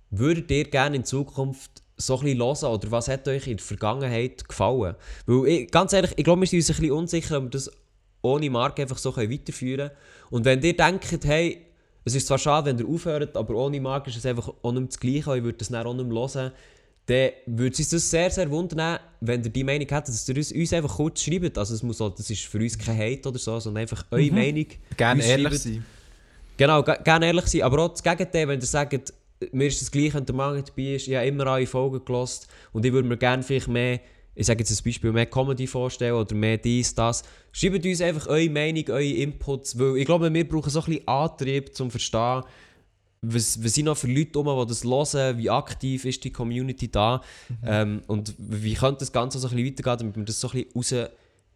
würdet 0.10 0.50
ihr 0.52 0.66
gerne 0.66 0.98
in 0.98 1.04
Zukunft 1.04 1.82
so 1.98 2.16
ein 2.20 2.24
bisschen 2.24 2.40
hören 2.40 2.74
oder 2.74 2.92
was 2.92 3.08
hat 3.08 3.28
euch 3.28 3.48
in 3.48 3.58
der 3.58 3.66
Vergangenheit 3.66 4.48
gefallen? 4.48 4.96
Weil 5.26 5.48
ich, 5.48 5.72
ganz 5.72 5.94
ehrlich, 5.94 6.14
ich 6.16 6.24
glaube, 6.24 6.42
wir 6.42 6.48
sind 6.48 6.60
uns 6.60 6.70
ein 6.70 6.76
bisschen 6.76 6.92
unsicher, 6.92 7.38
ob 7.38 7.44
wir 7.46 7.50
das 7.50 7.72
ohne 8.22 8.50
Marke 8.50 8.84
einfach 8.84 8.98
so 8.98 9.16
weiterführen 9.16 9.90
können. 9.90 10.00
Und 10.30 10.46
wenn 10.46 10.62
ihr 10.62 10.78
denkt, 10.78 11.26
hey, 11.26 11.66
es 12.06 12.16
ist 12.16 12.28
zwar 12.28 12.38
schade, 12.38 12.68
wenn 12.68 12.80
ihr 12.80 12.88
aufhört, 12.88 13.36
aber 13.36 13.56
ohne 13.56 13.82
Marke 13.82 14.10
ist 14.10 14.18
es 14.18 14.26
einfach 14.26 14.54
auch 14.62 14.72
nicht 14.72 14.90
das 14.90 15.00
Gleiche, 15.00 15.38
ich 15.38 15.44
würde 15.44 15.58
das 15.58 15.70
dann 15.70 15.86
auch 15.86 15.94
nicht 15.94 16.08
mehr 16.08 16.16
hören, 16.16 16.52
dann 17.08 17.30
würde 17.46 17.74
es 17.74 17.80
uns 17.80 17.90
das 17.90 18.10
sehr, 18.12 18.30
sehr 18.30 18.52
wundern, 18.52 19.00
wenn 19.22 19.44
ihr 19.44 19.50
die 19.50 19.64
Meinung 19.64 19.88
hättet, 19.88 20.10
dass 20.10 20.28
ihr 20.30 20.36
uns, 20.36 20.52
uns 20.52 20.74
einfach 20.74 20.96
kurz 20.96 21.24
schreibt. 21.24 21.58
Also 21.58 21.74
es 21.74 21.82
muss 21.82 22.00
auch, 22.02 22.14
das 22.14 22.30
ist 22.30 22.44
für 22.44 22.60
uns 22.60 22.78
kein 22.78 22.98
Hate 22.98 23.28
oder 23.30 23.40
so, 23.40 23.60
sondern 23.60 23.82
einfach 23.82 24.06
eure 24.12 24.30
Meinung. 24.32 24.66
Gerne 24.96 25.24
ehrlich 25.24 25.48
schreibt. 25.48 25.60
sein. 25.62 25.86
Genau, 26.58 26.84
ge- 26.84 26.98
gerne 27.04 27.28
ehrlich 27.28 27.46
sein, 27.48 27.62
aber 27.62 27.84
auch 27.84 27.90
das 27.90 28.04
Gegenteil, 28.04 28.48
wenn 28.48 28.60
ihr 28.60 28.66
sagt, 28.66 29.14
mir 29.52 29.68
ist 29.68 29.82
das 29.82 29.90
gleich, 29.92 30.14
wenn 30.16 30.26
der 30.26 30.52
nicht 30.54 30.70
dabei 30.70 30.96
ist, 30.96 31.08
ich 31.08 31.16
habe 31.16 31.28
immer 31.28 31.48
alle 31.48 31.66
Folgen 31.68 32.04
gelost 32.04 32.48
und 32.74 32.86
ich 32.86 32.92
würde 32.92 33.08
mir 33.08 33.18
gerne 33.18 33.44
vielleicht 33.44 33.68
mehr, 33.68 34.00
ich 34.36 34.46
sage 34.46 34.60
jetzt 34.60 34.72
ein 34.72 34.84
Beispiel, 34.84 35.12
mehr 35.12 35.28
Comedy 35.28 35.66
vorstellen 35.66 36.14
oder 36.14 36.36
mehr 36.36 36.58
dies, 36.58 36.94
das. 36.94 37.24
Schreibt 37.52 37.86
uns 37.86 38.02
einfach 38.02 38.28
eure 38.28 38.50
Meinung, 38.50 38.84
eure 38.90 39.04
Inputs, 39.04 39.80
weil 39.80 39.98
ich 39.98 40.06
glaube, 40.06 40.34
wir 40.34 40.48
brauchen 40.48 40.70
so 40.70 40.80
ein 40.82 40.86
bisschen 40.86 41.08
Antrieb 41.08 41.74
zum 41.76 41.90
Verstehen, 41.90 42.44
was, 43.22 43.64
was 43.64 43.74
sind 43.74 43.86
noch 43.86 43.98
für 43.98 44.08
Leute 44.08 44.38
um, 44.40 44.46
die 44.68 44.70
das 44.70 44.84
hören, 44.84 45.38
wie 45.38 45.50
aktiv 45.50 46.06
ist 46.06 46.24
die 46.24 46.32
Community 46.32 46.90
da 46.90 47.22
ähm, 47.66 48.02
und 48.08 48.34
wie 48.38 48.74
könnte 48.76 49.00
das 49.00 49.12
Ganze 49.12 49.40
so 49.40 49.48
ein 49.48 49.56
bisschen 49.56 49.72
weitergehen, 49.74 49.98
damit 50.00 50.16
wir 50.18 50.24
das 50.26 50.40
so 50.40 50.50
ein 50.52 50.66
bisschen 50.74 51.08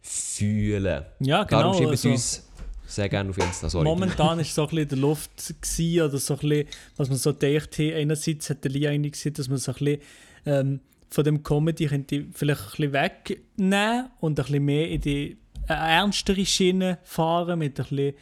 rausfühlen. 0.02 1.04
Ja, 1.20 1.44
Darum 1.44 1.72
genau. 1.72 1.78
schreibt 1.78 1.90
Also, 1.90 2.10
uns 2.10 2.48
sehr 2.86 3.08
gerne 3.08 3.30
auf 3.30 3.38
Insta, 3.38 3.70
sorry. 3.70 3.84
momentan 3.84 4.38
ist 4.40 4.54
so 4.54 4.62
ein 4.62 4.68
bisschen 4.68 4.82
in 4.82 4.88
der 4.88 4.98
Luft 4.98 5.54
gewesen, 5.62 6.02
oder 6.02 6.18
so 6.18 6.34
ein 6.34 6.40
bisschen, 6.40 6.66
was 6.96 7.08
man 7.08 7.18
so 7.18 7.32
gedacht 7.32 7.78
hat. 7.78 7.94
Einerseits 7.94 8.50
hat 8.50 8.64
der 8.64 8.70
Lee 8.70 8.88
eigentlich 8.88 9.12
gesagt, 9.12 9.38
dass 9.38 9.48
man 9.48 9.58
so 9.58 9.72
ein 9.72 9.78
bisschen 9.78 10.00
ähm, 10.46 10.80
von 11.08 11.24
dem 11.24 11.42
Comedy 11.42 11.86
könnte 11.86 12.26
vielleicht 12.32 12.60
ein 12.60 12.70
bisschen 12.70 12.92
wegnehmen 12.92 14.10
und 14.20 14.38
ein 14.38 14.44
bisschen 14.44 14.64
mehr 14.64 14.88
in 14.90 15.00
die 15.00 15.36
äh, 15.68 15.72
ernstere 15.74 16.44
Schiene 16.44 16.98
fahren 17.04 17.58
mit 17.60 17.78
ein 17.78 17.86
bisschen 17.86 18.14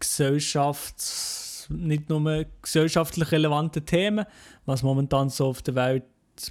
Gesellschafts-, 0.00 1.45
nicht 1.70 2.08
nur 2.08 2.44
gesellschaftlich 2.62 3.30
relevanten 3.32 3.84
Themen, 3.84 4.24
was 4.64 4.82
momentan 4.82 5.28
so 5.28 5.46
auf 5.46 5.62
der 5.62 5.74
Welt 5.74 6.04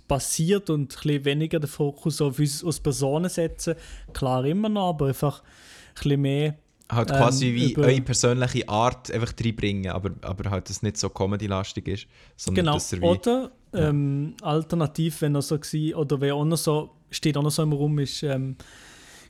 passiert 0.07 0.69
und 0.69 0.81
ein 0.81 0.87
bisschen 0.87 1.25
weniger 1.25 1.59
den 1.59 1.69
Fokus 1.69 2.19
auf 2.21 2.39
uns 2.39 2.63
als 2.63 2.79
Personen 2.79 3.29
setzen. 3.29 3.75
Klar 4.13 4.43
immer 4.45 4.69
noch, 4.69 4.89
aber 4.89 5.07
einfach 5.07 5.41
ein 5.41 5.93
bisschen 5.95 6.21
mehr 6.21 6.55
Halt 6.87 7.09
Ähm, 7.09 7.17
quasi 7.17 7.51
wie 7.55 7.71
über- 7.71 7.81
eure 7.87 8.01
persönliche 8.01 8.69
Art 8.69 9.09
einfach 9.09 9.33
reinbringen, 9.43 9.91
aber, 9.91 10.11
aber 10.21 10.51
halt, 10.51 10.69
dass 10.69 10.77
es 10.77 10.83
nicht 10.83 10.97
so 10.97 11.09
Comedy-lastig 11.09 11.87
ist, 11.87 12.07
sondern 12.35 12.65
Genau. 12.65 12.73
dass 12.75 12.93
er 12.93 13.01
wie... 13.01 13.05
Oder 13.05 13.51
ähm, 13.73 14.35
alternativ, 14.43 15.19
wenn 15.21 15.33
er 15.33 15.41
so 15.41 15.55
war, 15.57 15.97
oder 15.99 16.21
wer 16.21 16.35
auch 16.35 16.45
noch 16.45 16.57
so, 16.57 16.91
steht 17.09 17.37
auch 17.37 17.41
noch 17.43 17.49
so 17.49 17.63
im 17.63 17.73
Raum, 17.73 17.97
ist 17.97 18.21
ähm, 18.21 18.55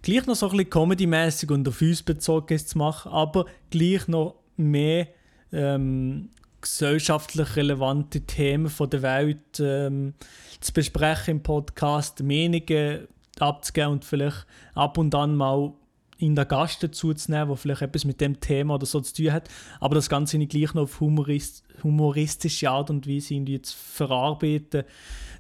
gleich 0.02 0.26
noch 0.26 0.36
so 0.36 0.48
ein 0.50 0.52
bisschen 0.58 0.70
comedy-mäßig 0.70 1.50
und 1.50 1.66
auf 1.70 1.82
uns 1.82 2.04
bezogen 2.04 2.54
ist 2.54 2.70
zu 2.70 2.78
machen, 2.78 3.10
aber 3.14 3.46
gleich 3.70 4.06
noch 4.10 4.36
mehr 4.58 5.08
ähm, 5.56 6.30
gesellschaftlich 6.62 7.56
relevante 7.56 8.22
Themen 8.22 8.70
von 8.70 8.90
der 8.90 9.02
Welt 9.02 9.60
ähm, 9.60 10.14
zu 10.60 10.74
besprechen 10.74 11.38
im 11.38 11.44
Podcast, 11.44 12.22
Meinungen 12.24 13.08
abzugeben 13.40 13.92
und 13.92 14.06
vielleicht 14.06 14.46
ab 14.74 14.98
und 14.98 15.14
an 15.14 15.36
mal 15.36 15.74
in 16.18 16.36
der 16.36 16.46
Gast 16.46 16.82
dazu 16.82 17.14
zu 17.14 17.32
der 17.32 17.56
vielleicht 17.56 17.82
etwas 17.82 18.06
mit 18.06 18.22
dem 18.22 18.40
Thema 18.40 18.76
oder 18.76 18.86
so 18.86 19.02
zu 19.02 19.14
tun 19.14 19.34
hat, 19.34 19.50
aber 19.80 19.96
das 19.96 20.10
Ganze 20.10 20.38
nicht 20.38 20.52
gleich 20.52 20.74
noch 20.74 20.84
auf 20.84 21.00
humorist 21.00 21.64
humoristische 21.84 22.70
Art 22.70 22.90
und 22.90 23.08
Weise 23.08 23.34
irgendwie 23.34 23.62
zu 23.62 23.76
verarbeiten, 23.76 24.84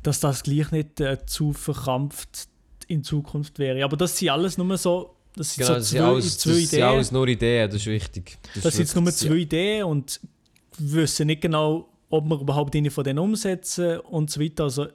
dass 0.03 0.20
das 0.20 0.43
gleich 0.43 0.72
nicht 0.72 0.99
äh, 0.99 1.26
zu 1.26 1.53
verkrampft 1.53 2.49
in 2.88 3.03
Zukunft 3.03 3.57
wäre. 3.57 3.84
Aber 3.84 3.97
das 3.97 4.18
sind 4.18 4.30
alles 4.30 4.57
nur 4.57 4.78
so 4.78 5.14
Das 5.36 5.54
sind 5.54 5.66
Genau, 5.66 5.74
so 5.74 5.80
das 5.80 5.90
zwei, 5.90 6.00
alles, 6.02 6.38
zwei 6.38 6.52
das 6.52 6.60
Ideen. 6.74 6.84
alles 6.84 7.12
nur 7.12 7.28
Ideen, 7.28 7.70
das 7.70 7.82
ist 7.82 7.88
wichtig. 7.88 8.38
Das 8.56 8.66
ist 8.66 8.74
sind 8.74 8.80
jetzt 8.86 8.96
nur 8.96 9.12
zwei 9.12 9.36
Ideen 9.36 9.84
und 9.86 10.20
wir 10.78 11.02
wissen 11.04 11.28
nicht 11.28 11.42
genau, 11.42 11.90
ob 12.10 12.26
wir 12.26 12.40
überhaupt 12.40 12.76
eine 12.76 12.92
von 12.92 13.04
denen 13.04 13.20
umsetzen 13.20 14.00
und 14.00 14.30
so 14.30 14.40
weiter. 14.40 14.64
Also 14.66 14.88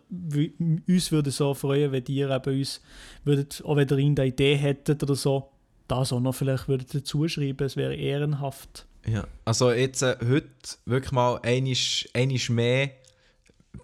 uns 0.89 1.13
würde 1.13 1.31
es 1.31 1.37
so 1.37 1.55
freuen, 1.55 1.93
wenn 1.93 2.05
ihr 2.07 2.31
eben 2.31 2.59
uns 2.59 2.81
würdet, 3.25 3.63
auch 3.65 3.77
wenn 3.77 3.89
ihr 3.89 3.99
irgendeine 3.99 4.29
Idee 4.29 4.57
hättet 4.57 5.03
oder 5.03 5.15
so, 5.15 5.51
das 5.89 6.13
auch 6.13 6.21
noch 6.21 6.35
vielleicht 6.35 6.69
würdet 6.69 6.95
dazu 6.95 7.27
schreiben, 7.29 7.65
es 7.67 7.77
wäre 7.77 7.95
ehrenhaft. 7.95 8.87
Ja. 9.07 9.27
Also 9.45 9.73
jetzt 9.73 10.03
äh, 10.03 10.17
heute 10.21 10.49
wirklich 10.87 11.13
mal 11.13 11.41
einisch, 11.43 12.09
einisch 12.15 12.51
mehr 12.51 12.91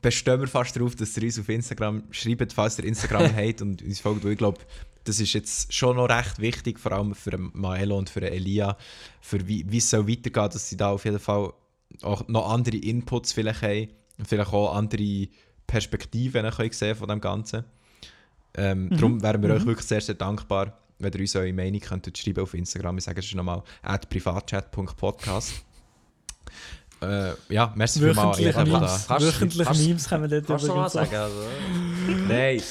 bestehen 0.03 0.41
wir 0.41 0.47
fast 0.47 0.77
darauf, 0.77 0.95
dass 0.95 1.17
ihr 1.17 1.25
uns 1.25 1.39
auf 1.39 1.49
Instagram 1.49 2.05
schreibt, 2.11 2.53
falls 2.53 2.79
ihr 2.79 2.85
Instagram 2.85 3.35
habt 3.37 3.63
und 3.63 3.83
uns 3.83 4.01
folgt, 4.01 4.25
weil 4.25 4.33
ich 4.33 4.39
glaube, 4.39 4.59
das 5.07 5.21
ist 5.21 5.33
jetzt 5.33 5.73
schon 5.73 5.97
noch 5.97 6.09
recht 6.09 6.39
wichtig, 6.39 6.79
vor 6.81 6.93
allem 6.93 7.15
für 7.15 7.37
Maelo 7.39 7.97
und 7.99 8.11
für 8.11 8.23
Elia, 8.31 8.77
für 9.21 9.47
wie, 9.49 9.65
wie 9.71 9.79
es 9.79 9.89
soll 9.91 10.09
weitergehen, 10.09 10.51
dass 10.51 10.69
sie 10.69 10.77
da 10.77 10.91
auf 10.91 11.05
jeden 11.05 11.19
Fall 11.19 11.53
auch 12.03 12.27
noch 12.29 12.51
andere 12.51 12.77
Inputs 12.77 13.33
vielleicht 13.33 13.63
haben 13.63 13.89
und 14.19 14.27
vielleicht 14.29 14.53
auch 14.53 14.75
andere 14.75 15.29
Perspektiven 15.67 16.49
können 16.51 16.73
sehen 16.73 16.97
von 16.97 17.09
dem 17.09 17.21
Ganzen. 17.21 17.65
Ähm, 18.55 18.91
Darum 18.91 19.23
wären 19.23 19.43
wir 19.43 19.51
euch 19.55 19.67
wirklich 19.67 19.87
sehr, 19.87 20.01
sehr 20.01 20.15
dankbar, 20.15 20.79
wenn 20.99 21.13
ihr 21.13 21.21
uns 21.21 21.37
eure 21.37 21.53
Meinung 21.53 21.81
könntet 21.81 22.17
schreiben 22.17 22.43
auf 22.43 22.55
Instagram. 22.55 22.99
Ich 22.99 23.05
sage 23.05 23.21
es 23.21 23.35
nochmal, 23.35 23.63
at 23.83 24.09
privatchat.podcast. 24.09 25.53
Äh, 27.03 27.33
ja, 27.51 27.73
merci 27.77 28.01
vielmals. 28.01 28.39
Wöchentlich 28.39 28.47
jeder, 28.47 28.65
der 28.65 28.73
Memes, 28.81 29.07
da- 29.07 29.21
wöchentlich 29.21 29.67
kannst- 29.67 29.87
Memes 29.87 30.09
können 30.09 30.31
wir 30.31 30.41
dort 30.41 30.63
mal 30.63 30.69
übrigens 30.69 30.93
sagen? 30.95 31.15
Also, 31.15 31.43
Nein. 32.29 32.63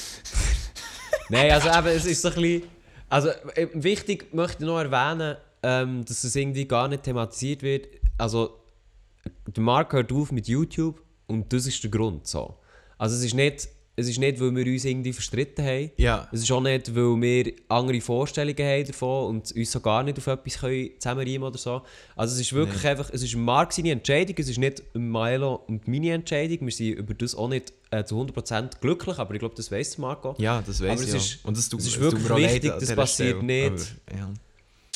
Nein, 1.30 1.52
also 1.52 1.70
eben, 1.70 1.88
es 1.88 2.06
ist 2.06 2.22
so 2.22 2.30
ein 2.30 2.36
bisschen... 2.36 2.64
Also 3.10 3.30
äh, 3.30 3.68
wichtig 3.74 4.34
möchte 4.34 4.64
ich 4.64 4.68
noch 4.68 4.80
erwähnen, 4.80 5.38
ähm, 5.64 6.04
dass 6.06 6.24
es 6.24 6.36
irgendwie 6.36 6.68
gar 6.68 6.88
nicht 6.88 7.04
thematisiert 7.04 7.62
wird. 7.62 7.88
Also 8.18 8.60
der 9.48 9.64
Marc 9.64 9.94
hört 9.94 10.12
auf 10.12 10.32
mit 10.32 10.48
YouTube 10.48 11.02
und 11.28 11.52
das 11.54 11.68
ist 11.68 11.84
der 11.84 11.92
Grund 11.92 12.28
so. 12.28 12.58
Also 12.98 13.16
es 13.16 13.24
ist 13.24 13.34
nicht, 13.34 13.68
es 13.98 14.10
ist 14.10 14.20
nicht 14.20 14.40
weil 14.42 14.54
wir 14.56 14.66
uns 14.66 14.84
irgendwie 14.86 15.14
verstritten 15.14 15.66
haben. 15.66 15.92
Ja, 15.98 16.28
Es 16.32 16.42
ist 16.42 16.52
auch 16.52 16.62
nicht, 16.62 16.94
weil 16.96 17.22
wir 17.22 17.54
andere 17.70 18.02
Vorstellungen 18.02 18.58
haben 18.60 18.86
davon 18.86 19.28
und 19.36 19.52
uns 19.56 19.72
so 19.72 19.80
gar 19.80 20.04
nicht 20.04 20.18
auf 20.18 20.28
etwas 20.28 20.58
können 20.60 20.90
zusammenreimen 21.00 21.44
oder 21.44 21.58
so. 21.58 21.82
Also 22.16 22.36
es 22.36 22.42
ist 22.42 22.54
wirklich 22.54 22.86
einfach, 22.86 23.10
es 23.14 23.24
ist 23.24 23.36
Marc 23.36 23.72
seine 23.74 23.92
Entscheidung, 23.92 24.36
es 24.38 24.50
ist 24.50 24.58
nicht 24.58 24.84
Milo 24.94 25.62
und 25.68 25.88
meine 25.88 26.12
Entscheidung. 26.12 26.60
Wir 26.68 26.72
sind 26.74 26.94
über 26.94 27.14
das 27.14 27.36
auch 27.36 27.48
nicht 27.48 27.72
äh, 27.92 28.04
zu 28.04 28.16
100% 28.22 28.80
glücklich, 28.82 29.18
aber 29.18 29.34
ich 29.34 29.40
glaube, 29.40 29.56
das 29.56 29.72
weiss 29.72 29.98
Marco. 29.98 30.36
ja, 30.40 30.62
das 30.66 30.82
weiß 30.82 31.00
ich 31.02 31.08
es 31.08 31.14
ja. 31.14 31.18
ist- 31.20 31.46
Und 31.46 31.56
das 31.58 31.70
tut, 31.70 31.80
es 31.80 31.88
ist 31.88 32.00
wirklich 32.00 32.30
wichtig, 32.36 32.72
das 32.80 32.94
passiert 32.96 33.38
Stelle, 33.38 33.44
nicht. 33.72 33.96
aber. 34.12 34.34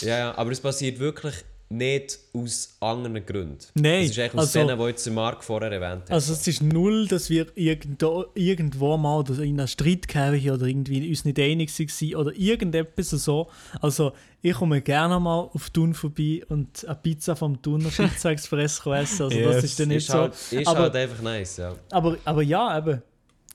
Ja, 0.02 0.18
ja, 0.18 0.38
aber 0.38 0.52
es 0.52 0.60
passiert 0.60 1.00
wirklich 1.00 1.36
nicht 1.72 2.18
aus 2.34 2.76
anderen 2.80 3.24
Gründen. 3.26 3.60
Nein, 3.76 4.04
Es 4.06 4.12
ist 4.12 4.20
eigentlich 4.20 4.34
aus 4.34 4.56
also- 4.56 4.68
denen, 4.68 4.80
die 4.80 4.86
jetzt 4.86 5.06
der 5.06 5.14
Marc 5.14 5.44
vorher 5.44 5.72
erwähnt 5.72 6.04
hat. 6.04 6.12
Also 6.12 6.34
es 6.34 6.48
ist 6.48 6.64
null, 6.64 7.08
dass 7.08 7.30
wir 7.30 7.46
irgendwo, 7.56 8.26
irgendwo 8.34 8.98
mal 8.98 9.24
in 9.40 9.60
einen 9.60 9.68
Streit 9.68 10.08
kamen 10.08 10.50
oder 10.50 10.66
irgendwie 10.66 11.08
uns 11.08 11.26
nicht 11.26 11.40
einig 11.40 11.70
waren 11.80 12.16
oder 12.16 12.36
irgendetwas 12.36 13.10
so. 13.12 13.50
Also 13.82 14.14
ich 14.42 14.54
komme 14.56 14.82
gerne 14.82 15.20
mal 15.20 15.42
auf 15.54 15.70
Thun 15.70 15.94
vorbei 15.94 16.42
und 16.50 16.86
eine 16.86 16.96
Pizza 16.96 17.36
vom 17.36 17.62
Thuner 17.62 17.90
Pizza 17.90 18.30
Express 18.32 18.80
essen. 18.80 19.24
Also 19.24 19.28
das 19.30 19.56
Yes. 19.56 19.64
ist 19.66 19.80
dann 19.80 19.88
nicht 19.90 19.98
ist 19.98 20.08
so. 20.08 20.14
halt, 20.14 20.34
ist 20.52 20.68
aber, 20.68 20.80
halt 20.80 20.96
einfach 20.96 21.22
nice, 21.22 21.58
ja. 21.58 21.76
aber, 21.92 22.18
aber 22.26 22.42
ja, 22.42 22.78
eben, 22.80 23.02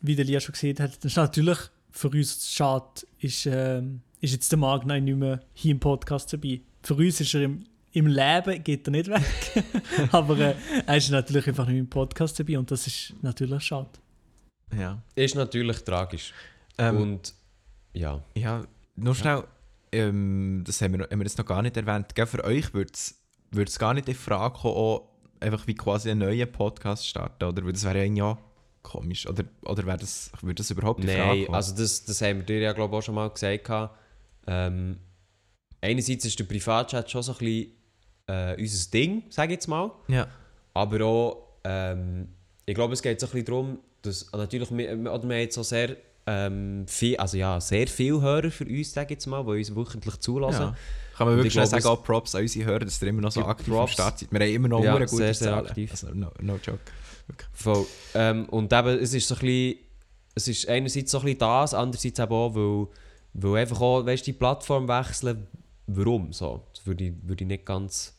wie 0.02 0.14
der 0.14 0.24
Lia 0.24 0.38
schon 0.38 0.52
gesehen 0.52 0.78
hat, 0.78 0.96
das 0.98 1.04
ist 1.12 1.16
natürlich 1.16 1.58
für 1.90 2.08
uns 2.10 2.48
schade, 2.52 2.84
ist, 3.18 3.46
ähm, 3.46 4.02
ist 4.20 4.32
jetzt 4.32 4.52
der 4.52 4.58
Magna 4.58 5.00
nicht 5.00 5.16
mehr 5.16 5.40
hier 5.52 5.72
im 5.72 5.80
Podcast 5.80 6.32
dabei. 6.32 6.60
Für 6.82 6.94
uns 6.94 7.20
ist 7.20 7.34
er 7.34 7.42
im, 7.42 7.64
im 7.94 8.06
Leben, 8.06 8.62
geht 8.62 8.86
er 8.86 8.90
nicht 8.90 9.08
weg. 9.08 9.64
aber 10.12 10.38
äh, 10.38 10.54
er 10.86 10.96
ist 10.96 11.10
natürlich 11.10 11.46
einfach 11.48 11.66
nicht 11.66 11.78
im 11.78 11.88
Podcast 11.88 12.38
dabei 12.38 12.58
und 12.58 12.70
das 12.70 12.86
ist 12.86 13.14
natürlich 13.22 13.62
schade. 13.62 13.88
Ja. 14.76 15.00
Ist 15.14 15.34
natürlich 15.36 15.82
tragisch. 15.84 16.32
Ähm, 16.76 16.96
Und 16.96 17.34
ja. 17.92 18.20
ja, 18.34 18.64
nur 18.96 19.14
schnell, 19.14 19.44
ähm, 19.92 20.62
das 20.66 20.80
haben 20.82 20.92
wir, 20.92 20.98
noch- 20.98 21.10
haben 21.10 21.18
wir 21.20 21.24
jetzt 21.24 21.38
noch 21.38 21.46
gar 21.46 21.62
nicht 21.62 21.76
erwähnt. 21.76 22.14
Gell, 22.14 22.26
für 22.26 22.44
euch 22.44 22.74
würde 22.74 22.90
es 22.92 23.78
gar 23.78 23.94
nicht 23.94 24.08
in 24.08 24.14
Frage 24.16 24.58
kommen, 24.58 24.74
auch 24.76 25.08
einfach 25.40 25.66
wie 25.66 25.74
quasi 25.74 26.10
einen 26.10 26.20
neuen 26.20 26.50
Podcast 26.50 27.06
starten, 27.06 27.44
oder? 27.44 27.64
Weil 27.64 27.72
das 27.72 27.84
wäre 27.84 27.98
ja 27.98 28.04
irgendwie 28.04 28.22
auch 28.22 28.38
komisch. 28.82 29.26
Oder, 29.28 29.44
oder 29.62 29.86
wäre 29.86 29.98
das, 29.98 30.32
würde 30.42 30.56
das 30.56 30.70
überhaupt 30.70 31.00
in 31.04 31.08
Frage 31.08 31.20
Nein, 31.28 31.44
kommen? 31.46 31.54
also 31.54 31.76
das, 31.76 32.04
das 32.04 32.20
haben 32.22 32.38
wir 32.38 32.44
dir 32.44 32.58
ja 32.58 32.72
glaube 32.72 32.94
ich 32.96 32.98
auch 32.98 33.02
schon 33.02 33.14
mal 33.14 33.30
gesagt. 33.30 33.70
Ähm, 34.48 34.98
einerseits 35.80 36.24
ist 36.24 36.38
der 36.38 36.44
Privatchat 36.44 37.08
schon 37.10 37.22
so 37.22 37.32
ein 37.32 37.38
bisschen 37.38 37.72
äh, 38.26 38.60
unser 38.60 38.90
Ding, 38.90 39.24
sage 39.30 39.52
ich 39.52 39.56
jetzt 39.58 39.68
mal. 39.68 39.90
ja. 40.08 40.26
Aber 40.76 41.04
auch, 41.04 41.48
ähm, 41.62 42.28
ich 42.66 42.74
glaube, 42.74 42.94
es 42.94 43.02
geht 43.02 43.20
so 43.20 43.26
ein 43.26 43.30
bisschen 43.30 43.44
darum, 43.46 43.78
dass 44.02 44.32
natürlich, 44.32 44.76
wir, 44.76 44.92
oder 44.92 45.04
wir 45.04 45.12
haben 45.12 45.30
jetzt 45.30 45.56
auch 45.56 45.62
sehr, 45.64 45.96
ähm, 46.26 46.84
viel, 46.88 47.16
also 47.16 47.36
ja, 47.36 47.60
sehr 47.60 47.86
viele 47.86 48.20
Hörer 48.20 48.50
für 48.50 48.64
uns, 48.64 48.92
sage 48.92 49.06
ich 49.06 49.10
jetzt 49.18 49.26
mal, 49.26 49.44
die 49.44 49.50
uns 49.50 49.76
wöchentlich 49.76 50.16
zulassen. 50.18 50.62
Ja. 50.62 50.76
Kann 51.16 51.28
man 51.28 51.36
wirklich 51.36 51.48
ich 51.48 51.52
schnell 51.52 51.66
sagen, 51.66 51.86
auch 51.86 52.02
Props 52.02 52.34
an 52.34 52.42
unsere 52.42 52.64
Hörer, 52.64 52.80
dass 52.80 53.00
ihr 53.00 53.08
immer 53.08 53.22
noch 53.22 53.30
so 53.30 53.44
aktiv 53.44 53.68
am 53.68 53.74
Props. 53.74 53.92
Start 53.92 54.18
seid. 54.18 54.32
Wir 54.32 54.40
haben 54.40 54.52
immer 54.52 54.68
noch 54.68 54.82
Ja, 54.82 54.96
eine 54.96 55.04
gute 55.04 55.16
sehr, 55.16 55.34
sehr 55.34 55.56
aktiv. 55.56 55.90
Also, 55.92 56.08
no, 56.12 56.32
no 56.40 56.56
joke. 56.56 56.80
Voll. 57.52 57.86
Ähm, 58.14 58.46
und 58.48 58.72
eben, 58.72 58.98
es 58.98 59.14
ist 59.14 59.28
so 59.28 59.34
ein 59.36 59.40
bisschen, 59.40 59.78
es 60.34 60.48
ist 60.48 60.68
einerseits 60.68 61.10
so 61.12 61.18
ein 61.18 61.24
bisschen 61.24 61.38
das, 61.38 61.74
andererseits 61.74 62.18
eben 62.18 62.32
auch, 62.32 62.54
weil, 62.54 62.88
weil 63.34 63.62
einfach 63.62 63.80
auch, 63.80 64.04
weißt 64.04 64.26
die 64.26 64.32
Plattform 64.32 64.88
wechseln, 64.88 65.46
warum 65.86 66.32
so? 66.32 66.66
Das 66.74 66.84
würde 66.86 67.04
ich, 67.04 67.12
würde 67.22 67.44
ich 67.44 67.48
nicht 67.48 67.64
ganz 67.64 68.13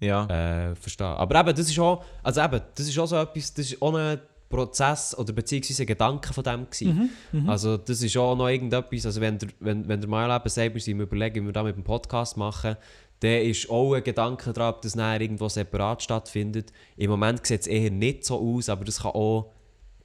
Ja. 0.00 0.26
äh, 0.70 0.74
verstehen. 0.74 1.06
Aber 1.06 1.40
eben, 1.40 1.56
das 1.56 1.68
ist 1.70 1.78
auch, 1.78 2.04
also 2.22 2.40
eben, 2.42 2.60
das 2.74 2.88
ist 2.88 2.98
auch 2.98 3.06
so 3.06 3.16
etwas, 3.16 3.54
das 3.54 3.66
ist 3.72 3.80
auch 3.82 3.94
ein 3.94 4.20
Prozess 4.48 5.16
oder 5.18 5.32
beziehungsweise 5.32 5.82
ein 5.82 5.86
Gedanke 5.86 6.32
von 6.32 6.44
dem 6.44 6.66
gewesen. 6.70 7.10
Also 7.48 7.76
das 7.76 8.02
ist 8.02 8.16
auch 8.16 8.36
noch 8.36 8.48
irgendetwas, 8.48 9.06
also 9.06 9.20
wenn 9.20 9.38
der, 9.38 9.48
wenn, 9.60 9.88
wenn 9.88 10.00
der 10.00 10.08
Mail 10.08 10.34
eben 10.34 10.48
sagt, 10.48 10.74
wir 10.74 10.80
sind 10.80 11.00
überlegen, 11.00 11.42
wie 11.42 11.46
wir 11.48 11.52
das 11.52 11.64
mit 11.64 11.76
dem 11.76 11.82
Podcast 11.84 12.36
machen, 12.36 12.76
dann 13.20 13.40
ist 13.42 13.70
auch 13.70 13.94
ein 13.94 14.04
Gedanke 14.04 14.52
daran, 14.52 14.74
ob 14.74 14.82
das 14.82 14.94
nachher 14.94 15.20
irgendwo 15.22 15.48
separat 15.48 16.02
stattfindet. 16.02 16.72
Im 16.96 17.10
Moment 17.10 17.46
sieht 17.46 17.62
es 17.62 17.66
eher 17.66 17.90
nicht 17.90 18.24
so 18.24 18.38
aus, 18.38 18.68
aber 18.68 18.84
das 18.84 19.00
kann 19.00 19.12
auch, 19.12 19.52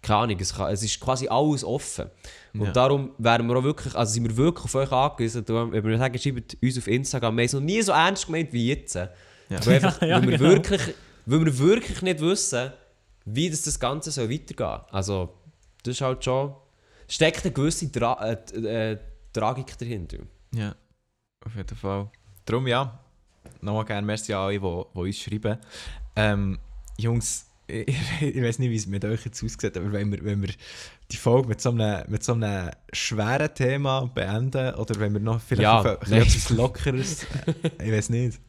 keine 0.02 0.20
Ahnung, 0.22 0.38
es, 0.40 0.56
kann, 0.56 0.72
es 0.72 0.82
ist 0.82 1.00
quasi 1.00 1.28
alles 1.28 1.64
offen. 1.64 2.06
Und 2.54 2.66
Ja. 2.68 2.72
darum 2.72 3.12
wären 3.18 3.46
wir 3.48 3.58
auch 3.58 3.64
wirklich, 3.64 3.94
also 3.96 4.14
sind 4.14 4.28
wir 4.28 4.38
wirklich 4.38 4.64
auf 4.66 4.76
euch 4.76 4.92
angewiesen, 4.92 5.44
wenn 5.48 5.86
wir 5.86 5.98
sagen, 5.98 6.18
schreibt 6.18 6.58
uns 6.64 6.78
auf 6.78 6.88
Instagram, 6.88 7.36
wir 7.36 7.42
haben 7.42 7.46
es 7.46 7.54
noch 7.54 7.60
nie 7.60 7.82
so 7.82 7.92
ernst 7.92 8.26
gemeint 8.26 8.54
wie 8.54 8.70
jetzt. 8.70 8.98
Ja. 9.52 9.66
Weil, 9.66 9.76
einfach, 9.76 10.02
Ja, 10.02 10.22
weil, 10.22 10.30
wir 10.30 10.38
genau. 10.38 10.50
wirklich, 10.50 10.82
weil 11.26 11.46
wir 11.46 11.60
wirklich 11.60 12.02
nicht 12.02 12.22
wissen, 12.22 12.72
wie 13.26 13.50
das, 13.50 13.64
das 13.64 13.80
Ganze 13.80 14.12
soll 14.12 14.30
weitergehen 14.30 14.82
Also, 14.92 15.34
das 15.84 15.96
ist 15.96 16.02
halt 16.02 16.24
schon. 16.24 16.56
steckt 17.08 17.44
eine 17.44 17.54
gewisse 17.54 17.92
Tra 17.92 18.14
äh, 18.24 18.92
äh, 18.92 18.98
Tragik 19.34 19.78
dahinter. 19.78 20.20
Ja, 20.54 20.76
auf 21.46 21.56
jeden 21.56 21.76
Fall. 21.76 22.10
Darum 22.46 22.66
ja, 22.68 23.00
nochmal 23.62 23.86
gerne 23.86 24.06
merci 24.08 24.34
an 24.34 24.40
alle, 24.40 24.60
die, 24.60 24.60
die 24.60 25.00
uns 25.00 25.18
schreiben. 25.18 25.58
Ähm, 26.16 26.60
Jungs, 26.98 27.48
ich, 27.68 27.96
ich 28.22 28.42
weiß 28.42 28.60
nicht, 28.60 28.70
wie 28.70 28.76
es 28.76 28.88
mit 28.88 29.04
euch 29.06 29.26
jetzt 29.26 29.44
aussieht, 29.44 29.78
aber 29.78 29.92
wenn 29.92 30.12
wir, 30.12 30.24
wenn 30.24 30.42
wir 30.42 30.52
die 31.12 31.18
Folge 31.18 31.50
mit 31.50 31.62
so, 31.62 31.70
einem, 31.70 32.10
mit 32.10 32.24
so 32.24 32.34
einem 32.34 32.72
schweren 32.94 33.54
Thema 33.54 34.10
beenden 34.14 34.76
oder 34.76 35.00
wenn 35.00 35.14
wir 35.14 35.20
noch 35.20 35.42
vielleicht 35.42 35.64
Ja, 35.64 35.94
etwas 35.94 36.50
Lockeres, 36.50 37.26
ich 37.84 37.92
weiß 37.92 38.10
nicht. 38.10 38.40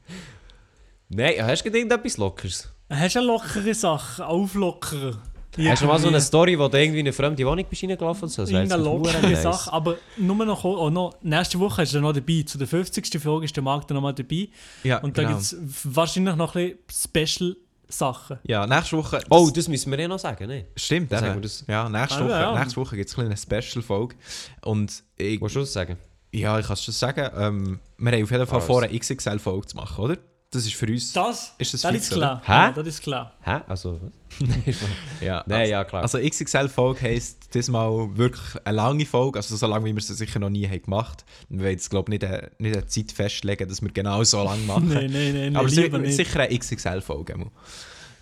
Nein, 1.14 1.34
hast 1.44 1.60
du 1.60 1.64
gerade 1.64 1.78
irgendetwas 1.78 2.16
Lockeres? 2.16 2.68
Hast 2.90 3.14
du 3.14 3.18
eine 3.20 3.28
lockere 3.28 3.74
Sache? 3.74 4.26
Auflockern? 4.26 5.18
Hast 5.58 5.82
du 5.82 5.86
mal 5.86 5.98
so 5.98 6.08
eine 6.08 6.20
Story, 6.20 6.58
wo 6.58 6.66
du 6.68 6.78
irgendwie 6.80 7.00
in 7.00 7.06
eine 7.06 7.12
fremde 7.12 7.44
Wohnung 7.46 7.66
bist 7.68 7.82
reingelaufen 7.82 8.22
bist? 8.22 8.38
Das 8.38 8.48
Irgendeine 8.50 8.82
verdammt 8.82 9.06
lockere 9.06 9.30
nice. 9.30 9.42
Sache, 9.42 9.70
aber 9.72 9.96
nur 10.16 10.46
noch, 10.46 10.64
oh, 10.64 10.88
noch, 10.88 11.14
nächste 11.22 11.58
Woche 11.60 11.82
ist 11.82 11.92
er 11.94 12.00
noch 12.00 12.14
dabei. 12.14 12.42
Zu 12.46 12.56
der 12.56 12.66
50. 12.66 13.20
Folge 13.20 13.44
ist 13.44 13.54
der 13.54 13.62
Marc 13.62 13.86
dann 13.86 13.96
nochmal 13.96 14.14
dabei. 14.14 14.48
Ja, 14.82 14.98
Und 15.00 15.18
da 15.18 15.22
genau. 15.22 15.34
gibt 15.34 15.42
es 15.42 15.56
wahrscheinlich 15.84 16.34
noch 16.36 16.54
ein 16.56 16.76
bisschen 16.86 17.10
Special-Sachen. 17.26 18.38
Ja, 18.44 18.66
nächste 18.66 18.96
Woche. 18.96 19.16
Das, 19.18 19.26
Oh, 19.28 19.50
das 19.50 19.68
müssen 19.68 19.90
wir 19.92 20.00
ja 20.00 20.08
noch 20.08 20.18
sagen, 20.18 20.46
ne? 20.48 20.64
stimmt, 20.74 21.12
eben. 21.12 21.22
wir 21.34 21.40
das. 21.42 21.64
Ja, 21.68 21.86
nächste 21.90 22.20
Ah, 22.20 22.24
Woche, 22.24 22.30
ja. 22.30 22.58
nächste 22.58 22.76
Woche 22.80 22.96
gibt 22.96 23.10
es 23.10 23.18
eine 23.18 23.36
Special-Folge. 23.36 24.14
Und 24.62 25.02
ich, 25.18 25.38
Willst 25.38 25.56
du 25.56 25.60
das 25.60 25.72
sagen? 25.74 25.98
ja, 26.32 26.58
ich 26.58 26.64
kann 26.66 26.72
es 26.74 26.82
schon 26.84 26.94
sagen, 26.94 27.30
ähm, 27.36 27.78
wir 27.98 28.12
haben 28.12 28.22
auf 28.22 28.30
jeden 28.30 28.46
Fall 28.46 28.56
Also. 28.56 28.66
vor, 28.66 28.82
eine 28.82 28.98
XXL-Folge 28.98 29.66
zu 29.66 29.76
machen, 29.76 30.02
oder? 30.02 30.16
Das 30.52 30.66
ist 30.66 30.74
für 30.74 30.86
uns... 30.86 31.12
Das, 31.14 31.54
Ist 31.56 31.72
das 31.72 31.80
das 31.80 31.90
fix, 31.92 32.04
ist 32.04 32.12
klar. 32.12 32.42
Hä? 32.44 32.52
Ja, 32.52 32.72
das 32.72 32.86
ist 32.86 33.02
klar. 33.02 33.32
Hä? 33.42 33.60
Also, 33.66 33.98
was? 34.02 34.10
Ja, 35.22 35.42
Nein, 35.46 35.60
also, 35.60 35.70
ja, 35.72 35.84
klar. 35.84 36.02
Also 36.02 36.18
XXL-Folge 36.18 37.00
heisst 37.00 37.54
diesmal 37.54 38.16
wirklich 38.18 38.62
eine 38.64 38.76
lange 38.76 39.06
Folge, 39.06 39.38
also 39.38 39.56
so 39.56 39.66
lange, 39.66 39.86
wie 39.86 39.94
wir 39.94 40.02
sie 40.02 40.14
sicher 40.14 40.38
noch 40.38 40.50
nie 40.50 40.68
haben 40.68 40.82
gemacht 40.82 41.24
haben. 41.48 41.58
Wir 41.58 41.60
wollen 41.64 41.70
jetzt, 41.72 41.88
glaube 41.88 42.12
ich, 42.14 42.20
nicht, 42.20 42.30
eine- 42.30 42.50
nicht 42.58 42.76
eine 42.76 42.86
Zeit 42.86 43.12
festlegen, 43.12 43.66
dass 43.66 43.80
wir 43.80 43.90
genau 43.90 44.22
so 44.24 44.44
lange 44.44 44.62
machen. 44.64 44.88
Nein, 44.88 45.10
nein, 45.10 45.32
nein, 45.34 45.56
Aber 45.56 45.68
nein, 45.68 46.04
si 46.06 46.12
sicher 46.12 46.40
eine 46.40 46.58
XXL-Folge. 46.58 47.46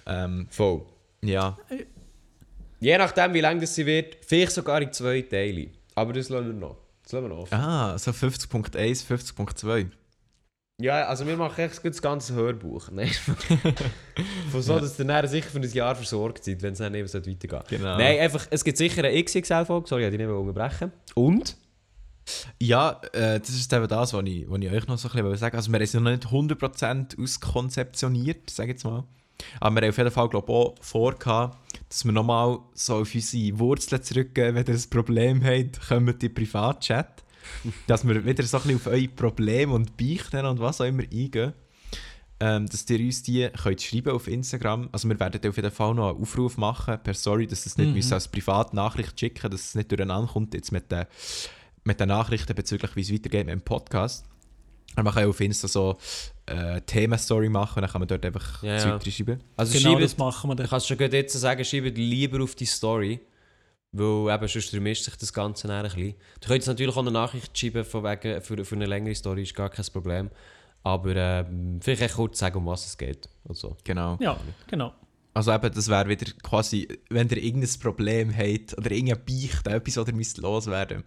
Ähm, 0.07 0.47
Voll. 0.51 0.83
ja, 1.23 1.59
Je 2.79 2.97
nachdem, 2.97 3.35
wie 3.35 3.41
lang 3.41 3.61
das 3.61 3.75
sie 3.75 3.85
wird, 3.85 4.17
vielleicht 4.25 4.53
sogar 4.53 4.81
in 4.81 4.93
zwei 4.93 5.21
Teile. 5.23 5.67
Aber 5.97 6.13
das 6.13 6.29
lassen 6.29 6.47
wir 6.47 6.55
noch. 6.55 6.77
Das 7.03 7.13
lassen 7.13 7.25
wir 7.25 7.29
noch 7.29 7.43
offen. 7.43 7.55
Ah, 7.55 7.99
so 7.99 8.13
50.1, 8.13 9.05
50.2. 9.05 9.89
Ja, 10.81 11.07
also 11.07 11.27
wir 11.27 11.37
machen 11.37 11.63
echt 11.63 11.85
das 11.85 12.01
ganze 12.01 12.35
Hörbuch. 12.35 12.91
Nein. 12.93 13.11
Von 14.51 14.63
so, 14.63 14.79
dass 14.79 14.99
ihr 14.99 15.05
dann 15.05 15.29
sicher 15.29 15.49
für 15.51 15.59
ein 15.59 15.73
Jahr 15.73 15.95
versorgt 15.95 16.45
seid, 16.45 16.63
wenn 16.63 16.73
es 16.73 16.79
dann 16.79 16.95
eben 16.95 17.07
so 17.07 17.19
weitergeht. 17.19 17.69
Genau. 17.69 17.99
Nein, 17.99 18.19
einfach, 18.19 18.47
es 18.51 18.65
gibt 18.65 18.79
sicher 18.79 19.05
eine 19.05 19.23
XXL-Folge. 19.23 19.89
Sorry, 19.89 20.05
ich 20.05 20.11
die 20.11 20.19
nicht 20.19 20.27
mehr 20.27 20.37
unterbrechen. 20.37 20.93
Und? 21.15 21.57
Ja, 22.59 23.01
äh, 23.13 23.41
das 23.41 23.51
ist 23.51 23.73
eben 23.73 23.89
das, 23.89 24.13
was 24.13 24.25
ich, 24.25 24.49
was 24.49 24.61
ich 24.61 24.71
euch 24.71 24.87
noch 24.87 24.99
so 24.99 25.09
ein 25.09 25.15
bisschen 25.15 25.37
sagen. 25.37 25.57
Also 25.57 25.71
wir 25.71 25.77
haben 25.77 25.83
es 25.83 25.93
ja 25.93 26.01
noch 26.01 26.11
nicht 26.11 26.27
100% 26.27 27.23
auskonzeptioniert, 27.23 28.51
sage 28.51 28.71
ich 28.71 28.75
jetzt 28.75 28.85
mal. 28.85 29.05
Aber 29.59 29.77
wir 29.77 29.83
haben 29.83 29.91
auf 29.91 29.99
jeden 29.99 30.11
Fall, 30.11 30.29
glaube 30.29 30.53
ich, 30.53 30.55
auch 30.55 30.75
vor, 30.81 31.15
dass 31.89 32.05
wir 32.05 32.13
nochmal 32.13 32.59
so 32.75 32.97
auf 32.97 33.15
unsere 33.15 33.59
Wurzeln 33.59 34.03
zurückgehen, 34.03 34.55
wenn 34.55 34.67
ihr 34.67 34.75
ein 34.75 34.91
Problem 34.91 35.45
habt, 35.45 35.89
kommt 35.89 36.23
in 36.23 36.35
Privatchat. 36.35 37.23
Dass 37.87 38.07
wir 38.07 38.25
wieder 38.25 38.43
so 38.45 38.57
ein 38.59 38.63
bisschen 38.63 38.77
auf 38.77 38.87
eure 38.87 39.09
Probleme 39.09 39.73
und 39.73 39.97
Beichten 39.97 40.45
und 40.47 40.61
was 40.61 40.81
auch 40.81 40.87
immer 40.87 41.03
eingehen. 41.03 41.53
Ähm, 42.43 42.67
dass 42.67 42.89
ihr 42.89 43.01
uns 43.01 43.23
die 43.23 43.49
könnt 43.63 43.83
schreiben 43.83 44.13
auf 44.15 44.27
Instagram. 44.27 44.89
Also 44.93 45.07
wir 45.09 45.21
werden 45.21 45.47
auf 45.47 45.57
jeden 45.57 45.71
Fall 45.71 45.95
noch 45.95 46.11
einen 46.11 46.23
Aufruf 46.23 46.57
machen 46.57 46.99
per 47.03 47.13
Story, 47.13 47.47
dass 47.47 47.67
es 47.67 47.77
nicht 47.77 48.07
Mhm. 48.07 48.13
als 48.15 48.29
Privatnachricht 48.29 49.19
schicken 49.21 49.51
dass 49.51 49.61
es 49.61 49.75
nicht 49.75 49.91
durcheinander 49.91 50.33
kommt 50.33 50.55
jetzt 50.55 50.73
mit 50.73 50.91
den, 50.91 51.05
mit 51.85 52.01
den 52.01 52.09
Nachrichten 52.09 52.55
bezüglich, 52.55 52.97
wie 52.97 53.03
es 53.03 53.13
weitergeht 53.13 53.45
mit 53.45 53.53
dem 53.53 53.61
Podcast. 53.61 54.25
Aber 54.95 55.05
man 55.05 55.13
kann 55.15 55.23
ja 55.25 55.29
auf 55.29 55.41
Insta 55.41 55.69
so 55.69 55.99
äh, 56.47 56.81
Themenstory 56.81 57.49
machen 57.51 57.77
und 57.77 57.83
dann 57.83 57.91
kann 57.93 58.01
man 58.01 58.09
dort 58.09 58.25
einfach 58.25 58.63
Ja, 58.63 58.79
Zeug 58.79 58.87
ja. 58.89 58.97
reinschreiben. 58.97 59.43
Also 59.57 59.79
Genau 59.79 59.91
schreibt, 59.93 60.05
das 60.05 60.17
machen 60.19 60.51
wir 60.51 60.55
dann. 60.57 60.65
ich 60.65 60.71
kann 60.71 60.79
es 60.79 60.87
schon 60.87 60.99
jetzt 60.99 61.33
sagen, 61.39 61.65
schreibt 61.65 61.99
lieber 61.99 62.43
auf 62.43 62.55
die 62.55 62.65
Story. 62.65 63.21
Weil 63.93 64.35
eben 64.35 64.49
sonst 64.49 64.71
vermischt 64.71 65.05
sich 65.05 65.17
das 65.17 65.33
Ganze 65.33 65.67
dann 65.69 65.85
ein 65.85 65.91
bisschen. 65.91 66.15
Du 66.41 66.49
könntest 66.49 66.69
natürlich 66.69 66.95
auch 66.95 67.01
eine 67.01 67.11
Nachricht 67.11 67.59
schreiben 67.59 67.85
von 67.85 68.05
wegen, 68.05 68.41
für, 68.41 68.65
für 68.65 68.75
eine 68.77 68.87
längere 68.87 69.15
Story, 69.15 69.43
ist 69.43 69.55
gar 69.55 69.69
kein 69.69 69.85
Problem. 69.93 70.31
Aber 70.83 71.15
ähm, 71.15 71.81
vielleicht 71.83 72.15
kurz 72.15 72.39
sagen, 72.39 72.59
um 72.59 72.67
was 72.67 72.87
es 72.87 72.97
geht. 72.97 73.29
Und 73.45 73.57
so. 73.57 73.77
Genau. 73.85 74.17
Ja, 74.21 74.39
genau. 74.67 74.95
Also 75.35 75.53
eben, 75.53 75.73
das 75.73 75.89
wäre 75.89 76.09
wieder 76.09 76.31
quasi, 76.43 76.89
wenn 77.09 77.29
ihr 77.29 77.37
irgendein 77.39 77.81
Problem 77.81 78.35
habt 78.37 78.77
oder 78.79 78.91
irgendein 78.91 79.25
Beicht, 79.25 79.67
etwas, 79.67 79.97
was 79.97 80.09
ihr 80.09 80.15
müsst 80.15 80.39
loswerden 80.39 81.05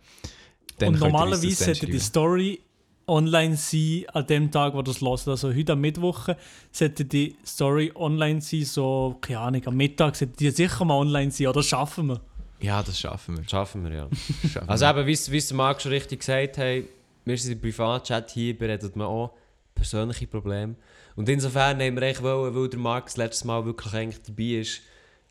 dann 0.78 0.94
Und 0.94 1.00
normalerweise 1.00 1.48
dann 1.48 1.76
sollte 1.76 1.86
die. 1.86 2.00
Story 2.00 2.60
online 3.06 3.58
sein 3.58 4.06
an 4.14 4.28
dem 4.28 4.52
Tag, 4.52 4.74
wo 4.74 4.82
das 4.82 5.02
hört. 5.02 5.28
Also 5.28 5.54
heute 5.54 5.74
am 5.74 5.82
Mittwoch 5.82 6.30
sollte 6.72 7.06
die 7.06 7.36
Story 7.46 7.92
online 7.96 8.42
sein, 8.42 8.64
so, 8.64 9.18
keine 9.22 9.40
Ahnung, 9.40 9.68
am 9.68 9.76
Mittag 9.76 10.16
sollte 10.16 10.38
die 10.38 10.52
sicher 10.52 10.86
mal 10.86 10.96
online 10.96 11.32
sein, 11.32 11.48
oder 11.48 11.64
schaffen 11.64 12.08
wir? 12.08 12.22
Ja, 12.64 12.82
das 12.82 12.98
schaffen 13.00 13.38
wir. 13.38 13.48
Schaffen 13.50 13.84
wir, 13.84 13.94
ja. 13.94 14.10
Schaffen 14.54 14.70
Also 14.70 14.86
wir. 14.86 14.98
eben, 14.98 15.08
wie 15.08 15.12
es 15.12 15.30
wie 15.32 15.38
es 15.38 15.48
der 15.50 15.58
Marc 15.58 15.82
schon 15.82 15.92
richtig 15.92 16.20
gesagt 16.20 16.58
hat, 16.58 16.84
wir 17.26 17.38
sind 17.38 17.52
im 17.54 17.62
Privatchat 17.62 18.32
hier, 18.32 18.58
beredet 18.58 18.96
man 18.96 19.08
auch 19.08 19.34
persönliche 19.76 20.28
Probleme. 20.28 20.76
Und 21.16 21.28
insofern 21.30 21.80
haben 21.82 21.96
wir 21.96 22.04
eigentlich 22.04 22.22
wollen, 22.24 22.56
weil 22.56 22.70
der 22.70 22.80
Marc 22.80 23.06
das 23.06 23.18
letzte 23.18 23.48
Mal 23.48 23.66
wirklich 23.66 23.94
eigentlich 23.94 24.22
dabei 24.24 24.62
ist, 24.62 24.82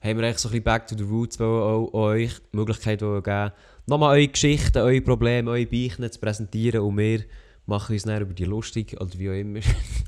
haben 0.02 0.18
wir 0.18 0.26
eigentlich 0.26 0.38
so 0.38 0.48
ein 0.48 0.52
bisschen 0.52 0.64
back 0.64 0.86
to 0.86 0.96
the 0.96 1.04
roots 1.04 1.38
wollen, 1.40 1.62
auch 1.62 1.94
euch 1.94 2.32
die 2.52 2.56
Möglichkeit 2.56 3.00
wollen 3.02 3.22
geben, 3.22 3.52
nochmal 3.86 4.18
eure 4.18 4.28
Geschichten, 4.28 4.78
eure 4.78 5.00
Probleme, 5.00 5.50
eure 5.50 5.66
Beichten 5.66 6.10
zu 6.10 6.20
präsentieren 6.20 6.80
und 6.82 6.98
wir 6.98 7.24
machen 7.66 7.92
uns 7.94 8.02
dann 8.02 8.20
über 8.20 8.34
die 8.34 8.44
lustig 8.44 9.00
oder 9.00 9.16
wie 9.18 9.30
auch 9.30 9.34
immer. 9.34 9.60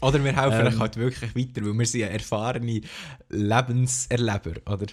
Oder 0.02 0.22
wir 0.22 0.36
helfen 0.36 0.60
Ähm. 0.60 0.66
euch 0.66 0.78
halt 0.78 0.96
wirklich 0.96 1.34
weiter, 1.36 1.64
weil 1.64 1.72
wir 1.78 1.86
sind 1.86 2.01
ja 2.01 2.09
erfahrene 2.09 2.80
Lebenserleber, 3.30 4.52
oder? 4.70 4.86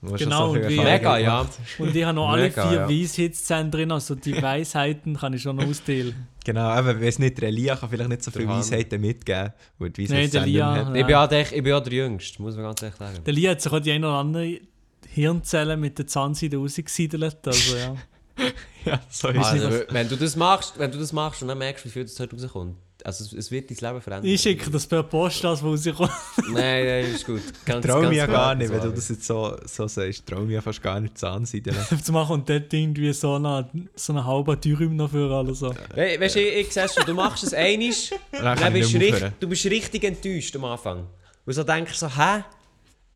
Genau, 0.00 0.52
und 0.52 0.68
wie- 0.68 0.78
Mega, 0.78 1.18
ja. 1.18 1.44
Und 1.78 1.94
ich 1.96 2.04
habe 2.04 2.14
noch 2.14 2.28
alle 2.32 2.42
Mega, 2.42 2.68
vier 2.68 2.78
ja. 2.80 2.88
Weisheitszähne 2.88 3.70
drin, 3.70 3.90
also 3.90 4.14
die 4.14 4.40
Weisheiten 4.42 5.16
kann 5.16 5.32
ich 5.32 5.42
schon 5.42 5.56
noch 5.56 5.66
ausdehnen. 5.66 6.28
Genau, 6.44 6.60
aber 6.68 7.00
wenn 7.00 7.08
es 7.08 7.18
nicht 7.18 7.36
der 7.38 7.48
Elia 7.48 7.74
kann 7.76 7.90
vielleicht 7.90 8.08
nicht 8.08 8.22
so 8.22 8.30
viele. 8.30 8.48
Weisheiten 8.48 9.00
mitgeben, 9.00 9.52
weil 9.78 9.90
die 9.90 10.02
Nein, 10.02 10.30
der 10.30 10.42
Weisheitszähne 10.42 10.46
Lia- 10.46 10.74
hat. 10.86 10.96
Ich 10.96 11.02
bin 11.04 11.08
ja 11.10 11.26
der, 11.26 11.40
ich 11.42 11.50
bin 11.50 11.66
ja 11.66 11.80
der 11.80 11.92
Jüngste, 11.92 12.40
muss 12.42 12.54
man 12.54 12.64
ganz 12.64 12.82
ehrlich 12.82 12.96
sagen. 12.96 13.24
Der 13.24 13.32
Lia 13.34 13.50
hat 13.50 13.60
sich 13.60 13.72
auch 13.72 13.80
die 13.80 13.90
eine 13.92 14.06
oder 14.06 14.16
andere 14.18 14.60
Hirnzelle 15.08 15.76
mit 15.76 15.98
der 15.98 16.06
Zahnseide 16.06 16.56
rausgesiedelt, 16.58 17.36
also 17.46 17.76
ja. 17.76 17.96
Ja, 18.84 19.00
so 19.10 19.28
ist 19.28 19.44
Also, 19.44 19.66
es. 19.68 19.86
wenn 19.92 20.08
du 20.08 20.14
das 20.16 20.36
machst, 20.36 20.78
wenn 20.78 20.92
du 20.92 20.98
das 20.98 21.12
machst 21.12 21.42
und 21.42 21.48
dann 21.48 21.58
merkst, 21.58 21.84
wie 21.84 21.88
viel 21.90 22.04
das 22.04 22.18
heute 22.20 22.36
rauskommt, 22.40 22.76
also 23.08 23.24
es, 23.24 23.32
es 23.32 23.50
wird 23.50 23.70
dein 23.70 23.78
Leben 23.78 24.02
verändern. 24.02 24.30
Ich 24.30 24.42
schicke 24.42 24.70
das 24.70 24.86
per 24.86 25.02
Post, 25.02 25.42
das 25.42 25.62
wo 25.62 25.70
rauskommt. 25.70 26.10
Nein, 26.52 26.86
nein, 26.86 27.04
ist 27.06 27.24
gut. 27.24 27.40
Ganz, 27.64 27.86
Trau 27.86 28.00
ganz 28.00 28.08
mich 28.10 28.18
ja 28.18 28.26
gar 28.26 28.54
nicht, 28.54 28.70
wenn 28.70 28.80
du 28.82 28.90
das 28.90 29.08
jetzt 29.08 29.24
so, 29.24 29.56
so 29.64 29.88
sagst. 29.88 30.26
Trau 30.26 30.40
mich 30.42 30.54
ja 30.54 30.60
fast 30.60 30.82
gar 30.82 31.00
nicht 31.00 31.16
Zahnseide. 31.16 31.72
zu 32.02 32.12
machen 32.12 32.34
und 32.34 32.48
dort 32.50 32.70
irgendwie 32.72 33.12
so 33.14 33.34
eine, 33.36 33.68
so 33.96 34.12
eine 34.12 34.26
halbe 34.26 34.56
Dürüm 34.58 34.94
noch 34.96 35.10
für 35.10 35.34
alles 35.34 35.60
so. 35.60 35.74
We 35.94 36.20
weißt 36.20 36.36
du, 36.36 36.40
ich, 36.40 36.66
ich 36.66 36.72
sehe 36.72 36.86
schon, 36.86 37.06
du 37.06 37.14
machst 37.14 37.44
es 37.44 37.54
einisch, 37.54 38.10
Dann 38.32 38.58
dann 38.58 38.72
bist 38.74 38.94
richtig, 38.94 39.32
du 39.40 39.48
bist 39.48 39.64
richtig 39.64 40.04
enttäuscht 40.04 40.54
am 40.56 40.66
Anfang. 40.66 41.06
Und 41.46 41.52
so 41.52 41.64
denkst 41.64 41.92
du 41.92 41.98
so, 41.98 42.08
hä? 42.14 42.44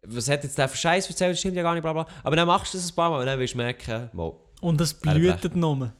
Was 0.05 0.29
hat 0.29 0.43
jetzt 0.43 0.57
der 0.57 0.69
für 0.69 0.77
Scheiß 0.79 1.07
erzählt? 1.09 1.33
Das 1.33 1.39
stimmt 1.39 1.55
ja 1.55 1.63
gar 1.63 1.75
nicht, 1.75 1.83
bla 1.83 1.93
bla. 1.93 2.07
Aber 2.25 2.35
dann 2.35 2.49
machst 2.49 2.73
du 2.73 2.79
das 2.79 2.91
ein 2.91 2.95
paar 2.95 3.11
Mal 3.11 3.21
und 3.21 3.27
dann 3.27 3.39
wirst 3.39 3.53
du 3.53 3.59
merken, 3.59 4.09
mal, 4.15 4.33
Und 4.63 4.81
das 4.81 4.95
blühtet 4.95 5.55
noch. 5.55 5.91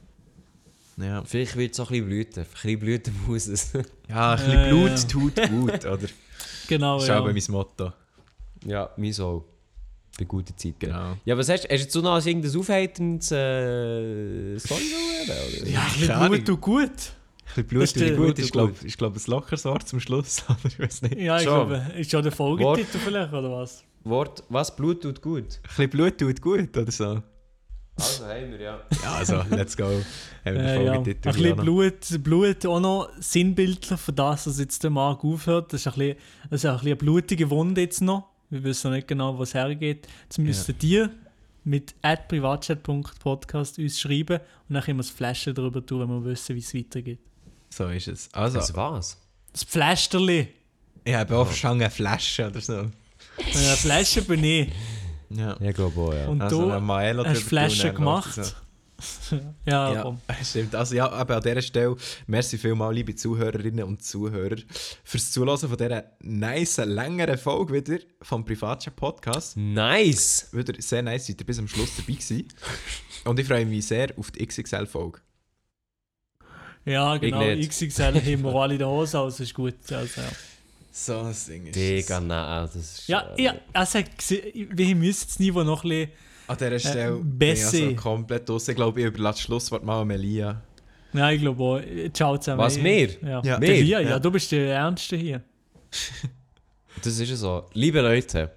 Ja, 0.97 1.23
vielleicht 1.25 1.55
wird 1.55 1.73
es 1.73 1.79
auch 1.79 1.89
ein 1.89 1.93
bisschen 1.93 2.05
blüten. 2.07 2.43
Ein 2.43 2.49
bisschen 2.51 2.79
blüten 2.79 3.13
muss 3.27 3.47
es. 3.47 3.73
ja 4.07 4.31
ein 4.33 4.37
bisschen 4.37 4.59
Äh, 4.59 4.69
Blut 4.69 4.89
ja. 4.89 4.95
tut 5.07 5.35
gut, 5.49 5.85
oder? 5.85 6.07
Genau, 6.67 6.95
Das 6.95 7.03
ist 7.03 7.09
ja. 7.09 7.21
mein 7.21 7.43
Motto. 7.49 7.93
ja, 8.65 8.89
mein 8.97 9.19
auch. 9.19 9.45
Bei 10.17 10.25
guten 10.25 10.55
Zeiten. 10.55 10.75
Genau. 10.77 11.17
Ja, 11.25 11.35
was 11.35 11.49
hast 11.49 11.63
du? 11.63 11.69
Hast 11.69 11.79
du 11.79 11.83
jetzt 11.85 11.91
so 11.93 12.01
noch 12.01 12.11
als 12.13 12.27
irgendein 12.27 12.55
aufheiterndes 12.55 13.31
äh, 13.31 14.59
Story 14.59 14.81
oder? 15.23 15.67
Ja, 15.67 15.81
ein 15.81 15.99
bisschen. 15.99 16.19
Blut 16.29 16.45
tut 16.45 16.61
gut. 16.61 16.91
Ein 17.55 17.65
bisschen 17.65 18.15
Blut 18.15 18.27
tut 18.27 18.27
gut 18.27 18.39
ist, 18.39 18.51
glaube 18.51 18.73
ich, 18.85 18.95
glaub, 18.97 19.15
ein 19.15 19.21
lockeres 19.25 19.65
Wort 19.65 19.87
zum 19.87 19.99
Schluss. 19.99 20.43
Oder 20.47 20.57
ich 20.67 20.79
weiß 20.79 21.01
nicht. 21.01 21.17
Ein 21.17 21.19
Ja, 21.19 21.37
ich 21.37 21.43
Schon. 21.45 21.67
glaube, 21.67 21.91
ist 21.99 22.11
schon 22.11 22.21
der 22.23 22.31
Folgetitel 22.31 22.99
vielleicht, 22.99 23.33
oder 23.33 23.51
was? 23.51 23.83
Wort, 24.03 24.43
was? 24.49 24.75
Blut 24.75 25.01
tut 25.01 25.19
gut. 25.21 25.59
bisschen 25.63 25.89
Blut 25.89 26.17
tut 26.19 26.39
gut, 26.41 26.77
oder 26.77 26.91
so. 26.91 27.23
Also 27.95 28.25
haben 28.25 28.51
wir, 28.51 28.59
ja. 28.59 28.79
Ja, 29.03 29.13
also, 29.15 29.43
let's 29.51 29.77
go. 29.77 29.83
Haben 30.45 30.55
wir 30.55 30.55
Äh, 30.63 30.85
ja. 30.85 30.93
Ein 30.93 31.03
bisschen. 31.03 31.55
Blut, 31.55 32.23
Blut 32.23 32.65
auch 32.65 32.79
noch 32.79 33.09
sinnbildlich 33.19 33.99
für 33.99 34.13
das, 34.13 34.47
was 34.47 34.59
jetzt 34.59 34.83
der 34.83 34.89
Marc 34.89 35.23
aufhört. 35.23 35.71
Das 35.73 35.81
ist 35.81 35.87
ein 35.87 35.93
bisschen, 35.93 36.15
das 36.49 36.63
ist 36.63 36.65
ein 36.65 36.73
bisschen 36.73 36.87
eine 36.87 36.95
blutige 36.95 37.49
Wunde 37.49 37.81
jetzt 37.81 38.01
noch. 38.01 38.29
Wir 38.49 38.63
wissen 38.63 38.89
noch 38.89 38.95
nicht 38.95 39.07
genau, 39.07 39.37
was 39.37 39.53
hergeht. 39.53 40.07
Jetzt 40.23 40.39
müssten 40.39 40.77
die 40.79 41.05
mit 41.63 41.93
privatchat.podcast 42.01 43.79
uns 43.79 43.99
schreiben 43.99 44.39
und 44.67 44.73
dann 44.75 44.83
können 44.83 44.97
wir 44.99 45.03
das 45.03 45.11
Flaschen 45.11 45.53
darüber 45.55 45.85
tun, 45.85 46.01
wenn 46.01 46.09
wir 46.09 46.25
wissen, 46.31 46.55
wie 46.55 46.59
es 46.59 46.73
weitergeht. 46.73 47.19
So 47.69 47.87
ist 47.87 48.07
es. 48.07 48.29
Also, 48.33 48.57
Das 48.59 48.75
was? 48.75 49.17
Das 49.51 49.63
Pflasterli. 49.63 50.47
ich 51.03 51.13
habe 51.13 51.35
auch 51.37 51.51
schon 51.51 51.71
eine 51.71 51.89
Flasche 51.89 52.47
oder 52.47 52.59
so. 52.61 52.73
Eine 52.73 53.75
Flasche 53.77 54.21
bin 54.23 54.43
ich. 54.43 54.69
Ja. 55.35 55.57
Ich 55.59 55.75
glaube 55.75 55.99
auch, 55.99 56.13
ja. 56.13 56.27
Und 56.27 56.41
Also, 56.41 56.69
du 56.69 56.79
Maelo 56.79 57.25
hast 57.25 57.43
Flaschen 57.43 57.95
gemacht. 57.95 58.37
es 58.37 58.55
ja, 59.65 59.93
Ja, 59.93 60.17
stimmt. 60.43 60.75
Also 60.75 60.95
ja, 60.95 61.09
aber 61.09 61.37
an 61.37 61.43
dieser 61.43 61.61
Stelle, 61.61 61.95
merci 62.27 62.57
vielmals, 62.57 62.95
liebe 62.95 63.15
Zuhörerinnen 63.15 63.83
und 63.85 64.03
Zuhörer, 64.03 64.57
fürs 65.03 65.31
Zuhören 65.31 65.57
von 65.57 65.77
dieser 65.77 66.03
nice, 66.19 66.77
längeren 66.77 67.37
Folge 67.37 67.73
wieder 67.73 68.03
vom 68.21 68.45
Privatchat 68.45 68.95
Podcast. 68.95 69.57
Nice! 69.57 70.49
Wieder 70.51 70.73
sehr 70.79 71.01
nice, 71.01 71.27
seid 71.27 71.41
ihr 71.41 71.45
bis 71.45 71.59
am 71.59 71.67
Schluss 71.67 71.95
dabei 71.97 72.13
gewesen. 72.13 72.47
Und 73.25 73.39
ich 73.39 73.47
freue 73.47 73.65
mich 73.65 73.87
sehr 73.87 74.09
auf 74.17 74.31
die 74.31 74.45
XXL-Folge. 74.45 75.19
Ja, 76.85 77.15
genau. 77.17 77.39
XXL 77.41 78.15
haben 78.15 78.43
wir 78.43 78.55
alle 78.55 78.73
in 78.73 78.79
der 78.79 78.89
Hose, 78.89 79.17
also 79.17 79.43
ist 79.43 79.53
gut. 79.53 79.75
Also, 79.91 80.21
ja. 80.21 80.27
So 80.95 81.17
ein 81.21 81.35
Ding 81.47 81.65
ist 81.65 81.75
Digga, 81.75 82.19
nein, 82.19 82.69
das 82.71 82.75
ist... 82.75 83.07
Ja, 83.07 83.33
äh, 83.35 83.41
ja, 83.41 83.55
also, 83.73 83.97
wir 83.97 84.95
müssen 84.95 85.27
das 85.27 85.39
Niveau 85.39 85.63
noch 85.63 85.83
ein 85.83 85.89
bisschen. 85.89 86.11
An 86.45 86.57
dieser 86.57 86.79
Stelle 86.79 87.15
bin 87.15 87.31
ich 87.31 87.39
besser. 87.39 87.77
also 87.85 87.95
komplett 87.95 88.49
aus. 88.51 88.67
Ich 88.67 88.75
glaube, 88.75 88.99
ich 89.01 89.07
überlasse 89.07 89.37
das 89.37 89.41
Schlusswort 89.41 89.83
mal 89.83 90.01
an 90.01 90.07
Melia. 90.07 90.61
Ja, 91.13 91.31
ich 91.31 91.41
glaube 91.41 91.63
auch. 91.63 91.81
Ciao 92.13 92.37
zusammen. 92.37 92.59
Was, 92.59 92.81
wir? 92.81 93.09
Ja, 93.23 93.41
Ja. 93.43 93.59
Wir? 93.59 93.81
Lia, 93.81 93.99
ja. 94.01 94.09
Ja. 94.11 94.19
du 94.19 94.29
bist 94.29 94.51
der 94.51 94.75
Ernste 94.75 95.15
hier. 95.15 95.41
Das 97.03 97.19
ist 97.19 97.27
ja 97.27 97.35
so. 97.35 97.65
Liebe 97.73 97.99
Leute, 98.01 98.51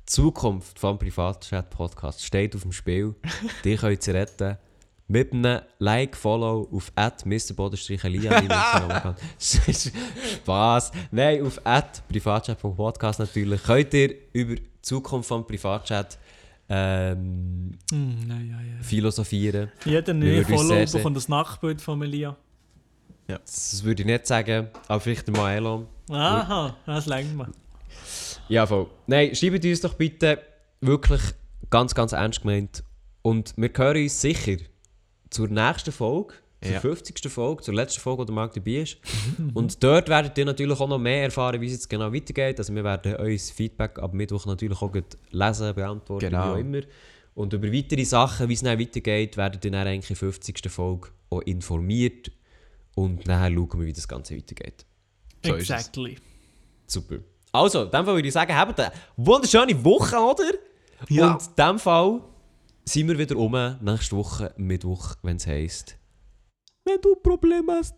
die 0.00 0.06
Zukunft 0.06 0.78
vom 0.80 0.98
Privatchat-Podcast 0.98 2.24
steht 2.24 2.56
auf 2.56 2.62
dem 2.62 2.72
Spiel. 2.72 3.14
Die 3.64 3.76
könnt 3.76 4.06
ihr 4.06 4.14
retten. 4.14 4.58
Mit 5.06 5.32
einem 5.32 5.60
Like, 5.78 6.16
Follow 6.16 6.68
auf 6.72 6.92
MrBodenstreichelia. 6.96 8.42
Spaß. 9.38 10.92
Nein, 11.10 11.44
auf 11.44 11.60
privatchat.podcast 12.08 13.18
natürlich. 13.18 13.62
Könnt 13.62 13.92
ihr 13.92 14.14
über 14.32 14.56
die 14.56 14.62
Zukunft 14.80 15.28
vom 15.28 15.46
Privatchat 15.46 16.18
ähm, 16.68 17.72
Hm, 17.90 18.26
nein, 18.26 18.48
ja, 18.50 18.56
ja. 18.56 18.82
philosophieren. 18.82 19.70
Jeder 19.84 20.14
neue 20.14 20.44
Follow 20.44 20.84
bekommt 20.90 21.16
das 21.16 21.28
Nachbild 21.28 21.82
von 21.82 21.98
mir, 21.98 22.06
Lia. 22.06 22.36
Das 23.26 23.82
würde 23.84 24.02
ich 24.02 24.06
nicht 24.06 24.26
sagen, 24.26 24.68
aber 24.88 25.00
vielleicht 25.00 25.26
der 25.26 25.36
Maelon. 25.36 25.86
Aha, 26.10 26.76
das 26.86 27.06
lenkt 27.06 27.34
man. 27.34 27.52
Ja, 28.48 28.66
voll. 28.66 28.88
Nein, 29.06 29.34
schreibt 29.34 29.64
uns 29.64 29.80
doch 29.80 29.94
bitte 29.94 30.40
wirklich 30.80 31.22
ganz, 31.70 31.94
ganz 31.94 32.12
ernst 32.12 32.42
gemeint. 32.42 32.84
Und 33.22 33.54
wir 33.56 33.70
hören 33.74 34.02
uns 34.02 34.20
sicher 34.20 34.56
zur 35.34 35.48
nächsten 35.48 35.90
Folge, 35.92 36.34
zur 36.62 36.72
Ja. 36.72 36.80
50. 36.80 37.28
Folge, 37.30 37.62
zur 37.62 37.74
letzten 37.74 38.00
Folge, 38.00 38.20
wo 38.20 38.24
der 38.24 38.34
Marc 38.34 38.54
dabei 38.54 38.76
ist. 38.82 38.98
und 39.54 39.82
dort 39.82 40.08
werdet 40.08 40.38
ihr 40.38 40.44
natürlich 40.44 40.78
auch 40.80 40.88
noch 40.88 40.98
mehr 40.98 41.24
erfahren, 41.24 41.60
wie 41.60 41.66
es 41.66 41.72
jetzt 41.72 41.90
genau 41.90 42.12
weitergeht. 42.12 42.58
Also 42.58 42.74
wir 42.74 42.84
werden 42.84 43.16
euer 43.16 43.38
Feedback 43.38 43.98
ab 43.98 44.14
Mittwoch 44.14 44.46
natürlich 44.46 44.80
auch 44.80 44.92
lesen, 45.30 45.74
beantworten, 45.74 46.26
Genau. 46.30 46.44
wie 46.44 46.50
auch 46.52 46.56
immer. 46.56 46.80
Und 47.34 47.52
über 47.52 47.70
weitere 47.72 48.04
Sachen, 48.04 48.48
wie 48.48 48.54
es 48.54 48.62
dann 48.62 48.78
weitergeht, 48.78 49.36
werdet 49.36 49.64
ihr 49.64 49.72
dann 49.72 49.86
eigentlich 49.88 50.08
in 50.10 50.14
der 50.14 50.32
50. 50.32 50.70
Folge 50.70 51.08
auch 51.30 51.40
informiert. 51.40 52.30
Und 52.94 53.26
nachher 53.26 53.52
schauen 53.52 53.80
wir, 53.80 53.86
wie 53.86 53.92
das 53.92 54.06
Ganze 54.06 54.36
weitergeht. 54.36 54.86
So 55.44 55.56
exactly. 55.56 56.16
Super. 56.86 57.16
Also, 57.50 57.82
in 57.84 57.90
dem 57.90 58.04
Fall 58.04 58.14
würde 58.14 58.28
ich 58.28 58.34
sagen, 58.34 58.54
habt 58.56 58.78
eine 58.78 58.92
wunderschöne 59.16 59.84
Woche, 59.84 60.16
oder? 60.16 60.44
Ja. 61.08 61.32
Und 61.34 61.42
in 61.42 61.54
dem 61.56 61.78
Fall 61.80 62.20
sind 62.84 63.08
wir 63.08 63.18
wieder 63.18 63.36
um 63.36 63.52
nächste 63.80 64.16
Woche, 64.16 64.52
Mittwoch, 64.56 65.14
wenn 65.22 65.36
es 65.36 65.46
heisst. 65.46 65.96
Wenn 66.84 67.00
du 67.00 67.16
Probleme 67.16 67.72
hast, 67.72 67.94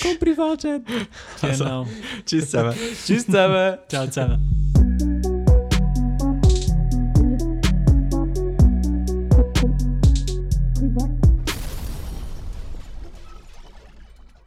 komm 0.00 0.18
Privatchat. 0.18 0.82
Genau. 1.40 1.86
Tschüss 2.24 2.50
zusammen. 2.50 2.74
Tschüss 3.04 3.26
zusammen. 3.26 3.78
Ciao 3.88 4.06
zusammen. 4.06 4.54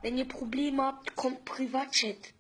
Wenn 0.02 0.18
ihr 0.18 0.28
Probleme 0.28 0.84
habt, 0.84 1.16
kommt 1.16 1.46
Privatchat. 1.46 2.34